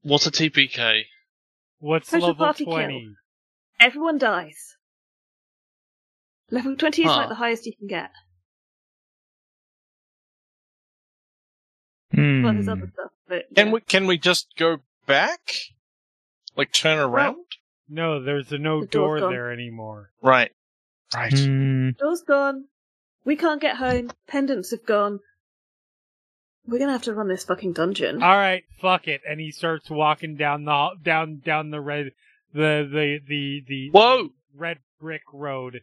What's 0.02 0.28
a 0.28 0.32
TPK? 0.32 1.06
What's 1.80 2.10
Social 2.10 2.30
level 2.30 2.46
party 2.46 2.66
kill. 2.66 2.74
20? 2.74 3.16
Everyone 3.80 4.18
dies. 4.18 4.76
Level 6.52 6.76
20 6.76 7.04
is 7.04 7.10
Huh. 7.10 7.18
like 7.18 7.30
the 7.30 7.36
highest 7.36 7.66
you 7.66 7.74
can 7.76 7.88
get. 7.88 8.12
Well, 12.16 12.54
there's 12.54 12.68
other 12.68 12.90
stuff, 12.94 13.12
but 13.28 13.46
Can 13.56 13.72
we 13.72 13.82
can 13.82 14.08
we 14.08 14.18
just 14.18 14.48
go 14.58 14.78
back? 15.06 15.40
Like 16.56 16.72
turn 16.72 16.98
around? 17.00 17.38
No, 17.90 18.22
there's 18.24 18.52
a 18.52 18.58
no 18.58 18.82
The 18.82 18.88
door 18.88 19.20
gone. 19.20 19.32
there 19.32 19.52
anymore. 19.52 20.12
Right. 20.22 20.52
Right. 21.14 21.34
Hmm. 21.38 21.90
Door's 22.00 22.22
gone. 22.24 22.66
We 23.26 23.36
can't 23.36 23.62
get 23.62 23.78
home. 23.78 24.12
Pendants 24.28 24.72
have 24.72 24.86
gone. 24.86 25.20
We're 26.68 26.80
gonna 26.80 26.94
have 26.94 27.04
to 27.04 27.14
run 27.14 27.28
this 27.28 27.44
fucking 27.44 27.74
dungeon. 27.74 28.24
All 28.24 28.36
right, 28.36 28.64
fuck 28.82 29.08
it. 29.08 29.22
And 29.28 29.40
he 29.40 29.52
starts 29.52 29.90
walking 29.90 30.36
down 30.36 30.66
the 30.66 30.90
down 31.04 31.42
down 31.46 31.70
the 31.70 31.80
red 31.82 32.12
the 32.54 32.88
the 32.92 33.20
the 33.28 33.64
the 33.68 33.90
Whoa! 33.92 34.30
red 34.56 34.80
brick 35.00 35.22
road. 35.32 35.82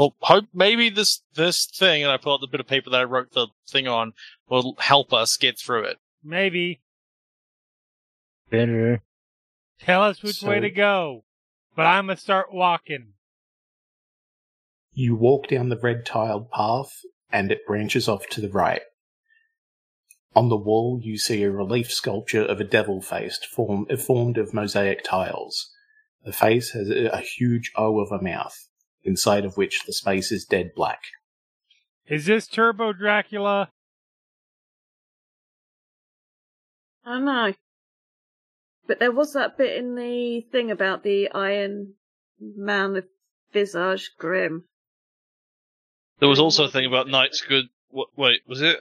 Well, 0.00 0.16
hope 0.20 0.46
maybe 0.54 0.88
this 0.88 1.20
this 1.34 1.66
thing, 1.66 2.02
and 2.02 2.10
I 2.10 2.16
pull 2.16 2.32
out 2.32 2.40
the 2.40 2.46
bit 2.46 2.58
of 2.60 2.66
paper 2.66 2.88
that 2.88 3.02
I 3.02 3.04
wrote 3.04 3.32
the 3.32 3.48
thing 3.68 3.86
on, 3.86 4.14
will 4.48 4.74
help 4.78 5.12
us 5.12 5.36
get 5.36 5.58
through 5.58 5.84
it. 5.84 5.98
Maybe 6.24 6.80
Better. 8.48 9.02
tell 9.78 10.02
us 10.02 10.22
which 10.22 10.42
way 10.42 10.58
to 10.58 10.70
go. 10.70 11.24
But 11.76 11.84
I'm 11.84 12.06
gonna 12.06 12.16
start 12.16 12.46
walking. 12.50 13.12
You 14.94 15.16
walk 15.16 15.48
down 15.48 15.68
the 15.68 15.76
red 15.76 16.06
tiled 16.06 16.50
path, 16.50 17.02
and 17.30 17.52
it 17.52 17.66
branches 17.66 18.08
off 18.08 18.26
to 18.28 18.40
the 18.40 18.48
right. 18.48 18.80
On 20.34 20.48
the 20.48 20.56
wall, 20.56 20.98
you 21.02 21.18
see 21.18 21.42
a 21.42 21.50
relief 21.50 21.92
sculpture 21.92 22.42
of 22.42 22.58
a 22.58 22.64
devil 22.64 23.02
faced 23.02 23.44
form, 23.44 23.84
formed 23.98 24.38
of 24.38 24.54
mosaic 24.54 25.04
tiles. 25.04 25.70
The 26.24 26.32
face 26.32 26.70
has 26.70 26.88
a, 26.88 27.08
a 27.08 27.20
huge 27.20 27.70
O 27.76 28.00
of 28.00 28.10
a 28.10 28.22
mouth, 28.22 28.69
inside 29.04 29.44
of 29.44 29.56
which 29.56 29.84
the 29.86 29.92
space 29.92 30.30
is 30.30 30.44
dead 30.44 30.72
black. 30.74 31.00
Is 32.06 32.26
this 32.26 32.46
Turbo 32.46 32.92
Dracula? 32.92 33.70
I 37.04 37.14
don't 37.14 37.24
know. 37.24 37.52
But 38.86 38.98
there 38.98 39.12
was 39.12 39.34
that 39.34 39.56
bit 39.56 39.76
in 39.76 39.94
the 39.94 40.40
thing 40.50 40.70
about 40.70 41.02
the 41.04 41.30
Iron 41.30 41.94
Man 42.40 42.92
with 42.92 43.04
visage 43.52 44.10
grim. 44.18 44.64
There 46.18 46.28
was 46.28 46.40
also 46.40 46.64
a 46.64 46.68
thing 46.68 46.86
about 46.86 47.08
Night's 47.08 47.40
good. 47.40 47.66
What, 47.88 48.08
wait, 48.16 48.40
was 48.46 48.60
it? 48.60 48.78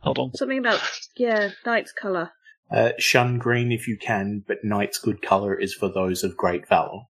Hold 0.00 0.18
on. 0.18 0.34
Something 0.34 0.58
about 0.58 0.80
yeah, 1.16 1.50
night's 1.66 1.92
colour. 1.92 2.30
Uh, 2.70 2.92
shun 2.98 3.38
green 3.38 3.72
if 3.72 3.88
you 3.88 3.96
can, 3.96 4.44
but 4.46 4.64
Night's 4.64 4.98
good 4.98 5.22
colour 5.22 5.54
is 5.54 5.74
for 5.74 5.88
those 5.88 6.22
of 6.22 6.36
great 6.36 6.68
valour. 6.68 7.02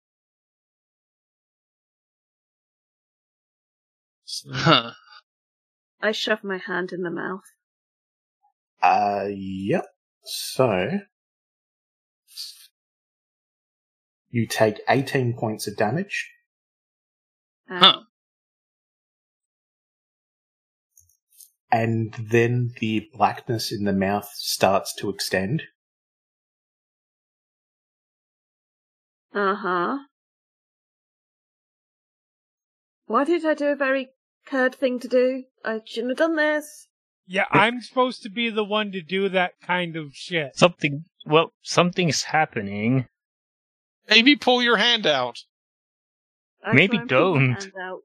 Huh. 4.52 4.92
I 6.00 6.12
shove 6.12 6.44
my 6.44 6.58
hand 6.58 6.92
in 6.92 7.02
the 7.02 7.10
mouth. 7.10 7.42
Uh, 8.82 9.26
yep. 9.30 9.86
So 10.24 11.00
you 14.30 14.46
take 14.46 14.80
18 14.88 15.34
points 15.34 15.66
of 15.66 15.76
damage. 15.76 16.30
Um, 17.68 17.80
Huh. 17.80 18.00
and 21.70 22.14
then 22.30 22.72
the 22.80 23.08
blackness 23.12 23.72
in 23.72 23.84
the 23.84 23.92
mouth 23.92 24.30
starts 24.34 24.94
to 24.94 25.10
extend. 25.10 25.64
Uh 29.34 29.54
huh. 29.54 29.98
Why 33.06 33.24
did 33.24 33.44
I 33.44 33.54
do 33.54 33.66
a 33.68 33.76
very 33.76 34.10
Kird 34.48 34.74
thing 34.74 34.98
to 35.00 35.08
do? 35.08 35.44
I 35.64 35.80
shouldn't 35.84 36.12
have 36.12 36.18
done 36.18 36.36
this. 36.36 36.88
Yeah, 37.26 37.44
I'm 37.50 37.82
supposed 37.82 38.22
to 38.22 38.30
be 38.30 38.48
the 38.48 38.64
one 38.64 38.90
to 38.92 39.02
do 39.02 39.28
that 39.28 39.52
kind 39.62 39.96
of 39.96 40.14
shit. 40.14 40.56
Something. 40.56 41.04
Well, 41.26 41.52
something's 41.60 42.22
happening. 42.22 43.06
Maybe 44.08 44.34
pull 44.36 44.62
your 44.62 44.78
hand 44.78 45.06
out. 45.06 45.38
I 46.64 46.72
Maybe 46.72 46.96
try 46.96 47.00
and 47.00 47.08
don't. 47.08 47.50
hand 47.50 47.72
out. 47.80 47.98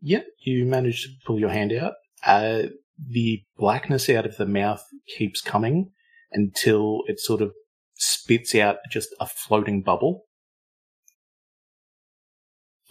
Yep, 0.00 0.26
you 0.44 0.64
manage 0.64 1.02
to 1.02 1.08
pull 1.26 1.40
your 1.40 1.50
hand 1.50 1.72
out. 1.72 1.94
Uh, 2.24 2.64
the 2.96 3.42
blackness 3.56 4.08
out 4.08 4.26
of 4.26 4.36
the 4.36 4.46
mouth 4.46 4.84
keeps 5.16 5.40
coming 5.40 5.90
until 6.30 7.02
it 7.08 7.18
sort 7.18 7.42
of 7.42 7.52
spits 7.94 8.54
out 8.54 8.76
just 8.90 9.08
a 9.18 9.26
floating 9.26 9.82
bubble. 9.82 10.26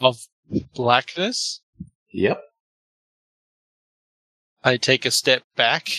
Of 0.02 0.28
blackness. 0.74 1.62
Yep. 2.12 2.42
I 4.64 4.78
take 4.78 5.06
a 5.06 5.12
step 5.12 5.44
back. 5.56 5.90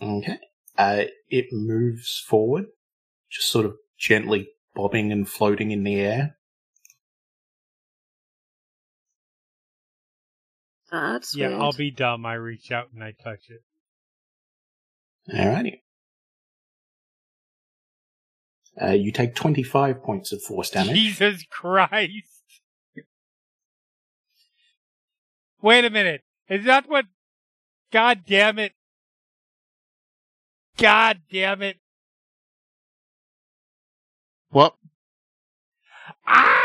Okay. 0.00 0.38
Uh, 0.76 1.04
it 1.28 1.46
moves 1.52 2.22
forward, 2.26 2.66
just 3.30 3.48
sort 3.48 3.66
of 3.66 3.76
gently 3.98 4.48
bobbing 4.74 5.12
and 5.12 5.28
floating 5.28 5.70
in 5.70 5.84
the 5.84 5.96
air. 6.00 6.36
That's 10.90 11.34
Yeah, 11.34 11.48
weird. 11.48 11.60
I'll 11.60 11.72
be 11.72 11.90
dumb. 11.90 12.24
I 12.24 12.34
reach 12.34 12.70
out 12.70 12.88
and 12.92 13.02
I 13.02 13.12
touch 13.12 13.48
it. 13.48 13.62
Alrighty. 15.34 15.80
Uh, 18.80 18.90
you 18.92 19.12
take 19.12 19.34
25 19.34 20.02
points 20.02 20.32
of 20.32 20.42
force 20.42 20.70
damage. 20.70 20.94
Jesus 20.94 21.44
Christ. 21.48 22.42
Wait 25.62 25.84
a 25.84 25.90
minute. 25.90 26.22
Is 26.48 26.64
that 26.66 26.88
what? 26.88 27.06
God 27.90 28.24
damn 28.26 28.58
it. 28.58 28.72
God 30.76 31.20
damn 31.30 31.62
it. 31.62 31.78
What? 34.50 34.74
Ah! 36.26 36.64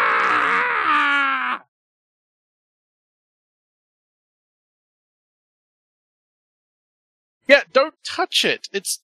Yeah, 7.47 7.61
don't 7.72 7.95
touch 8.03 8.43
it. 8.45 8.68
It's 8.72 8.99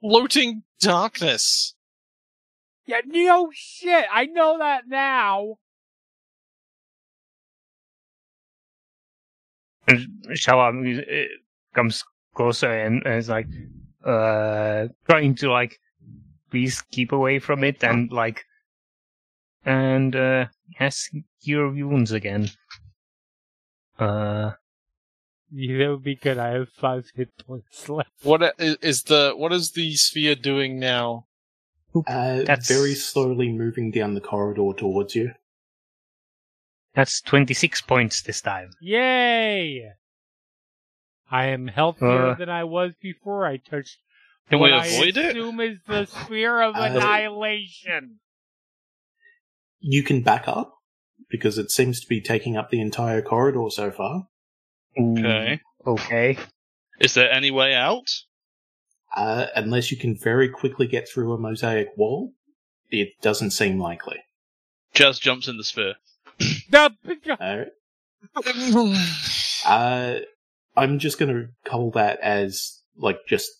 floating 0.00 0.62
darkness. 0.80 1.74
Yeah, 2.86 3.00
no 3.04 3.50
shit. 3.52 4.06
I 4.12 4.26
know 4.26 4.58
that 4.58 4.88
now. 4.88 5.58
And 9.86 9.98
Shava 10.32 10.68
uh, 10.72 11.26
comes 11.74 12.04
closer 12.34 12.70
and, 12.70 13.02
and 13.06 13.14
is 13.16 13.28
like, 13.28 13.46
uh, 14.04 14.88
trying 15.08 15.34
to 15.36 15.50
like, 15.50 15.78
please 16.50 16.82
keep 16.90 17.12
away 17.12 17.38
from 17.38 17.64
it 17.64 17.82
and 17.84 18.10
like, 18.12 18.44
and 19.64 20.14
uh, 20.14 20.46
has 20.76 21.08
cure 21.42 21.68
wounds 21.70 22.12
again. 22.12 22.48
Uh, 23.98 24.52
Yeah, 25.52 25.78
that 25.78 25.90
would 25.90 26.02
be 26.04 26.16
good. 26.16 26.38
I 26.38 26.50
have 26.58 26.68
five 26.70 27.06
hit 27.14 27.30
points 27.46 27.88
left. 27.96 28.10
What 28.22 28.54
is 28.58 29.04
the 29.04 29.32
what 29.36 29.52
is 29.52 29.72
the 29.72 29.94
sphere 29.94 30.34
doing 30.34 30.78
now? 30.78 31.26
Uh, 31.94 32.42
That's- 32.42 32.68
very 32.68 32.94
slowly 32.94 33.50
moving 33.52 33.90
down 33.90 34.14
the 34.14 34.20
corridor 34.20 34.72
towards 34.76 35.14
you. 35.14 35.32
That's 36.96 37.20
26 37.20 37.82
points 37.82 38.22
this 38.22 38.40
time. 38.40 38.70
Yay! 38.80 39.90
I 41.30 41.46
am 41.46 41.66
healthier 41.68 42.28
Uh, 42.30 42.34
than 42.34 42.48
I 42.48 42.64
was 42.64 42.94
before 43.02 43.46
I 43.46 43.58
touched 43.58 43.98
Can 44.48 44.60
what 44.60 44.70
we 44.70 44.76
I 44.76 44.86
avoid 44.86 45.16
it? 45.18 45.36
assume 45.36 45.60
is 45.60 45.78
the 45.86 46.06
sphere 46.06 46.62
of 46.62 46.74
Uh, 46.76 46.80
annihilation. 46.84 48.20
You 49.80 50.02
can 50.02 50.22
back 50.22 50.48
up 50.48 50.72
because 51.28 51.58
it 51.58 51.70
seems 51.70 52.00
to 52.00 52.06
be 52.08 52.20
taking 52.22 52.56
up 52.56 52.70
the 52.70 52.80
entire 52.80 53.20
corridor 53.20 53.66
so 53.70 53.90
far. 53.90 54.28
Okay. 54.98 55.60
Okay. 55.86 56.38
Is 56.98 57.12
there 57.12 57.30
any 57.30 57.50
way 57.50 57.74
out? 57.74 58.10
Uh, 59.14 59.46
unless 59.54 59.90
you 59.90 59.98
can 59.98 60.16
very 60.16 60.48
quickly 60.48 60.86
get 60.86 61.06
through 61.08 61.34
a 61.34 61.38
mosaic 61.38 61.88
wall, 61.96 62.32
it 62.90 63.10
doesn't 63.20 63.50
seem 63.50 63.78
likely. 63.78 64.20
Chaz 64.94 65.20
jumps 65.20 65.46
in 65.46 65.58
the 65.58 65.64
sphere. 65.64 65.96
The- 66.70 66.92
Alright. 67.40 67.68
Uh, 69.64 70.20
I'm 70.76 70.98
just 70.98 71.18
going 71.18 71.32
to 71.34 71.48
call 71.70 71.90
that 71.92 72.18
as 72.20 72.80
like 72.96 73.18
just 73.28 73.50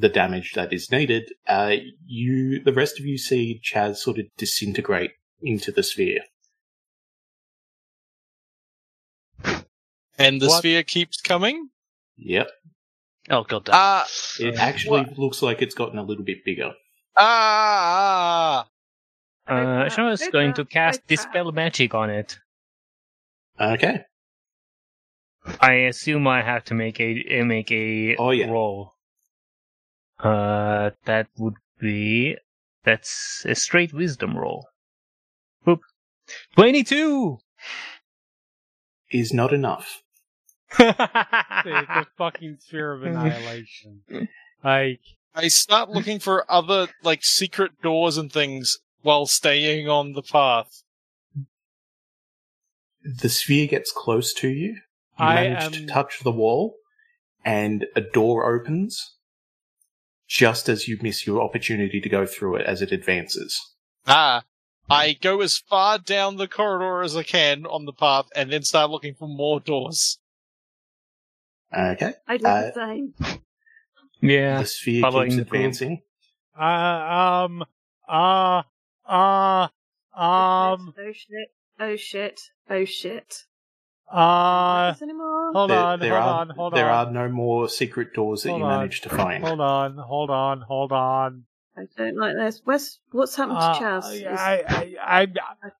the 0.00 0.08
damage 0.08 0.52
that 0.54 0.72
is 0.72 0.90
needed. 0.90 1.30
Uh, 1.46 1.76
you, 2.06 2.62
the 2.62 2.72
rest 2.72 2.98
of 2.98 3.06
you 3.06 3.18
see 3.18 3.60
Chaz 3.64 3.96
sort 3.96 4.18
of 4.18 4.26
disintegrate 4.36 5.12
into 5.42 5.70
the 5.72 5.82
sphere. 5.82 6.20
And 10.18 10.40
the 10.40 10.46
What? 10.48 10.58
sphere 10.58 10.82
keeps 10.82 11.20
coming. 11.20 11.68
Yep. 12.16 12.48
Oh 13.30 13.44
god 13.44 13.64
damn. 13.66 13.74
Ah, 13.76 14.06
It 14.40 14.56
actually 14.56 15.06
looks 15.16 15.42
like 15.42 15.60
it's 15.60 15.74
gotten 15.74 15.98
a 15.98 16.02
little 16.02 16.24
bit 16.24 16.44
bigger. 16.44 16.72
ah, 17.18 18.64
ah. 18.64 18.68
Uh, 19.46 19.88
Shava's 19.88 20.20
Hey, 20.22 20.30
going 20.30 20.54
to 20.54 20.64
cast 20.64 21.06
Dispel 21.06 21.52
Magic 21.52 21.94
on 21.94 22.10
it. 22.10 22.38
Okay. 23.60 24.00
I 25.60 25.72
assume 25.74 26.26
I 26.26 26.42
have 26.42 26.64
to 26.64 26.74
make 26.74 26.98
a 27.00 27.40
uh, 27.40 27.44
make 27.44 27.70
a 27.70 28.16
Oh, 28.16 28.30
yeah. 28.30 28.50
roll. 28.50 28.94
Uh, 30.18 30.90
that 31.04 31.28
would 31.38 31.54
be 31.78 32.36
that's 32.84 33.44
a 33.46 33.54
straight 33.54 33.92
wisdom 33.92 34.36
roll. 34.36 34.66
Whoop. 35.64 35.80
Twenty-two. 36.56 37.38
Is 39.12 39.32
not 39.32 39.52
enough. 39.52 40.02
it's 40.78 40.98
a 40.98 42.06
fucking 42.18 42.56
sphere 42.60 42.92
of 42.92 43.02
annihilation. 43.04 44.02
Like, 44.64 45.00
I 45.32 45.46
start 45.46 45.90
looking 45.90 46.18
for 46.18 46.50
other 46.50 46.88
like 47.04 47.20
secret 47.22 47.70
doors 47.82 48.16
and 48.16 48.32
things 48.32 48.78
while 49.06 49.24
staying 49.26 49.88
on 49.88 50.12
the 50.12 50.22
path. 50.22 50.82
The 53.04 53.28
sphere 53.28 53.68
gets 53.68 53.92
close 53.92 54.34
to 54.34 54.48
you. 54.48 54.70
You 55.18 55.24
I 55.24 55.34
manage 55.48 55.78
to 55.78 55.86
touch 55.86 56.20
the 56.24 56.32
wall, 56.32 56.74
and 57.44 57.86
a 57.94 58.00
door 58.00 58.52
opens 58.52 59.14
just 60.28 60.68
as 60.68 60.88
you 60.88 60.98
miss 61.00 61.24
your 61.24 61.40
opportunity 61.40 62.00
to 62.00 62.08
go 62.08 62.26
through 62.26 62.56
it 62.56 62.66
as 62.66 62.82
it 62.82 62.90
advances. 62.90 63.56
Ah, 64.08 64.42
I 64.90 65.12
go 65.12 65.40
as 65.40 65.56
far 65.56 65.98
down 65.98 66.36
the 66.36 66.48
corridor 66.48 67.02
as 67.02 67.16
I 67.16 67.22
can 67.22 67.64
on 67.64 67.84
the 67.84 67.92
path, 67.92 68.26
and 68.34 68.52
then 68.52 68.64
start 68.64 68.90
looking 68.90 69.14
for 69.14 69.28
more 69.28 69.60
doors. 69.60 70.18
Okay. 71.72 72.12
I 72.26 72.36
do 72.38 72.46
Uh, 72.46 72.60
the 72.62 72.72
same. 72.74 73.14
Yeah. 74.20 74.58
the 74.62 74.66
sphere 74.66 75.10
keeps 75.10 75.36
advancing. 75.36 76.02
uh, 76.58 76.64
um, 76.64 77.64
uh, 78.08 78.62
uh, 79.08 79.68
um, 80.14 80.94
oh 80.98 81.12
shit! 81.12 81.48
Oh 81.78 81.96
shit! 81.96 82.40
Oh 82.70 82.84
shit! 82.84 83.44
uh, 84.10 84.16
Not 84.16 84.92
this 84.94 85.02
anymore. 85.02 85.52
hold 85.52 85.70
there, 85.70 85.78
on, 85.78 86.00
there 86.00 86.12
hold 86.12 86.22
are, 86.22 86.40
on, 86.40 86.48
hold 86.50 86.74
there 86.74 86.90
on. 86.90 87.08
are 87.08 87.12
no 87.12 87.28
more 87.28 87.68
secret 87.68 88.14
doors 88.14 88.42
that 88.42 88.50
Hold 88.50 88.62
you 88.62 88.66
managed 88.66 89.02
to 89.04 89.08
find. 89.08 89.44
Hold 89.44 89.60
on, 89.60 89.96
hold 89.98 90.30
on, 90.30 90.60
hold 90.62 90.92
on. 90.92 91.44
I 91.78 91.82
don't 91.96 92.16
like 92.16 92.34
this. 92.36 92.62
Where's 92.64 92.98
what's 93.12 93.36
happened 93.36 93.58
to 93.58 93.64
Uh, 93.64 93.80
Chaz? 93.80 94.14
Is- 94.14 94.26
I, 94.26 94.64
I, 94.98 95.22
I, 95.22 95.26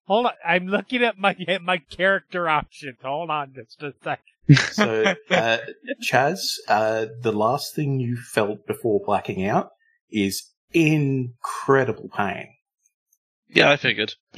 hold 0.05 0.27
on. 0.27 0.33
I'm 0.45 0.67
looking 0.67 1.03
at 1.03 1.17
my 1.17 1.35
my 1.63 1.77
character 1.79 2.47
options. 2.47 2.97
Hold 3.01 3.31
on, 3.31 3.53
just 3.55 3.81
a 3.81 3.93
sec. 4.03 4.21
So, 4.71 5.15
uh, 5.31 5.57
Chaz, 6.03 6.57
uh, 6.67 7.07
the 7.21 7.31
last 7.31 7.73
thing 7.75 7.99
you 7.99 8.15
felt 8.17 8.67
before 8.67 9.01
blacking 9.05 9.45
out 9.45 9.71
is 10.11 10.51
incredible 10.71 12.09
pain. 12.15 12.49
Yeah, 13.49 13.71
I 13.71 13.77
figured. 13.77 14.13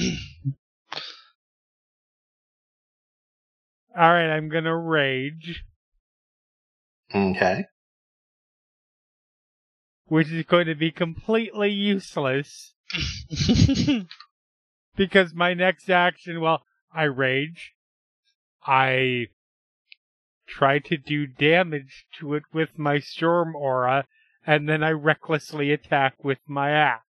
All 3.97 4.09
right, 4.13 4.29
I'm 4.29 4.49
gonna 4.49 4.77
rage, 4.77 5.63
Okay. 7.13 7.65
which 10.05 10.29
is 10.31 10.45
going 10.45 10.67
to 10.67 10.75
be 10.75 10.91
completely 10.91 11.71
useless 11.71 12.73
because 14.95 15.33
my 15.33 15.53
next 15.53 15.89
action, 15.89 16.39
well, 16.39 16.63
I 16.93 17.03
rage. 17.03 17.73
I 18.65 19.27
try 20.47 20.79
to 20.79 20.97
do 20.97 21.25
damage 21.27 22.05
to 22.19 22.35
it 22.35 22.43
with 22.53 22.77
my 22.77 22.99
storm 22.99 23.55
aura, 23.55 24.05
and 24.45 24.67
then 24.69 24.83
I 24.83 24.91
recklessly 24.91 25.71
attack 25.71 26.23
with 26.23 26.39
my 26.47 26.71
axe. 26.71 27.03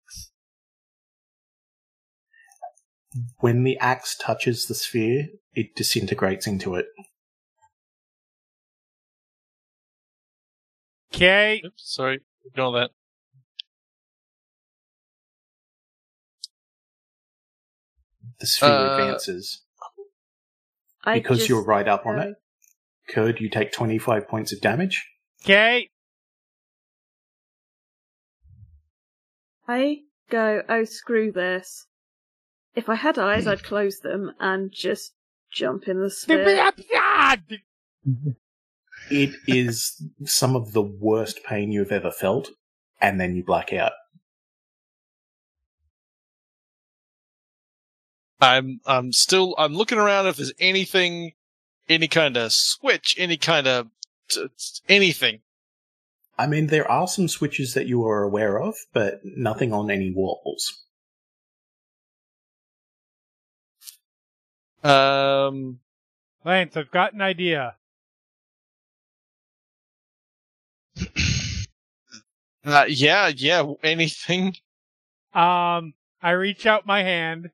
When 3.39 3.65
the 3.65 3.79
axe 3.79 4.17
touches 4.17 4.67
the 4.67 4.75
sphere, 4.75 5.29
it 5.55 5.75
disintegrates 5.75 6.47
into 6.47 6.75
it. 6.75 6.87
Okay. 11.15 11.63
Oops, 11.65 11.83
sorry, 11.83 12.21
ignore 12.45 12.73
that. 12.73 12.91
The 18.41 18.47
sphere 18.47 18.69
Uh, 18.71 18.93
advances. 18.93 19.63
I 21.05 21.15
Because 21.15 21.39
just 21.39 21.49
you're 21.49 21.65
right 21.65 21.89
up 21.89 22.07
on 22.07 22.17
go- 22.17 22.23
it, 22.23 22.35
Kird, 23.09 23.41
you 23.41 23.49
take 23.49 23.73
25 23.73 24.29
points 24.29 24.53
of 24.53 24.61
damage. 24.61 25.09
Okay. 25.45 25.91
I 29.67 30.03
go, 30.31 30.63
oh 30.69 30.85
screw 30.85 31.33
this. 31.33 31.87
If 32.75 32.89
I 32.89 32.95
had 32.95 33.19
eyes, 33.19 33.47
I'd 33.47 33.63
close 33.65 33.99
them 34.01 34.33
and 34.39 34.71
just 34.73 35.13
jump 35.53 35.89
in 35.89 36.01
the 36.01 36.11
sphere. 36.11 36.45
It 39.11 39.35
is 39.47 40.03
some 40.25 40.55
of 40.55 40.73
the 40.73 40.83
worst 40.83 41.43
pain 41.45 41.73
you've 41.73 41.93
ever 41.93 42.11
felt, 42.11 42.51
and 43.01 43.21
then 43.21 43.35
you 43.35 43.45
black 43.45 43.73
out. 43.73 43.93
I'm 48.41 48.81
I'm 48.87 49.13
still 49.13 49.55
I'm 49.59 49.75
looking 49.75 49.99
around 49.99 50.27
if 50.27 50.37
there's 50.37 50.53
anything, 50.61 51.33
any 51.89 52.07
kind 52.07 52.37
of 52.37 52.53
switch, 52.53 53.17
any 53.19 53.37
kind 53.37 53.67
of 53.67 53.89
t- 54.29 54.47
t- 54.47 54.83
anything. 54.89 55.41
I 56.39 56.47
mean, 56.47 56.69
there 56.69 56.89
are 56.89 57.09
some 57.09 57.27
switches 57.27 57.75
that 57.75 57.89
you 57.89 58.07
are 58.07 58.23
aware 58.23 58.61
of, 58.61 58.77
but 58.93 59.21
nothing 59.25 59.73
on 59.73 59.91
any 59.91 60.13
walls. 60.15 60.85
Um, 64.85 65.81
Lance, 66.45 66.77
I've 66.77 66.91
got 66.91 67.13
an 67.13 67.21
idea. 67.21 67.77
uh, 72.65 72.85
yeah, 72.89 73.29
yeah, 73.29 73.73
anything. 73.83 74.55
Um, 75.35 75.95
I 76.23 76.31
reach 76.31 76.67
out 76.67 76.87
my 76.87 77.03
hand. 77.03 77.51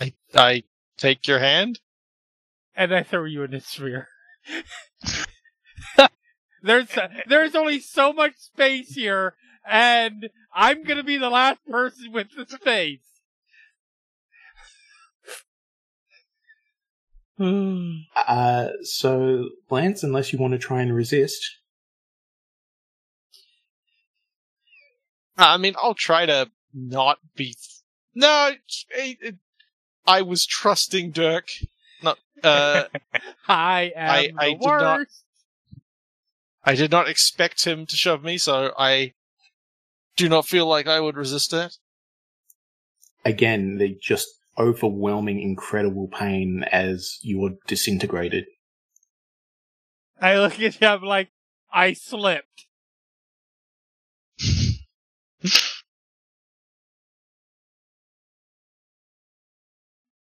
I 0.00 0.12
I 0.34 0.64
take 0.96 1.26
your 1.26 1.38
hand. 1.38 1.80
and 2.74 2.94
I 2.94 3.02
throw 3.02 3.24
you 3.24 3.42
in 3.42 3.54
a 3.54 3.60
sphere. 3.60 4.08
there's 6.62 6.88
there's 7.28 7.54
only 7.54 7.80
so 7.80 8.12
much 8.12 8.38
space 8.38 8.94
here, 8.94 9.34
and 9.68 10.28
I'm 10.54 10.82
gonna 10.84 11.02
be 11.04 11.16
the 11.18 11.30
last 11.30 11.60
person 11.68 12.12
with 12.12 12.28
the 12.36 12.58
face. 12.58 13.00
Uh, 18.28 18.68
so, 18.82 19.48
Lance, 19.68 20.02
unless 20.04 20.32
you 20.32 20.38
want 20.38 20.52
to 20.52 20.58
try 20.58 20.80
and 20.80 20.94
resist, 20.94 21.44
I 25.36 25.56
mean, 25.56 25.74
I'll 25.82 25.94
try 25.94 26.24
to 26.26 26.50
not 26.72 27.18
be. 27.34 27.56
No, 28.14 28.52
it, 28.90 29.18
it, 29.20 29.34
I 30.06 30.22
was 30.22 30.46
trusting 30.46 31.10
Dirk. 31.10 31.48
Not. 32.02 32.18
Uh, 32.44 32.84
I 33.48 33.92
am 33.96 34.10
I- 34.10 34.26
the 34.28 34.34
I 34.38 34.50
did 34.52 34.60
not- 34.60 34.98
worst. 35.00 35.24
I 36.64 36.74
did 36.76 36.92
not 36.92 37.08
expect 37.08 37.64
him 37.64 37.86
to 37.86 37.96
shove 37.96 38.22
me, 38.22 38.38
so 38.38 38.72
I 38.78 39.14
do 40.16 40.24
you 40.24 40.30
not 40.30 40.46
feel 40.46 40.66
like 40.66 40.86
I 40.86 41.00
would 41.00 41.16
resist 41.16 41.50
that. 41.52 41.76
again, 43.24 43.78
the 43.78 43.96
just 44.02 44.28
overwhelming, 44.58 45.40
incredible 45.40 46.08
pain 46.08 46.64
as 46.70 47.18
you 47.22 47.44
are 47.46 47.52
disintegrated. 47.66 48.44
I 50.20 50.38
look 50.38 50.60
at 50.60 50.74
him 50.74 51.02
like 51.02 51.30
I 51.72 51.94
slipped. 51.94 52.66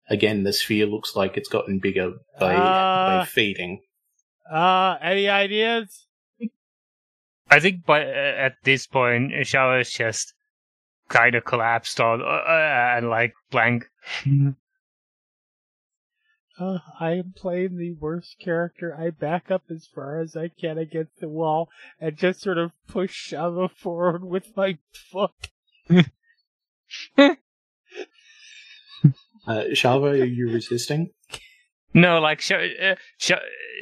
Again, 0.09 0.45
the 0.45 0.53
sphere 0.53 0.87
looks 0.87 1.17
like 1.17 1.37
it's 1.37 1.49
gotten 1.49 1.79
bigger 1.79 2.13
by, 2.39 2.55
Ah. 2.57 3.21
by 3.21 3.25
feeding. 3.27 3.81
Uh, 4.51 4.99
any 5.01 5.29
ideas? 5.29 6.07
I 7.55 7.61
think 7.61 7.87
by 7.87 8.03
uh, 8.03 8.35
at 8.37 8.57
this 8.65 8.89
point, 8.89 9.31
Shava's 9.47 9.93
just 9.93 10.35
kind 11.09 11.37
of 11.37 11.45
collapsed 11.45 12.01
on 12.01 12.21
uh, 12.21 12.25
uh, 12.25 12.95
and 12.97 13.09
like 13.09 13.35
blank. 13.51 13.87
Uh, 16.57 16.79
I 17.01 17.15
am 17.15 17.35
playing 17.37 17.79
the 17.79 17.95
worst 17.95 18.37
character. 18.41 18.97
I 18.97 19.11
back 19.11 19.51
up 19.51 19.65
as 19.71 19.89
far 19.93 20.21
as 20.21 20.37
I 20.37 20.47
can 20.47 20.79
against 20.79 21.19
the 21.19 21.29
wall 21.29 21.69
and 22.01 22.17
just 22.17 22.43
sort 22.43 22.59
of 22.59 22.71
push 22.87 23.33
Shava 23.33 23.69
forward 23.73 24.23
with 24.23 24.57
my 24.57 24.79
foot. 25.11 25.51
Uh, 29.47 29.65
Shava, 29.73 30.13
are 30.13 30.25
you 30.25 30.49
resisting? 30.51 31.11
No, 31.93 32.19
like 32.21 32.41
Sh- 32.41 32.53
uh, 32.53 32.95
Sh- 33.19 33.33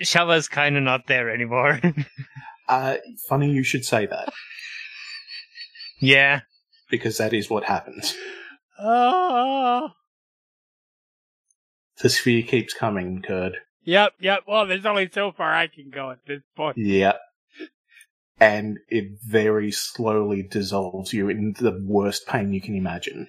Shava's 0.03 0.49
kind 0.49 0.77
of 0.77 0.83
not 0.83 1.07
there 1.07 1.31
anymore. 1.31 1.79
Uh, 2.73 2.97
funny 3.29 3.51
you 3.51 3.63
should 3.63 3.85
say 3.85 4.07
that, 4.07 4.33
yeah. 6.01 6.41
because 6.91 7.19
that 7.19 7.33
is 7.35 7.51
what 7.51 7.65
happens. 7.65 8.15
Oh, 8.79 9.91
The 12.01 12.09
sphere 12.09 12.43
keeps 12.43 12.73
coming, 12.75 13.21
Kird. 13.23 13.59
yep, 13.85 14.13
yep. 14.21 14.41
Well, 14.49 14.67
there's 14.67 14.87
only 14.87 15.11
so 15.13 15.33
far 15.33 15.53
I 15.53 15.67
can 15.67 15.91
go 15.91 16.11
at 16.11 16.19
this 16.27 16.41
point. 16.57 16.79
Yeah. 16.79 17.17
And 18.41 18.79
it 18.89 19.19
very 19.25 19.71
slowly 19.71 20.43
dissolves 20.43 21.13
you 21.13 21.29
in 21.29 21.55
the 21.61 21.79
worst 21.87 22.27
pain 22.27 22.53
you 22.53 22.61
can 22.61 22.75
imagine. 22.75 23.29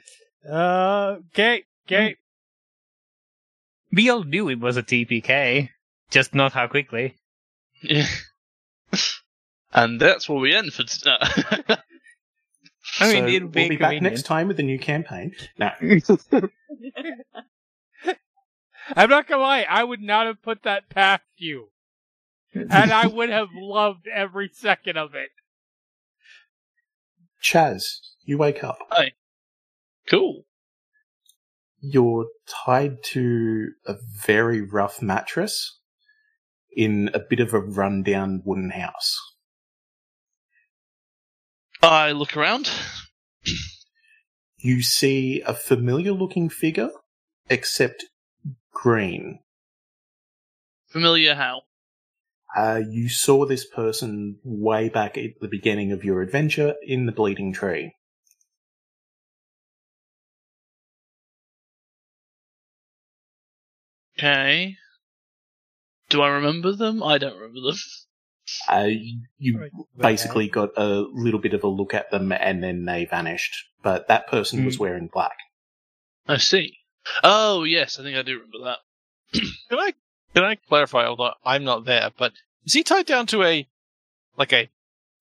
Uh, 0.49 1.17
okay, 1.31 1.65
okay. 1.85 2.15
We 3.91 4.09
all 4.09 4.23
knew 4.23 4.49
it 4.49 4.59
was 4.59 4.75
a 4.77 4.81
TPK, 4.83 5.69
just 6.09 6.33
not 6.33 6.53
how 6.53 6.67
quickly. 6.67 7.15
Yeah. 9.75 9.83
and 9.83 9.99
that's 9.99 10.27
where 10.29 10.39
we 10.39 10.53
end 10.53 10.73
for 10.73 10.83
today. 10.83 11.17
I 12.99 13.11
mean, 13.13 13.23
So 13.23 13.27
it'll 13.27 13.47
be 13.49 13.61
we'll 13.61 13.69
be 13.69 13.77
back 13.77 14.01
next 14.01 14.23
time 14.23 14.47
with 14.47 14.59
a 14.59 14.63
new 14.63 14.77
campaign. 14.79 15.33
No, 15.57 15.71
I'm 18.95 19.09
not 19.09 19.27
gonna 19.27 19.41
lie, 19.41 19.65
I 19.67 19.83
would 19.83 20.01
not 20.01 20.27
have 20.27 20.41
put 20.41 20.63
that 20.63 20.89
past 20.89 21.23
you. 21.37 21.69
And 22.53 22.91
I 22.91 23.07
would 23.07 23.29
have 23.29 23.49
loved 23.55 24.07
every 24.13 24.49
second 24.53 24.97
of 24.97 25.15
it. 25.15 25.29
Chaz, 27.43 27.83
you 28.23 28.37
wake 28.37 28.63
up. 28.63 28.77
Hi. 28.91 29.13
cool. 30.09 30.43
You're 31.81 32.27
tied 32.65 33.03
to 33.11 33.69
a 33.85 33.95
very 34.25 34.61
rough 34.61 35.01
mattress 35.01 35.79
in 36.75 37.09
a 37.13 37.19
bit 37.19 37.39
of 37.41 37.53
a 37.53 37.59
rundown 37.59 38.41
wooden 38.45 38.69
house. 38.69 39.19
I 41.83 42.13
look 42.13 42.37
around. 42.37 42.71
You 44.57 44.81
see 44.81 45.41
a 45.45 45.53
familiar 45.53 46.13
looking 46.13 46.47
figure, 46.47 46.91
except 47.49 48.05
green. 48.71 49.39
Familiar 50.87 51.35
how? 51.35 51.63
Uh, 52.55 52.79
you 52.89 53.09
saw 53.09 53.45
this 53.45 53.65
person 53.65 54.37
way 54.45 54.87
back 54.87 55.17
at 55.17 55.31
the 55.41 55.49
beginning 55.49 55.91
of 55.91 56.05
your 56.05 56.21
adventure 56.21 56.75
in 56.83 57.05
the 57.05 57.11
Bleeding 57.11 57.51
Tree. 57.51 57.93
Okay. 64.17 64.77
Do 66.07 66.21
I 66.21 66.29
remember 66.29 66.71
them? 66.71 67.03
I 67.03 67.17
don't 67.17 67.35
remember 67.35 67.59
them. 67.59 67.75
Uh, 68.67 68.89
you 69.37 69.69
basically 69.97 70.47
got 70.47 70.69
a 70.77 71.05
little 71.13 71.39
bit 71.39 71.53
of 71.53 71.63
a 71.63 71.67
look 71.67 71.93
at 71.93 72.11
them 72.11 72.31
and 72.31 72.63
then 72.63 72.85
they 72.85 73.05
vanished. 73.05 73.65
But 73.81 74.07
that 74.07 74.27
person 74.27 74.65
was 74.65 74.79
wearing 74.79 75.09
black. 75.11 75.37
I 76.27 76.37
see. 76.37 76.77
Oh 77.23 77.63
yes, 77.63 77.99
I 77.99 78.03
think 78.03 78.17
I 78.17 78.21
do 78.21 78.39
remember 78.39 78.59
that. 78.63 78.77
Can 79.69 79.79
I 79.79 79.93
can 80.33 80.43
I 80.43 80.55
clarify? 80.55 81.05
Although 81.05 81.33
I'm 81.45 81.63
not 81.63 81.85
there, 81.85 82.11
but 82.17 82.33
is 82.65 82.73
he 82.73 82.83
tied 82.83 83.05
down 83.05 83.27
to 83.27 83.43
a 83.43 83.67
like 84.37 84.53
a 84.53 84.69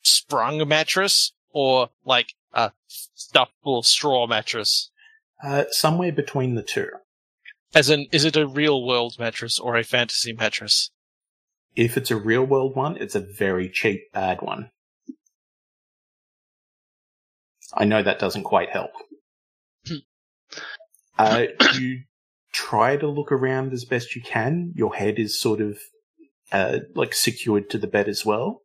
sprung 0.02 0.66
mattress 0.66 1.32
or 1.50 1.90
like 2.04 2.34
a 2.52 2.72
stuffable 3.16 3.84
straw 3.84 4.26
mattress? 4.26 4.90
Uh, 5.42 5.64
somewhere 5.70 6.12
between 6.12 6.54
the 6.54 6.62
two. 6.62 6.88
As 7.74 7.90
in, 7.90 8.06
is 8.12 8.24
it 8.24 8.36
a 8.36 8.46
real 8.46 8.84
world 8.86 9.18
mattress 9.18 9.58
or 9.58 9.76
a 9.76 9.84
fantasy 9.84 10.32
mattress? 10.32 10.90
If 11.74 11.96
it's 11.96 12.10
a 12.10 12.16
real 12.16 12.44
world 12.44 12.76
one, 12.76 12.96
it's 12.98 13.14
a 13.14 13.20
very 13.20 13.68
cheap, 13.68 14.12
bad 14.12 14.42
one. 14.42 14.70
I 17.74 17.84
know 17.84 18.02
that 18.02 18.18
doesn't 18.18 18.44
quite 18.44 18.70
help. 18.70 18.90
uh, 21.18 21.44
you 21.74 22.02
try 22.52 22.96
to 22.96 23.08
look 23.08 23.32
around 23.32 23.72
as 23.72 23.84
best 23.84 24.14
you 24.14 24.22
can. 24.22 24.72
Your 24.74 24.94
head 24.94 25.18
is 25.18 25.40
sort 25.40 25.60
of 25.60 25.78
uh, 26.50 26.80
like 26.94 27.14
secured 27.14 27.70
to 27.70 27.78
the 27.78 27.86
bed 27.86 28.08
as 28.08 28.26
well, 28.26 28.60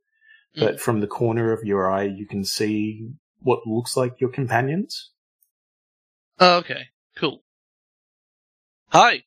but 0.56 0.82
from 0.82 1.00
the 1.00 1.08
corner 1.08 1.54
of 1.54 1.64
your 1.64 1.90
eye, 1.90 2.04
you 2.04 2.28
can 2.28 2.44
see 2.44 3.08
what 3.40 3.66
looks 3.66 3.96
like 3.96 4.20
your 4.20 4.30
companions. 4.30 5.12
Oh, 6.40 6.58
okay, 6.58 6.88
cool. 7.16 7.44
Hi. 8.90 9.24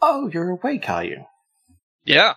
Oh, 0.00 0.30
you're 0.32 0.50
awake, 0.50 0.88
are 0.88 1.04
you? 1.04 1.24
Yeah. 2.06 2.34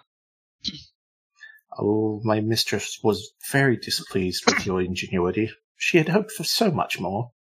Oh, 1.77 2.19
my 2.23 2.41
mistress 2.41 2.99
was 3.03 3.31
very 3.51 3.77
displeased 3.77 4.43
with 4.45 4.65
your 4.65 4.81
ingenuity. 4.81 5.51
She 5.77 5.97
had 5.97 6.09
hoped 6.09 6.31
for 6.31 6.43
so 6.43 6.71
much 6.71 6.99
more. 6.99 7.31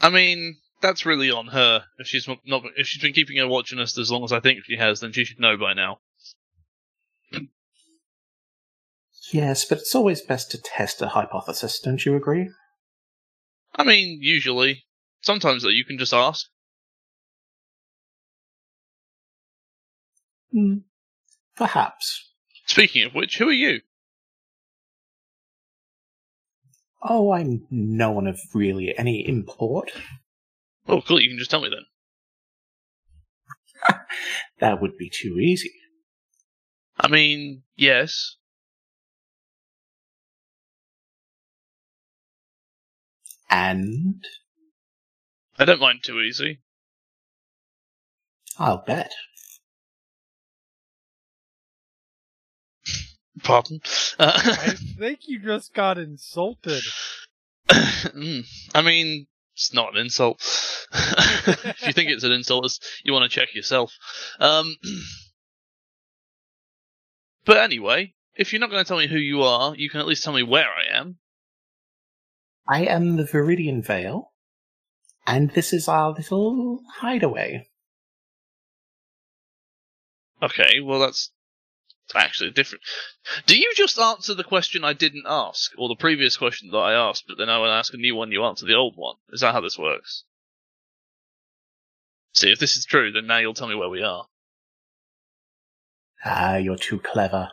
I 0.00 0.08
mean, 0.08 0.56
that's 0.80 1.06
really 1.06 1.30
on 1.30 1.48
her. 1.48 1.84
If 1.98 2.06
she's 2.06 2.26
not, 2.26 2.38
if 2.76 2.86
she's 2.86 3.02
been 3.02 3.12
keeping 3.12 3.36
her 3.36 3.46
watching 3.46 3.78
us 3.78 3.96
as 3.98 4.10
long 4.10 4.24
as 4.24 4.32
I 4.32 4.40
think 4.40 4.64
she 4.64 4.76
has, 4.76 5.00
then 5.00 5.12
she 5.12 5.24
should 5.24 5.38
know 5.38 5.56
by 5.56 5.74
now. 5.74 5.98
Yes, 9.32 9.64
but 9.64 9.78
it's 9.78 9.94
always 9.94 10.22
best 10.22 10.50
to 10.52 10.58
test 10.62 11.02
a 11.02 11.08
hypothesis, 11.08 11.80
don't 11.80 12.04
you 12.04 12.14
agree? 12.16 12.50
I 13.74 13.84
mean, 13.84 14.20
usually. 14.22 14.84
Sometimes 15.20 15.62
though, 15.62 15.68
you 15.68 15.84
can 15.84 15.98
just 15.98 16.14
ask. 16.14 16.46
Hmm. 20.56 20.78
Perhaps. 21.54 22.30
Speaking 22.64 23.04
of 23.04 23.14
which, 23.14 23.36
who 23.36 23.46
are 23.50 23.52
you? 23.52 23.82
Oh, 27.02 27.32
I'm 27.34 27.66
no 27.70 28.10
one 28.10 28.26
of 28.26 28.40
really 28.54 28.96
any 28.96 29.28
import. 29.28 29.90
Oh, 30.88 31.02
cool. 31.02 31.20
You 31.20 31.28
can 31.28 31.38
just 31.38 31.50
tell 31.50 31.60
me 31.60 31.68
then. 31.68 31.84
That 34.58 34.80
would 34.80 34.96
be 34.96 35.10
too 35.10 35.38
easy. 35.38 35.74
I 36.98 37.08
mean, 37.08 37.64
yes. 37.76 38.36
And 43.50 44.24
I 45.58 45.66
don't 45.66 45.80
mind 45.80 46.00
too 46.02 46.20
easy. 46.20 46.60
I'll 48.58 48.82
bet. 48.86 49.12
Pardon. 53.42 53.80
Uh, 54.18 54.40
I 54.44 54.74
think 54.98 55.20
you 55.26 55.40
just 55.40 55.74
got 55.74 55.98
insulted. 55.98 56.82
mm, 57.68 58.46
I 58.74 58.82
mean, 58.82 59.26
it's 59.54 59.74
not 59.74 59.94
an 59.94 60.00
insult. 60.00 60.40
if 60.92 61.86
you 61.86 61.92
think 61.92 62.10
it's 62.10 62.24
an 62.24 62.32
insult, 62.32 62.78
you 63.04 63.12
want 63.12 63.30
to 63.30 63.40
check 63.40 63.54
yourself. 63.54 63.92
Um, 64.40 64.76
but 67.44 67.58
anyway, 67.58 68.14
if 68.36 68.52
you're 68.52 68.60
not 68.60 68.70
going 68.70 68.84
to 68.84 68.88
tell 68.88 68.98
me 68.98 69.06
who 69.06 69.18
you 69.18 69.42
are, 69.42 69.74
you 69.74 69.90
can 69.90 70.00
at 70.00 70.06
least 70.06 70.24
tell 70.24 70.32
me 70.32 70.42
where 70.42 70.68
I 70.68 70.98
am. 70.98 71.18
I 72.68 72.84
am 72.84 73.16
the 73.16 73.24
Viridian 73.24 73.84
Vale, 73.84 74.32
and 75.26 75.50
this 75.50 75.72
is 75.72 75.88
our 75.88 76.10
little 76.10 76.80
hideaway. 77.00 77.68
Okay, 80.42 80.80
well 80.80 81.00
that's 81.00 81.30
actually 82.14 82.50
different. 82.50 82.82
Do 83.46 83.58
you 83.58 83.72
just 83.76 83.98
answer 83.98 84.34
the 84.34 84.44
question 84.44 84.84
I 84.84 84.92
didn't 84.92 85.24
ask, 85.26 85.72
or 85.76 85.88
the 85.88 85.96
previous 85.96 86.36
question 86.36 86.70
that 86.70 86.78
I 86.78 86.92
asked, 86.92 87.24
but 87.26 87.38
then 87.38 87.48
I 87.48 87.58
will 87.58 87.70
ask 87.70 87.92
a 87.94 87.96
new 87.98 88.14
one, 88.14 88.30
you 88.32 88.44
answer 88.44 88.66
the 88.66 88.74
old 88.74 88.94
one? 88.96 89.16
Is 89.32 89.40
that 89.40 89.52
how 89.52 89.60
this 89.60 89.78
works? 89.78 90.24
See, 92.32 92.50
if 92.52 92.58
this 92.58 92.76
is 92.76 92.84
true, 92.84 93.10
then 93.12 93.26
now 93.26 93.38
you'll 93.38 93.54
tell 93.54 93.68
me 93.68 93.74
where 93.74 93.88
we 93.88 94.02
are. 94.02 94.26
Ah, 96.24 96.56
you're 96.56 96.76
too 96.76 96.98
clever. 97.00 97.50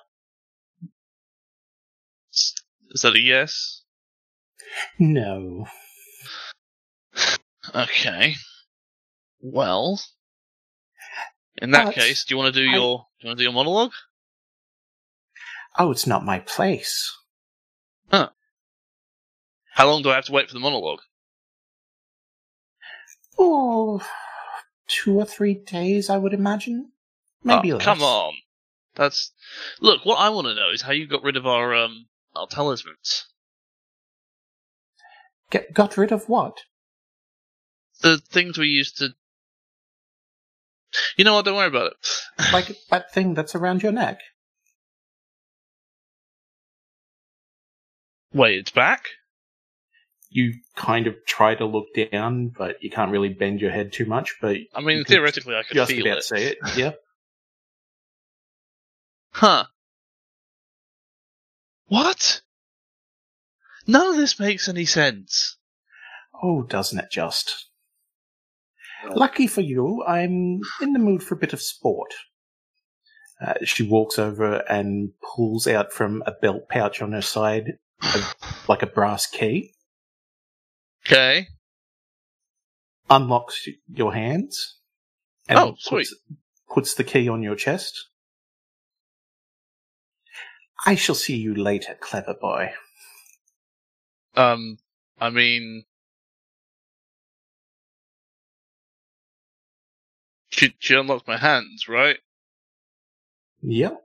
Is 2.31 3.01
that 3.01 3.15
a 3.15 3.19
yes? 3.19 3.84
No. 4.99 5.67
Okay. 7.73 8.35
Well, 9.41 9.99
in 11.61 11.71
that 11.71 11.93
case, 11.93 12.25
do 12.25 12.34
you 12.34 12.38
want 12.38 12.53
to 12.53 12.61
do 12.63 12.69
I- 12.69 12.73
your 12.73 13.07
do 13.19 13.25
you 13.25 13.27
want 13.30 13.38
to 13.38 13.41
do 13.41 13.43
your 13.43 13.53
monologue? 13.53 13.91
Oh, 15.78 15.91
it's 15.91 16.08
not 16.08 16.26
my 16.26 16.40
place. 16.40 17.16
Huh. 18.12 18.30
How 19.74 19.88
long 19.90 20.04
do 20.04 20.12
I 20.12 20.16
have 20.16 20.26
to 20.26 20.32
wait 20.32 20.48
for 20.48 20.54
the 20.54 20.60
monologue? 20.60 21.00
Oh, 23.38 24.02
two 24.88 25.18
or 25.18 25.26
three 25.26 25.56
days, 25.56 26.10
I 26.10 26.18
would 26.18 26.34
imagine. 26.34 26.91
Maybe 27.44 27.74
Oh, 27.74 27.78
less. 27.78 27.86
come 27.86 28.04
on. 28.04 28.34
That's 28.95 29.32
look. 29.82 30.06
What 30.06 30.20
I 30.20 30.30
want 30.30 30.48
to 30.48 30.54
know 30.56 30.70
is 30.70 30.84
how 30.84 30.91
you 30.91 31.08
got 31.08 31.24
rid 31.24 31.36
of 31.36 31.48
our 31.48 31.74
um 31.74 32.06
our 32.36 32.48
talismans. 32.48 33.26
Get, 35.50 35.74
got 35.74 35.98
rid 35.98 36.12
of 36.12 36.30
what? 36.30 36.60
The 38.02 38.18
things 38.20 38.58
we 38.58 38.68
used 38.68 38.98
to. 39.00 39.10
You 41.18 41.26
know 41.26 41.34
what? 41.34 41.45
Don't 41.45 41.56
worry 41.56 41.68
about 41.68 41.94
it. 41.94 42.54
Like 42.54 42.76
that 42.91 43.12
thing 43.14 43.34
that's 43.34 43.56
around 43.56 43.82
your 43.82 43.91
neck? 43.91 44.20
Wait, 48.34 48.57
it's 48.60 48.72
back. 48.72 49.05
You 50.30 50.53
kind 50.76 51.05
of 51.05 51.15
try 51.27 51.53
to 51.55 51.65
look 51.65 51.88
down, 52.11 52.49
but 52.49 52.81
you 52.81 52.89
can't 52.89 53.11
really 53.11 53.30
bend 53.30 53.61
your 53.61 53.69
head 53.72 53.93
too 53.93 54.05
much, 54.05 54.38
but 54.41 54.57
I 54.73 54.81
mean, 54.81 55.03
theoretically, 55.05 55.55
I 55.55 55.64
could 55.64 55.76
just 55.76 55.91
feel 55.91 56.05
about 56.07 56.18
it. 56.18 56.23
see 56.23 56.35
it. 56.43 56.57
Yep. 56.76 56.99
Huh. 59.31 59.65
What? 61.88 62.41
None 63.85 64.07
of 64.07 64.15
this 64.15 64.39
makes 64.39 64.68
any 64.68 64.85
sense. 64.85 65.57
Oh, 66.41 66.64
doesn't 66.64 66.97
it 66.99 67.11
just? 67.11 67.68
Lucky 69.11 69.47
for 69.47 69.61
you, 69.61 70.03
I'm 70.07 70.61
in 70.81 70.93
the 70.93 70.99
mood 70.99 71.22
for 71.22 71.35
a 71.35 71.38
bit 71.38 71.53
of 71.53 71.61
sport. 71.61 72.14
Uh, 73.45 73.53
she 73.65 73.84
walks 73.84 74.18
over 74.18 74.64
and 74.69 75.11
pulls 75.35 75.68
out 75.68 75.91
from 75.91 76.23
a 76.26 76.31
belt 76.31 76.69
pouch 76.69 77.01
on 77.01 77.11
her 77.11 77.22
side, 77.22 77.73
a, 78.13 78.23
like 78.67 78.84
a 78.84 78.88
brass 78.88 79.27
key, 79.27 79.73
Okay. 81.05 81.47
unlocks 83.09 83.67
your 83.93 84.13
hands, 84.13 84.77
and 85.49 85.57
Oh, 85.59 85.75
sweet. 85.80 86.09
puts, 86.09 86.15
puts 86.73 86.95
the 86.95 87.03
key 87.05 87.30
on 87.30 87.43
your 87.43 87.55
chest. 87.55 88.07
I 90.85 90.95
shall 90.95 91.15
see 91.15 91.38
you 91.38 91.55
later, 91.55 91.95
clever 91.99 92.35
boy. 92.39 92.73
Um, 94.35 94.77
I 95.19 95.30
mean, 95.30 95.85
she 100.51 100.75
she 100.80 100.95
unlocked 100.95 101.27
my 101.27 101.38
hands, 101.38 101.88
right? 101.89 102.17
Yep. 103.63 104.01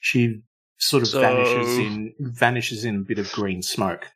She 0.00 0.42
sort 0.80 1.02
of 1.04 1.08
So- 1.08 1.20
vanishes 1.20 1.78
in 1.78 2.14
vanishes 2.18 2.84
in 2.84 2.96
a 2.96 3.00
bit 3.00 3.18
of 3.18 3.30
green 3.32 3.62
smoke. 3.62 4.08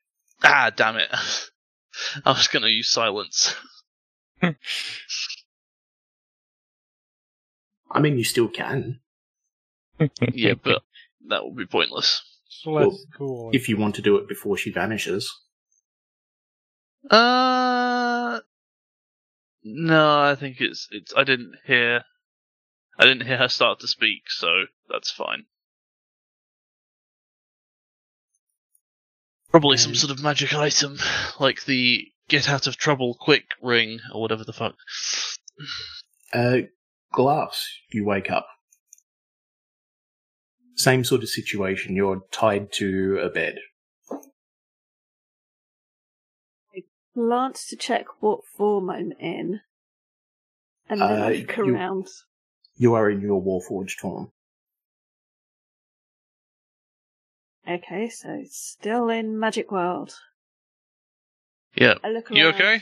Ah, 0.43 0.71
damn 0.75 0.97
it! 0.97 1.09
I 2.25 2.33
was 2.33 2.49
gonna 2.49 2.69
use 2.69 2.91
silence. 2.91 3.55
I 4.43 4.57
mean, 8.01 8.19
you 8.19 8.25
still 8.25 8.49
can 8.49 9.01
yeah, 10.33 10.55
but 10.55 10.83
that 11.29 11.45
would 11.45 11.57
be 11.57 11.67
pointless. 11.67 12.23
Well, 12.67 12.99
cool. 13.17 13.51
if 13.53 13.69
you 13.69 13.77
want 13.77 13.95
to 13.97 14.03
do 14.03 14.17
it 14.17 14.29
before 14.29 14.57
she 14.57 14.71
vanishes. 14.73 15.31
Uh, 17.11 18.41
no, 19.63 20.21
I 20.23 20.35
think 20.35 20.61
it's 20.61 20.89
it's. 20.91 21.13
I 21.17 21.25
didn't 21.25 21.55
hear. 21.67 22.05
I 22.99 23.05
didn't 23.05 23.27
hear 23.27 23.39
her 23.39 23.49
start 23.49 23.81
to 23.81 23.89
speak, 23.89 24.31
so 24.31 24.65
that's 24.89 25.11
fine. 25.11 25.45
Probably 29.55 29.77
some 29.77 29.95
sort 29.95 30.11
of 30.11 30.21
magic 30.21 30.53
item, 30.53 30.99
like 31.39 31.65
the 31.65 32.09
get 32.29 32.49
out 32.49 32.67
of 32.67 32.77
trouble 32.77 33.17
quick 33.21 33.45
ring 33.63 34.01
or 34.13 34.21
whatever 34.21 34.43
the 34.43 34.53
fuck. 34.53 34.75
Uh, 36.33 36.63
glass, 37.13 37.65
you 37.93 38.05
wake 38.05 38.33
up. 38.33 38.49
Same 40.75 41.05
sort 41.05 41.23
of 41.23 41.29
situation. 41.29 41.95
You're 41.95 42.23
tied 42.33 42.73
to 42.73 43.21
a 43.23 43.29
bed. 43.31 43.59
I 46.75 46.83
glance 47.15 47.69
to 47.69 47.77
check 47.77 48.07
what 48.19 48.41
form 48.57 48.91
I'm 48.91 49.13
in. 49.21 49.61
And 50.89 51.01
then 51.01 51.13
Uh, 51.23 51.27
I 51.27 51.33
look 51.33 51.57
you- 51.59 51.77
around. 51.77 52.09
You 52.75 52.95
are 52.95 53.09
in 53.09 53.21
your 53.21 53.41
Warforged 53.41 53.99
form. 54.01 54.33
Okay, 57.69 58.11
so 58.11 58.43
still 58.51 59.09
in 59.09 59.39
Magic 59.39 59.73
World. 59.73 60.15
Yeah. 61.75 61.95
I 62.05 62.11
look 62.11 62.31
around. 62.31 62.37
You 62.37 62.49
okay? 62.49 62.81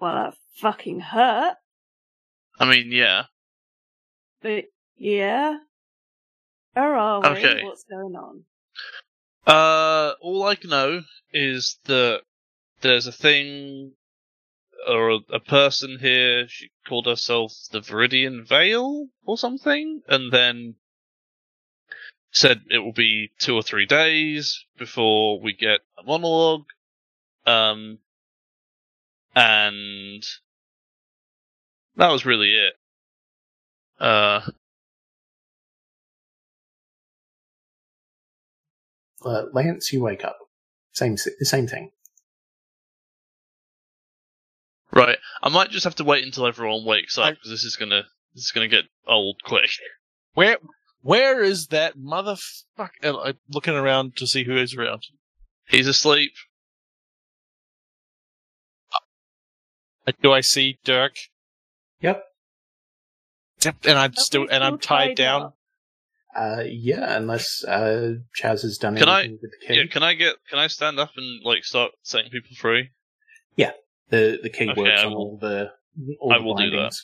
Well, 0.00 0.14
that 0.14 0.34
fucking 0.60 1.00
hurt. 1.00 1.56
I 2.58 2.70
mean, 2.70 2.92
yeah. 2.92 3.24
But 4.40 4.64
yeah. 4.96 5.58
Where 6.74 6.94
are 6.94 7.20
we? 7.20 7.28
Okay. 7.28 7.64
What's 7.64 7.84
going 7.84 8.14
on? 8.14 8.44
Uh, 9.46 10.12
all 10.20 10.44
I 10.44 10.56
know 10.64 11.02
is 11.32 11.78
that 11.84 12.20
there's 12.80 13.06
a 13.06 13.12
thing 13.12 13.92
or 14.86 15.10
a, 15.10 15.18
a 15.32 15.40
person 15.40 15.98
here. 16.00 16.46
She 16.48 16.70
called 16.86 17.06
herself 17.06 17.52
the 17.72 17.80
Viridian 17.80 18.46
Veil 18.46 19.08
or 19.24 19.36
something, 19.36 20.02
and 20.08 20.32
then 20.32 20.76
said 22.32 22.62
it 22.70 22.78
will 22.78 22.92
be 22.92 23.30
two 23.38 23.54
or 23.54 23.62
three 23.62 23.86
days 23.86 24.64
before 24.78 25.40
we 25.40 25.52
get 25.52 25.80
a 25.98 26.02
monologue. 26.04 26.64
Um, 27.46 27.98
and 29.34 30.22
that 31.96 32.08
was 32.10 32.24
really 32.26 32.52
it. 32.54 32.74
Uh, 33.98 34.40
Uh, 39.22 39.44
Lance, 39.52 39.92
you 39.92 40.00
wake 40.00 40.24
up. 40.24 40.38
Same, 40.92 41.12
s- 41.12 41.28
same 41.42 41.66
thing. 41.66 41.92
right. 44.92 45.18
I 45.42 45.48
might 45.50 45.70
just 45.70 45.84
have 45.84 45.94
to 45.96 46.04
wait 46.04 46.24
until 46.24 46.46
everyone 46.46 46.84
wakes 46.86 47.18
up 47.18 47.34
because 47.34 47.50
this 47.50 47.64
is 47.64 47.76
gonna 47.76 48.04
this 48.34 48.44
is 48.44 48.50
gonna 48.50 48.66
get 48.68 48.84
old 49.06 49.36
quick. 49.44 49.70
Where 50.34 50.56
where 51.02 51.42
is 51.42 51.66
that 51.68 51.96
motherfucker? 51.98 52.88
uh, 53.04 53.18
I'm 53.20 53.38
looking 53.52 53.74
around 53.74 54.16
to 54.16 54.26
see 54.26 54.44
who 54.44 54.56
is 54.56 54.74
around. 54.74 55.02
He's 55.68 55.86
asleep. 55.86 56.32
Uh, 60.06 60.12
Do 60.22 60.32
I 60.32 60.40
see 60.40 60.78
Dirk? 60.84 61.14
Yep. 62.00 62.24
Yep. 63.64 63.76
And 63.86 63.98
I'm 63.98 64.10
Are 64.10 64.16
still 64.16 64.46
and 64.50 64.64
I'm 64.64 64.78
tied 64.78 65.08
tied 65.08 65.16
down. 65.16 65.42
up? 65.42 65.56
Uh, 66.34 66.62
yeah, 66.64 67.16
unless 67.16 67.64
uh, 67.64 68.14
Chaz 68.40 68.62
has 68.62 68.78
done 68.78 68.96
Can 68.96 69.08
I- 69.08 69.20
anything 69.24 69.38
with 69.42 69.50
the 69.50 69.66
key. 69.66 69.74
Yeah, 69.74 69.86
can 69.86 70.02
I 70.02 70.14
get 70.14 70.36
can 70.48 70.58
I 70.60 70.68
stand 70.68 70.98
up 71.00 71.10
and 71.16 71.42
like 71.44 71.64
start 71.64 71.92
setting 72.02 72.30
people 72.30 72.50
free? 72.56 72.90
Yeah, 73.56 73.72
the 74.10 74.38
the 74.42 74.48
key 74.48 74.70
Okay, 74.70 74.80
works 74.80 75.00
I 75.02 75.06
on 75.06 75.12
all 75.12 75.38
the 75.40 75.72
all 76.20 76.32
I 76.32 76.38
the 76.38 76.44
will 76.44 76.54
do 76.56 76.70
that. 76.70 76.94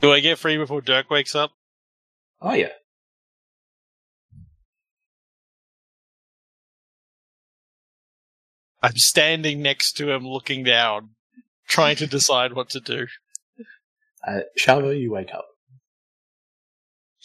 Bindings. 0.00 0.12
Do 0.12 0.12
I 0.12 0.20
get 0.20 0.38
free 0.38 0.56
before 0.56 0.80
Dirk 0.80 1.10
wakes 1.10 1.34
up? 1.34 1.52
Oh 2.40 2.52
yeah. 2.52 2.68
I'm 8.82 8.96
standing 8.96 9.62
next 9.62 9.94
to 9.94 10.12
him, 10.12 10.26
looking 10.26 10.62
down, 10.62 11.10
trying 11.66 11.96
to 11.96 12.06
decide 12.06 12.52
what 12.52 12.70
to 12.70 12.80
do. 12.80 13.06
Uh, 14.26 14.40
Shava, 14.58 14.98
you 14.98 15.10
wake 15.12 15.32
up. 15.34 15.46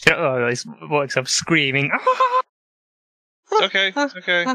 Oh, 0.10 0.48
I 0.48 0.56
wakes 0.90 1.18
up 1.18 1.28
screaming. 1.28 1.92
Okay. 3.64 3.92
Okay. 3.98 4.46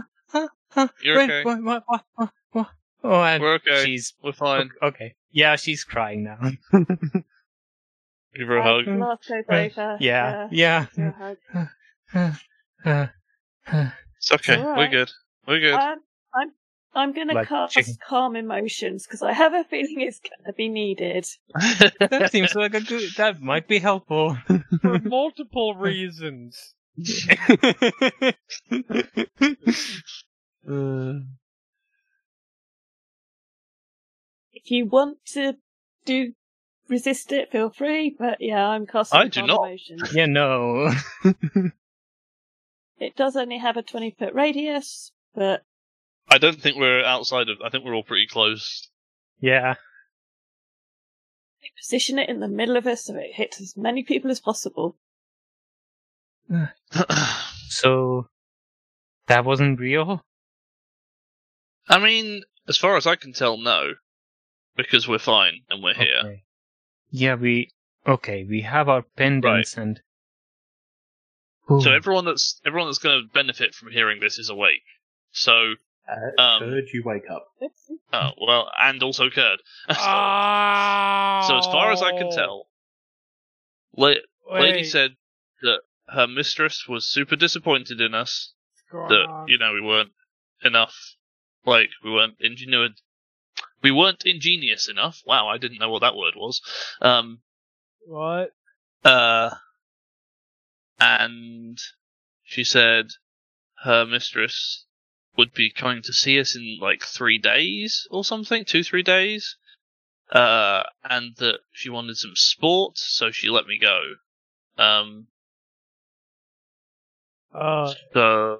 You're 1.02 1.20
okay. 1.20 1.42
Oh, 1.44 3.22
and 3.22 3.42
We're 3.42 3.54
okay. 3.56 3.84
she's 3.84 4.14
We're 4.24 4.32
fine. 4.32 4.70
okay. 4.82 5.14
Yeah, 5.30 5.56
she's 5.56 5.84
crying 5.84 6.24
now. 6.24 6.38
Give 8.36 8.48
her 8.48 8.56
a 8.58 8.62
hug. 8.62 8.86
Laugh 8.86 9.18
goes 9.28 9.44
Right. 9.48 9.72
over. 9.78 9.96
yeah, 10.00 10.48
Yeah. 10.50 10.86
yeah. 10.86 10.86
give 10.94 11.14
her 11.14 11.38
a 12.14 12.40
hug. 12.84 13.96
It's 14.18 14.32
okay. 14.32 14.56
All 14.56 14.76
We're 14.76 14.88
good. 14.88 15.10
We're 15.46 15.60
good. 15.60 15.74
Um, 15.74 15.98
I'm 16.34 16.52
I'm 16.94 17.12
gonna 17.12 17.34
Like 17.34 17.48
cast 17.48 17.74
chicken. 17.74 17.94
calm 18.06 18.36
emotions 18.36 19.06
because 19.06 19.22
I 19.22 19.32
have 19.32 19.52
a 19.54 19.64
feeling 19.64 20.00
it's 20.00 20.20
gonna 20.20 20.52
be 20.54 20.68
needed. 20.68 21.26
that 21.54 22.30
seems 22.32 22.54
like 22.54 22.74
a 22.74 22.80
good. 22.80 23.10
That 23.16 23.40
might 23.40 23.68
be 23.68 23.78
helpful. 23.78 24.36
For 24.82 24.98
multiple 25.00 25.74
reasons. 25.74 26.74
If 34.52 34.70
you 34.70 34.86
want 34.86 35.18
to 35.34 35.54
do 36.04 36.32
resist 36.88 37.32
it, 37.32 37.50
feel 37.50 37.70
free. 37.70 38.14
But 38.16 38.38
yeah, 38.40 38.66
I'm 38.66 38.86
casting 38.86 39.20
I 39.20 39.28
do 39.28 39.42
not. 39.42 39.70
yeah, 40.12 40.26
no. 40.26 40.92
It 42.98 43.14
does 43.14 43.36
only 43.36 43.58
have 43.58 43.76
a 43.76 43.82
twenty 43.82 44.16
foot 44.18 44.32
radius, 44.32 45.12
but 45.34 45.62
I 46.30 46.38
don't 46.38 46.58
think 46.58 46.78
we're 46.78 47.04
outside 47.04 47.50
of. 47.50 47.58
I 47.62 47.68
think 47.68 47.84
we're 47.84 47.94
all 47.94 48.02
pretty 48.02 48.26
close. 48.26 48.88
yeah. 49.38 49.74
I 51.62 51.68
position 51.78 52.18
it 52.18 52.30
in 52.30 52.40
the 52.40 52.48
middle 52.48 52.76
of 52.76 52.86
us 52.86 53.04
so 53.04 53.16
it 53.16 53.34
hits 53.34 53.60
as 53.60 53.76
many 53.76 54.02
people 54.02 54.30
as 54.30 54.40
possible. 54.40 54.96
So 57.68 58.28
that 59.26 59.44
wasn't 59.44 59.78
real. 59.78 60.24
I 61.88 61.98
mean, 61.98 62.44
as 62.66 62.78
far 62.78 62.96
as 62.96 63.06
I 63.06 63.16
can 63.16 63.32
tell, 63.34 63.58
no, 63.58 63.94
because 64.76 65.06
we're 65.06 65.18
fine 65.18 65.60
and 65.68 65.82
we're 65.82 65.92
here. 65.94 66.40
Okay. 67.16 67.24
Yeah, 67.24 67.34
we. 67.34 67.70
Okay, 68.06 68.44
we 68.48 68.60
have 68.62 68.88
our 68.88 69.02
pendants 69.16 69.76
and. 69.76 70.00
So 71.80 71.92
everyone 71.92 72.24
that's 72.24 72.60
everyone 72.64 72.86
that's 72.88 72.98
going 73.00 73.22
to 73.22 73.32
benefit 73.32 73.74
from 73.74 73.90
hearing 73.90 74.20
this 74.20 74.38
is 74.38 74.50
awake. 74.50 74.84
So, 75.32 75.74
Uh, 76.08 76.40
Um, 76.40 76.60
Kird, 76.62 76.84
you 76.94 77.02
wake 77.04 77.28
up. 77.28 77.48
oh 78.12 78.30
well, 78.40 78.70
and 78.80 79.02
also 79.02 79.28
Kird. 79.30 79.60
Oh. 79.88 81.44
So 81.48 81.58
as 81.58 81.66
far 81.66 81.90
as 81.90 82.02
I 82.02 82.12
can 82.12 82.30
tell, 82.30 82.68
La- 83.96 84.14
Lady 84.52 84.84
said 84.84 85.16
that 85.62 85.80
her 86.08 86.28
mistress 86.28 86.86
was 86.88 87.08
super 87.08 87.34
disappointed 87.34 88.00
in 88.00 88.14
us. 88.14 88.52
what's 88.92 88.92
going 88.92 89.08
That 89.08 89.44
you 89.48 89.58
know 89.58 89.72
we 89.72 89.80
weren't 89.80 90.12
enough, 90.62 90.94
like 91.64 91.90
we 92.04 92.12
weren't 92.12 92.38
ingenu- 92.38 92.94
we 93.82 93.90
weren't 93.90 94.24
ingenious 94.24 94.88
enough. 94.88 95.22
Wow, 95.26 95.48
I 95.48 95.58
didn't 95.58 95.78
know 95.78 95.90
what 95.90 96.00
that 96.02 96.16
word 96.16 96.34
was. 96.36 96.60
Um, 97.00 97.40
What? 98.06 98.52
uh, 99.04 99.50
and 100.98 101.78
she 102.44 102.64
said 102.64 103.06
her 103.84 104.06
mistress 104.06 104.84
would 105.36 105.52
be 105.52 105.70
coming 105.70 106.02
to 106.02 106.12
see 106.12 106.40
us 106.40 106.56
in 106.56 106.78
like 106.80 107.02
three 107.02 107.38
days 107.38 108.06
or 108.10 108.24
something, 108.24 108.64
two 108.64 108.82
three 108.82 109.02
days. 109.02 109.56
Uh, 110.30 110.82
and 111.04 111.36
that 111.36 111.60
she 111.70 111.88
wanted 111.88 112.16
some 112.16 112.34
sport, 112.34 112.98
so 112.98 113.30
she 113.30 113.48
let 113.48 113.64
me 113.66 113.78
go. 113.78 114.00
Um, 114.76 115.28
Uh, 117.54 117.94
so 118.12 118.58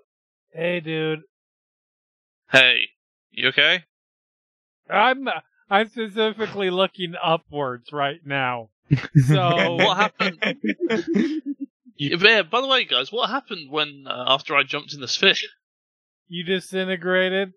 hey, 0.53 0.79
dude. 0.79 1.23
hey, 2.53 2.83
you 3.33 3.49
okay? 3.49 3.83
I'm 4.91 5.29
I'm 5.71 5.89
specifically 5.89 6.71
looking 6.71 7.15
upwards 7.23 7.93
right 7.93 8.21
now. 8.25 8.71
So 9.27 9.75
What 9.77 9.97
happened? 9.97 10.39
yeah, 11.97 12.43
by 12.43 12.61
the 12.61 12.67
way, 12.69 12.85
guys, 12.85 13.11
what 13.11 13.31
happened 13.31 13.71
when 13.71 14.05
uh, 14.09 14.25
after 14.29 14.55
I 14.55 14.63
jumped 14.63 14.95
in 14.95 15.01
the 15.01 15.09
sphere? 15.09 15.35
You 16.29 16.45
disintegrated. 16.45 17.53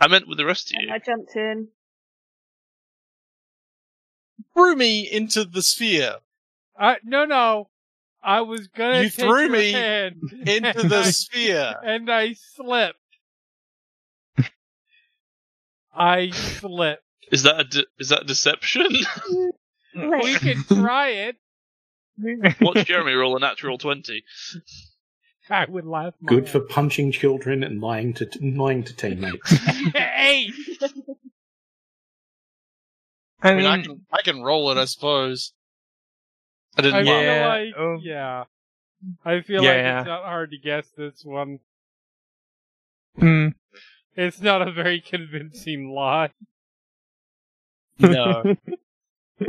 I 0.00 0.08
meant 0.08 0.26
with 0.28 0.38
the 0.38 0.44
rest 0.44 0.70
of 0.74 0.82
you. 0.82 0.90
I 0.92 0.98
jumped 0.98 1.36
in. 1.36 1.68
Threw 4.56 4.74
me 4.76 5.08
into 5.10 5.44
the 5.44 5.62
sphere. 5.62 6.16
I 6.78 6.96
no 7.04 7.24
no. 7.24 7.68
I 8.22 8.40
was 8.40 8.68
gonna 8.68 9.02
You 9.02 9.10
take 9.10 9.26
threw 9.26 9.40
your 9.42 9.50
me 9.50 9.72
hand, 9.72 10.16
Into 10.46 10.88
the 10.88 10.96
I- 11.04 11.10
sphere. 11.10 11.74
and 11.84 12.10
I 12.10 12.32
slipped. 12.34 12.98
I 15.94 16.30
slipped. 16.30 17.02
Is 17.32 17.44
that 17.44 17.60
a 17.60 17.64
de- 17.64 17.86
is 17.98 18.10
that 18.10 18.26
deception? 18.26 18.88
We 19.94 20.34
can 20.36 20.64
try 20.64 21.08
it. 21.10 21.36
Watch 22.60 22.86
Jeremy 22.86 23.12
roll 23.14 23.36
a 23.36 23.40
natural 23.40 23.78
twenty. 23.78 24.24
I 25.50 25.66
would 25.68 25.86
laugh. 25.86 26.14
my 26.20 26.28
Good 26.30 26.48
for 26.48 26.60
punching 26.60 27.12
children 27.12 27.62
and 27.64 27.80
lying 27.80 28.14
to 28.14 28.28
lying 28.42 28.84
to 28.84 28.96
teammates. 28.96 29.50
hey, 29.94 30.50
I 33.42 33.54
I 33.54 33.54
mean, 33.54 33.66
I 33.66 33.82
can 33.82 34.06
I 34.12 34.22
can 34.22 34.42
roll 34.42 34.70
it, 34.70 34.78
I 34.78 34.86
suppose. 34.86 35.52
I 36.76 36.82
I 36.90 37.04
didn't. 37.04 37.04
feel 37.04 37.22
Yeah, 37.22 37.40
like 37.40 37.74
um, 37.78 38.00
yeah. 38.02 38.44
I 39.24 39.40
feel 39.42 39.62
yeah, 39.62 39.70
like 39.70 39.82
yeah. 39.82 40.00
it's 40.00 40.06
not 40.06 40.24
hard 40.24 40.50
to 40.52 40.58
guess 40.58 40.88
this 40.96 41.22
one. 41.24 41.58
mm, 43.20 43.52
It's 44.16 44.40
not 44.40 44.66
a 44.66 44.70
very 44.70 45.00
convincing 45.00 45.90
lie. 45.90 46.30
No. 47.98 48.56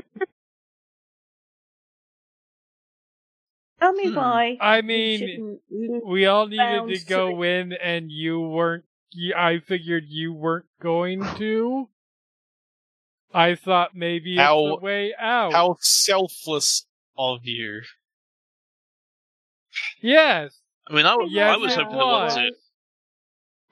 Tell 3.79 3.93
me 3.93 4.09
Hmm. 4.09 4.15
why. 4.15 4.57
I 4.61 4.81
mean, 4.81 5.59
we 6.05 6.25
all 6.25 6.47
needed 6.47 6.63
to 6.63 6.79
bounce 6.81 7.03
to 7.03 7.05
go 7.09 7.37
the- 7.37 7.43
in, 7.43 7.73
and 7.73 8.11
you 8.11 8.39
weren't. 8.39 8.85
I 9.35 9.59
figured 9.59 10.03
you 10.07 10.33
weren't 10.33 10.65
going 10.81 11.23
to. 11.37 11.89
I 13.33 13.55
thought 13.55 13.95
maybe 13.95 14.33
it's 14.35 14.41
How- 14.41 14.67
the 14.67 14.75
way 14.77 15.13
out. 15.19 15.51
How 15.53 15.77
selfless 15.81 16.85
of 17.17 17.41
you. 17.43 17.81
yes. 20.01 20.59
I 20.89 20.93
mean, 20.93 21.05
I, 21.05 21.15
was- 21.15 21.31
Yes, 21.31 21.53
I 21.53 21.57
was 21.57 21.73
it 21.73 21.79
hoping 21.83 21.97
that 21.97 22.05
once 22.05 22.35
was. 22.35 22.43
it, 22.45 22.53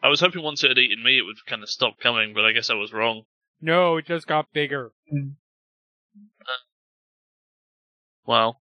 I 0.04 0.10
was 0.10 0.20
hoping 0.20 0.44
once 0.44 0.64
it 0.64 0.68
had 0.70 0.78
eaten 0.78 1.02
me, 1.04 1.18
it 1.18 1.22
would 1.24 1.44
kind 1.48 1.64
of 1.64 1.70
stop 1.70 1.98
coming. 2.00 2.34
But 2.36 2.46
I 2.46 2.52
guess 2.52 2.70
I 2.70 2.74
was 2.76 2.92
wrong. 2.94 3.24
No, 3.62 3.98
it 3.98 4.06
just 4.06 4.28
got 4.28 4.52
bigger. 4.54 4.92
Hmm. 5.10 5.30
Well, 8.26 8.62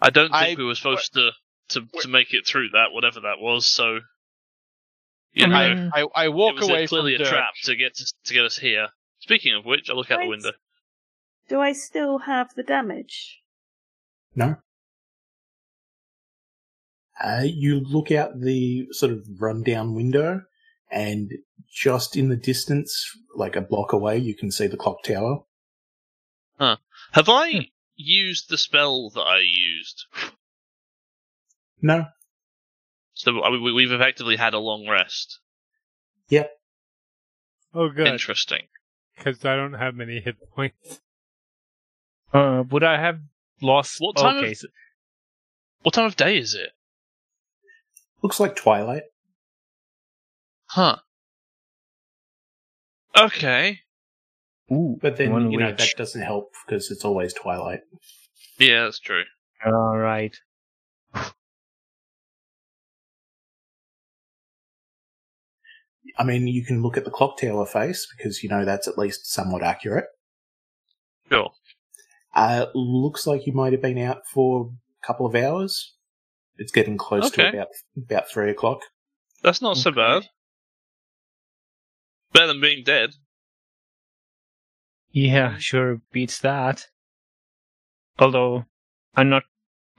I 0.00 0.10
don't 0.10 0.30
think 0.30 0.34
I- 0.34 0.54
we 0.58 0.64
were 0.64 0.74
supposed 0.74 1.14
to, 1.14 1.30
to 1.70 1.86
to 2.02 2.08
make 2.08 2.32
it 2.32 2.46
through 2.46 2.70
that, 2.70 2.92
whatever 2.92 3.20
that 3.20 3.38
was. 3.40 3.66
So, 3.68 4.00
you 5.32 5.46
I 5.46 5.48
know, 5.48 5.74
mean, 5.74 5.90
I, 5.94 6.06
I 6.14 6.24
it 6.26 6.32
walk 6.32 6.56
was 6.56 6.68
away 6.68 6.84
a, 6.84 6.88
clearly 6.88 7.14
from 7.16 7.22
a 7.22 7.24
Dirk. 7.24 7.32
trap 7.32 7.52
to 7.64 7.76
get 7.76 7.94
to, 7.96 8.04
to 8.26 8.34
get 8.34 8.44
us 8.44 8.58
here. 8.58 8.88
Speaking 9.20 9.54
of 9.54 9.64
which, 9.64 9.90
I 9.90 9.94
look 9.94 10.10
out 10.10 10.20
the 10.20 10.28
window. 10.28 10.52
Do 11.48 11.60
I 11.60 11.72
still 11.72 12.18
have 12.18 12.54
the 12.54 12.62
damage? 12.62 13.40
No. 14.34 14.56
Uh, 17.22 17.42
you 17.44 17.80
look 17.80 18.10
out 18.12 18.40
the 18.40 18.86
sort 18.92 19.12
of 19.12 19.24
rundown 19.40 19.94
window, 19.94 20.42
and 20.90 21.30
just 21.70 22.16
in 22.16 22.28
the 22.28 22.36
distance, 22.36 23.10
like 23.34 23.56
a 23.56 23.60
block 23.60 23.92
away, 23.92 24.18
you 24.18 24.34
can 24.34 24.50
see 24.50 24.66
the 24.66 24.76
clock 24.76 25.02
tower. 25.02 25.40
Have 26.58 27.28
I 27.28 27.70
used 27.94 28.48
the 28.50 28.58
spell 28.58 29.10
that 29.10 29.22
I 29.22 29.38
used? 29.40 30.04
No. 31.80 32.06
So 33.14 33.42
I 33.42 33.50
mean, 33.50 33.62
we- 33.62 33.72
we've 33.72 33.92
effectively 33.92 34.36
had 34.36 34.52
a 34.54 34.58
long 34.58 34.86
rest. 34.88 35.38
Yep. 36.28 36.50
Oh, 37.72 37.88
good. 37.88 38.06
Interesting. 38.08 38.68
Because 39.16 39.42
I 39.44 39.56
don't 39.56 39.74
have 39.74 39.94
many 39.94 40.20
hit 40.20 40.36
points. 40.50 41.00
uh, 42.34 42.64
would 42.70 42.82
I 42.84 42.98
have 43.00 43.20
lost? 43.62 43.98
What 44.00 44.16
time 44.16 44.38
okay, 44.38 44.52
of- 44.52 44.64
What 45.82 45.94
time 45.94 46.04
of 46.06 46.16
day 46.16 46.36
is 46.36 46.54
it? 46.54 46.72
Looks 48.22 48.40
like 48.40 48.56
twilight. 48.56 49.04
Huh. 50.66 50.96
Okay. 53.16 53.80
ooh, 54.70 54.98
But 55.00 55.16
then, 55.16 55.32
one 55.32 55.50
you 55.50 55.58
know, 55.58 55.72
that 55.72 55.94
doesn't 55.96 56.22
help 56.22 56.52
because 56.66 56.90
it's 56.90 57.04
always 57.04 57.32
twilight. 57.32 57.80
Yeah, 58.58 58.84
that's 58.84 58.98
true. 58.98 59.24
All 59.64 59.96
right. 59.96 60.34
I 66.18 66.24
mean, 66.24 66.46
you 66.46 66.64
can 66.64 66.82
look 66.82 66.96
at 66.96 67.04
the 67.04 67.10
clock 67.10 67.38
tower 67.38 67.66
face 67.66 68.06
because, 68.16 68.42
you 68.42 68.48
know, 68.48 68.64
that's 68.64 68.88
at 68.88 68.96
least 68.98 69.30
somewhat 69.32 69.62
accurate. 69.62 70.06
Sure. 71.30 71.50
Uh, 72.34 72.66
looks 72.74 73.26
like 73.26 73.46
you 73.46 73.52
might 73.52 73.72
have 73.72 73.82
been 73.82 73.98
out 73.98 74.26
for 74.26 74.70
a 75.02 75.06
couple 75.06 75.26
of 75.26 75.34
hours. 75.34 75.94
It's 76.58 76.72
getting 76.72 76.96
close 76.96 77.30
to 77.30 77.48
about 77.48 77.68
about 77.96 78.30
three 78.30 78.50
o'clock. 78.50 78.80
That's 79.42 79.60
not 79.60 79.76
so 79.76 79.90
bad. 79.90 80.28
Better 82.32 82.48
than 82.48 82.60
being 82.60 82.84
dead. 82.84 83.10
Yeah, 85.10 85.56
sure 85.58 86.00
beats 86.12 86.38
that. 86.40 86.86
Although, 88.18 88.64
I'm 89.14 89.28
not. 89.28 89.44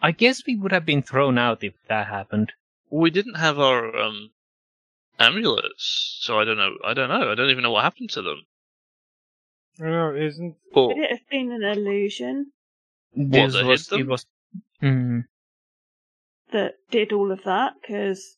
I 0.02 0.12
guess 0.12 0.46
we 0.46 0.56
would 0.56 0.72
have 0.72 0.86
been 0.86 1.02
thrown 1.02 1.38
out 1.38 1.64
if 1.64 1.74
that 1.88 2.08
happened. 2.08 2.54
We 2.90 3.10
didn't 3.10 3.36
have 3.36 3.60
our 3.60 3.96
um 3.96 4.32
amulets, 5.20 6.20
so 6.22 6.40
I 6.40 6.44
don't 6.46 6.58
know. 6.58 6.76
I 6.84 6.94
don't 6.94 7.10
know. 7.10 7.32
I 7.32 7.36
don't 7.36 7.50
even 7.50 7.64
know 7.64 7.72
what 7.72 7.84
happened 7.84 8.10
to 8.12 8.22
them. 8.22 8.42
I 9.80 9.84
don't 9.84 9.92
know, 9.92 10.16
isn't. 10.16 10.56
Or 10.74 10.94
Could 10.94 11.04
it 11.04 11.12
have 11.12 11.30
been 11.30 11.52
an 11.52 11.64
illusion 11.64 12.52
This 13.16 13.54
they 13.54 13.60
hit 13.60 13.68
was. 13.68 13.88
them? 13.88 14.00
It 14.02 14.08
was. 14.08 14.26
Mm, 14.82 15.24
that 16.52 16.76
did 16.90 17.12
all 17.12 17.32
of 17.32 17.44
that? 17.44 17.74
Because 17.82 18.38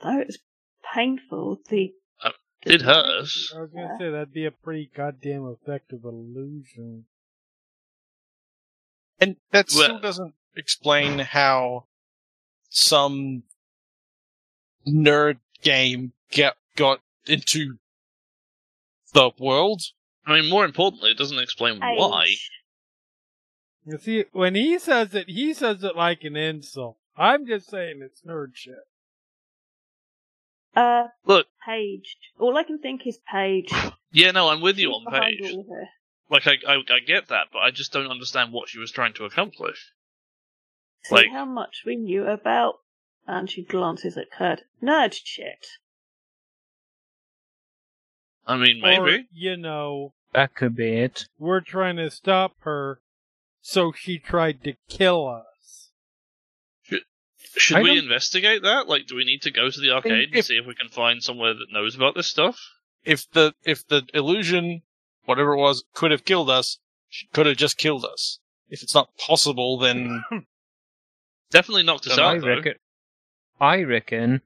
though 0.00 0.20
it 0.20 0.26
was 0.26 0.38
painful, 0.94 1.60
the 1.68 1.94
Uh, 2.20 2.30
did 2.62 2.82
hurt 2.82 3.06
us. 3.06 3.52
I 3.54 3.60
was 3.60 3.70
gonna 3.70 3.96
say 3.98 4.10
that'd 4.10 4.32
be 4.32 4.46
a 4.46 4.50
pretty 4.50 4.86
goddamn 4.94 5.46
effective 5.48 6.04
illusion. 6.04 7.06
And 9.20 9.36
that 9.50 9.70
still 9.70 9.92
Well- 9.92 10.00
doesn't 10.00 10.34
explain 10.56 11.18
how 11.20 11.86
some 12.68 13.44
nerd 14.86 15.40
game 15.62 16.12
get 16.30 16.56
got 16.76 17.00
into 17.26 17.78
the 19.12 19.30
world. 19.38 19.80
I 20.26 20.40
mean, 20.40 20.50
more 20.50 20.64
importantly, 20.64 21.10
it 21.12 21.18
doesn't 21.18 21.38
explain 21.38 21.78
why. 21.78 22.34
Age. 23.86 23.92
You 23.92 23.98
see, 23.98 24.24
when 24.32 24.54
he 24.54 24.78
says 24.78 25.14
it, 25.14 25.28
he 25.28 25.52
says 25.54 25.82
it 25.84 25.96
like 25.96 26.22
an 26.24 26.36
insult. 26.36 26.96
I'm 27.16 27.46
just 27.46 27.68
saying 27.70 28.00
it's 28.02 28.22
nerd 28.22 28.52
shit. 28.54 28.74
Uh, 30.74 31.04
Look, 31.24 31.46
Paige. 31.66 32.16
All 32.38 32.56
I 32.56 32.64
can 32.64 32.78
think 32.78 33.06
is 33.06 33.18
Paige. 33.30 33.72
yeah, 34.12 34.32
no, 34.32 34.48
I'm 34.48 34.60
with 34.60 34.76
you 34.78 34.88
She's 34.88 34.94
on 34.96 35.04
behind 35.12 35.36
Paige. 35.40 35.52
all 35.54 35.60
of 35.60 35.66
her. 35.68 35.88
Like, 36.30 36.46
I, 36.46 36.72
I, 36.72 36.76
I 36.76 36.98
get 37.06 37.28
that, 37.28 37.48
but 37.52 37.60
I 37.60 37.70
just 37.70 37.92
don't 37.92 38.10
understand 38.10 38.52
what 38.52 38.68
she 38.68 38.78
was 38.78 38.90
trying 38.90 39.12
to 39.14 39.24
accomplish. 39.24 39.92
See 41.04 41.14
Like- 41.14 41.30
how 41.30 41.44
much 41.44 41.82
we 41.86 41.96
knew 41.96 42.24
about. 42.26 42.76
And 43.26 43.48
she 43.48 43.62
glances 43.62 44.18
at 44.18 44.30
Kird. 44.30 44.62
Nerd 44.82 45.14
shit. 45.24 45.66
I 48.46 48.56
mean, 48.58 48.84
Or, 48.84 49.06
maybe. 49.06 49.28
you 49.32 49.56
know, 49.56 50.12
that 50.34 50.54
could 50.54 50.76
be 50.76 50.98
it. 50.98 51.26
we're 51.38 51.60
trying 51.62 51.96
to 51.96 52.10
stop 52.10 52.52
her, 52.60 53.00
so 53.66 53.92
she 53.92 54.18
tried 54.18 54.62
to 54.64 54.74
kill 54.90 55.26
us. 55.26 55.88
Should 57.56 57.78
I 57.78 57.82
we 57.82 57.88
don't- 57.90 57.98
investigate 58.04 58.62
that? 58.62 58.88
Like, 58.88 59.06
do 59.06 59.16
we 59.16 59.24
need 59.24 59.40
to 59.42 59.50
go 59.50 59.70
to 59.70 59.80
the 59.80 59.90
arcade 59.90 60.34
and 60.34 60.44
see 60.44 60.56
if 60.58 60.66
we 60.66 60.74
can 60.74 60.88
find 60.88 61.22
somewhere 61.22 61.54
that 61.54 61.72
knows 61.72 61.94
about 61.94 62.14
this 62.14 62.26
stuff? 62.26 62.58
If 63.04 63.30
the 63.30 63.54
if 63.64 63.86
the 63.86 64.02
illusion, 64.12 64.82
whatever 65.24 65.52
it 65.54 65.58
was, 65.60 65.84
could 65.94 66.10
have 66.10 66.24
killed 66.24 66.50
us, 66.50 66.78
she 67.08 67.26
could 67.28 67.46
have 67.46 67.56
just 67.56 67.78
killed 67.78 68.04
us. 68.04 68.38
If 68.68 68.82
it's 68.82 68.94
not 68.94 69.16
possible, 69.16 69.78
then 69.78 70.24
Definitely 71.50 71.84
knocked 71.84 72.06
us 72.08 72.16
Don't 72.16 72.24
I 72.24 72.34
out, 72.36 72.40
though. 72.42 72.48
reckon. 72.48 72.74
I 73.60 73.82
reckon. 73.82 74.42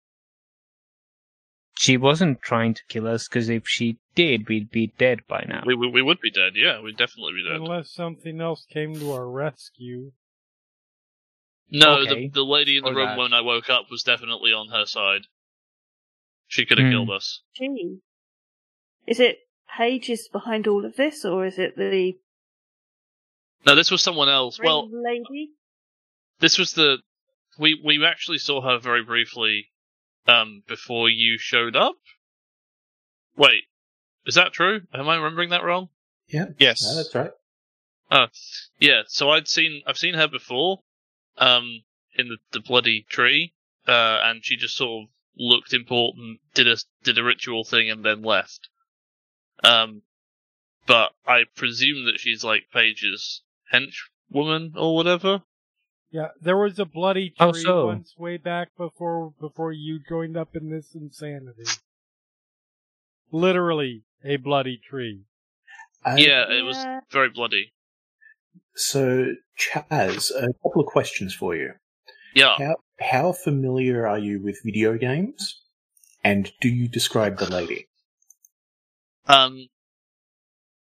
She 1.79 1.97
wasn't 1.97 2.43
trying 2.43 2.75
to 2.75 2.83
kill 2.89 3.07
us 3.07 3.29
because 3.29 3.49
if 3.49 3.69
she 3.69 3.99
did, 4.17 4.49
we'd 4.49 4.69
be 4.71 4.89
dead 4.99 5.21
by 5.29 5.45
now. 5.49 5.63
We, 5.65 5.77
we 5.77 5.89
we 5.89 6.03
would 6.03 6.21
be 6.21 6.31
dead. 6.31 6.55
Yeah, 6.57 6.81
we'd 6.81 6.97
definitely 6.97 7.35
be 7.35 7.45
dead. 7.49 7.61
Unless 7.61 7.93
something 7.93 8.41
else 8.41 8.67
came 8.69 8.99
to 8.99 9.13
our 9.13 9.29
rescue. 9.29 10.11
No, 11.71 11.99
Okay. 12.01 12.27
the 12.27 12.41
the 12.41 12.45
lady 12.45 12.79
in 12.79 12.83
the 12.85 12.91
Or 12.91 12.95
room 12.97 13.09
that. 13.11 13.19
when 13.19 13.33
I 13.33 13.43
woke 13.43 13.71
up 13.71 13.91
was 13.93 14.03
definitely 14.03 14.53
on 14.53 14.69
her 14.71 14.87
side. 14.87 15.23
She 16.49 16.67
could 16.67 16.79
have 16.79 16.87
Hmm. 16.87 16.93
killed 16.93 17.11
us. 17.11 17.43
Gee. 17.55 17.99
Is 19.07 19.21
it 19.21 19.39
Paige's 19.77 20.29
behind 20.33 20.67
all 20.67 20.85
of 20.85 20.97
this, 20.97 21.25
or 21.25 21.47
is 21.47 21.59
it 21.61 21.77
the 21.77 22.19
No, 23.67 23.75
this 23.77 23.91
was 23.93 24.03
someone 24.03 24.29
else. 24.29 24.59
Well, 24.59 24.89
lady? 24.91 25.53
this 26.41 26.59
was 26.59 26.73
the 26.73 27.03
we 27.57 27.81
we 27.85 28.05
actually 28.05 28.39
saw 28.39 28.63
her 28.63 28.79
very 28.79 29.05
briefly 29.05 29.71
um 30.29 30.63
before 30.69 31.09
you 31.09 31.39
showed 31.39 31.75
up. 31.75 31.97
Wait, 33.37 33.65
is 34.27 34.35
that 34.35 34.53
true? 34.53 34.83
Am 34.95 35.09
I 35.09 35.17
remembering 35.17 35.51
that 35.51 35.65
wrong? 35.65 35.89
Yeah. 36.29 36.47
Yes, 36.59 36.83
No, 36.83 36.97
that's 36.97 37.15
right. 37.15 37.31
Oh, 38.11 38.27
yeah, 38.79 39.03
so 39.07 39.31
I'd 39.31 39.49
seen 39.49 39.83
I've 39.87 39.99
seen 39.99 40.15
her 40.15 40.29
before, 40.29 40.83
um, 41.37 41.83
in 42.15 42.29
the, 42.29 42.37
the 42.53 42.61
bloody 42.61 43.07
tree, 43.09 43.55
uh, 43.87 44.21
and 44.23 44.45
she 44.45 44.57
just 44.57 44.77
sort 44.77 45.05
of 45.05 45.09
looked 45.37 45.73
important, 45.73 46.41
did 46.55 46.69
a 46.69 46.77
did 47.03 47.19
a 47.19 47.25
ritual 47.25 47.65
thing, 47.65 47.91
and 47.91 48.05
then 48.05 48.23
left. 48.23 48.69
Um, 49.63 50.03
but 50.87 51.13
I 51.27 51.45
presume 51.55 52.07
that 52.07 52.19
she's 52.19 52.43
like 52.43 52.71
Paige's 52.73 53.43
henchwoman 53.73 54.73
or 54.75 54.95
whatever. 54.95 55.43
Yeah, 56.11 56.29
there 56.41 56.57
was 56.57 56.79
a 56.79 56.87
bloody 56.87 57.31
tree 57.31 57.37
How 57.39 57.53
so? 57.53 57.87
once 57.87 58.15
way 58.17 58.39
back 58.39 58.69
before 58.77 59.35
before 59.41 59.73
you 59.73 60.01
joined 60.09 60.37
up 60.37 60.55
in 60.55 60.71
this 60.71 60.95
insanity. 60.95 61.65
Literally 63.31 64.05
a 64.25 64.37
bloody 64.37 64.79
tree. 64.79 65.25
Uh, 66.05 66.15
yeah, 66.17 66.51
it 66.51 66.63
was 66.63 66.79
very 67.11 67.29
bloody. 67.29 67.73
So, 68.75 69.35
Chaz, 69.59 70.31
a 70.31 70.53
couple 70.63 70.81
of 70.81 70.87
questions 70.87 71.35
for 71.35 71.55
you. 71.55 71.73
Yeah. 72.35 72.57
How 72.59 72.77
how 73.01 73.33
familiar 73.33 74.07
are 74.07 74.19
you 74.19 74.41
with 74.43 74.63
video 74.65 74.97
games? 74.97 75.61
And 76.25 76.51
do 76.61 76.69
you 76.69 76.89
describe 76.89 77.39
the 77.39 77.51
lady? 77.51 77.89
Um, 79.27 79.69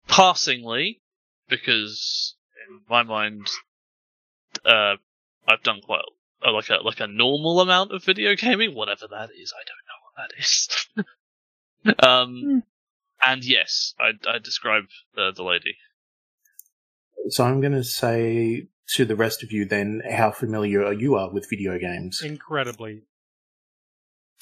passingly, 0.08 1.02
because 1.50 2.36
in 2.70 2.82
my 2.90 3.04
mind, 3.04 3.48
uh, 4.66 4.96
I've 5.48 5.64
done 5.64 5.82
quite 5.82 6.02
uh, 6.46 6.52
like 6.52 6.70
a 6.70 6.76
like 6.84 7.00
a 7.00 7.08
normal 7.08 7.62
amount 7.62 7.92
of 7.92 8.04
video 8.04 8.36
gaming, 8.36 8.76
whatever 8.76 9.08
that 9.10 9.30
is. 9.40 9.54
I 9.56 9.64
don't 9.68 9.86
know 9.88 10.00
what 10.06 10.28
that 10.28 10.40
is. 10.40 10.68
um, 12.08 12.64
and 13.26 13.44
yes, 13.44 13.94
I 14.00 14.12
I 14.30 14.40
describe 14.40 14.86
the 15.16 15.32
the 15.36 15.44
lady. 15.44 15.76
So 17.30 17.44
I'm 17.44 17.62
going 17.62 17.74
to 17.74 17.84
say 17.84 18.68
to 18.96 19.06
the 19.06 19.16
rest 19.16 19.44
of 19.44 19.52
you 19.52 19.66
then 19.66 20.02
how 20.10 20.32
familiar 20.32 20.92
you 20.92 21.16
are 21.16 21.32
with 21.32 21.48
video 21.50 21.78
games. 21.78 22.22
Incredibly. 22.24 23.04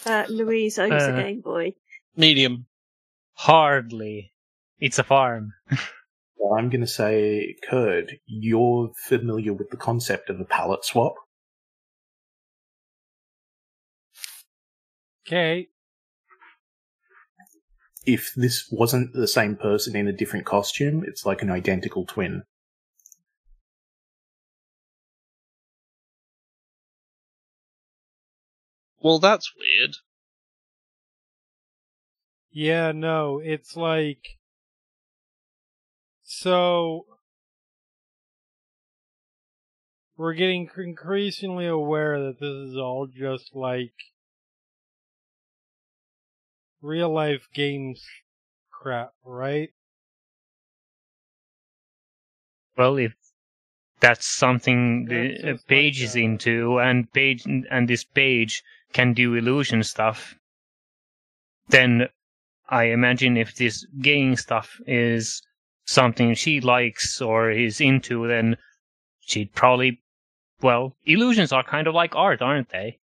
Uh, 0.06 0.26
Louise 0.30 0.80
owns 0.80 1.04
Uh, 1.04 1.14
a 1.14 1.24
Game 1.24 1.41
Boy. 1.41 1.74
Medium. 2.16 2.66
Hardly. 3.34 4.32
It's 4.80 4.98
a 4.98 5.04
farm. 5.04 5.54
Well, 6.50 6.58
I'm 6.58 6.72
going 6.72 6.82
to 6.82 6.88
say, 6.88 7.58
Kird, 7.70 8.18
you're 8.26 8.90
familiar 9.06 9.54
with 9.54 9.70
the 9.70 9.78
concept 9.78 10.32
of 10.32 10.40
a 10.40 10.46
palette 10.46 10.84
swap. 10.84 11.14
Okay. 15.28 15.68
If 18.04 18.34
this 18.36 18.68
wasn't 18.72 19.14
the 19.14 19.28
same 19.28 19.58
person 19.58 19.96
in 19.96 20.08
a 20.08 20.12
different 20.12 20.48
costume, 20.48 21.04
it's 21.06 21.24
like 21.24 21.44
an 21.44 21.52
identical 21.52 22.08
twin. 22.08 22.42
Well, 29.00 29.20
that's 29.20 29.54
weird. 29.56 29.98
Yeah, 32.52 32.92
no, 32.92 33.38
it's 33.38 33.78
like 33.78 34.39
so 36.31 37.07
we're 40.15 40.35
getting 40.35 40.69
increasingly 40.77 41.65
aware 41.65 42.19
that 42.19 42.39
this 42.39 42.69
is 42.69 42.77
all 42.77 43.07
just 43.07 43.56
like 43.56 43.93
real 46.84 47.11
life 47.11 47.47
games 47.51 48.06
crap, 48.69 49.11
right? 49.26 49.69
Well, 52.77 52.97
if 52.97 53.15
that's 53.99 54.27
something 54.27 55.06
That's 55.06 55.41
the 55.41 55.51
uh, 55.53 55.57
Paige 55.68 56.03
is 56.03 56.15
into, 56.15 56.80
and 56.80 57.11
Paige 57.11 57.47
and 57.47 57.89
this 57.89 58.03
Paige 58.03 58.64
can 58.93 59.14
do 59.14 59.34
illusion 59.34 59.81
stuff, 59.81 60.35
then 61.69 62.07
I 62.69 62.84
imagine 62.84 63.35
if 63.35 63.56
this 63.56 63.84
game 63.99 64.35
stuff 64.35 64.80
is 64.85 65.41
something 65.90 66.36
she 66.36 66.61
likes 66.61 67.20
or 67.20 67.49
is 67.49 67.82
into, 67.82 68.28
then 68.28 68.57
she'd 69.22 69.53
probably. 69.53 70.02
Well, 70.61 70.95
illusions 71.06 71.52
are 71.53 71.64
kind 71.64 71.88
of 71.88 71.94
like 71.95 72.16
art, 72.16 72.41
aren't 72.41 72.70
they? 72.70 72.99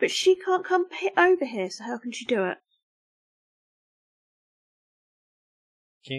But 0.00 0.10
she 0.10 0.36
can't 0.36 0.64
come 0.64 0.86
he- 0.98 1.10
over 1.16 1.44
here, 1.44 1.70
so 1.70 1.84
how 1.84 1.98
can 1.98 2.12
she 2.12 2.24
do 2.24 2.44
it? 2.44 2.58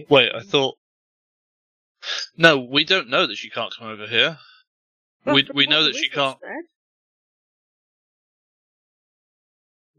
Wait, 0.07 0.31
I 0.33 0.41
thought. 0.41 0.77
No, 2.37 2.59
we 2.59 2.85
don't 2.85 3.09
know 3.09 3.25
that 3.25 3.35
she 3.37 3.49
can't 3.49 3.73
come 3.77 3.87
over 3.87 4.05
here. 4.07 4.37
We 5.25 5.33
Well, 5.33 5.43
we 5.53 5.65
know 5.65 5.83
that 5.83 5.95
she 5.95 6.09
can't. 6.09 6.37
said. 6.39 6.65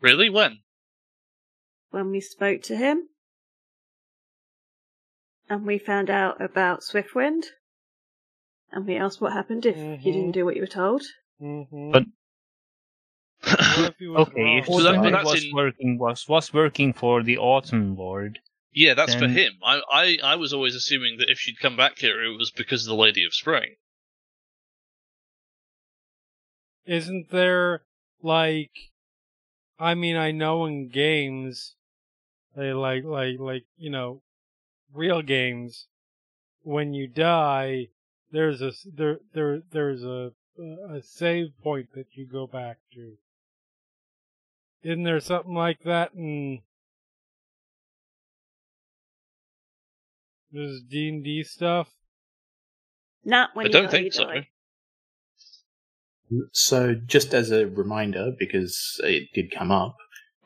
Really? 0.01 0.31
When? 0.31 0.61
When 1.91 2.11
we 2.11 2.21
spoke 2.21 2.63
to 2.63 2.77
him, 2.77 3.10
and 5.51 5.67
we 5.67 5.79
found 5.79 6.09
out 6.09 6.41
about 6.41 6.81
Swiftwind, 6.81 7.43
and 8.71 8.87
we 8.87 8.97
asked 8.97 9.21
what 9.21 9.33
happened 9.35 9.67
if 9.67 9.77
you 9.77 9.83
Mhm. 9.83 10.03
didn't 10.05 10.31
do 10.33 10.45
what 10.47 10.55
you 10.57 10.63
were 10.63 10.67
told. 10.67 11.03
Mhm. 11.41 11.93
But- 11.93 12.07
What 13.43 13.91
if 13.91 13.97
he 13.99 14.07
was 14.09 14.29
Okay, 14.29 14.59
if 14.59 14.69
wrong? 14.69 14.79
So 14.79 14.85
that- 14.93 15.11
that's 15.13 15.25
was 15.25 15.45
in- 15.45 15.53
working 15.55 15.99
was 15.99 16.29
was 16.29 16.53
working 16.55 16.93
for 16.93 17.23
the 17.23 17.37
Autumn 17.39 17.97
Lord, 17.97 18.39
yeah, 18.73 18.95
that's 18.95 19.15
for 19.15 19.27
him. 19.29 19.53
I, 19.63 19.81
I 19.91 20.19
I 20.23 20.35
was 20.37 20.53
always 20.53 20.75
assuming 20.77 21.17
that 21.19 21.29
if 21.31 21.39
she'd 21.41 21.59
come 21.59 21.77
back 21.77 21.99
here, 21.99 22.23
it 22.23 22.37
was 22.39 22.51
because 22.51 22.87
of 22.87 22.91
the 22.91 23.03
Lady 23.03 23.25
of 23.25 23.35
Spring. 23.35 23.75
Isn't 26.85 27.31
there 27.31 27.85
like 28.23 28.71
I 29.79 29.95
mean 29.95 30.17
I 30.17 30.31
know 30.33 30.67
in 30.67 30.89
games 30.89 31.75
they 32.55 32.73
like 32.73 33.05
like 33.05 33.39
like 33.39 33.65
you 33.77 33.91
know 33.91 34.23
real 34.93 35.23
games 35.23 35.87
when 36.63 36.93
you 36.95 37.07
die 37.07 37.89
there's 38.33 38.63
a 38.63 38.73
there 38.87 39.19
there 39.33 39.63
there's 39.71 40.05
a 40.05 40.33
a 40.91 41.03
save 41.03 41.49
point 41.63 41.89
that 41.95 42.07
you 42.13 42.27
go 42.27 42.47
back 42.47 42.79
to. 42.95 43.17
Isn't 44.83 45.05
there 45.05 45.21
something 45.21 45.55
like 45.55 45.83
that 45.85 46.13
in 46.15 46.61
this 50.53 50.81
D 50.83 51.09
and 51.09 51.25
D 51.25 51.43
stuff? 51.43 51.89
Not 53.25 53.51
when 53.55 53.67
I 53.67 53.69
you 53.69 53.73
don't 53.73 53.85
die, 53.85 53.91
think 53.91 54.05
you 54.07 54.11
so. 54.13 54.25
die. 54.25 54.49
So, 56.53 56.95
just 56.95 57.35
as 57.35 57.51
a 57.51 57.67
reminder, 57.67 58.33
because 58.39 59.01
it 59.03 59.33
did 59.35 59.51
come 59.51 59.73
up, 59.73 59.97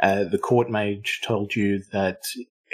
uh, 0.01 0.25
the 0.25 0.39
court 0.39 0.71
mage 0.71 1.21
told 1.23 1.55
you 1.55 1.83
that 1.93 2.23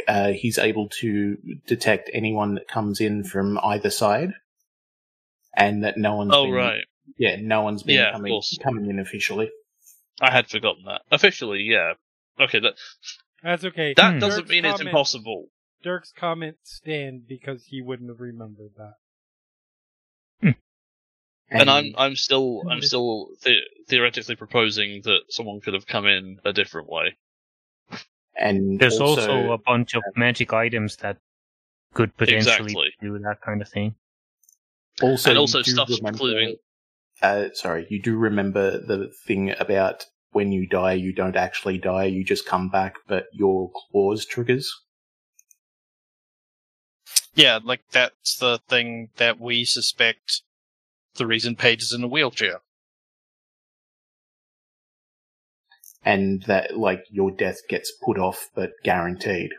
uh, 0.08 0.28
he's 0.32 0.58
able 0.58 0.88
to 1.00 1.36
detect 1.66 2.10
anyone 2.12 2.54
that 2.54 2.68
comes 2.68 3.00
in 3.00 3.24
from 3.24 3.58
either 3.62 3.90
side, 3.90 4.32
and 5.54 5.84
that 5.84 5.96
no 5.96 6.16
one's 6.16 6.34
Oh 6.34 6.44
been, 6.44 6.54
right, 6.54 6.84
yeah, 7.16 7.36
no 7.40 7.62
one's 7.62 7.82
been 7.82 7.96
Yeah, 7.96 8.12
coming 8.12 8.40
coming 8.62 8.90
in 8.90 8.98
officially. 8.98 9.50
I 10.20 10.30
had 10.30 10.48
forgotten 10.48 10.84
that. 10.84 11.02
Officially, 11.10 11.60
yeah. 11.62 11.94
Okay, 12.38 12.60
that 12.60 12.74
That's 13.42 13.64
okay. 13.64 13.94
that 13.94 14.14
Hmm. 14.14 14.18
doesn't 14.20 14.42
Dirk's 14.42 14.50
mean 14.50 14.64
it's 14.64 14.80
impossible. 14.80 15.48
Dirk's 15.82 16.12
comment 16.12 16.56
stand 16.62 17.26
because 17.26 17.64
he 17.66 17.80
wouldn't 17.80 18.10
have 18.10 18.20
remembered 18.20 18.72
that. 18.76 18.94
And 21.52 21.68
I'm 21.68 21.94
I'm 21.98 22.14
still 22.14 22.62
I'm 22.70 22.80
still 22.80 23.30
the- 23.42 23.56
theoretically 23.88 24.36
proposing 24.36 25.02
that 25.02 25.22
someone 25.30 25.60
could 25.60 25.74
have 25.74 25.84
come 25.86 26.06
in 26.06 26.38
a 26.44 26.52
different 26.52 26.88
way. 26.88 27.16
And 28.40 28.80
There's 28.80 29.00
also, 29.00 29.20
also 29.20 29.52
a 29.52 29.58
bunch 29.58 29.94
of 29.94 30.02
magic 30.16 30.52
items 30.52 30.96
that 30.96 31.18
could 31.92 32.16
potentially 32.16 32.72
Exactly. 32.72 32.90
do 33.00 33.18
that 33.18 33.42
kind 33.42 33.60
of 33.60 33.68
thing. 33.68 33.94
Also, 35.02 35.30
and 35.30 35.36
you 35.36 35.40
also 35.40 35.62
stuff 35.62 35.90
including 35.90 36.56
Uh, 37.22 37.48
sorry, 37.52 37.86
you 37.90 38.00
do 38.00 38.16
remember 38.16 38.78
the 38.78 39.12
thing 39.26 39.54
about 39.58 40.06
when 40.32 40.52
you 40.52 40.66
die, 40.66 40.94
you 40.94 41.12
don't 41.12 41.36
actually 41.36 41.76
die, 41.76 42.04
you 42.04 42.24
just 42.24 42.46
come 42.46 42.70
back, 42.70 42.96
but 43.06 43.26
your 43.32 43.70
clause 43.74 44.24
triggers. 44.24 44.72
Yeah, 47.34 47.58
like 47.62 47.82
that's 47.90 48.36
the 48.36 48.58
thing 48.68 49.10
that 49.16 49.38
we 49.38 49.64
suspect 49.64 50.42
the 51.14 51.26
reason 51.26 51.56
Paige 51.56 51.82
is 51.82 51.92
in 51.92 52.02
a 52.02 52.08
wheelchair. 52.08 52.60
And 56.04 56.42
that, 56.44 56.76
like, 56.78 57.04
your 57.10 57.30
death 57.30 57.60
gets 57.68 57.92
put 57.92 58.18
off, 58.18 58.48
but 58.54 58.72
guaranteed. 58.84 59.52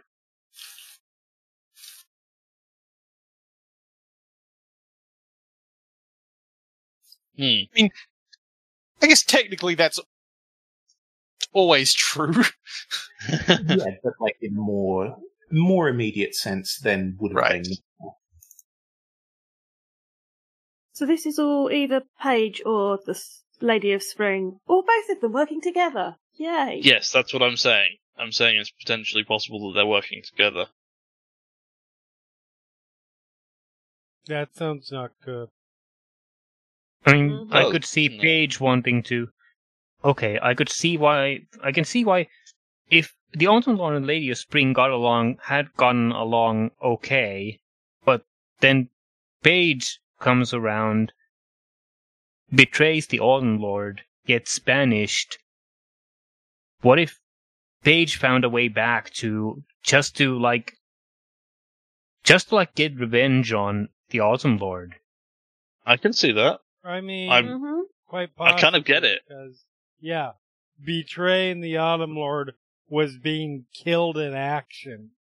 hmm. 7.38 7.88
I 9.01 9.07
guess 9.07 9.23
technically 9.23 9.76
that's 9.76 9.99
always 11.53 11.93
true. 11.93 12.34
yeah, 13.68 13.91
but 14.03 14.13
like 14.19 14.38
in 14.41 14.55
more 14.55 15.18
more 15.51 15.89
immediate 15.89 16.35
sense 16.35 16.80
than 16.80 17.18
would 17.19 17.31
have 17.34 17.38
Right. 17.38 17.63
been. 17.63 17.77
So 20.93 21.05
this 21.05 21.26
is 21.26 21.38
all 21.39 21.69
either 21.72 22.03
Paige 22.22 22.61
or 22.65 22.97
the 23.05 23.22
Lady 23.59 23.91
of 23.91 24.03
Spring, 24.03 24.59
or 24.68 24.84
both 24.84 25.09
of 25.09 25.19
them 25.19 25.34
working 25.34 25.59
together. 25.59 26.18
Yay! 26.41 26.80
Yes, 26.81 27.11
that's 27.11 27.34
what 27.34 27.43
I'm 27.43 27.55
saying. 27.55 27.97
I'm 28.18 28.31
saying 28.31 28.59
it's 28.59 28.72
potentially 28.72 29.23
possible 29.23 29.59
that 29.68 29.76
they're 29.77 29.85
working 29.85 30.23
together. 30.23 30.65
That 34.26 34.55
sounds 34.55 34.91
not 34.91 35.11
good. 35.23 35.49
I 37.05 37.13
mean, 37.13 37.30
Mhm. 37.30 37.53
I 37.53 37.69
could 37.69 37.85
see 37.85 38.07
no. 38.07 38.23
Paige 38.23 38.59
wanting 38.59 39.03
to. 39.03 39.31
Okay, 40.03 40.39
I 40.41 40.55
could 40.55 40.69
see 40.69 40.97
why. 40.97 41.45
I 41.61 41.72
can 41.72 41.85
see 41.85 42.03
why. 42.03 42.27
If 42.89 43.15
the 43.34 43.45
Autumn 43.45 43.77
Lord 43.77 43.95
and 43.95 44.07
Lady 44.07 44.31
of 44.31 44.39
Spring 44.39 44.73
got 44.73 44.89
along, 44.89 45.38
had 45.43 45.72
gotten 45.76 46.11
along 46.11 46.72
okay, 46.81 47.59
but 48.03 48.26
then 48.61 48.89
Paige 49.43 49.99
comes 50.19 50.55
around, 50.55 51.13
betrays 52.51 53.05
the 53.05 53.19
Autumn 53.19 53.59
Lord, 53.61 54.05
gets 54.26 54.57
banished. 54.57 55.38
What 56.81 56.99
if 56.99 57.19
Paige 57.83 58.17
found 58.17 58.43
a 58.43 58.49
way 58.49 58.67
back 58.67 59.11
to 59.15 59.63
just 59.83 60.17
to 60.17 60.37
like, 60.39 60.73
just 62.23 62.49
to 62.49 62.55
like 62.55 62.75
get 62.75 62.99
revenge 62.99 63.53
on 63.53 63.89
the 64.09 64.19
Autumn 64.21 64.57
Lord? 64.57 64.95
I 65.85 65.97
can 65.97 66.13
see 66.13 66.31
that. 66.33 66.59
I 66.83 67.01
mean, 67.01 67.31
I'm- 67.31 67.59
hmm 67.59 67.81
quite 68.07 68.29
I 68.39 68.59
kind 68.59 68.75
of 68.75 68.83
get 68.83 69.03
it. 69.05 69.21
Because, 69.27 69.63
yeah, 69.99 70.31
betraying 70.83 71.61
the 71.61 71.77
Autumn 71.77 72.15
Lord 72.15 72.53
was 72.89 73.15
being 73.17 73.65
killed 73.73 74.17
in 74.17 74.33
action. 74.33 75.11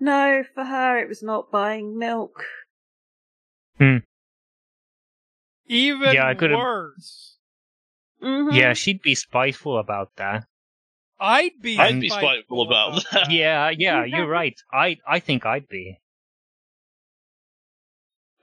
No, 0.00 0.42
for 0.54 0.64
her 0.64 0.98
it 0.98 1.08
was 1.08 1.22
not 1.22 1.50
buying 1.50 1.98
milk. 1.98 2.44
Even 5.68 6.14
Yeah, 6.14 6.28
I 6.28 6.34
could've- 6.34 6.56
worse. 6.56 7.35
Hmm 8.20 8.50
Yeah, 8.52 8.72
she'd 8.72 9.02
be 9.02 9.14
spiteful 9.14 9.78
about 9.78 10.10
that. 10.16 10.44
I'd 11.18 11.60
be. 11.62 11.78
I'd 11.78 12.00
be 12.00 12.08
spiteful 12.10 12.62
about 12.62 13.02
that. 13.12 13.30
Yeah, 13.30 13.70
yeah, 13.76 14.04
you're 14.04 14.26
right. 14.28 14.58
I 14.72 14.98
I 15.08 15.18
think 15.20 15.46
I'd 15.46 15.68
be. 15.68 15.98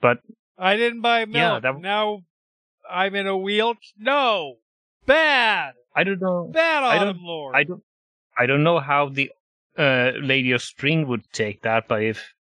But 0.00 0.18
I 0.58 0.76
didn't 0.76 1.00
buy 1.00 1.24
milk. 1.24 1.34
Yeah, 1.34 1.58
that- 1.72 1.80
Now 1.80 2.22
I'm 2.88 3.14
in 3.14 3.26
a 3.26 3.36
wheel. 3.36 3.74
No, 3.98 4.56
bad, 5.06 5.74
I 5.94 6.04
don't 6.04 6.20
know. 6.20 6.50
bad 6.52 6.82
I 6.82 6.98
don't- 6.98 7.08
Autumn 7.08 7.24
Lord. 7.24 7.56
I 7.56 7.64
don't. 7.64 7.82
I 8.36 8.46
don't 8.46 8.64
know 8.64 8.80
how 8.80 9.08
the 9.08 9.30
uh, 9.78 10.10
Lady 10.20 10.50
of 10.52 10.60
Spring 10.62 11.06
would 11.06 11.22
take 11.32 11.62
that. 11.62 11.86
But 11.88 12.02
if 12.02 12.34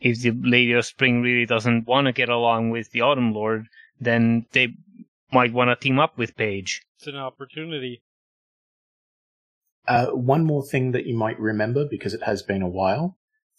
if 0.00 0.20
the 0.22 0.30
Lady 0.30 0.72
of 0.72 0.86
Spring 0.86 1.20
really 1.22 1.46
doesn't 1.46 1.86
want 1.86 2.06
to 2.06 2.12
get 2.12 2.28
along 2.28 2.70
with 2.70 2.90
the 2.92 3.00
Autumn 3.02 3.32
Lord, 3.32 3.66
then 4.00 4.46
they 4.52 4.68
might 5.32 5.52
want 5.52 5.68
to 5.68 5.76
team 5.76 5.98
up 5.98 6.18
with 6.18 6.36
Paige. 6.36 6.82
It's 6.98 7.06
an 7.06 7.16
opportunity. 7.16 8.02
Uh, 9.88 10.06
one 10.08 10.44
more 10.44 10.64
thing 10.64 10.92
that 10.92 11.06
you 11.06 11.16
might 11.16 11.38
remember, 11.40 11.84
because 11.84 12.14
it 12.14 12.22
has 12.22 12.42
been 12.42 12.62
a 12.62 12.68
while, 12.68 13.16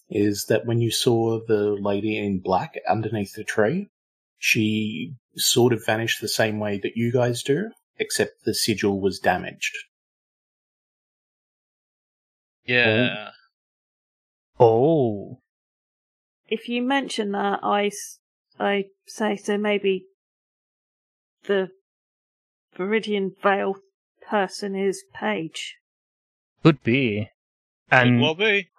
is 0.09 0.45
that 0.45 0.65
when 0.65 0.79
you 0.79 0.91
saw 0.91 1.39
the 1.45 1.71
lady 1.71 2.17
in 2.17 2.39
black 2.39 2.75
underneath 2.87 3.33
the 3.33 3.43
tree, 3.43 3.89
she 4.37 5.13
sort 5.35 5.73
of 5.73 5.85
vanished 5.85 6.21
the 6.21 6.27
same 6.27 6.59
way 6.59 6.79
that 6.81 6.95
you 6.95 7.11
guys 7.11 7.43
do, 7.43 7.71
except 7.97 8.45
the 8.45 8.53
sigil 8.53 9.01
was 9.01 9.19
damaged. 9.19 9.75
Yeah. 12.65 13.31
Oh, 14.59 15.39
If 16.47 16.69
you 16.69 16.81
mention 16.81 17.31
that, 17.31 17.59
I, 17.63 17.91
I 18.59 18.85
say 19.05 19.35
so 19.35 19.57
maybe 19.57 20.05
the 21.43 21.71
Viridian 22.77 23.31
Veil 23.41 23.75
person 24.27 24.75
is 24.75 25.03
Paige. 25.13 25.75
could 26.63 26.83
be. 26.83 27.29
Could 27.89 27.97
And 27.97 28.21
well 28.21 28.35
be. 28.35 28.69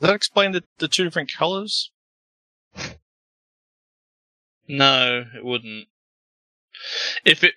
Does 0.00 0.08
that 0.10 0.14
explain 0.14 0.52
the, 0.52 0.64
the 0.78 0.88
two 0.88 1.04
different 1.04 1.32
colors? 1.32 1.90
No, 4.68 5.24
it 5.32 5.44
wouldn't. 5.44 5.86
If 7.24 7.44
it. 7.44 7.54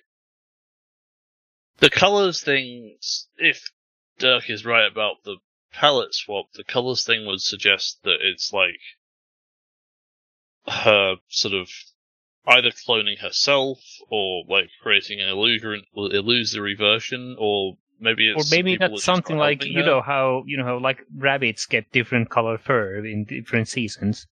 The 1.78 1.90
colours 1.90 2.40
things. 2.40 3.26
If 3.36 3.68
Dirk 4.18 4.48
is 4.48 4.64
right 4.64 4.86
about 4.86 5.24
the 5.24 5.38
palette 5.72 6.14
swap, 6.14 6.52
the 6.54 6.62
colours 6.62 7.04
thing 7.04 7.26
would 7.26 7.40
suggest 7.40 7.98
that 8.04 8.18
it's 8.20 8.52
like. 8.52 8.80
Her 10.68 11.16
sort 11.28 11.54
of. 11.54 11.68
either 12.46 12.70
cloning 12.70 13.18
herself 13.18 13.78
or 14.10 14.44
like 14.48 14.70
creating 14.82 15.20
an 15.20 15.28
illusion, 15.28 15.84
illusory 15.94 16.74
version, 16.74 17.36
or 17.38 17.76
maybe 18.00 18.28
or 18.30 18.40
it's. 18.40 18.50
maybe 18.50 18.72
people 18.72 18.88
that's 18.88 19.04
something 19.04 19.36
like 19.36 19.62
you 19.64 19.80
her. 19.80 19.86
know 19.86 20.00
how 20.00 20.42
you 20.46 20.56
know 20.56 20.64
how 20.64 20.78
like 20.80 21.04
rabbits 21.14 21.66
get 21.66 21.92
different 21.92 22.30
color 22.30 22.58
fur 22.58 23.04
in 23.04 23.24
different 23.24 23.68
seasons. 23.68 24.26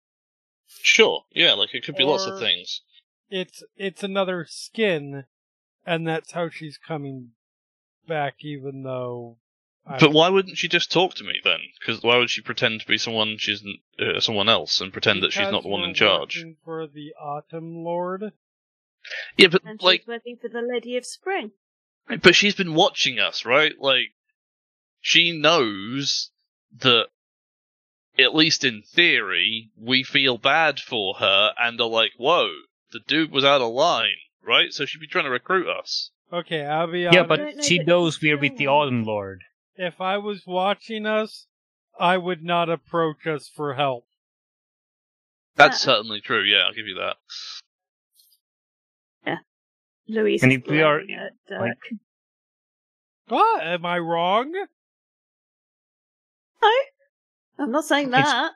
Sure, 0.82 1.26
yeah, 1.32 1.54
like 1.54 1.76
it 1.76 1.84
could 1.84 1.96
be 1.96 2.04
lots 2.06 2.26
of 2.26 2.40
things. 2.40 2.82
It's 3.30 3.62
it's 3.76 4.04
another 4.04 4.46
skin, 4.50 5.26
and 5.86 6.08
that's 6.08 6.32
how 6.32 6.50
she's 6.50 6.78
coming 6.78 7.32
back. 8.08 8.36
Even 8.40 8.84
though, 8.84 9.38
I- 9.90 10.00
But 10.00 10.12
why 10.12 10.30
wouldn't 10.30 10.58
she 10.58 10.68
just 10.68 10.92
talk 10.92 11.16
to 11.16 11.24
me 11.24 11.40
then? 11.44 11.60
Because 11.80 12.04
why 12.04 12.18
would 12.18 12.30
she 12.30 12.42
pretend 12.42 12.82
to 12.82 12.88
be 12.88 12.98
someone 12.98 13.38
she's 13.38 13.64
uh, 14.00 14.20
someone 14.20 14.50
else 14.50 14.82
and 14.82 14.92
pretend 14.92 15.24
that 15.24 15.32
she's 15.32 15.50
not 15.50 15.64
the 15.64 15.70
one 15.70 15.84
in 15.84 15.94
charge? 15.94 16.38
working 16.38 16.58
For 16.66 16.88
the 16.88 17.14
Autumn 17.20 17.84
Lord. 17.84 18.34
Yeah, 19.38 19.48
but 19.48 19.64
And 19.64 19.82
like, 19.82 20.02
she's 20.02 20.08
working 20.08 20.38
for 20.42 20.50
the 20.50 20.62
Lady 20.62 20.98
of 20.98 21.06
Spring. 21.06 21.52
but 22.22 22.36
she's 22.36 22.56
been 22.56 22.74
watching 22.74 23.20
us, 23.20 23.46
right? 23.46 23.74
Like, 23.80 24.14
she 25.00 25.32
knows 25.32 26.32
that, 26.80 27.08
at 28.20 28.36
least 28.36 28.64
in 28.66 28.82
theory, 28.82 29.70
we 29.78 30.04
feel 30.04 30.38
bad 30.38 30.80
for 30.80 31.16
her 31.20 31.54
and 31.58 31.80
are 31.80 31.88
like, 31.88 32.12
"Whoa, 32.18 32.50
the 32.92 33.00
dude 33.00 33.32
was 33.32 33.46
out 33.46 33.62
of 33.62 33.72
line," 33.72 34.18
right? 34.42 34.74
So 34.74 34.86
she'd 34.86 35.00
be 35.00 35.08
trying 35.08 35.26
to 35.26 35.30
recruit 35.30 35.70
us. 35.70 36.12
Okay, 36.34 36.66
I'll 36.66 36.92
be 36.92 37.02
Yeah, 37.02 37.10
honest. 37.22 37.30
don't 37.30 37.30
but 37.30 37.56
know 37.58 37.64
she 37.64 37.78
that 37.78 37.88
knows 37.88 38.22
we're 38.22 38.38
with 38.38 38.58
the 38.58 38.68
Autumn 38.68 39.06
Lord. 39.06 39.44
If 39.78 40.02
I 40.02 40.18
was 40.18 40.44
watching 40.46 41.06
us, 41.06 41.48
I 42.00 42.18
would 42.18 42.44
not 42.44 42.70
approach 42.70 43.26
us 43.28 43.48
for 43.48 43.74
help. 43.76 44.06
That's 45.56 45.80
certainly 45.80 46.22
true. 46.22 46.44
Yeah, 46.44 46.64
I'll 46.68 46.74
give 46.74 46.88
you 46.88 46.96
that. 46.96 47.16
Yeah, 49.26 49.38
Louise 50.08 50.44
And 50.44 50.52
is 50.52 50.60
if 50.60 50.68
we 50.68 50.82
are, 50.82 51.00
glaring 51.00 51.14
at 51.14 51.34
Dirk. 51.48 51.62
like- 51.62 52.00
What? 53.30 53.64
Am 53.64 53.86
I 53.86 53.98
wrong? 54.00 54.52
No, 56.62 56.70
I'm 57.60 57.72
not 57.72 57.86
saying 57.86 58.12
that. 58.12 58.52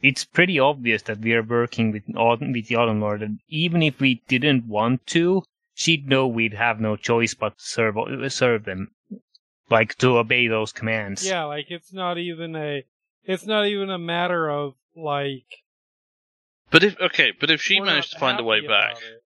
It's 0.00 0.24
pretty 0.24 0.58
obvious 0.58 1.02
that 1.02 1.18
we 1.18 1.34
are 1.34 1.42
working 1.42 1.92
with 1.92 2.04
with 2.06 2.68
the 2.68 2.76
Autumn 2.76 3.00
Lord, 3.00 3.22
and 3.22 3.40
even 3.48 3.82
if 3.82 4.00
we 4.00 4.22
didn't 4.28 4.66
want 4.66 5.06
to, 5.08 5.42
she'd 5.74 6.08
know 6.08 6.26
we'd 6.26 6.54
have 6.54 6.80
no 6.80 6.96
choice 6.96 7.34
but 7.34 7.58
to 7.58 7.64
serve 7.64 7.96
serve 8.32 8.64
them, 8.64 8.92
like 9.70 9.94
to 9.96 10.18
obey 10.18 10.48
those 10.48 10.72
commands. 10.72 11.26
Yeah, 11.26 11.44
like 11.44 11.66
it's 11.70 11.92
not 11.92 12.18
even 12.18 12.56
a. 12.56 12.84
It's 13.24 13.46
not 13.46 13.66
even 13.66 13.90
a 13.90 13.98
matter 13.98 14.48
of 14.50 14.74
like. 14.96 15.46
But 16.70 16.84
if 16.84 17.00
okay, 17.00 17.32
but 17.38 17.50
if 17.50 17.62
she 17.62 17.80
managed 17.80 18.12
to 18.12 18.18
find 18.18 18.38
a 18.40 18.44
way 18.44 18.66
back, 18.66 18.96
it. 18.96 19.22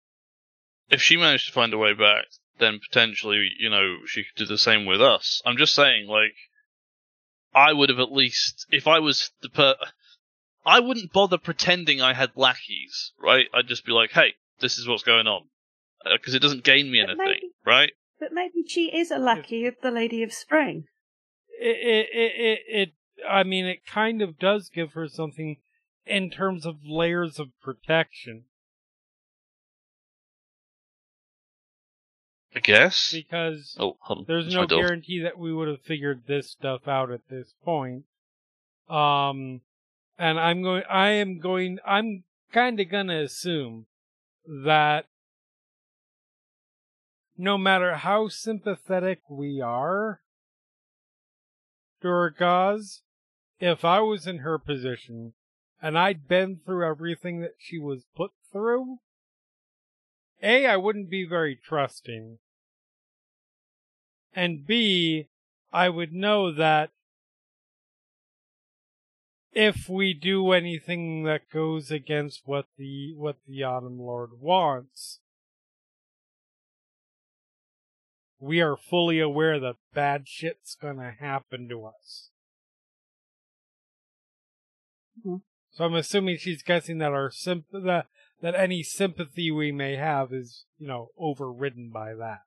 if 0.90 1.02
she 1.02 1.18
managed 1.18 1.48
to 1.48 1.54
find 1.54 1.74
a 1.74 1.78
way 1.78 1.94
back, 1.94 2.26
then 2.60 2.80
potentially, 2.80 3.50
you 3.60 3.70
know, 3.70 3.98
she 4.06 4.24
could 4.24 4.36
do 4.38 4.46
the 4.46 4.58
same 4.58 4.86
with 4.86 5.02
us. 5.02 5.42
I'm 5.46 5.58
just 5.58 5.74
saying, 5.74 6.08
like, 6.08 6.36
I 7.54 7.74
would 7.74 7.90
have 7.90 8.00
at 8.00 8.12
least, 8.12 8.68
if 8.70 8.88
I 8.88 9.00
was 9.00 9.32
the 9.42 9.50
per, 9.50 9.76
I 10.66 10.80
wouldn't 10.80 11.12
bother 11.12 11.38
pretending 11.38 12.02
I 12.02 12.14
had 12.14 12.32
lackeys, 12.36 13.12
right? 13.20 13.48
I'd 13.54 13.68
just 13.68 13.86
be 13.86 13.92
like, 13.92 14.12
hey, 14.12 14.36
this 14.60 14.78
is 14.78 14.88
what's 14.88 15.04
going 15.04 15.28
on. 15.28 15.44
Uh, 16.06 16.12
because 16.14 16.34
it 16.34 16.42
doesn't 16.42 16.64
gain 16.64 16.92
me 16.92 17.02
But 17.02 17.12
anything, 17.12 17.26
maybe- 17.26 17.54
right? 17.66 17.92
But 18.22 18.32
maybe 18.32 18.64
she 18.68 18.96
is 18.96 19.10
a 19.10 19.18
lackey 19.18 19.66
of 19.66 19.76
the 19.82 19.90
Lady 19.90 20.22
of 20.22 20.32
Spring. 20.32 20.86
It, 21.60 21.76
it, 21.76 22.08
it, 22.14 22.32
it, 22.38 22.60
it. 22.68 22.90
I 23.28 23.42
mean, 23.42 23.66
it 23.66 23.84
kind 23.86 24.22
of 24.22 24.38
does 24.38 24.70
give 24.70 24.94
her 24.94 25.08
something 25.08 25.58
in 26.06 26.30
terms 26.30 26.68
of 26.68 26.86
layers 26.86 27.40
of 27.40 27.50
protection 27.64 28.46
I 32.56 32.60
guess. 32.60 33.12
because 33.12 33.76
Oh, 33.80 33.98
hold 34.02 34.28
there's 34.28 34.54
no 34.54 34.68
guarantee 34.68 35.22
that 35.22 35.40
we 35.40 35.52
would 35.52 35.68
have 35.68 35.82
figured 35.82 36.24
this 36.28 36.52
stuff 36.52 36.88
out 36.88 37.12
at 37.12 37.28
this 37.28 37.56
point. 37.64 38.06
Um, 38.88 39.62
and 40.20 40.40
I'm 40.40 40.62
going, 40.62 40.84
I 40.90 41.10
am 41.10 41.40
going, 41.40 41.80
I'm 41.86 42.24
kind 42.54 42.80
of 42.80 42.90
gonna 42.90 43.22
assume 43.22 43.88
that 44.46 45.06
no 47.42 47.58
matter 47.58 47.96
how 47.96 48.28
sympathetic 48.28 49.20
we 49.28 49.60
are 49.60 50.22
cause, 52.38 53.02
if 53.60 53.84
I 53.84 54.00
was 54.00 54.28
in 54.28 54.40
her 54.40 54.60
position 54.60 55.34
and 55.82 55.98
I'd 55.98 56.28
been 56.28 56.60
through 56.64 56.88
everything 56.88 57.42
that 57.42 57.56
she 57.58 57.80
was 57.80 58.06
put 58.16 58.30
through, 58.52 59.00
A, 60.44 60.68
I 60.68 60.78
wouldn't 60.78 61.10
be 61.10 61.26
very 61.26 61.56
trusting. 61.56 62.38
And 64.36 64.68
B, 64.68 65.28
I 65.74 65.90
would 65.90 66.14
know 66.14 66.52
that 66.52 66.92
if 69.52 69.90
we 69.90 70.14
do 70.14 70.52
anything 70.52 71.24
that 71.24 71.50
goes 71.52 71.90
against 71.90 72.42
what 72.46 72.68
the 72.78 73.16
what 73.16 73.38
the 73.48 73.64
Autumn 73.64 74.00
Lord 74.00 74.30
wants, 74.40 75.22
we 78.42 78.60
are 78.60 78.76
fully 78.76 79.20
aware 79.20 79.60
that 79.60 79.76
bad 79.94 80.28
shit's 80.28 80.76
gonna 80.76 81.12
happen 81.20 81.70
to 81.70 81.86
us. 81.86 82.32
Mhm. 85.24 85.44
So 85.70 85.86
I'm 85.86 85.94
assuming 85.94 86.38
she's 86.38 86.64
guessing 86.64 86.98
that 86.98 87.14
our 87.14 87.30
symp- 87.30 87.70
that 87.72 88.08
that 88.42 88.56
any 88.56 88.82
sympathy 88.82 89.52
we 89.52 89.72
may 89.72 89.96
have 89.96 90.34
is, 90.34 90.66
you 90.80 90.88
know, 90.88 91.12
overridden 91.18 91.92
by 91.92 92.16
that. 92.16 92.40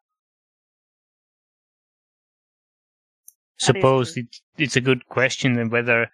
That 3.61 3.61
is 3.61 3.65
Suppose 3.67 4.17
it, 4.17 4.41
it's 4.59 4.77
a 4.77 4.81
good 4.81 5.09
question 5.09 5.55
then 5.55 5.71
whether 5.71 6.11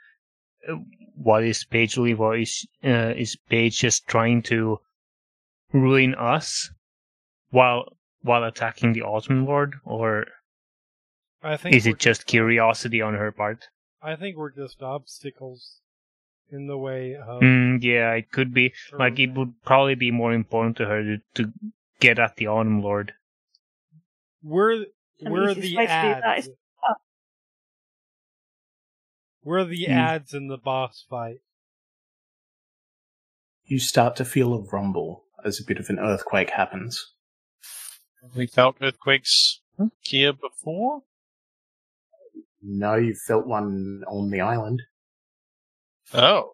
uh, 0.69 0.75
what 1.15 1.43
is 1.43 1.65
Paige 1.65 1.97
Leroy 1.97 2.43
is 2.43 2.69
uh, 2.85 3.15
is 3.17 3.37
Paige 3.49 3.79
just 3.79 4.07
trying 4.07 4.43
to 4.43 4.81
ruin 5.73 6.15
us 6.15 6.71
while 7.49 7.97
while 8.23 8.45
attacking 8.45 8.93
the 8.93 9.03
Autumn 9.03 9.47
Lord, 9.47 9.77
or 9.85 10.27
I 11.43 11.57
think 11.57 11.75
is 11.75 11.87
it 11.87 11.99
just 11.99 12.27
curiosity 12.27 13.01
on 13.01 13.15
her 13.15 13.33
part? 13.33 13.69
I 14.03 14.17
think 14.17 14.37
we're 14.37 14.51
just 14.51 14.83
obstacles 14.83 15.81
in 16.51 16.67
the 16.67 16.79
way 16.79 17.15
of 17.15 17.43
Mm, 17.43 17.83
yeah, 17.83 18.13
it 18.13 18.31
could 18.33 18.53
be. 18.53 18.73
Like 18.99 19.19
it 19.19 19.35
would 19.35 19.63
probably 19.65 19.95
be 19.95 20.11
more 20.11 20.33
important 20.33 20.77
to 20.79 20.87
her 20.87 21.03
to, 21.03 21.19
to 21.35 21.53
get 22.01 22.19
at 22.19 22.37
the 22.37 22.49
Autumn 22.49 22.83
Lord. 22.83 23.13
We're 24.43 24.87
we're 25.23 25.55
the 25.55 25.61
easiest 25.61 25.71
the 25.71 25.77
way 25.77 25.87
to 25.87 25.93
do 25.93 26.09
that 26.09 26.25
ads. 26.25 26.49
We're 29.43 29.65
the 29.65 29.87
Hmm. 29.87 29.93
ads 29.93 30.35
in 30.35 30.49
the 30.49 30.59
boss 30.59 31.05
fight. 31.09 31.41
You 33.65 33.79
start 33.79 34.17
to 34.17 34.25
feel 34.25 34.53
a 34.53 34.63
rumble 34.63 35.25
as 35.45 35.61
a 35.61 35.65
bit 35.65 35.79
of 35.79 35.89
an 35.89 35.99
earthquake 35.99 36.51
happens. 36.51 37.15
Have 38.23 38.37
we 38.37 38.47
felt 38.47 38.77
earthquakes 38.81 39.61
here 40.01 40.33
before? 40.33 41.03
No, 42.63 42.97
you 42.97 43.15
felt 43.15 43.47
one 43.47 44.03
on 44.07 44.31
the 44.31 44.41
island. 44.41 44.83
Oh. 46.13 46.53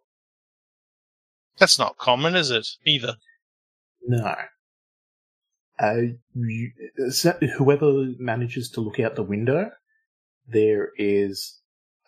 That's 1.58 1.78
not 1.78 1.98
common, 1.98 2.36
is 2.36 2.50
it? 2.50 2.68
Either. 2.84 3.16
No. 4.06 4.36
Uh, 5.78 5.94
you, 6.34 6.70
whoever 7.56 8.12
manages 8.18 8.70
to 8.70 8.80
look 8.80 9.00
out 9.00 9.16
the 9.16 9.22
window, 9.22 9.70
there 10.46 10.90
is 10.96 11.60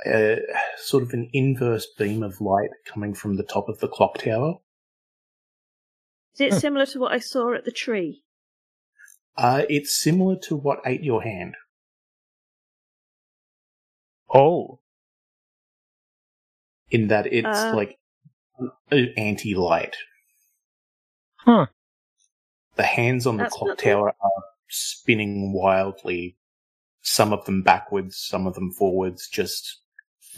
a, 0.06 0.38
sort 0.76 1.02
of 1.02 1.12
an 1.12 1.28
inverse 1.32 1.86
beam 1.98 2.22
of 2.22 2.40
light 2.40 2.70
coming 2.86 3.14
from 3.14 3.36
the 3.36 3.42
top 3.42 3.68
of 3.68 3.80
the 3.80 3.88
clock 3.88 4.18
tower. 4.18 4.54
Is 6.34 6.52
it 6.52 6.60
similar 6.60 6.86
to 6.86 7.00
what 7.00 7.12
I 7.12 7.18
saw 7.18 7.54
at 7.54 7.64
the 7.64 7.72
tree? 7.72 8.22
Uh, 9.38 9.62
it's 9.70 9.94
similar 9.94 10.36
to 10.36 10.56
what 10.56 10.80
ate 10.84 11.04
your 11.04 11.22
hand. 11.22 11.54
Oh, 14.34 14.80
in 16.90 17.06
that 17.08 17.26
it's 17.32 17.46
Uh. 17.46 17.72
like 17.74 17.98
anti 18.90 19.54
light. 19.54 19.96
huh. 21.36 21.66
The 22.74 22.82
hands 22.82 23.26
on 23.26 23.36
the 23.36 23.44
That's 23.44 23.54
clock 23.54 23.68
not- 23.68 23.78
tower 23.78 24.08
are 24.20 24.42
spinning 24.68 25.52
wildly, 25.52 26.36
some 27.00 27.32
of 27.32 27.44
them 27.46 27.62
backwards, 27.62 28.16
some 28.18 28.46
of 28.46 28.54
them 28.54 28.70
forwards, 28.72 29.28
just 29.28 29.80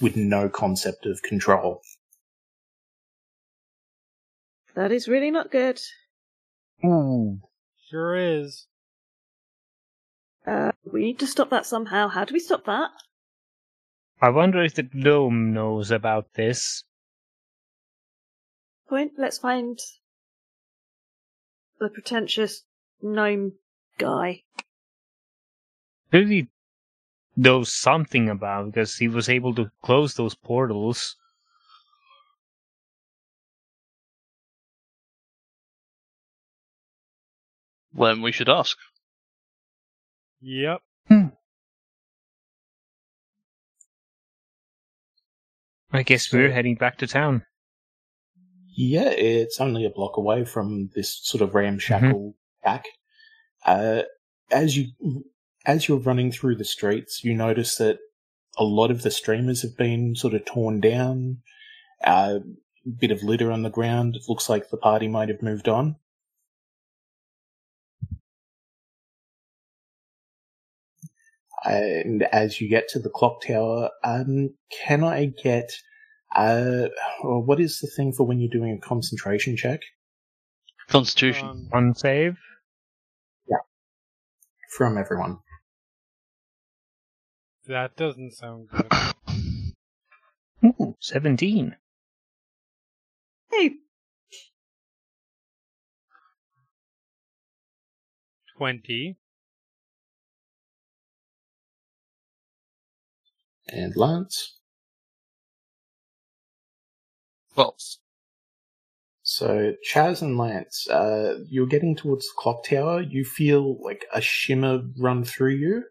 with 0.00 0.14
no 0.16 0.48
concept 0.50 1.06
of 1.06 1.22
control. 1.22 1.82
That 4.74 4.92
is 4.92 5.08
really 5.08 5.30
not 5.30 5.50
good. 5.50 5.80
Ooh. 6.84 7.40
Sure 7.88 8.14
is. 8.14 8.66
Uh, 10.46 10.72
we 10.90 11.02
need 11.02 11.18
to 11.18 11.26
stop 11.26 11.50
that 11.50 11.66
somehow. 11.66 12.08
How 12.08 12.24
do 12.24 12.32
we 12.32 12.40
stop 12.40 12.64
that? 12.64 12.90
I 14.20 14.30
wonder 14.30 14.62
if 14.62 14.74
the 14.74 14.88
gnome 14.92 15.52
knows 15.52 15.90
about 15.90 16.34
this. 16.34 16.84
Point. 18.88 19.12
Let's 19.16 19.38
find 19.38 19.78
the 21.78 21.88
pretentious 21.88 22.64
gnome 23.00 23.52
guy. 23.98 24.42
Clearly 26.10 26.48
knows 27.36 27.72
something 27.72 28.28
about 28.28 28.66
because 28.66 28.96
he 28.96 29.08
was 29.08 29.28
able 29.28 29.54
to 29.54 29.70
close 29.82 30.14
those 30.14 30.34
portals. 30.34 31.16
Then 37.92 38.22
we 38.22 38.32
should 38.32 38.48
ask. 38.48 38.76
Yep. 40.40 40.80
I 45.92 46.02
guess 46.02 46.32
we're 46.32 46.52
heading 46.52 46.76
back 46.76 46.98
to 46.98 47.06
town. 47.06 47.44
Yeah, 48.76 49.10
it's 49.10 49.60
only 49.60 49.84
a 49.84 49.90
block 49.90 50.16
away 50.16 50.44
from 50.44 50.90
this 50.94 51.18
sort 51.22 51.42
of 51.42 51.54
ramshackle 51.54 52.36
shack. 52.64 52.84
Uh, 53.66 54.02
as 54.50 54.76
you 54.76 54.92
as 55.66 55.88
you're 55.88 55.98
running 55.98 56.32
through 56.32 56.56
the 56.56 56.64
streets, 56.64 57.24
you 57.24 57.34
notice 57.34 57.76
that 57.76 57.98
a 58.56 58.64
lot 58.64 58.90
of 58.90 59.02
the 59.02 59.10
streamers 59.10 59.62
have 59.62 59.76
been 59.76 60.14
sort 60.14 60.34
of 60.34 60.44
torn 60.44 60.80
down. 60.80 61.38
A 62.02 62.08
uh, 62.08 62.38
bit 62.98 63.10
of 63.10 63.22
litter 63.22 63.50
on 63.52 63.62
the 63.62 63.70
ground. 63.70 64.16
It 64.16 64.22
looks 64.28 64.48
like 64.48 64.70
the 64.70 64.76
party 64.76 65.08
might 65.08 65.28
have 65.28 65.42
moved 65.42 65.68
on. 65.68 65.96
And 71.64 72.22
as 72.32 72.60
you 72.60 72.68
get 72.68 72.88
to 72.88 72.98
the 72.98 73.10
clock 73.10 73.42
tower, 73.42 73.90
um, 74.02 74.54
can 74.86 75.04
I 75.04 75.26
get 75.26 75.70
uh, 76.34 76.88
well, 77.24 77.42
what 77.42 77.60
is 77.60 77.80
the 77.80 77.88
thing 77.88 78.12
for 78.12 78.24
when 78.24 78.38
you're 78.38 78.50
doing 78.50 78.78
a 78.80 78.86
concentration 78.86 79.56
check 79.56 79.80
Constitution. 80.88 81.48
Um, 81.48 81.66
One 81.70 81.94
save. 81.94 82.36
Yeah. 83.48 83.58
from 84.76 84.98
everyone? 84.98 85.38
that 87.66 87.96
doesn't 87.96 88.32
sound 88.32 88.68
good. 88.68 88.92
Ooh, 90.64 90.96
17. 90.98 91.76
Hey, 93.52 93.76
Twenty. 98.56 99.16
And 103.72 103.96
Lance. 103.96 104.58
Well, 107.56 107.76
So 109.22 109.74
Chaz 109.88 110.22
and 110.22 110.36
Lance, 110.36 110.88
uh, 110.88 111.38
you're 111.48 111.66
getting 111.66 111.94
towards 111.94 112.26
the 112.26 112.32
clock 112.36 112.64
tower. 112.64 113.00
You 113.00 113.24
feel 113.24 113.80
like 113.82 114.06
a 114.12 114.20
shimmer 114.20 114.80
run 114.98 115.24
through 115.24 115.54
you, 115.54 115.84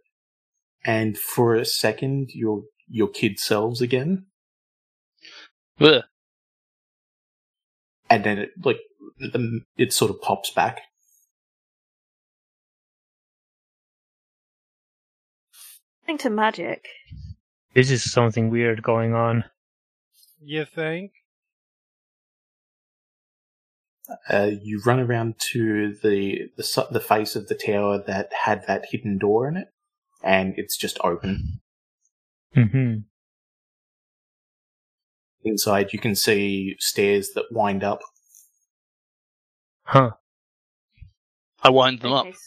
and 0.85 1.17
for 1.17 1.55
a 1.55 1.65
second, 1.65 2.31
you're 2.33 2.63
your 2.89 3.07
kid 3.07 3.39
selves 3.39 3.81
again, 3.81 4.25
Ugh. 5.79 6.03
and 8.09 8.23
then 8.23 8.39
it 8.39 8.49
like 8.63 8.79
it 9.77 9.93
sort 9.93 10.11
of 10.11 10.21
pops 10.21 10.49
back. 10.51 10.81
think 16.05 16.21
to 16.21 16.29
magic. 16.31 16.87
This 17.73 17.91
is 17.91 18.11
something 18.11 18.49
weird 18.49 18.81
going 18.83 19.13
on. 19.13 19.45
You 20.41 20.65
think? 20.65 21.11
Uh, 24.29 24.49
you 24.61 24.81
run 24.85 24.99
around 24.99 25.35
to 25.51 25.95
the, 26.01 26.49
the 26.57 26.87
the 26.89 26.99
face 26.99 27.35
of 27.35 27.47
the 27.47 27.53
tower 27.55 28.01
that 28.07 28.31
had 28.43 28.65
that 28.65 28.85
hidden 28.89 29.19
door 29.19 29.47
in 29.47 29.55
it, 29.55 29.67
and 30.23 30.55
it's 30.57 30.77
just 30.77 30.97
open. 31.03 31.61
hmm 32.53 32.95
Inside, 35.43 35.93
you 35.93 35.99
can 35.99 36.15
see 36.15 36.75
stairs 36.79 37.29
that 37.35 37.45
wind 37.51 37.83
up. 37.83 37.99
Huh. 39.83 40.11
I 41.61 41.69
wind 41.69 42.01
them 42.01 42.13
up. 42.13 42.25
Okay. 42.27 42.37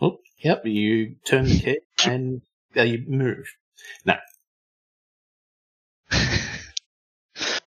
Oh, 0.00 0.18
yep. 0.38 0.66
You 0.66 1.16
turn 1.24 1.44
the 1.44 1.58
key 1.58 1.78
and 2.04 2.42
uh, 2.76 2.82
you 2.82 3.04
move. 3.06 3.46
No. 4.04 4.14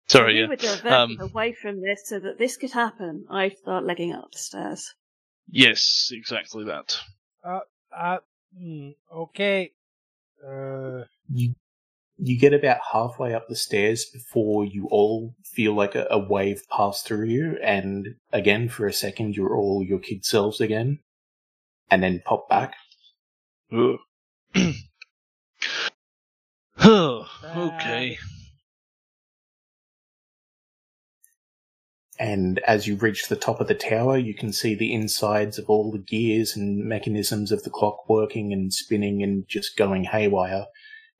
Sorry, 0.08 0.34
we 0.34 0.40
yeah. 0.40 0.46
were 0.46 0.56
diverted 0.56 0.92
Um, 0.92 1.16
away 1.20 1.52
from 1.52 1.80
this 1.82 2.02
so 2.08 2.20
that 2.20 2.38
this 2.38 2.56
could 2.56 2.70
happen. 2.72 3.26
I 3.28 3.48
start 3.50 3.84
legging 3.84 4.12
up 4.12 4.30
the 4.32 4.38
stairs. 4.38 4.94
Yes, 5.50 6.10
exactly 6.12 6.64
that. 6.64 6.96
Uh, 7.44 8.18
hmm, 8.56 8.90
okay. 9.12 9.72
Uh, 10.46 11.04
You 11.28 11.54
you 12.18 12.38
get 12.38 12.54
about 12.54 12.78
halfway 12.92 13.34
up 13.34 13.46
the 13.46 13.54
stairs 13.56 14.06
before 14.06 14.64
you 14.64 14.88
all 14.90 15.34
feel 15.44 15.74
like 15.74 15.94
a, 15.94 16.06
a 16.10 16.18
wave 16.18 16.62
pass 16.70 17.02
through 17.02 17.26
you, 17.26 17.58
and 17.62 18.14
again, 18.32 18.68
for 18.70 18.86
a 18.86 18.92
second, 18.92 19.36
you're 19.36 19.54
all 19.54 19.84
your 19.84 19.98
kid 19.98 20.24
selves 20.24 20.60
again, 20.60 21.00
and 21.90 22.02
then 22.02 22.22
pop 22.24 22.48
back. 22.48 22.74
Ugh. 23.72 23.98
Oh, 26.78 27.28
okay. 27.56 28.18
And 32.18 32.58
as 32.60 32.86
you 32.86 32.96
reach 32.96 33.28
the 33.28 33.36
top 33.36 33.60
of 33.60 33.68
the 33.68 33.74
tower, 33.74 34.16
you 34.16 34.34
can 34.34 34.52
see 34.52 34.74
the 34.74 34.92
insides 34.92 35.58
of 35.58 35.68
all 35.68 35.90
the 35.90 35.98
gears 35.98 36.56
and 36.56 36.84
mechanisms 36.84 37.52
of 37.52 37.62
the 37.62 37.70
clock 37.70 38.08
working 38.08 38.52
and 38.52 38.72
spinning 38.72 39.22
and 39.22 39.46
just 39.48 39.76
going 39.76 40.04
haywire. 40.04 40.66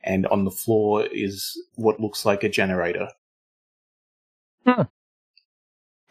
And 0.02 0.26
on 0.28 0.44
the 0.44 0.50
floor 0.50 1.06
is 1.12 1.60
what 1.74 2.00
looks 2.00 2.24
like 2.24 2.44
a 2.44 2.48
generator. 2.48 3.08
Hmm. 4.64 4.82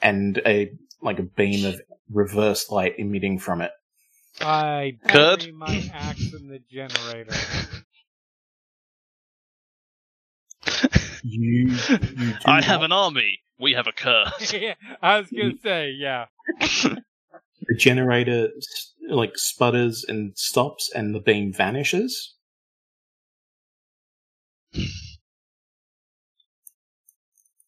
And 0.01 0.41
a 0.45 0.71
like 1.01 1.19
a 1.19 1.23
beam 1.23 1.65
of 1.65 1.81
reverse 2.11 2.69
light 2.69 2.95
emitting 2.97 3.39
from 3.39 3.61
it. 3.61 3.71
I 4.41 4.97
Kird? 5.07 5.39
bury 5.39 5.51
my 5.51 5.89
axe 5.93 6.33
in 6.33 6.47
the 6.47 6.59
generator. 6.69 7.31
You, 11.27 11.69
you 11.71 11.77
do 11.77 12.33
I 12.45 12.61
have 12.61 12.83
an 12.83 12.91
army. 12.91 13.39
We 13.59 13.73
have 13.73 13.87
a 13.87 13.91
curse. 13.91 14.53
Yeah, 14.53 14.75
I 15.01 15.17
was 15.19 15.31
gonna 15.31 15.57
say, 15.63 15.89
yeah. 15.89 16.25
the 16.59 17.75
generator 17.79 18.49
like 19.09 19.35
sputters 19.35 20.05
and 20.07 20.37
stops 20.37 20.91
and 20.93 21.15
the 21.15 21.19
beam 21.19 21.51
vanishes. 21.51 22.35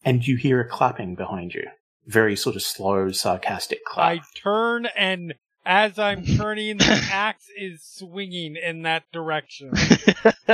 and 0.04 0.26
you 0.28 0.38
hear 0.38 0.62
a 0.62 0.68
clapping 0.70 1.16
behind 1.16 1.54
you. 1.54 1.68
Very 2.06 2.36
sort 2.36 2.56
of 2.56 2.62
slow, 2.62 3.12
sarcastic 3.12 3.84
clap. 3.86 4.08
I 4.08 4.22
turn 4.42 4.88
and 4.96 5.34
as 5.68 6.00
I'm 6.00 6.26
turning, 6.38 6.78
the 6.78 7.08
axe 7.12 7.48
is 7.56 7.84
swinging 7.84 8.56
in 8.56 8.84
that 8.84 9.04
direction. 9.12 9.74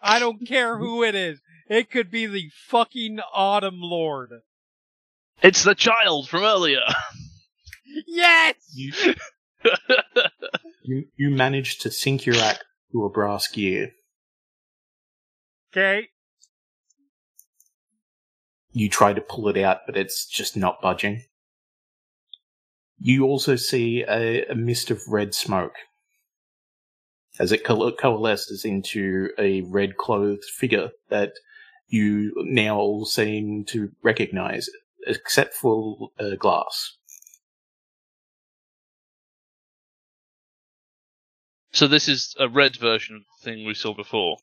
I 0.00 0.18
don't 0.18 0.46
care 0.46 0.78
who 0.78 1.04
it 1.04 1.14
is. 1.14 1.40
It 1.68 1.90
could 1.90 2.10
be 2.10 2.26
the 2.26 2.50
fucking 2.66 3.20
Autumn 3.32 3.80
Lord. 3.80 4.30
it's 5.42 5.62
the 5.62 5.74
child 5.74 6.28
from 6.28 6.42
earlier. 6.42 6.80
Yes! 8.06 8.54
You, 8.74 8.92
you, 10.82 11.04
you 11.16 11.30
manage 11.30 11.78
to 11.80 11.90
sink 11.90 12.26
your 12.26 12.36
axe 12.36 12.64
to 12.92 13.04
a 13.04 13.10
brass 13.10 13.48
gear. 13.48 13.92
Okay. 15.72 16.08
You 18.72 18.88
try 18.88 19.12
to 19.12 19.20
pull 19.20 19.48
it 19.48 19.56
out, 19.56 19.80
but 19.86 19.96
it's 19.96 20.26
just 20.26 20.56
not 20.56 20.80
budging. 20.80 21.22
You 22.98 23.24
also 23.24 23.56
see 23.56 24.02
a, 24.02 24.44
a 24.46 24.54
mist 24.54 24.90
of 24.90 25.02
red 25.08 25.34
smoke 25.34 25.74
as 27.38 27.52
it 27.52 27.64
coal- 27.64 27.92
coalesces 27.92 28.64
into 28.64 29.28
a 29.38 29.62
red 29.62 29.96
clothed 29.96 30.44
figure 30.44 30.90
that 31.08 31.32
you 31.88 32.32
now 32.36 32.76
all 32.78 33.04
seem 33.04 33.64
to 33.66 33.90
recognize, 34.02 34.68
except 35.06 35.54
for 35.54 36.10
uh, 36.18 36.36
Glass. 36.38 36.96
so 41.72 41.88
this 41.88 42.06
is 42.06 42.36
a 42.38 42.48
red 42.48 42.76
version 42.76 43.16
of 43.16 43.22
the 43.22 43.50
thing 43.50 43.66
we 43.66 43.74
saw 43.74 43.92
before. 43.92 44.36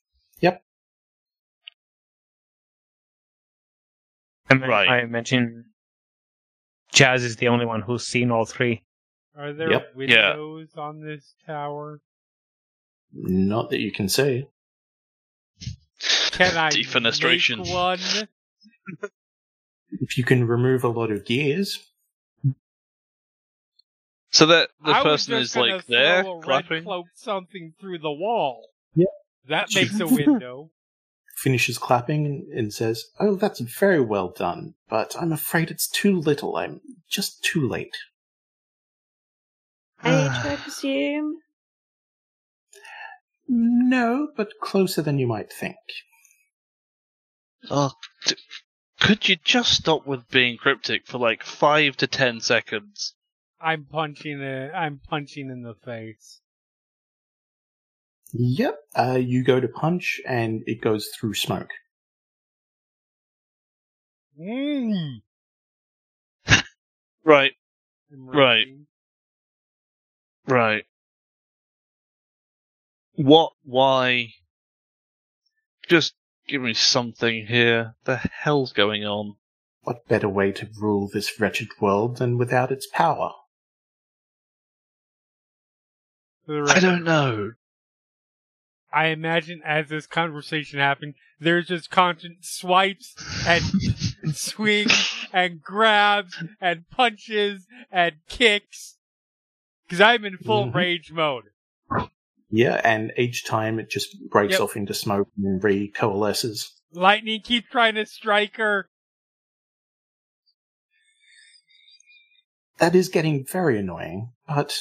I, 4.50 4.56
mean, 4.56 4.70
Right. 4.70 4.90
I 4.90 5.02
imagine 5.02 5.71
Chaz 6.94 7.20
is 7.24 7.38
the 7.38 7.48
only 7.48 7.66
one 7.66 7.82
who's 7.82 8.06
seen 8.08 8.32
all 8.32 8.46
three. 8.46 8.84
Are 9.38 9.54
there 9.54 9.72
Yep. 9.72 9.94
Yeah. 9.98 10.30
windows 10.36 10.70
on 10.76 11.02
this 11.02 11.36
tower? 11.46 12.02
Not 13.14 13.70
that 13.70 13.80
you 13.80 13.92
can 13.92 14.10
see. 14.10 14.48
Can 16.32 16.58
I 16.58 16.70
Defenestration. 16.70 17.60
make 17.64 17.74
one? 17.74 19.10
If 20.02 20.18
you 20.18 20.24
can 20.24 20.48
remove 20.48 20.84
a 20.84 20.88
lot 20.90 21.12
of 21.12 21.26
gears, 21.26 21.80
So 24.32 24.46
that 24.46 24.70
the 24.84 24.92
I 24.92 25.04
person 25.04 25.34
is 25.36 25.54
gonna 25.54 25.76
like 25.76 25.86
there 25.88 26.24
throw 26.24 26.32
a 26.32 26.36
red 26.38 26.44
clapping. 26.46 26.84
cloak 26.84 27.08
something 27.16 27.74
through 27.80 28.00
the 28.00 28.12
wall. 28.12 28.70
Yeah. 28.96 29.06
That 29.50 29.68
makes 29.76 30.00
a 30.00 30.08
window. 30.08 30.72
Finishes 31.36 31.78
clapping 31.78 32.50
and 32.56 32.74
says, 32.74 33.06
Oh, 33.20 33.36
that's 33.36 33.60
very 33.60 34.02
well 34.02 34.30
done, 34.30 34.76
but 34.90 35.16
I'm 35.20 35.32
afraid 35.32 35.72
it's 35.72 35.90
too 35.90 36.20
little. 36.20 36.56
I'm 36.56 36.82
just 37.10 37.44
too 37.44 37.68
late. 37.68 37.96
Age, 40.04 40.32
I 40.32 40.58
presume. 40.62 41.36
No, 43.48 44.30
but 44.36 44.50
closer 44.62 45.02
than 45.02 45.20
you 45.20 45.28
might 45.28 45.52
think. 45.52 45.76
Oh, 47.70 47.92
d- 48.26 48.36
could 49.00 49.30
you 49.30 49.36
just 49.44 49.74
stop 49.74 50.08
with 50.08 50.30
being 50.30 50.58
cryptic 50.58 51.06
for 51.06 51.18
like 51.18 51.44
five 51.44 51.98
to 51.98 52.08
ten 52.08 52.40
seconds? 52.40 53.14
I'm 53.60 53.86
punching 53.86 54.42
it. 54.42 54.72
I'm 54.74 55.00
punching 55.08 55.50
in 55.50 55.62
the 55.62 55.76
face. 55.76 56.41
Yep. 58.34 58.76
Uh, 58.96 59.20
you 59.22 59.44
go 59.44 59.60
to 59.60 59.68
punch 59.68 60.22
and 60.28 60.64
it 60.68 60.82
goes 60.82 61.08
through 61.08 61.34
smoke. 61.36 61.70
Mm. 64.40 65.22
Right, 67.24 67.52
Right. 68.12 68.66
right. 70.48 70.84
What? 73.16 73.54
Why? 73.64 74.34
Just 75.88 76.14
give 76.48 76.62
me 76.62 76.74
something 76.74 77.46
here. 77.46 77.96
The 78.06 78.18
hell's 78.18 78.74
going 78.74 79.06
on? 79.06 79.36
What 79.84 80.08
better 80.08 80.30
way 80.30 80.52
to 80.54 80.68
rule 80.80 81.10
this 81.14 81.40
wretched 81.40 81.70
world 81.80 82.18
than 82.18 82.38
without 82.38 82.72
its 82.72 82.88
power? 82.92 83.32
I 86.50 86.80
don't 86.80 87.04
know. 87.04 87.52
I 88.94 89.08
imagine 89.08 89.62
as 89.66 89.90
this 89.90 90.06
conversation 90.08 90.80
happened, 90.80 91.16
there's 91.40 91.68
just 91.68 91.90
constant 91.90 92.44
swipes 92.46 93.16
and 93.46 93.64
swings 94.34 94.92
and 95.32 95.62
grabs 95.62 96.36
and 96.60 96.90
punches 96.90 97.66
and 97.92 98.16
kicks. 98.28 98.98
Cause 99.90 100.02
I'm 100.02 100.24
in 100.26 100.38
full 100.38 100.68
Mhm. 100.68 100.76
rage 100.76 101.12
mode. 101.12 101.46
Yeah, 102.50 102.82
and 102.84 103.12
each 103.18 103.46
time 103.46 103.80
it 103.80 103.90
just 103.90 104.16
breaks 104.30 104.52
Yep. 104.54 104.62
off 104.62 104.76
into 104.76 104.94
smoke 104.94 105.30
and 105.38 105.62
recoalesces. 105.62 106.70
Lightning 106.92 107.42
keeps 107.42 107.70
trying 107.70 107.96
to 107.96 108.06
strike 108.06 108.58
her. 108.58 108.90
That 112.80 112.96
is 112.96 113.10
getting 113.10 113.46
very 113.46 113.78
annoying, 113.80 114.32
but 114.48 114.78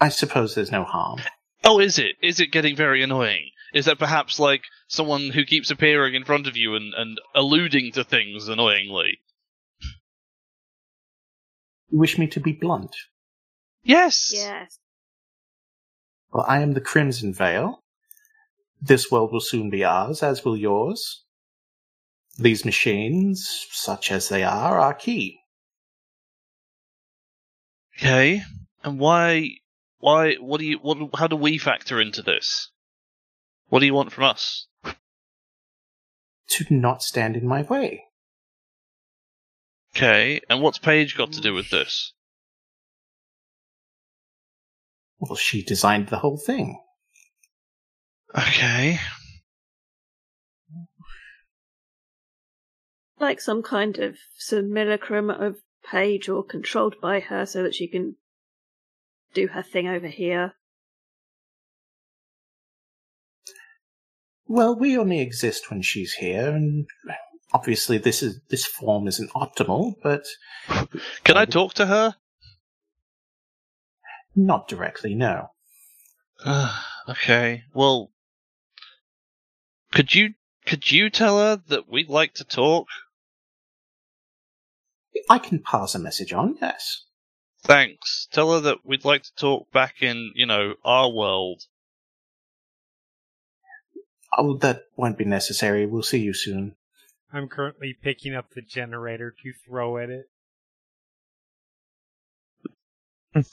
I 0.00 0.08
suppose 0.08 0.54
there's 0.54 0.70
no 0.70 0.84
harm. 0.84 1.20
Oh, 1.64 1.78
is 1.78 1.98
it? 1.98 2.16
Is 2.22 2.40
it 2.40 2.52
getting 2.52 2.76
very 2.76 3.02
annoying? 3.02 3.50
Is 3.72 3.84
that 3.84 3.98
perhaps 3.98 4.38
like 4.38 4.64
someone 4.88 5.30
who 5.30 5.44
keeps 5.44 5.70
appearing 5.70 6.14
in 6.14 6.24
front 6.24 6.46
of 6.46 6.56
you 6.56 6.74
and, 6.74 6.92
and 6.94 7.18
alluding 7.34 7.92
to 7.92 8.04
things 8.04 8.48
annoyingly? 8.48 9.20
You 11.90 11.98
wish 11.98 12.18
me 12.18 12.26
to 12.28 12.40
be 12.40 12.52
blunt? 12.52 12.94
Yes. 13.82 14.32
Yes. 14.34 14.78
Well, 16.32 16.44
I 16.48 16.60
am 16.60 16.72
the 16.74 16.80
Crimson 16.80 17.34
Veil. 17.34 17.82
This 18.80 19.10
world 19.10 19.32
will 19.32 19.40
soon 19.40 19.68
be 19.68 19.84
ours, 19.84 20.22
as 20.22 20.44
will 20.44 20.56
yours. 20.56 21.24
These 22.38 22.64
machines, 22.64 23.66
such 23.70 24.10
as 24.10 24.28
they 24.28 24.42
are, 24.42 24.80
are 24.80 24.94
key. 24.94 25.40
Okay. 27.98 28.42
And 28.82 28.98
why? 28.98 29.56
Why? 30.00 30.34
What 30.36 30.60
do 30.60 30.66
you? 30.66 30.78
What? 30.78 30.98
How 31.14 31.26
do 31.26 31.36
we 31.36 31.58
factor 31.58 32.00
into 32.00 32.22
this? 32.22 32.70
What 33.68 33.80
do 33.80 33.86
you 33.86 33.94
want 33.94 34.12
from 34.12 34.24
us? 34.24 34.66
To 36.48 36.64
not 36.70 37.02
stand 37.02 37.36
in 37.36 37.46
my 37.46 37.62
way. 37.62 38.04
Okay. 39.94 40.40
And 40.48 40.62
what's 40.62 40.78
Paige 40.78 41.16
got 41.16 41.32
to 41.32 41.40
do 41.40 41.54
with 41.54 41.70
this? 41.70 42.12
Well, 45.20 45.36
she 45.36 45.62
designed 45.62 46.08
the 46.08 46.18
whole 46.18 46.38
thing. 46.38 46.80
Okay. 48.36 48.98
Like 53.18 53.40
some 53.40 53.62
kind 53.62 53.98
of 53.98 54.16
simulacrum 54.38 55.28
of 55.28 55.58
Paige 55.84 56.28
or 56.30 56.42
controlled 56.42 56.96
by 57.02 57.20
her 57.20 57.44
so 57.44 57.62
that 57.62 57.74
she 57.74 57.86
can 57.86 58.16
do 59.34 59.48
her 59.48 59.62
thing 59.62 59.88
over 59.88 60.08
here. 60.08 60.54
Well, 64.46 64.76
we 64.76 64.98
only 64.98 65.20
exist 65.20 65.70
when 65.70 65.82
she's 65.82 66.14
here, 66.14 66.48
and 66.50 66.86
obviously 67.52 67.98
this 67.98 68.22
is 68.22 68.40
this 68.50 68.66
form 68.66 69.06
isn't 69.06 69.30
optimal, 69.30 69.94
but 70.02 70.24
Can 71.24 71.36
I 71.36 71.44
talk 71.44 71.74
to 71.74 71.86
her? 71.86 72.16
not 74.36 74.68
directly. 74.68 75.14
No. 75.14 75.48
Ah, 76.44 76.86
okay. 77.08 77.64
Well, 77.74 78.10
could 79.92 80.14
you 80.14 80.34
could 80.66 80.90
you 80.90 81.10
tell 81.10 81.38
her 81.38 81.62
that 81.68 81.88
we'd 81.88 82.08
like 82.08 82.34
to 82.34 82.44
talk? 82.44 82.86
I 85.28 85.38
can 85.38 85.60
pass 85.60 85.94
a 85.94 85.98
message 85.98 86.32
on. 86.32 86.56
Yes. 86.60 87.04
Thanks. 87.70 88.26
Tell 88.32 88.52
her 88.54 88.60
that 88.62 88.78
we'd 88.84 89.04
like 89.04 89.22
to 89.22 89.34
talk 89.36 89.70
back 89.70 90.02
in, 90.02 90.32
you 90.34 90.44
know, 90.44 90.74
our 90.84 91.08
world. 91.08 91.62
Oh, 94.36 94.56
that 94.56 94.86
won't 94.96 95.16
be 95.16 95.24
necessary. 95.24 95.86
We'll 95.86 96.02
see 96.02 96.18
you 96.18 96.34
soon. 96.34 96.74
I'm 97.32 97.46
currently 97.46 97.96
picking 98.02 98.34
up 98.34 98.50
the 98.50 98.60
generator 98.60 99.32
to 99.44 99.52
throw 99.64 99.98
at 99.98 100.10
it. 100.10 100.26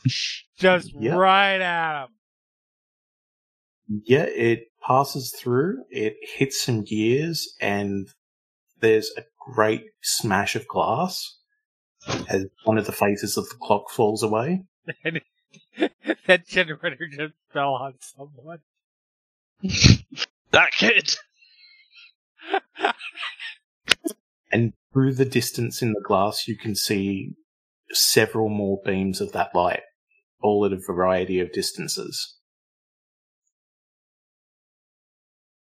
Just 0.58 0.94
Yep. 0.96 1.16
right 1.16 1.62
at 1.62 2.06
him. 2.06 2.10
Yeah, 4.04 4.24
it 4.24 4.72
passes 4.82 5.32
through. 5.40 5.84
It 5.92 6.16
hits 6.24 6.60
some 6.60 6.84
gears, 6.84 7.54
and 7.62 8.08
there's 8.80 9.12
a 9.16 9.26
great 9.54 9.84
smash 10.02 10.56
of 10.56 10.68
glass 10.68 11.38
as 12.30 12.46
one 12.64 12.78
of 12.78 12.86
the 12.86 12.92
faces 12.92 13.38
of 13.38 13.48
the 13.50 13.56
clock 13.56 13.90
falls 13.90 14.24
away. 14.24 14.64
That 16.28 16.46
generator 16.48 17.08
just 17.08 17.34
fell 17.54 17.74
on 17.74 17.94
someone. 18.00 18.60
That 20.52 20.72
kid. 20.72 21.16
And 24.52 24.74
through 24.94 25.16
the 25.16 25.26
distance 25.26 25.82
in 25.82 25.92
the 25.92 26.02
glass, 26.02 26.48
you 26.48 26.58
can 26.58 26.74
see 26.74 27.34
several 27.92 28.50
more 28.50 28.80
beams 28.86 29.20
of 29.20 29.34
that 29.34 29.54
light, 29.54 29.82
all 30.42 30.66
at 30.66 30.72
a 30.72 30.78
variety 30.78 31.40
of 31.40 31.52
distances. 31.52 32.38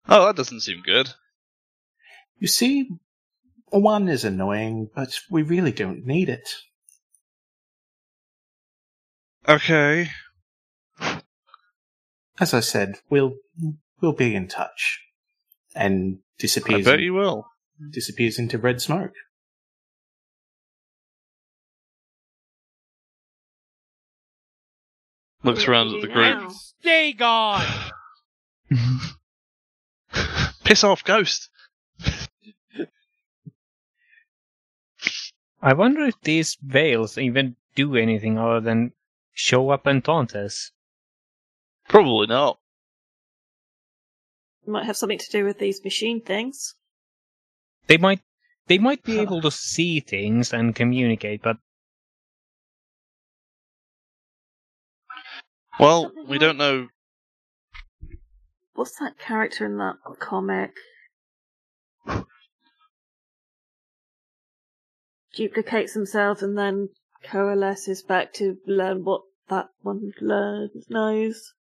Oh, 0.08 0.26
that 0.26 0.36
doesn't 0.36 0.60
seem 0.60 0.82
good. 0.84 1.10
You 2.38 2.48
see, 2.48 2.88
one 3.80 4.08
is 4.08 4.24
annoying, 4.24 4.88
but 4.94 5.18
we 5.30 5.42
really 5.42 5.72
don't 5.72 6.06
need 6.06 6.28
it. 6.28 6.48
Okay. 9.48 10.10
As 12.38 12.54
I 12.54 12.60
said, 12.60 12.96
we'll 13.10 13.34
we'll 14.00 14.12
be 14.12 14.34
in 14.34 14.48
touch. 14.48 15.00
And 15.74 16.18
disappears. 16.38 16.74
I 16.74 16.78
disappears 16.78 16.84
bet 16.84 17.00
you 17.00 17.14
will. 17.14 17.46
disappears 17.90 18.38
into 18.38 18.58
red 18.58 18.80
smoke. 18.82 19.14
Looks 25.44 25.66
around 25.66 25.94
at 25.94 26.02
the 26.02 26.08
group. 26.08 26.38
Now. 26.38 26.48
Stay 26.50 27.12
gone! 27.14 27.66
Piss 30.64 30.84
off, 30.84 31.02
ghost. 31.02 31.48
I 35.62 35.74
wonder 35.74 36.02
if 36.02 36.20
these 36.20 36.58
veils 36.60 37.16
even 37.16 37.54
do 37.76 37.94
anything 37.94 38.36
other 38.36 38.60
than 38.60 38.92
show 39.32 39.70
up 39.70 39.86
and 39.86 40.04
taunt 40.04 40.34
us. 40.34 40.72
Probably 41.88 42.26
not. 42.26 42.58
Might 44.66 44.86
have 44.86 44.96
something 44.96 45.18
to 45.18 45.30
do 45.30 45.44
with 45.44 45.58
these 45.58 45.82
machine 45.84 46.20
things. 46.20 46.74
They 47.86 47.96
might 47.96 48.20
they 48.66 48.78
might 48.78 49.04
be 49.04 49.18
able 49.24 49.40
to 49.42 49.50
see 49.50 50.00
things 50.00 50.52
and 50.52 50.74
communicate, 50.74 51.42
but 51.42 51.58
Well, 55.78 56.12
we 56.28 56.38
don't 56.38 56.58
know. 56.58 56.88
What's 58.74 58.98
that 58.98 59.18
character 59.18 59.64
in 59.66 59.78
that 59.78 59.96
comic? 60.18 60.72
Duplicates 65.34 65.94
themselves 65.94 66.42
and 66.42 66.56
then 66.56 66.88
coalesces 67.24 68.02
back 68.02 68.32
to 68.34 68.58
learn 68.66 69.04
what 69.04 69.22
that 69.48 69.68
one 69.80 70.12
learns 70.20 70.86
knows. 70.88 71.54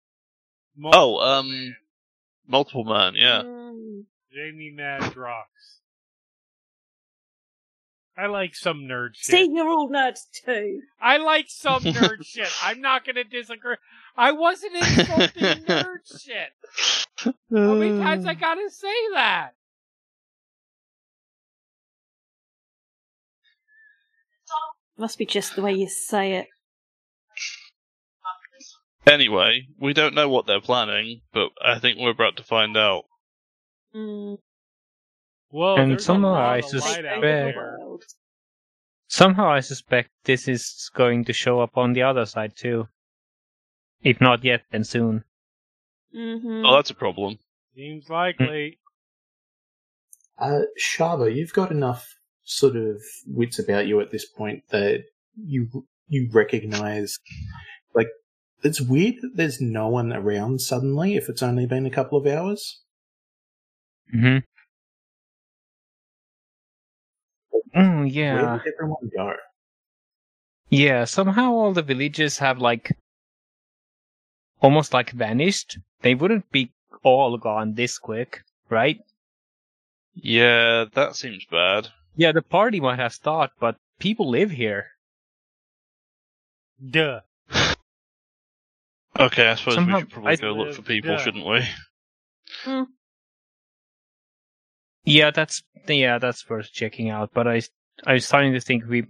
Oh, 0.84 1.18
um, 1.20 1.76
multiple 2.48 2.84
man. 2.84 3.14
Yeah. 3.16 3.42
Mm. 3.44 4.04
Jamie 4.34 4.74
Madrox. 4.78 5.46
I 8.18 8.28
like 8.28 8.54
some 8.54 8.82
nerd 8.82 9.12
shit. 9.16 9.32
See, 9.32 9.50
you're 9.50 9.70
all 9.70 9.90
nerds 9.90 10.26
too. 10.46 10.82
I 11.02 11.18
like 11.18 11.46
some 11.48 11.84
nerd 11.84 12.26
shit. 12.26 12.50
I'm 12.62 12.82
not 12.82 13.06
gonna 13.06 13.24
disagree. 13.24 13.78
I 14.18 14.34
wasn't 14.34 14.76
insulting 14.76 15.44
nerd 15.66 16.22
shit. 16.22 16.50
How 17.24 17.34
many 17.76 17.98
times 17.98 18.26
I 18.26 18.34
gotta 18.34 18.70
say 18.70 18.94
that? 19.14 19.52
Must 25.00 25.18
be 25.18 25.26
just 25.26 25.56
the 25.56 25.62
way 25.62 25.72
you 25.74 25.88
say 25.88 26.34
it. 26.34 26.48
Anyway, 29.08 29.68
we 29.80 29.94
don't 29.94 30.14
know 30.14 30.28
what 30.28 30.46
they're 30.46 30.60
planning, 30.60 31.22
but 31.34 31.52
I 31.64 31.80
think 31.80 31.98
we're 31.98 32.10
about 32.12 32.36
to 32.36 32.44
find 32.44 32.76
out. 32.76 33.06
Mm. 33.96 34.40
Whoa, 35.52 35.78
And 35.78 36.02
somehow 36.02 36.34
I 36.34 36.58
of 36.58 36.66
Take 36.70 36.82
light 36.82 37.06
out 37.06 37.24
over 37.24 37.78
the 37.80 37.98
suspect- 38.02 38.16
somehow 39.08 39.50
I 39.50 39.62
suspect 39.62 40.10
this 40.26 40.50
is 40.50 40.92
going 40.94 41.24
to 41.26 41.34
show 41.34 41.62
up 41.62 41.78
on 41.78 41.94
the 41.94 42.04
other 42.04 42.26
side 42.26 42.58
too. 42.58 42.90
If 44.04 44.20
not 44.20 44.44
yet, 44.44 44.64
then 44.70 44.84
soon. 44.84 45.24
Mm-hmm. 46.16 46.66
Oh, 46.66 46.76
that's 46.76 46.90
a 46.90 46.96
problem. 46.96 47.40
Seems 47.74 48.10
likely. 48.10 48.80
Uh, 50.38 50.62
Shava, 50.78 51.34
you've 51.34 51.54
got 51.54 51.72
enough 51.72 52.19
sort 52.50 52.76
of 52.76 53.00
wits 53.28 53.60
about 53.60 53.86
you 53.88 54.02
at 54.02 54.10
this 54.12 54.26
point 54.26 54.64
that 54.70 55.04
you 55.38 55.86
you 56.08 56.28
recognize, 56.34 57.20
like, 57.94 58.08
it's 58.64 58.82
weird 58.82 59.16
that 59.22 59.36
there's 59.36 59.62
no 59.62 59.88
one 59.88 60.12
around 60.12 60.60
suddenly 60.60 61.16
if 61.16 61.30
it's 61.30 61.44
only 61.44 61.68
been 61.68 61.86
a 61.86 61.92
couple 61.92 62.18
of 62.18 62.26
hours. 62.26 62.82
hmm 64.12 64.40
Mm, 67.76 68.02
Where 68.02 68.12
yeah. 68.12 68.60
did 68.64 68.74
everyone 68.74 69.10
go? 69.16 69.34
Yeah, 70.72 71.06
somehow 71.06 71.52
all 71.52 71.74
the 71.74 71.84
villages 71.84 72.40
have 72.40 72.58
like 72.58 72.98
almost 74.62 74.94
like 74.94 75.12
vanished. 75.12 75.78
They 76.02 76.16
wouldn't 76.16 76.50
be 76.50 76.72
all 77.04 77.38
gone 77.38 77.74
this 77.74 77.98
quick, 78.00 78.42
right? 78.70 79.00
Yeah, 80.14 80.86
that 80.94 81.16
seems 81.16 81.46
bad. 81.50 81.90
Yeah, 82.16 82.32
the 82.32 82.42
party 82.42 82.80
might 82.80 83.00
have 83.00 83.14
stopped, 83.14 83.54
but 83.60 83.78
people 84.00 84.30
live 84.30 84.52
here. 84.52 84.92
Duh. 86.90 87.22
Okay, 89.20 89.48
I 89.50 89.56
suppose 89.56 89.76
Somehow- 89.76 89.96
we 89.96 90.02
should 90.02 90.10
probably 90.12 90.32
I- 90.32 90.36
go 90.38 90.52
look 90.54 90.76
for 90.76 90.82
people, 90.82 91.12
Yeah. 91.12 91.18
shouldn't 91.18 91.46
we? 91.46 92.88
Yeah, 95.04 95.32
that's 95.32 95.64
yeah, 95.88 96.20
that's 96.20 96.48
worth 96.50 96.72
checking 96.72 97.10
out. 97.10 97.32
But 97.34 97.48
I 97.48 97.62
I 98.06 98.14
was 98.14 98.26
starting 98.26 98.54
to 98.54 98.62
think 98.62 98.86
we 98.88 99.08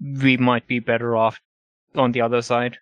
we 0.00 0.36
might 0.36 0.66
be 0.66 0.78
better 0.78 1.16
off 1.16 1.40
on 1.94 2.12
the 2.12 2.20
other 2.20 2.42
side. 2.42 2.78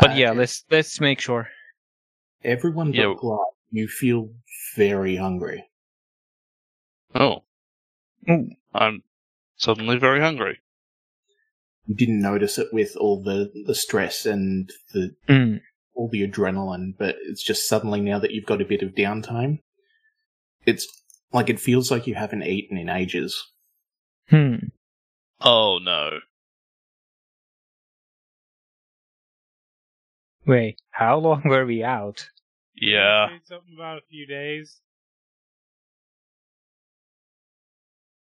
But 0.00 0.10
Uh, 0.10 0.14
yeah, 0.14 0.30
let's 0.32 0.64
let's 0.70 1.00
make 1.00 1.20
sure. 1.20 1.48
everyone 2.44 2.92
Yeah. 2.92 3.06
but 3.08 3.18
Glide, 3.20 3.52
you 3.70 3.88
feel 3.88 4.30
very 4.76 5.16
hungry. 5.16 5.66
Oh, 7.14 7.44
Ooh, 8.28 8.50
I'm 8.74 9.02
suddenly 9.56 9.96
very 9.98 10.20
hungry. 10.20 10.58
You 11.86 11.94
didn't 11.96 12.20
notice 12.20 12.58
it 12.58 12.68
with 12.72 12.96
all 12.96 13.22
the, 13.22 13.50
the 13.66 13.74
stress 13.74 14.26
and 14.26 14.70
the 14.92 15.14
mm, 15.28 15.60
all 15.94 16.08
the 16.08 16.26
adrenaline, 16.26 16.94
but 16.98 17.16
it's 17.22 17.42
just 17.42 17.68
suddenly 17.68 18.00
now 18.00 18.18
that 18.18 18.30
you've 18.30 18.46
got 18.46 18.60
a 18.62 18.66
bit 18.66 18.82
of 18.82 18.94
downtime, 18.94 19.60
it's 20.66 20.86
like 21.32 21.48
it 21.48 21.58
feels 21.58 21.90
like 21.90 22.06
you 22.06 22.14
haven't 22.14 22.44
eaten 22.44 22.76
in 22.76 22.88
ages. 22.88 23.50
hmm. 24.28 24.56
Oh 25.40 25.78
no. 25.82 26.18
Wait, 30.46 30.80
how 30.90 31.16
long 31.18 31.42
were 31.44 31.64
we 31.66 31.82
out? 31.82 32.28
Yeah. 32.80 33.28
Say 33.28 33.40
Something 33.44 33.74
about 33.76 33.98
a 33.98 34.02
few 34.08 34.26
days. 34.26 34.80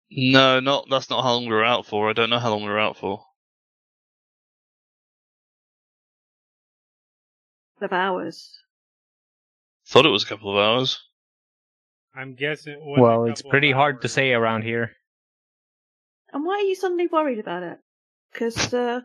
No, 0.09 0.59
not 0.59 0.88
that's 0.90 1.09
not 1.09 1.24
how 1.24 1.34
long 1.34 1.45
we 1.45 1.53
were 1.53 1.64
out 1.66 1.85
for. 1.85 2.09
I 2.09 2.14
don't 2.14 2.30
know 2.30 2.40
how 2.40 2.51
long 2.51 2.64
we 2.64 2.69
were 2.69 2.80
out 2.80 2.98
for. 2.98 3.25
of 7.82 7.92
hours. 7.93 8.58
Thought 9.85 10.06
it 10.06 10.09
was 10.09 10.24
a 10.24 10.27
couple 10.27 10.51
of 10.51 10.58
hours. 10.58 11.00
I'm 12.16 12.34
guessing. 12.34 12.74
It 12.74 12.80
was 12.80 12.98
a 12.98 13.01
Well, 13.01 13.25
it's 13.25 13.42
couple 13.42 13.50
of 13.50 13.51
pretty 13.51 13.72
hard 13.72 14.01
to 14.01 14.08
say 14.08 14.32
around 14.32 14.64
here. 14.64 14.95
And 16.32 16.45
why 16.45 16.56
are 16.56 16.61
you 16.61 16.75
suddenly 16.75 17.08
worried 17.08 17.40
about 17.40 17.64
it? 17.64 17.80
Because, 18.32 18.74
uh, 18.74 19.01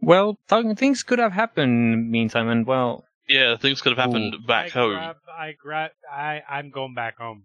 Well, 0.00 0.38
th- 0.48 0.76
things 0.76 1.02
could 1.02 1.18
have 1.18 1.32
happened 1.32 2.10
meantime, 2.10 2.48
and 2.48 2.66
well, 2.66 3.04
Yeah, 3.28 3.56
things 3.56 3.80
could 3.80 3.96
have 3.96 4.04
happened 4.04 4.46
back 4.46 4.66
I 4.66 4.68
home. 4.70 4.92
Grab, 4.92 5.16
I 5.38 5.52
grab. 5.52 5.90
I. 6.10 6.42
I'm 6.48 6.70
going 6.70 6.94
back 6.94 7.18
home. 7.18 7.44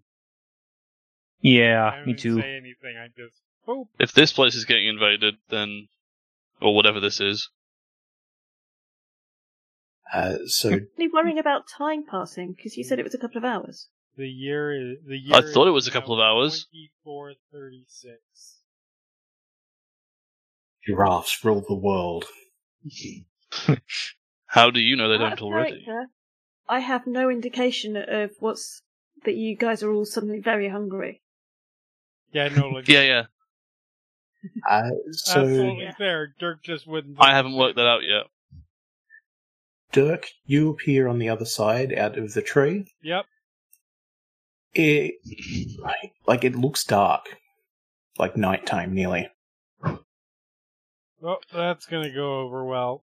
I 1.43 1.47
yeah, 1.47 1.91
don't 1.91 2.05
me 2.07 2.11
even 2.13 2.21
too. 2.21 2.41
Say 2.41 2.55
anything. 2.55 2.97
I 2.97 3.07
just. 3.07 3.35
Oh, 3.67 3.87
If 3.99 4.13
this 4.13 4.31
place 4.33 4.55
is 4.55 4.65
getting 4.65 4.87
invaded, 4.87 5.35
then 5.49 5.87
or 6.61 6.73
whatever 6.75 6.99
this 6.99 7.19
is, 7.19 7.49
Uh, 10.13 10.37
so 10.47 10.69
only 10.69 11.11
worrying 11.11 11.39
about 11.39 11.67
time 11.67 12.03
passing 12.09 12.53
because 12.53 12.77
you 12.77 12.83
said 12.83 12.99
it 12.99 13.03
was 13.03 13.15
a 13.15 13.17
couple 13.17 13.37
of 13.37 13.43
hours. 13.43 13.89
the 14.17 14.29
year 14.29 14.73
is 14.73 14.97
the 15.05 15.17
year. 15.17 15.35
I 15.35 15.41
thought 15.41 15.67
it 15.67 15.71
was 15.71 15.87
a 15.87 15.91
couple 15.91 16.13
of 16.13 16.19
hours. 16.21 16.65
Twenty-four 16.71 17.33
thirty-six. 17.51 18.21
giraffes 20.85 21.43
rule 21.43 21.65
the 21.67 21.75
world. 21.75 22.25
how 24.55 24.71
do 24.71 24.79
you 24.79 24.95
know 24.95 25.09
they 25.09 25.15
Out 25.15 25.37
don't 25.37 25.41
already? 25.41 25.83
character, 25.83 26.09
I 26.69 26.79
have 26.79 27.05
no 27.05 27.29
indication 27.29 27.97
of 27.97 28.31
what's 28.39 28.81
that 29.25 29.35
you 29.35 29.57
guys 29.57 29.83
are 29.83 29.91
all 29.91 30.05
suddenly 30.05 30.39
very 30.39 30.69
hungry. 30.69 31.21
Yeah, 32.31 32.47
no, 32.47 32.69
like, 32.69 32.87
Yeah, 32.87 33.01
yeah. 33.01 33.23
Uh, 34.69 34.91
so 35.11 35.41
absolutely 35.41 35.89
fair. 35.97 36.33
Dirk 36.39 36.63
just 36.63 36.87
wouldn't. 36.87 37.17
I 37.19 37.35
haven't 37.35 37.57
worked 37.57 37.75
that 37.77 37.87
out 37.87 38.03
yet. 38.03 38.27
Dirk, 39.91 40.29
you 40.45 40.69
appear 40.69 41.07
on 41.07 41.17
the 41.19 41.29
other 41.29 41.45
side 41.45 41.91
out 41.91 42.17
of 42.17 42.33
the 42.33 42.43
tree. 42.43 42.85
Yep. 43.01 43.25
It 44.73 45.15
like, 45.81 46.13
like 46.27 46.43
it 46.43 46.55
looks 46.55 46.83
dark, 46.83 47.25
like 48.19 48.37
nighttime 48.37 48.93
nearly. 48.93 49.29
Oh, 51.23 51.37
that's 51.51 51.87
gonna 51.87 52.13
go 52.13 52.41
over 52.41 52.63
well. 52.63 53.03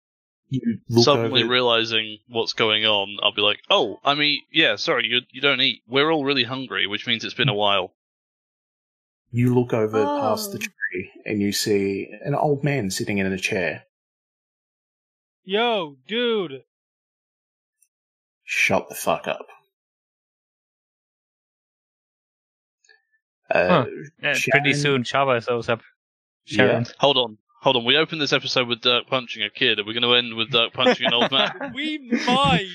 You 0.49 0.79
Suddenly 1.01 1.41
over. 1.43 1.51
realizing 1.51 2.19
what's 2.27 2.53
going 2.53 2.85
on, 2.85 3.17
I'll 3.23 3.33
be 3.33 3.41
like, 3.41 3.61
"Oh, 3.69 3.99
I 4.03 4.13
mean, 4.13 4.41
yeah, 4.51 4.75
sorry, 4.75 5.07
you 5.07 5.21
you 5.31 5.41
don't 5.41 5.59
eat. 5.59 5.81
We're 5.87 6.11
all 6.11 6.23
really 6.23 6.43
hungry, 6.43 6.85
which 6.87 7.07
means 7.07 7.23
it's 7.25 7.33
been 7.33 7.49
a 7.49 7.53
while." 7.53 7.93
You 9.31 9.53
look 9.53 9.73
over 9.73 10.05
past 10.05 10.51
the 10.51 10.59
Oh. 10.59 10.61
tree 10.61 11.11
and 11.25 11.41
you 11.41 11.51
see 11.51 12.09
an 12.23 12.35
old 12.35 12.63
man 12.63 12.89
sitting 12.91 13.17
in 13.17 13.25
a 13.31 13.37
chair. 13.39 13.85
Yo, 15.43 15.97
dude. 16.07 16.63
Shut 18.43 18.87
the 18.87 18.95
fuck 18.95 19.27
up. 19.27 19.47
Uh, 23.49 23.67
Huh. 23.67 23.85
Yeah, 24.21 24.35
pretty 24.51 24.73
soon, 24.73 25.03
Shava 25.03 25.43
shows 25.45 25.69
up. 25.69 25.81
Sharon. 26.45 26.85
Hold 26.99 27.17
on, 27.17 27.37
hold 27.65 27.75
on. 27.77 27.83
We 27.83 27.97
opened 27.97 28.21
this 28.21 28.31
episode 28.31 28.67
with 28.67 28.81
Dirk 28.81 29.07
punching 29.07 29.41
a 29.41 29.49
kid. 29.49 29.79
Are 29.79 29.83
we 29.83 29.93
going 29.93 30.03
to 30.03 30.13
end 30.13 30.35
with 30.35 30.51
Dirk 30.51 30.71
punching 30.71 31.07
an 31.07 31.13
old 31.13 31.31
man? 31.31 31.71
We 31.75 31.97
might, 31.97 32.69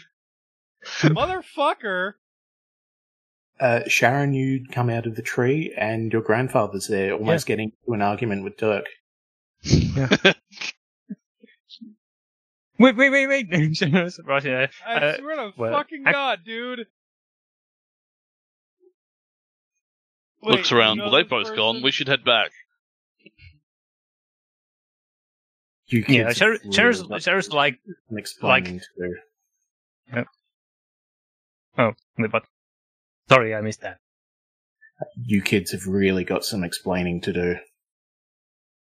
motherfucker. 1.02 2.14
Uh, 3.58 3.80
Sharon, 3.86 4.34
you 4.34 4.66
come 4.70 4.90
out 4.90 5.06
of 5.06 5.14
the 5.14 5.22
tree 5.22 5.72
and 5.76 6.12
your 6.12 6.22
grandfather's 6.22 6.88
there, 6.88 7.12
almost 7.14 7.46
getting 7.46 7.72
into 7.84 7.94
an 7.94 8.02
argument 8.02 8.42
with 8.44 8.56
Dirk. 8.56 8.86
Wait, 12.78 12.96
wait, 12.96 13.10
wait, 13.10 13.26
wait! 13.26 13.76
Sharon's 13.76 14.18
rushing 14.24 14.54
I 14.54 14.68
uh, 14.86 15.18
swear 15.18 15.36
to 15.36 15.52
well, 15.54 15.72
fucking 15.72 16.02
I- 16.06 16.12
god, 16.12 16.38
dude. 16.46 16.86
Looks 20.42 20.72
around. 20.72 20.98
well, 20.98 21.10
they've 21.10 21.28
this 21.28 21.48
both 21.48 21.54
gone. 21.54 21.82
We 21.82 21.90
should 21.90 22.08
head 22.08 22.24
back. 22.24 22.52
You 25.90 26.04
yeah, 26.08 26.28
kids 26.28 26.38
Sharon, 26.38 26.58
have 26.62 26.72
Sharon's, 26.72 26.98
really 26.98 27.08
got 27.08 27.22
Sharon's 27.22 27.52
like, 27.52 27.78
some 28.08 28.18
explaining 28.18 28.78
to 28.78 28.86
oh, 31.78 31.92
wait, 32.16 32.30
but 32.30 32.44
sorry, 33.28 33.54
I 33.54 33.60
missed 33.60 33.80
that. 33.80 33.98
You 35.16 35.42
kids 35.42 35.72
have 35.72 35.86
really 35.86 36.22
got 36.24 36.44
some 36.44 36.62
explaining 36.62 37.20
to 37.22 37.32
do. 37.32 37.56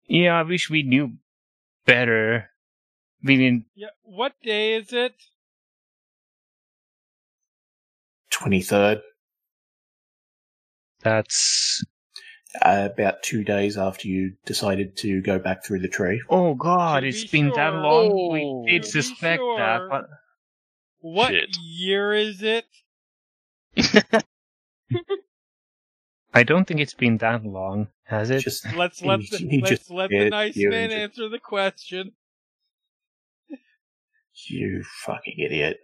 Yeah, 0.07 0.37
I 0.37 0.43
wish 0.43 0.69
we 0.69 0.83
knew 0.83 1.13
better. 1.85 2.49
We 3.23 3.37
didn't. 3.37 3.65
Yeah, 3.73 3.89
what 4.03 4.33
day 4.43 4.73
is 4.73 4.91
it? 4.91 5.13
23rd, 8.33 9.01
That's. 11.03 11.83
Uh, 12.61 12.89
about 12.91 13.23
two 13.23 13.43
days 13.43 13.77
after 13.77 14.07
you 14.07 14.33
decided 14.45 14.97
to 14.97 15.21
go 15.21 15.39
back 15.39 15.63
through 15.63 15.79
the 15.79 15.87
tree. 15.87 16.21
Oh 16.29 16.53
God, 16.55 17.01
To 17.01 17.07
it's 17.07 17.23
be 17.25 17.41
been 17.43 17.51
that 17.55 17.73
long. 17.73 18.11
Oh. 18.11 18.29
we 18.65 18.71
did 18.71 18.85
suspect 18.85 19.39
sure. 19.39 19.57
that, 19.57 19.81
but 19.89 20.05
What 20.99 21.31
Shit. 21.31 21.49
year 21.63 22.13
is 22.13 22.41
it? 22.43 22.65
I 26.33 26.43
don't 26.43 26.65
think 26.65 26.79
it's 26.79 26.93
been 26.93 27.17
that 27.17 27.43
long, 27.45 27.87
has 28.05 28.29
it? 28.29 28.39
Just 28.41 28.65
Let's 28.75 29.01
let 29.01 29.19
He- 29.21 29.27
the, 29.29 29.37
he 29.49 29.61
let's 29.61 29.89
let 29.89 30.09
the 30.09 30.29
nice 30.29 30.55
man 30.57 30.73
and 30.73 30.91
just- 30.91 31.01
answer 31.01 31.29
the 31.29 31.39
question. 31.39 32.13
you 34.47 34.83
fucking 35.05 35.35
idiot. 35.37 35.77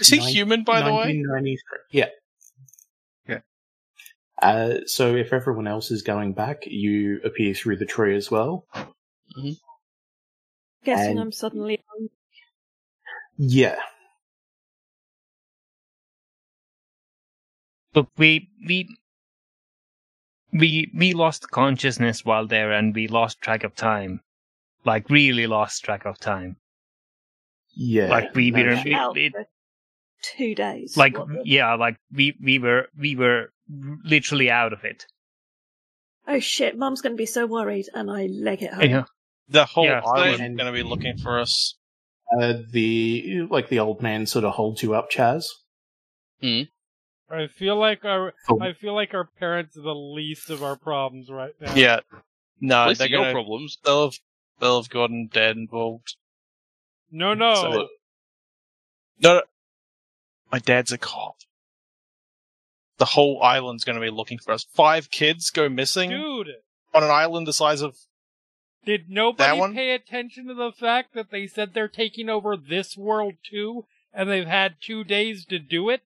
Is 0.00 0.08
he 0.08 0.18
Nine- 0.18 0.28
human, 0.28 0.64
by 0.64 0.80
the 0.80 0.86
way? 0.90 1.20
1993. 1.22 1.56
Yeah. 1.90 2.04
Yeah. 2.04 2.10
Uh, 4.42 4.80
so 4.86 5.14
if 5.16 5.32
everyone 5.32 5.66
else 5.66 5.90
is 5.90 6.02
going 6.02 6.32
back, 6.34 6.62
you 6.66 7.20
appear 7.24 7.54
through 7.54 7.76
the 7.76 7.86
tree 7.86 8.14
as 8.16 8.30
well. 8.30 8.66
Guessing 10.84 11.12
And- 11.12 11.20
I'm 11.20 11.32
suddenly. 11.32 11.82
Yeah. 13.38 13.76
Look, 17.94 18.08
we 18.18 18.50
we 18.66 18.88
we 20.52 20.90
we 20.94 21.12
lost 21.14 21.50
consciousness 21.50 22.24
while 22.24 22.46
there, 22.46 22.72
and 22.72 22.94
we 22.94 23.08
lost 23.08 23.40
track 23.40 23.64
of 23.64 23.74
time. 23.74 24.20
Like 24.84 25.08
really 25.08 25.46
lost 25.46 25.82
track 25.84 26.04
of 26.04 26.18
time. 26.18 26.56
Yeah. 27.74 28.08
Like 28.08 28.34
we 28.34 28.50
no, 28.50 28.62
were, 28.62 28.82
we, 28.84 28.94
Out 28.94 29.14
we- 29.14 29.30
for 29.30 29.46
two 30.22 30.54
days. 30.54 30.96
like 30.96 31.16
yeah, 31.44 31.74
like 31.74 31.96
we 32.12 32.36
we 32.42 32.58
were 32.58 32.88
we 32.98 33.16
were 33.16 33.50
literally 33.68 34.50
out 34.50 34.72
of 34.72 34.84
it. 34.84 35.06
Oh 36.28 36.40
shit, 36.40 36.76
Mum's 36.76 37.00
going 37.02 37.12
to 37.14 37.16
be 37.16 37.26
so 37.26 37.46
worried, 37.46 37.86
and 37.94 38.10
I 38.10 38.26
leg 38.26 38.62
it 38.62 38.72
home. 38.72 38.90
Yeah. 38.90 39.04
The 39.48 39.64
whole 39.64 39.84
Yeah, 39.84 40.00
island 40.04 40.42
and- 40.42 40.56
going 40.58 40.66
to 40.66 40.72
be 40.72 40.82
looking 40.82 41.16
for 41.18 41.38
us. 41.38 41.76
uh, 42.40 42.54
the 42.72 43.42
like 43.50 43.68
the 43.68 43.78
old 43.78 44.02
man 44.02 44.26
sort 44.26 44.44
of 44.44 44.54
holds 44.54 44.82
you 44.82 44.94
up, 44.94 45.10
Chaz. 45.10 45.44
I 46.42 47.46
feel 47.48 47.76
like 47.76 48.04
our 48.04 48.34
Oh. 48.48 48.60
I 48.60 48.72
feel 48.72 48.94
like 48.94 49.14
our 49.14 49.24
parents 49.38 49.76
are 49.76 49.82
the 49.82 49.94
least 49.94 50.50
of 50.50 50.62
our 50.62 50.76
problems 50.76 51.30
right 51.30 51.52
now. 51.60 51.74
Yeah. 51.74 52.00
No, 52.60 52.82
At 52.82 52.88
least 52.88 52.98
they're 53.00 53.08
your 53.08 53.20
going 53.20 53.28
to. 53.28 53.32
problems. 53.34 53.78
They'll 53.84 54.04
have, 54.10 54.18
they'll 54.60 54.80
have 54.82 54.90
gotten 54.90 55.28
dead 55.32 55.56
involved. 55.56 56.16
No, 57.10 57.34
no. 57.34 57.54
So- 57.54 57.88
No, 59.20 59.34
no. 59.34 59.42
My 60.52 60.58
dad's 60.58 60.92
a 60.92 60.98
cop. 60.98 61.36
The 62.98 63.04
whole 63.04 63.42
island's 63.42 63.84
going 63.84 63.96
to 63.96 64.02
be 64.02 64.10
looking 64.10 64.38
for 64.38 64.52
us. 64.52 64.64
Five 64.64 65.10
kids 65.10 65.50
go 65.50 65.68
missing 65.68 66.10
Dude, 66.10 66.48
on 66.94 67.04
an 67.04 67.10
island 67.10 67.46
the 67.46 67.52
size 67.52 67.82
of. 67.82 67.96
did 68.84 69.10
nobody 69.10 69.58
one? 69.58 69.74
pay 69.74 69.90
attention 69.90 70.46
to 70.48 70.54
the 70.54 70.72
fact 70.72 71.14
that 71.14 71.30
they 71.30 71.46
said 71.46 71.74
they're 71.74 71.88
taking 71.88 72.28
over 72.28 72.56
this 72.56 72.96
world 72.96 73.34
too, 73.48 73.84
and 74.14 74.30
they've 74.30 74.46
had 74.46 74.76
two 74.80 75.04
days 75.04 75.44
to 75.46 75.58
do 75.58 75.90
it? 75.90 76.02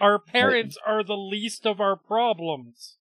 Our 0.00 0.18
parents 0.18 0.78
are 0.86 1.02
the 1.02 1.16
least 1.16 1.66
of 1.66 1.80
our 1.80 1.96
problems. 1.96 2.96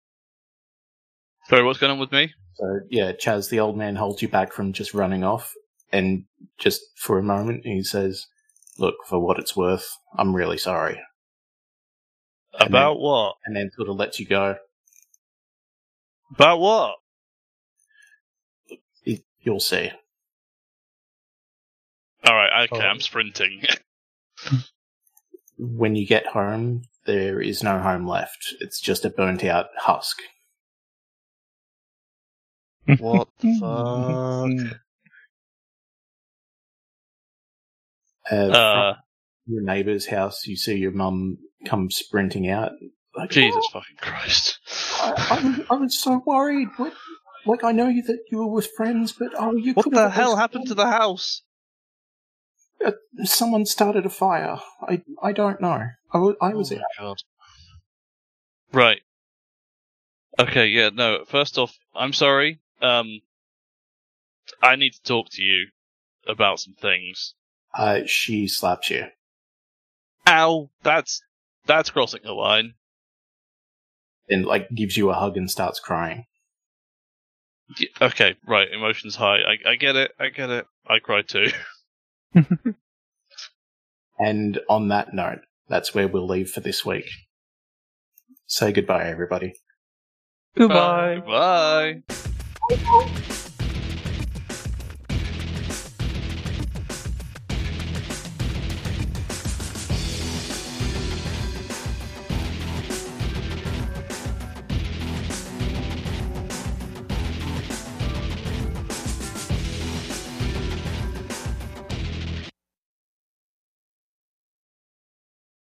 Sorry, 1.48 1.62
what's 1.62 1.78
going 1.78 1.92
on 1.92 1.98
with 1.98 2.12
me? 2.12 2.32
So 2.54 2.80
yeah, 2.88 3.12
Chaz, 3.12 3.50
the 3.50 3.60
old 3.60 3.76
man 3.76 3.96
holds 3.96 4.22
you 4.22 4.28
back 4.28 4.52
from 4.52 4.72
just 4.72 4.94
running 4.94 5.22
off, 5.22 5.52
and 5.92 6.24
just 6.58 6.80
for 6.96 7.18
a 7.18 7.22
moment 7.22 7.66
he 7.66 7.82
says, 7.82 8.26
"Look, 8.78 8.94
for 9.06 9.18
what 9.18 9.38
it's 9.38 9.54
worth, 9.54 9.98
I'm 10.16 10.34
really 10.34 10.56
sorry," 10.58 10.98
And 12.60 12.68
About 12.70 12.98
what? 12.98 13.36
and 13.44 13.54
then 13.56 13.70
sort 13.76 13.88
of 13.88 13.96
lets 13.96 14.18
you 14.20 14.26
go. 14.26 14.56
About 16.34 16.58
what? 16.60 16.94
It, 19.04 19.22
you'll 19.40 19.60
see. 19.60 19.90
All 22.26 22.34
right, 22.34 22.64
okay, 22.72 22.82
Oh. 22.84 22.88
I'm 22.88 23.00
sprinting. 23.00 23.62
When 25.58 25.96
you 25.96 26.06
get 26.06 26.26
home, 26.26 26.82
there 27.06 27.40
is 27.40 27.62
no 27.62 27.78
home 27.78 28.06
left. 28.06 28.54
It's 28.60 28.78
just 28.78 29.06
a 29.06 29.10
burnt 29.10 29.42
out 29.42 29.68
husk. 29.78 30.18
What 32.98 33.28
the 33.40 33.58
fuck? 34.70 34.78
Uh, 38.30 38.34
Uh, 38.52 38.94
your 39.46 39.62
neighbour's 39.62 40.06
house, 40.06 40.46
you 40.46 40.56
see 40.56 40.76
your 40.76 40.92
mum 40.92 41.38
come 41.64 41.90
sprinting 41.90 42.48
out. 42.50 42.72
Like, 43.16 43.30
Jesus 43.30 43.64
"Oh, 43.74 43.80
fucking 43.80 43.96
Christ. 43.98 44.58
I, 45.00 45.12
I, 45.30 45.44
was, 45.48 45.66
I 45.70 45.74
was 45.74 45.98
so 45.98 46.22
worried. 46.26 46.68
What, 46.76 46.92
like, 47.46 47.64
I 47.64 47.72
know 47.72 47.86
that 47.86 48.18
you 48.30 48.38
were 48.38 48.46
with 48.52 48.68
friends, 48.76 49.12
but 49.12 49.28
oh, 49.38 49.56
you 49.56 49.72
What 49.72 49.90
the 49.90 50.10
hell 50.10 50.30
always- 50.30 50.40
happened 50.40 50.66
to 50.68 50.74
the 50.74 50.86
house? 50.90 51.42
Uh, 52.84 52.92
someone 53.24 53.64
started 53.64 54.04
a 54.04 54.10
fire. 54.10 54.58
I 54.82 55.00
I 55.22 55.32
don't 55.32 55.62
know. 55.62 55.86
I 56.12 56.18
was, 56.18 56.36
I 56.42 56.52
was 56.52 56.70
oh 56.72 56.76
out. 56.76 56.82
god. 56.98 57.16
Right. 58.72 59.00
Okay, 60.38 60.66
yeah, 60.66 60.90
no, 60.92 61.24
first 61.26 61.56
off, 61.56 61.74
I'm 61.94 62.12
sorry. 62.12 62.60
Um, 62.82 63.20
I 64.62 64.76
need 64.76 64.90
to 64.92 65.02
talk 65.02 65.30
to 65.30 65.42
you 65.42 65.68
about 66.28 66.60
some 66.60 66.74
things. 66.74 67.32
Uh, 67.74 68.00
she 68.04 68.46
slaps 68.46 68.90
you. 68.90 69.06
Ow, 70.26 70.68
that's, 70.82 71.22
that's 71.66 71.90
crossing 71.90 72.20
the 72.24 72.32
line. 72.32 72.74
and 74.28 74.44
like 74.46 74.68
gives 74.74 74.96
you 74.96 75.10
a 75.10 75.14
hug 75.14 75.36
and 75.36 75.50
starts 75.50 75.78
crying. 75.80 76.24
Y- 77.80 77.86
Okay, 78.00 78.36
right, 78.46 78.68
emotions 78.72 79.14
high. 79.16 79.38
I, 79.40 79.70
I 79.70 79.76
get 79.76 79.96
it, 79.96 80.12
I 80.18 80.28
get 80.30 80.50
it. 80.50 80.66
I 80.88 80.98
cry 80.98 81.22
too. 81.22 81.48
And 84.18 84.58
on 84.70 84.88
that 84.88 85.12
note, 85.12 85.40
that's 85.68 85.94
where 85.94 86.08
we'll 86.08 86.26
leave 86.26 86.48
for 86.50 86.60
this 86.60 86.86
week. 86.86 87.04
Say 88.46 88.72
goodbye, 88.72 89.04
everybody. 89.10 89.52
Goodbye. 90.56 91.20
Bye. 92.70 93.36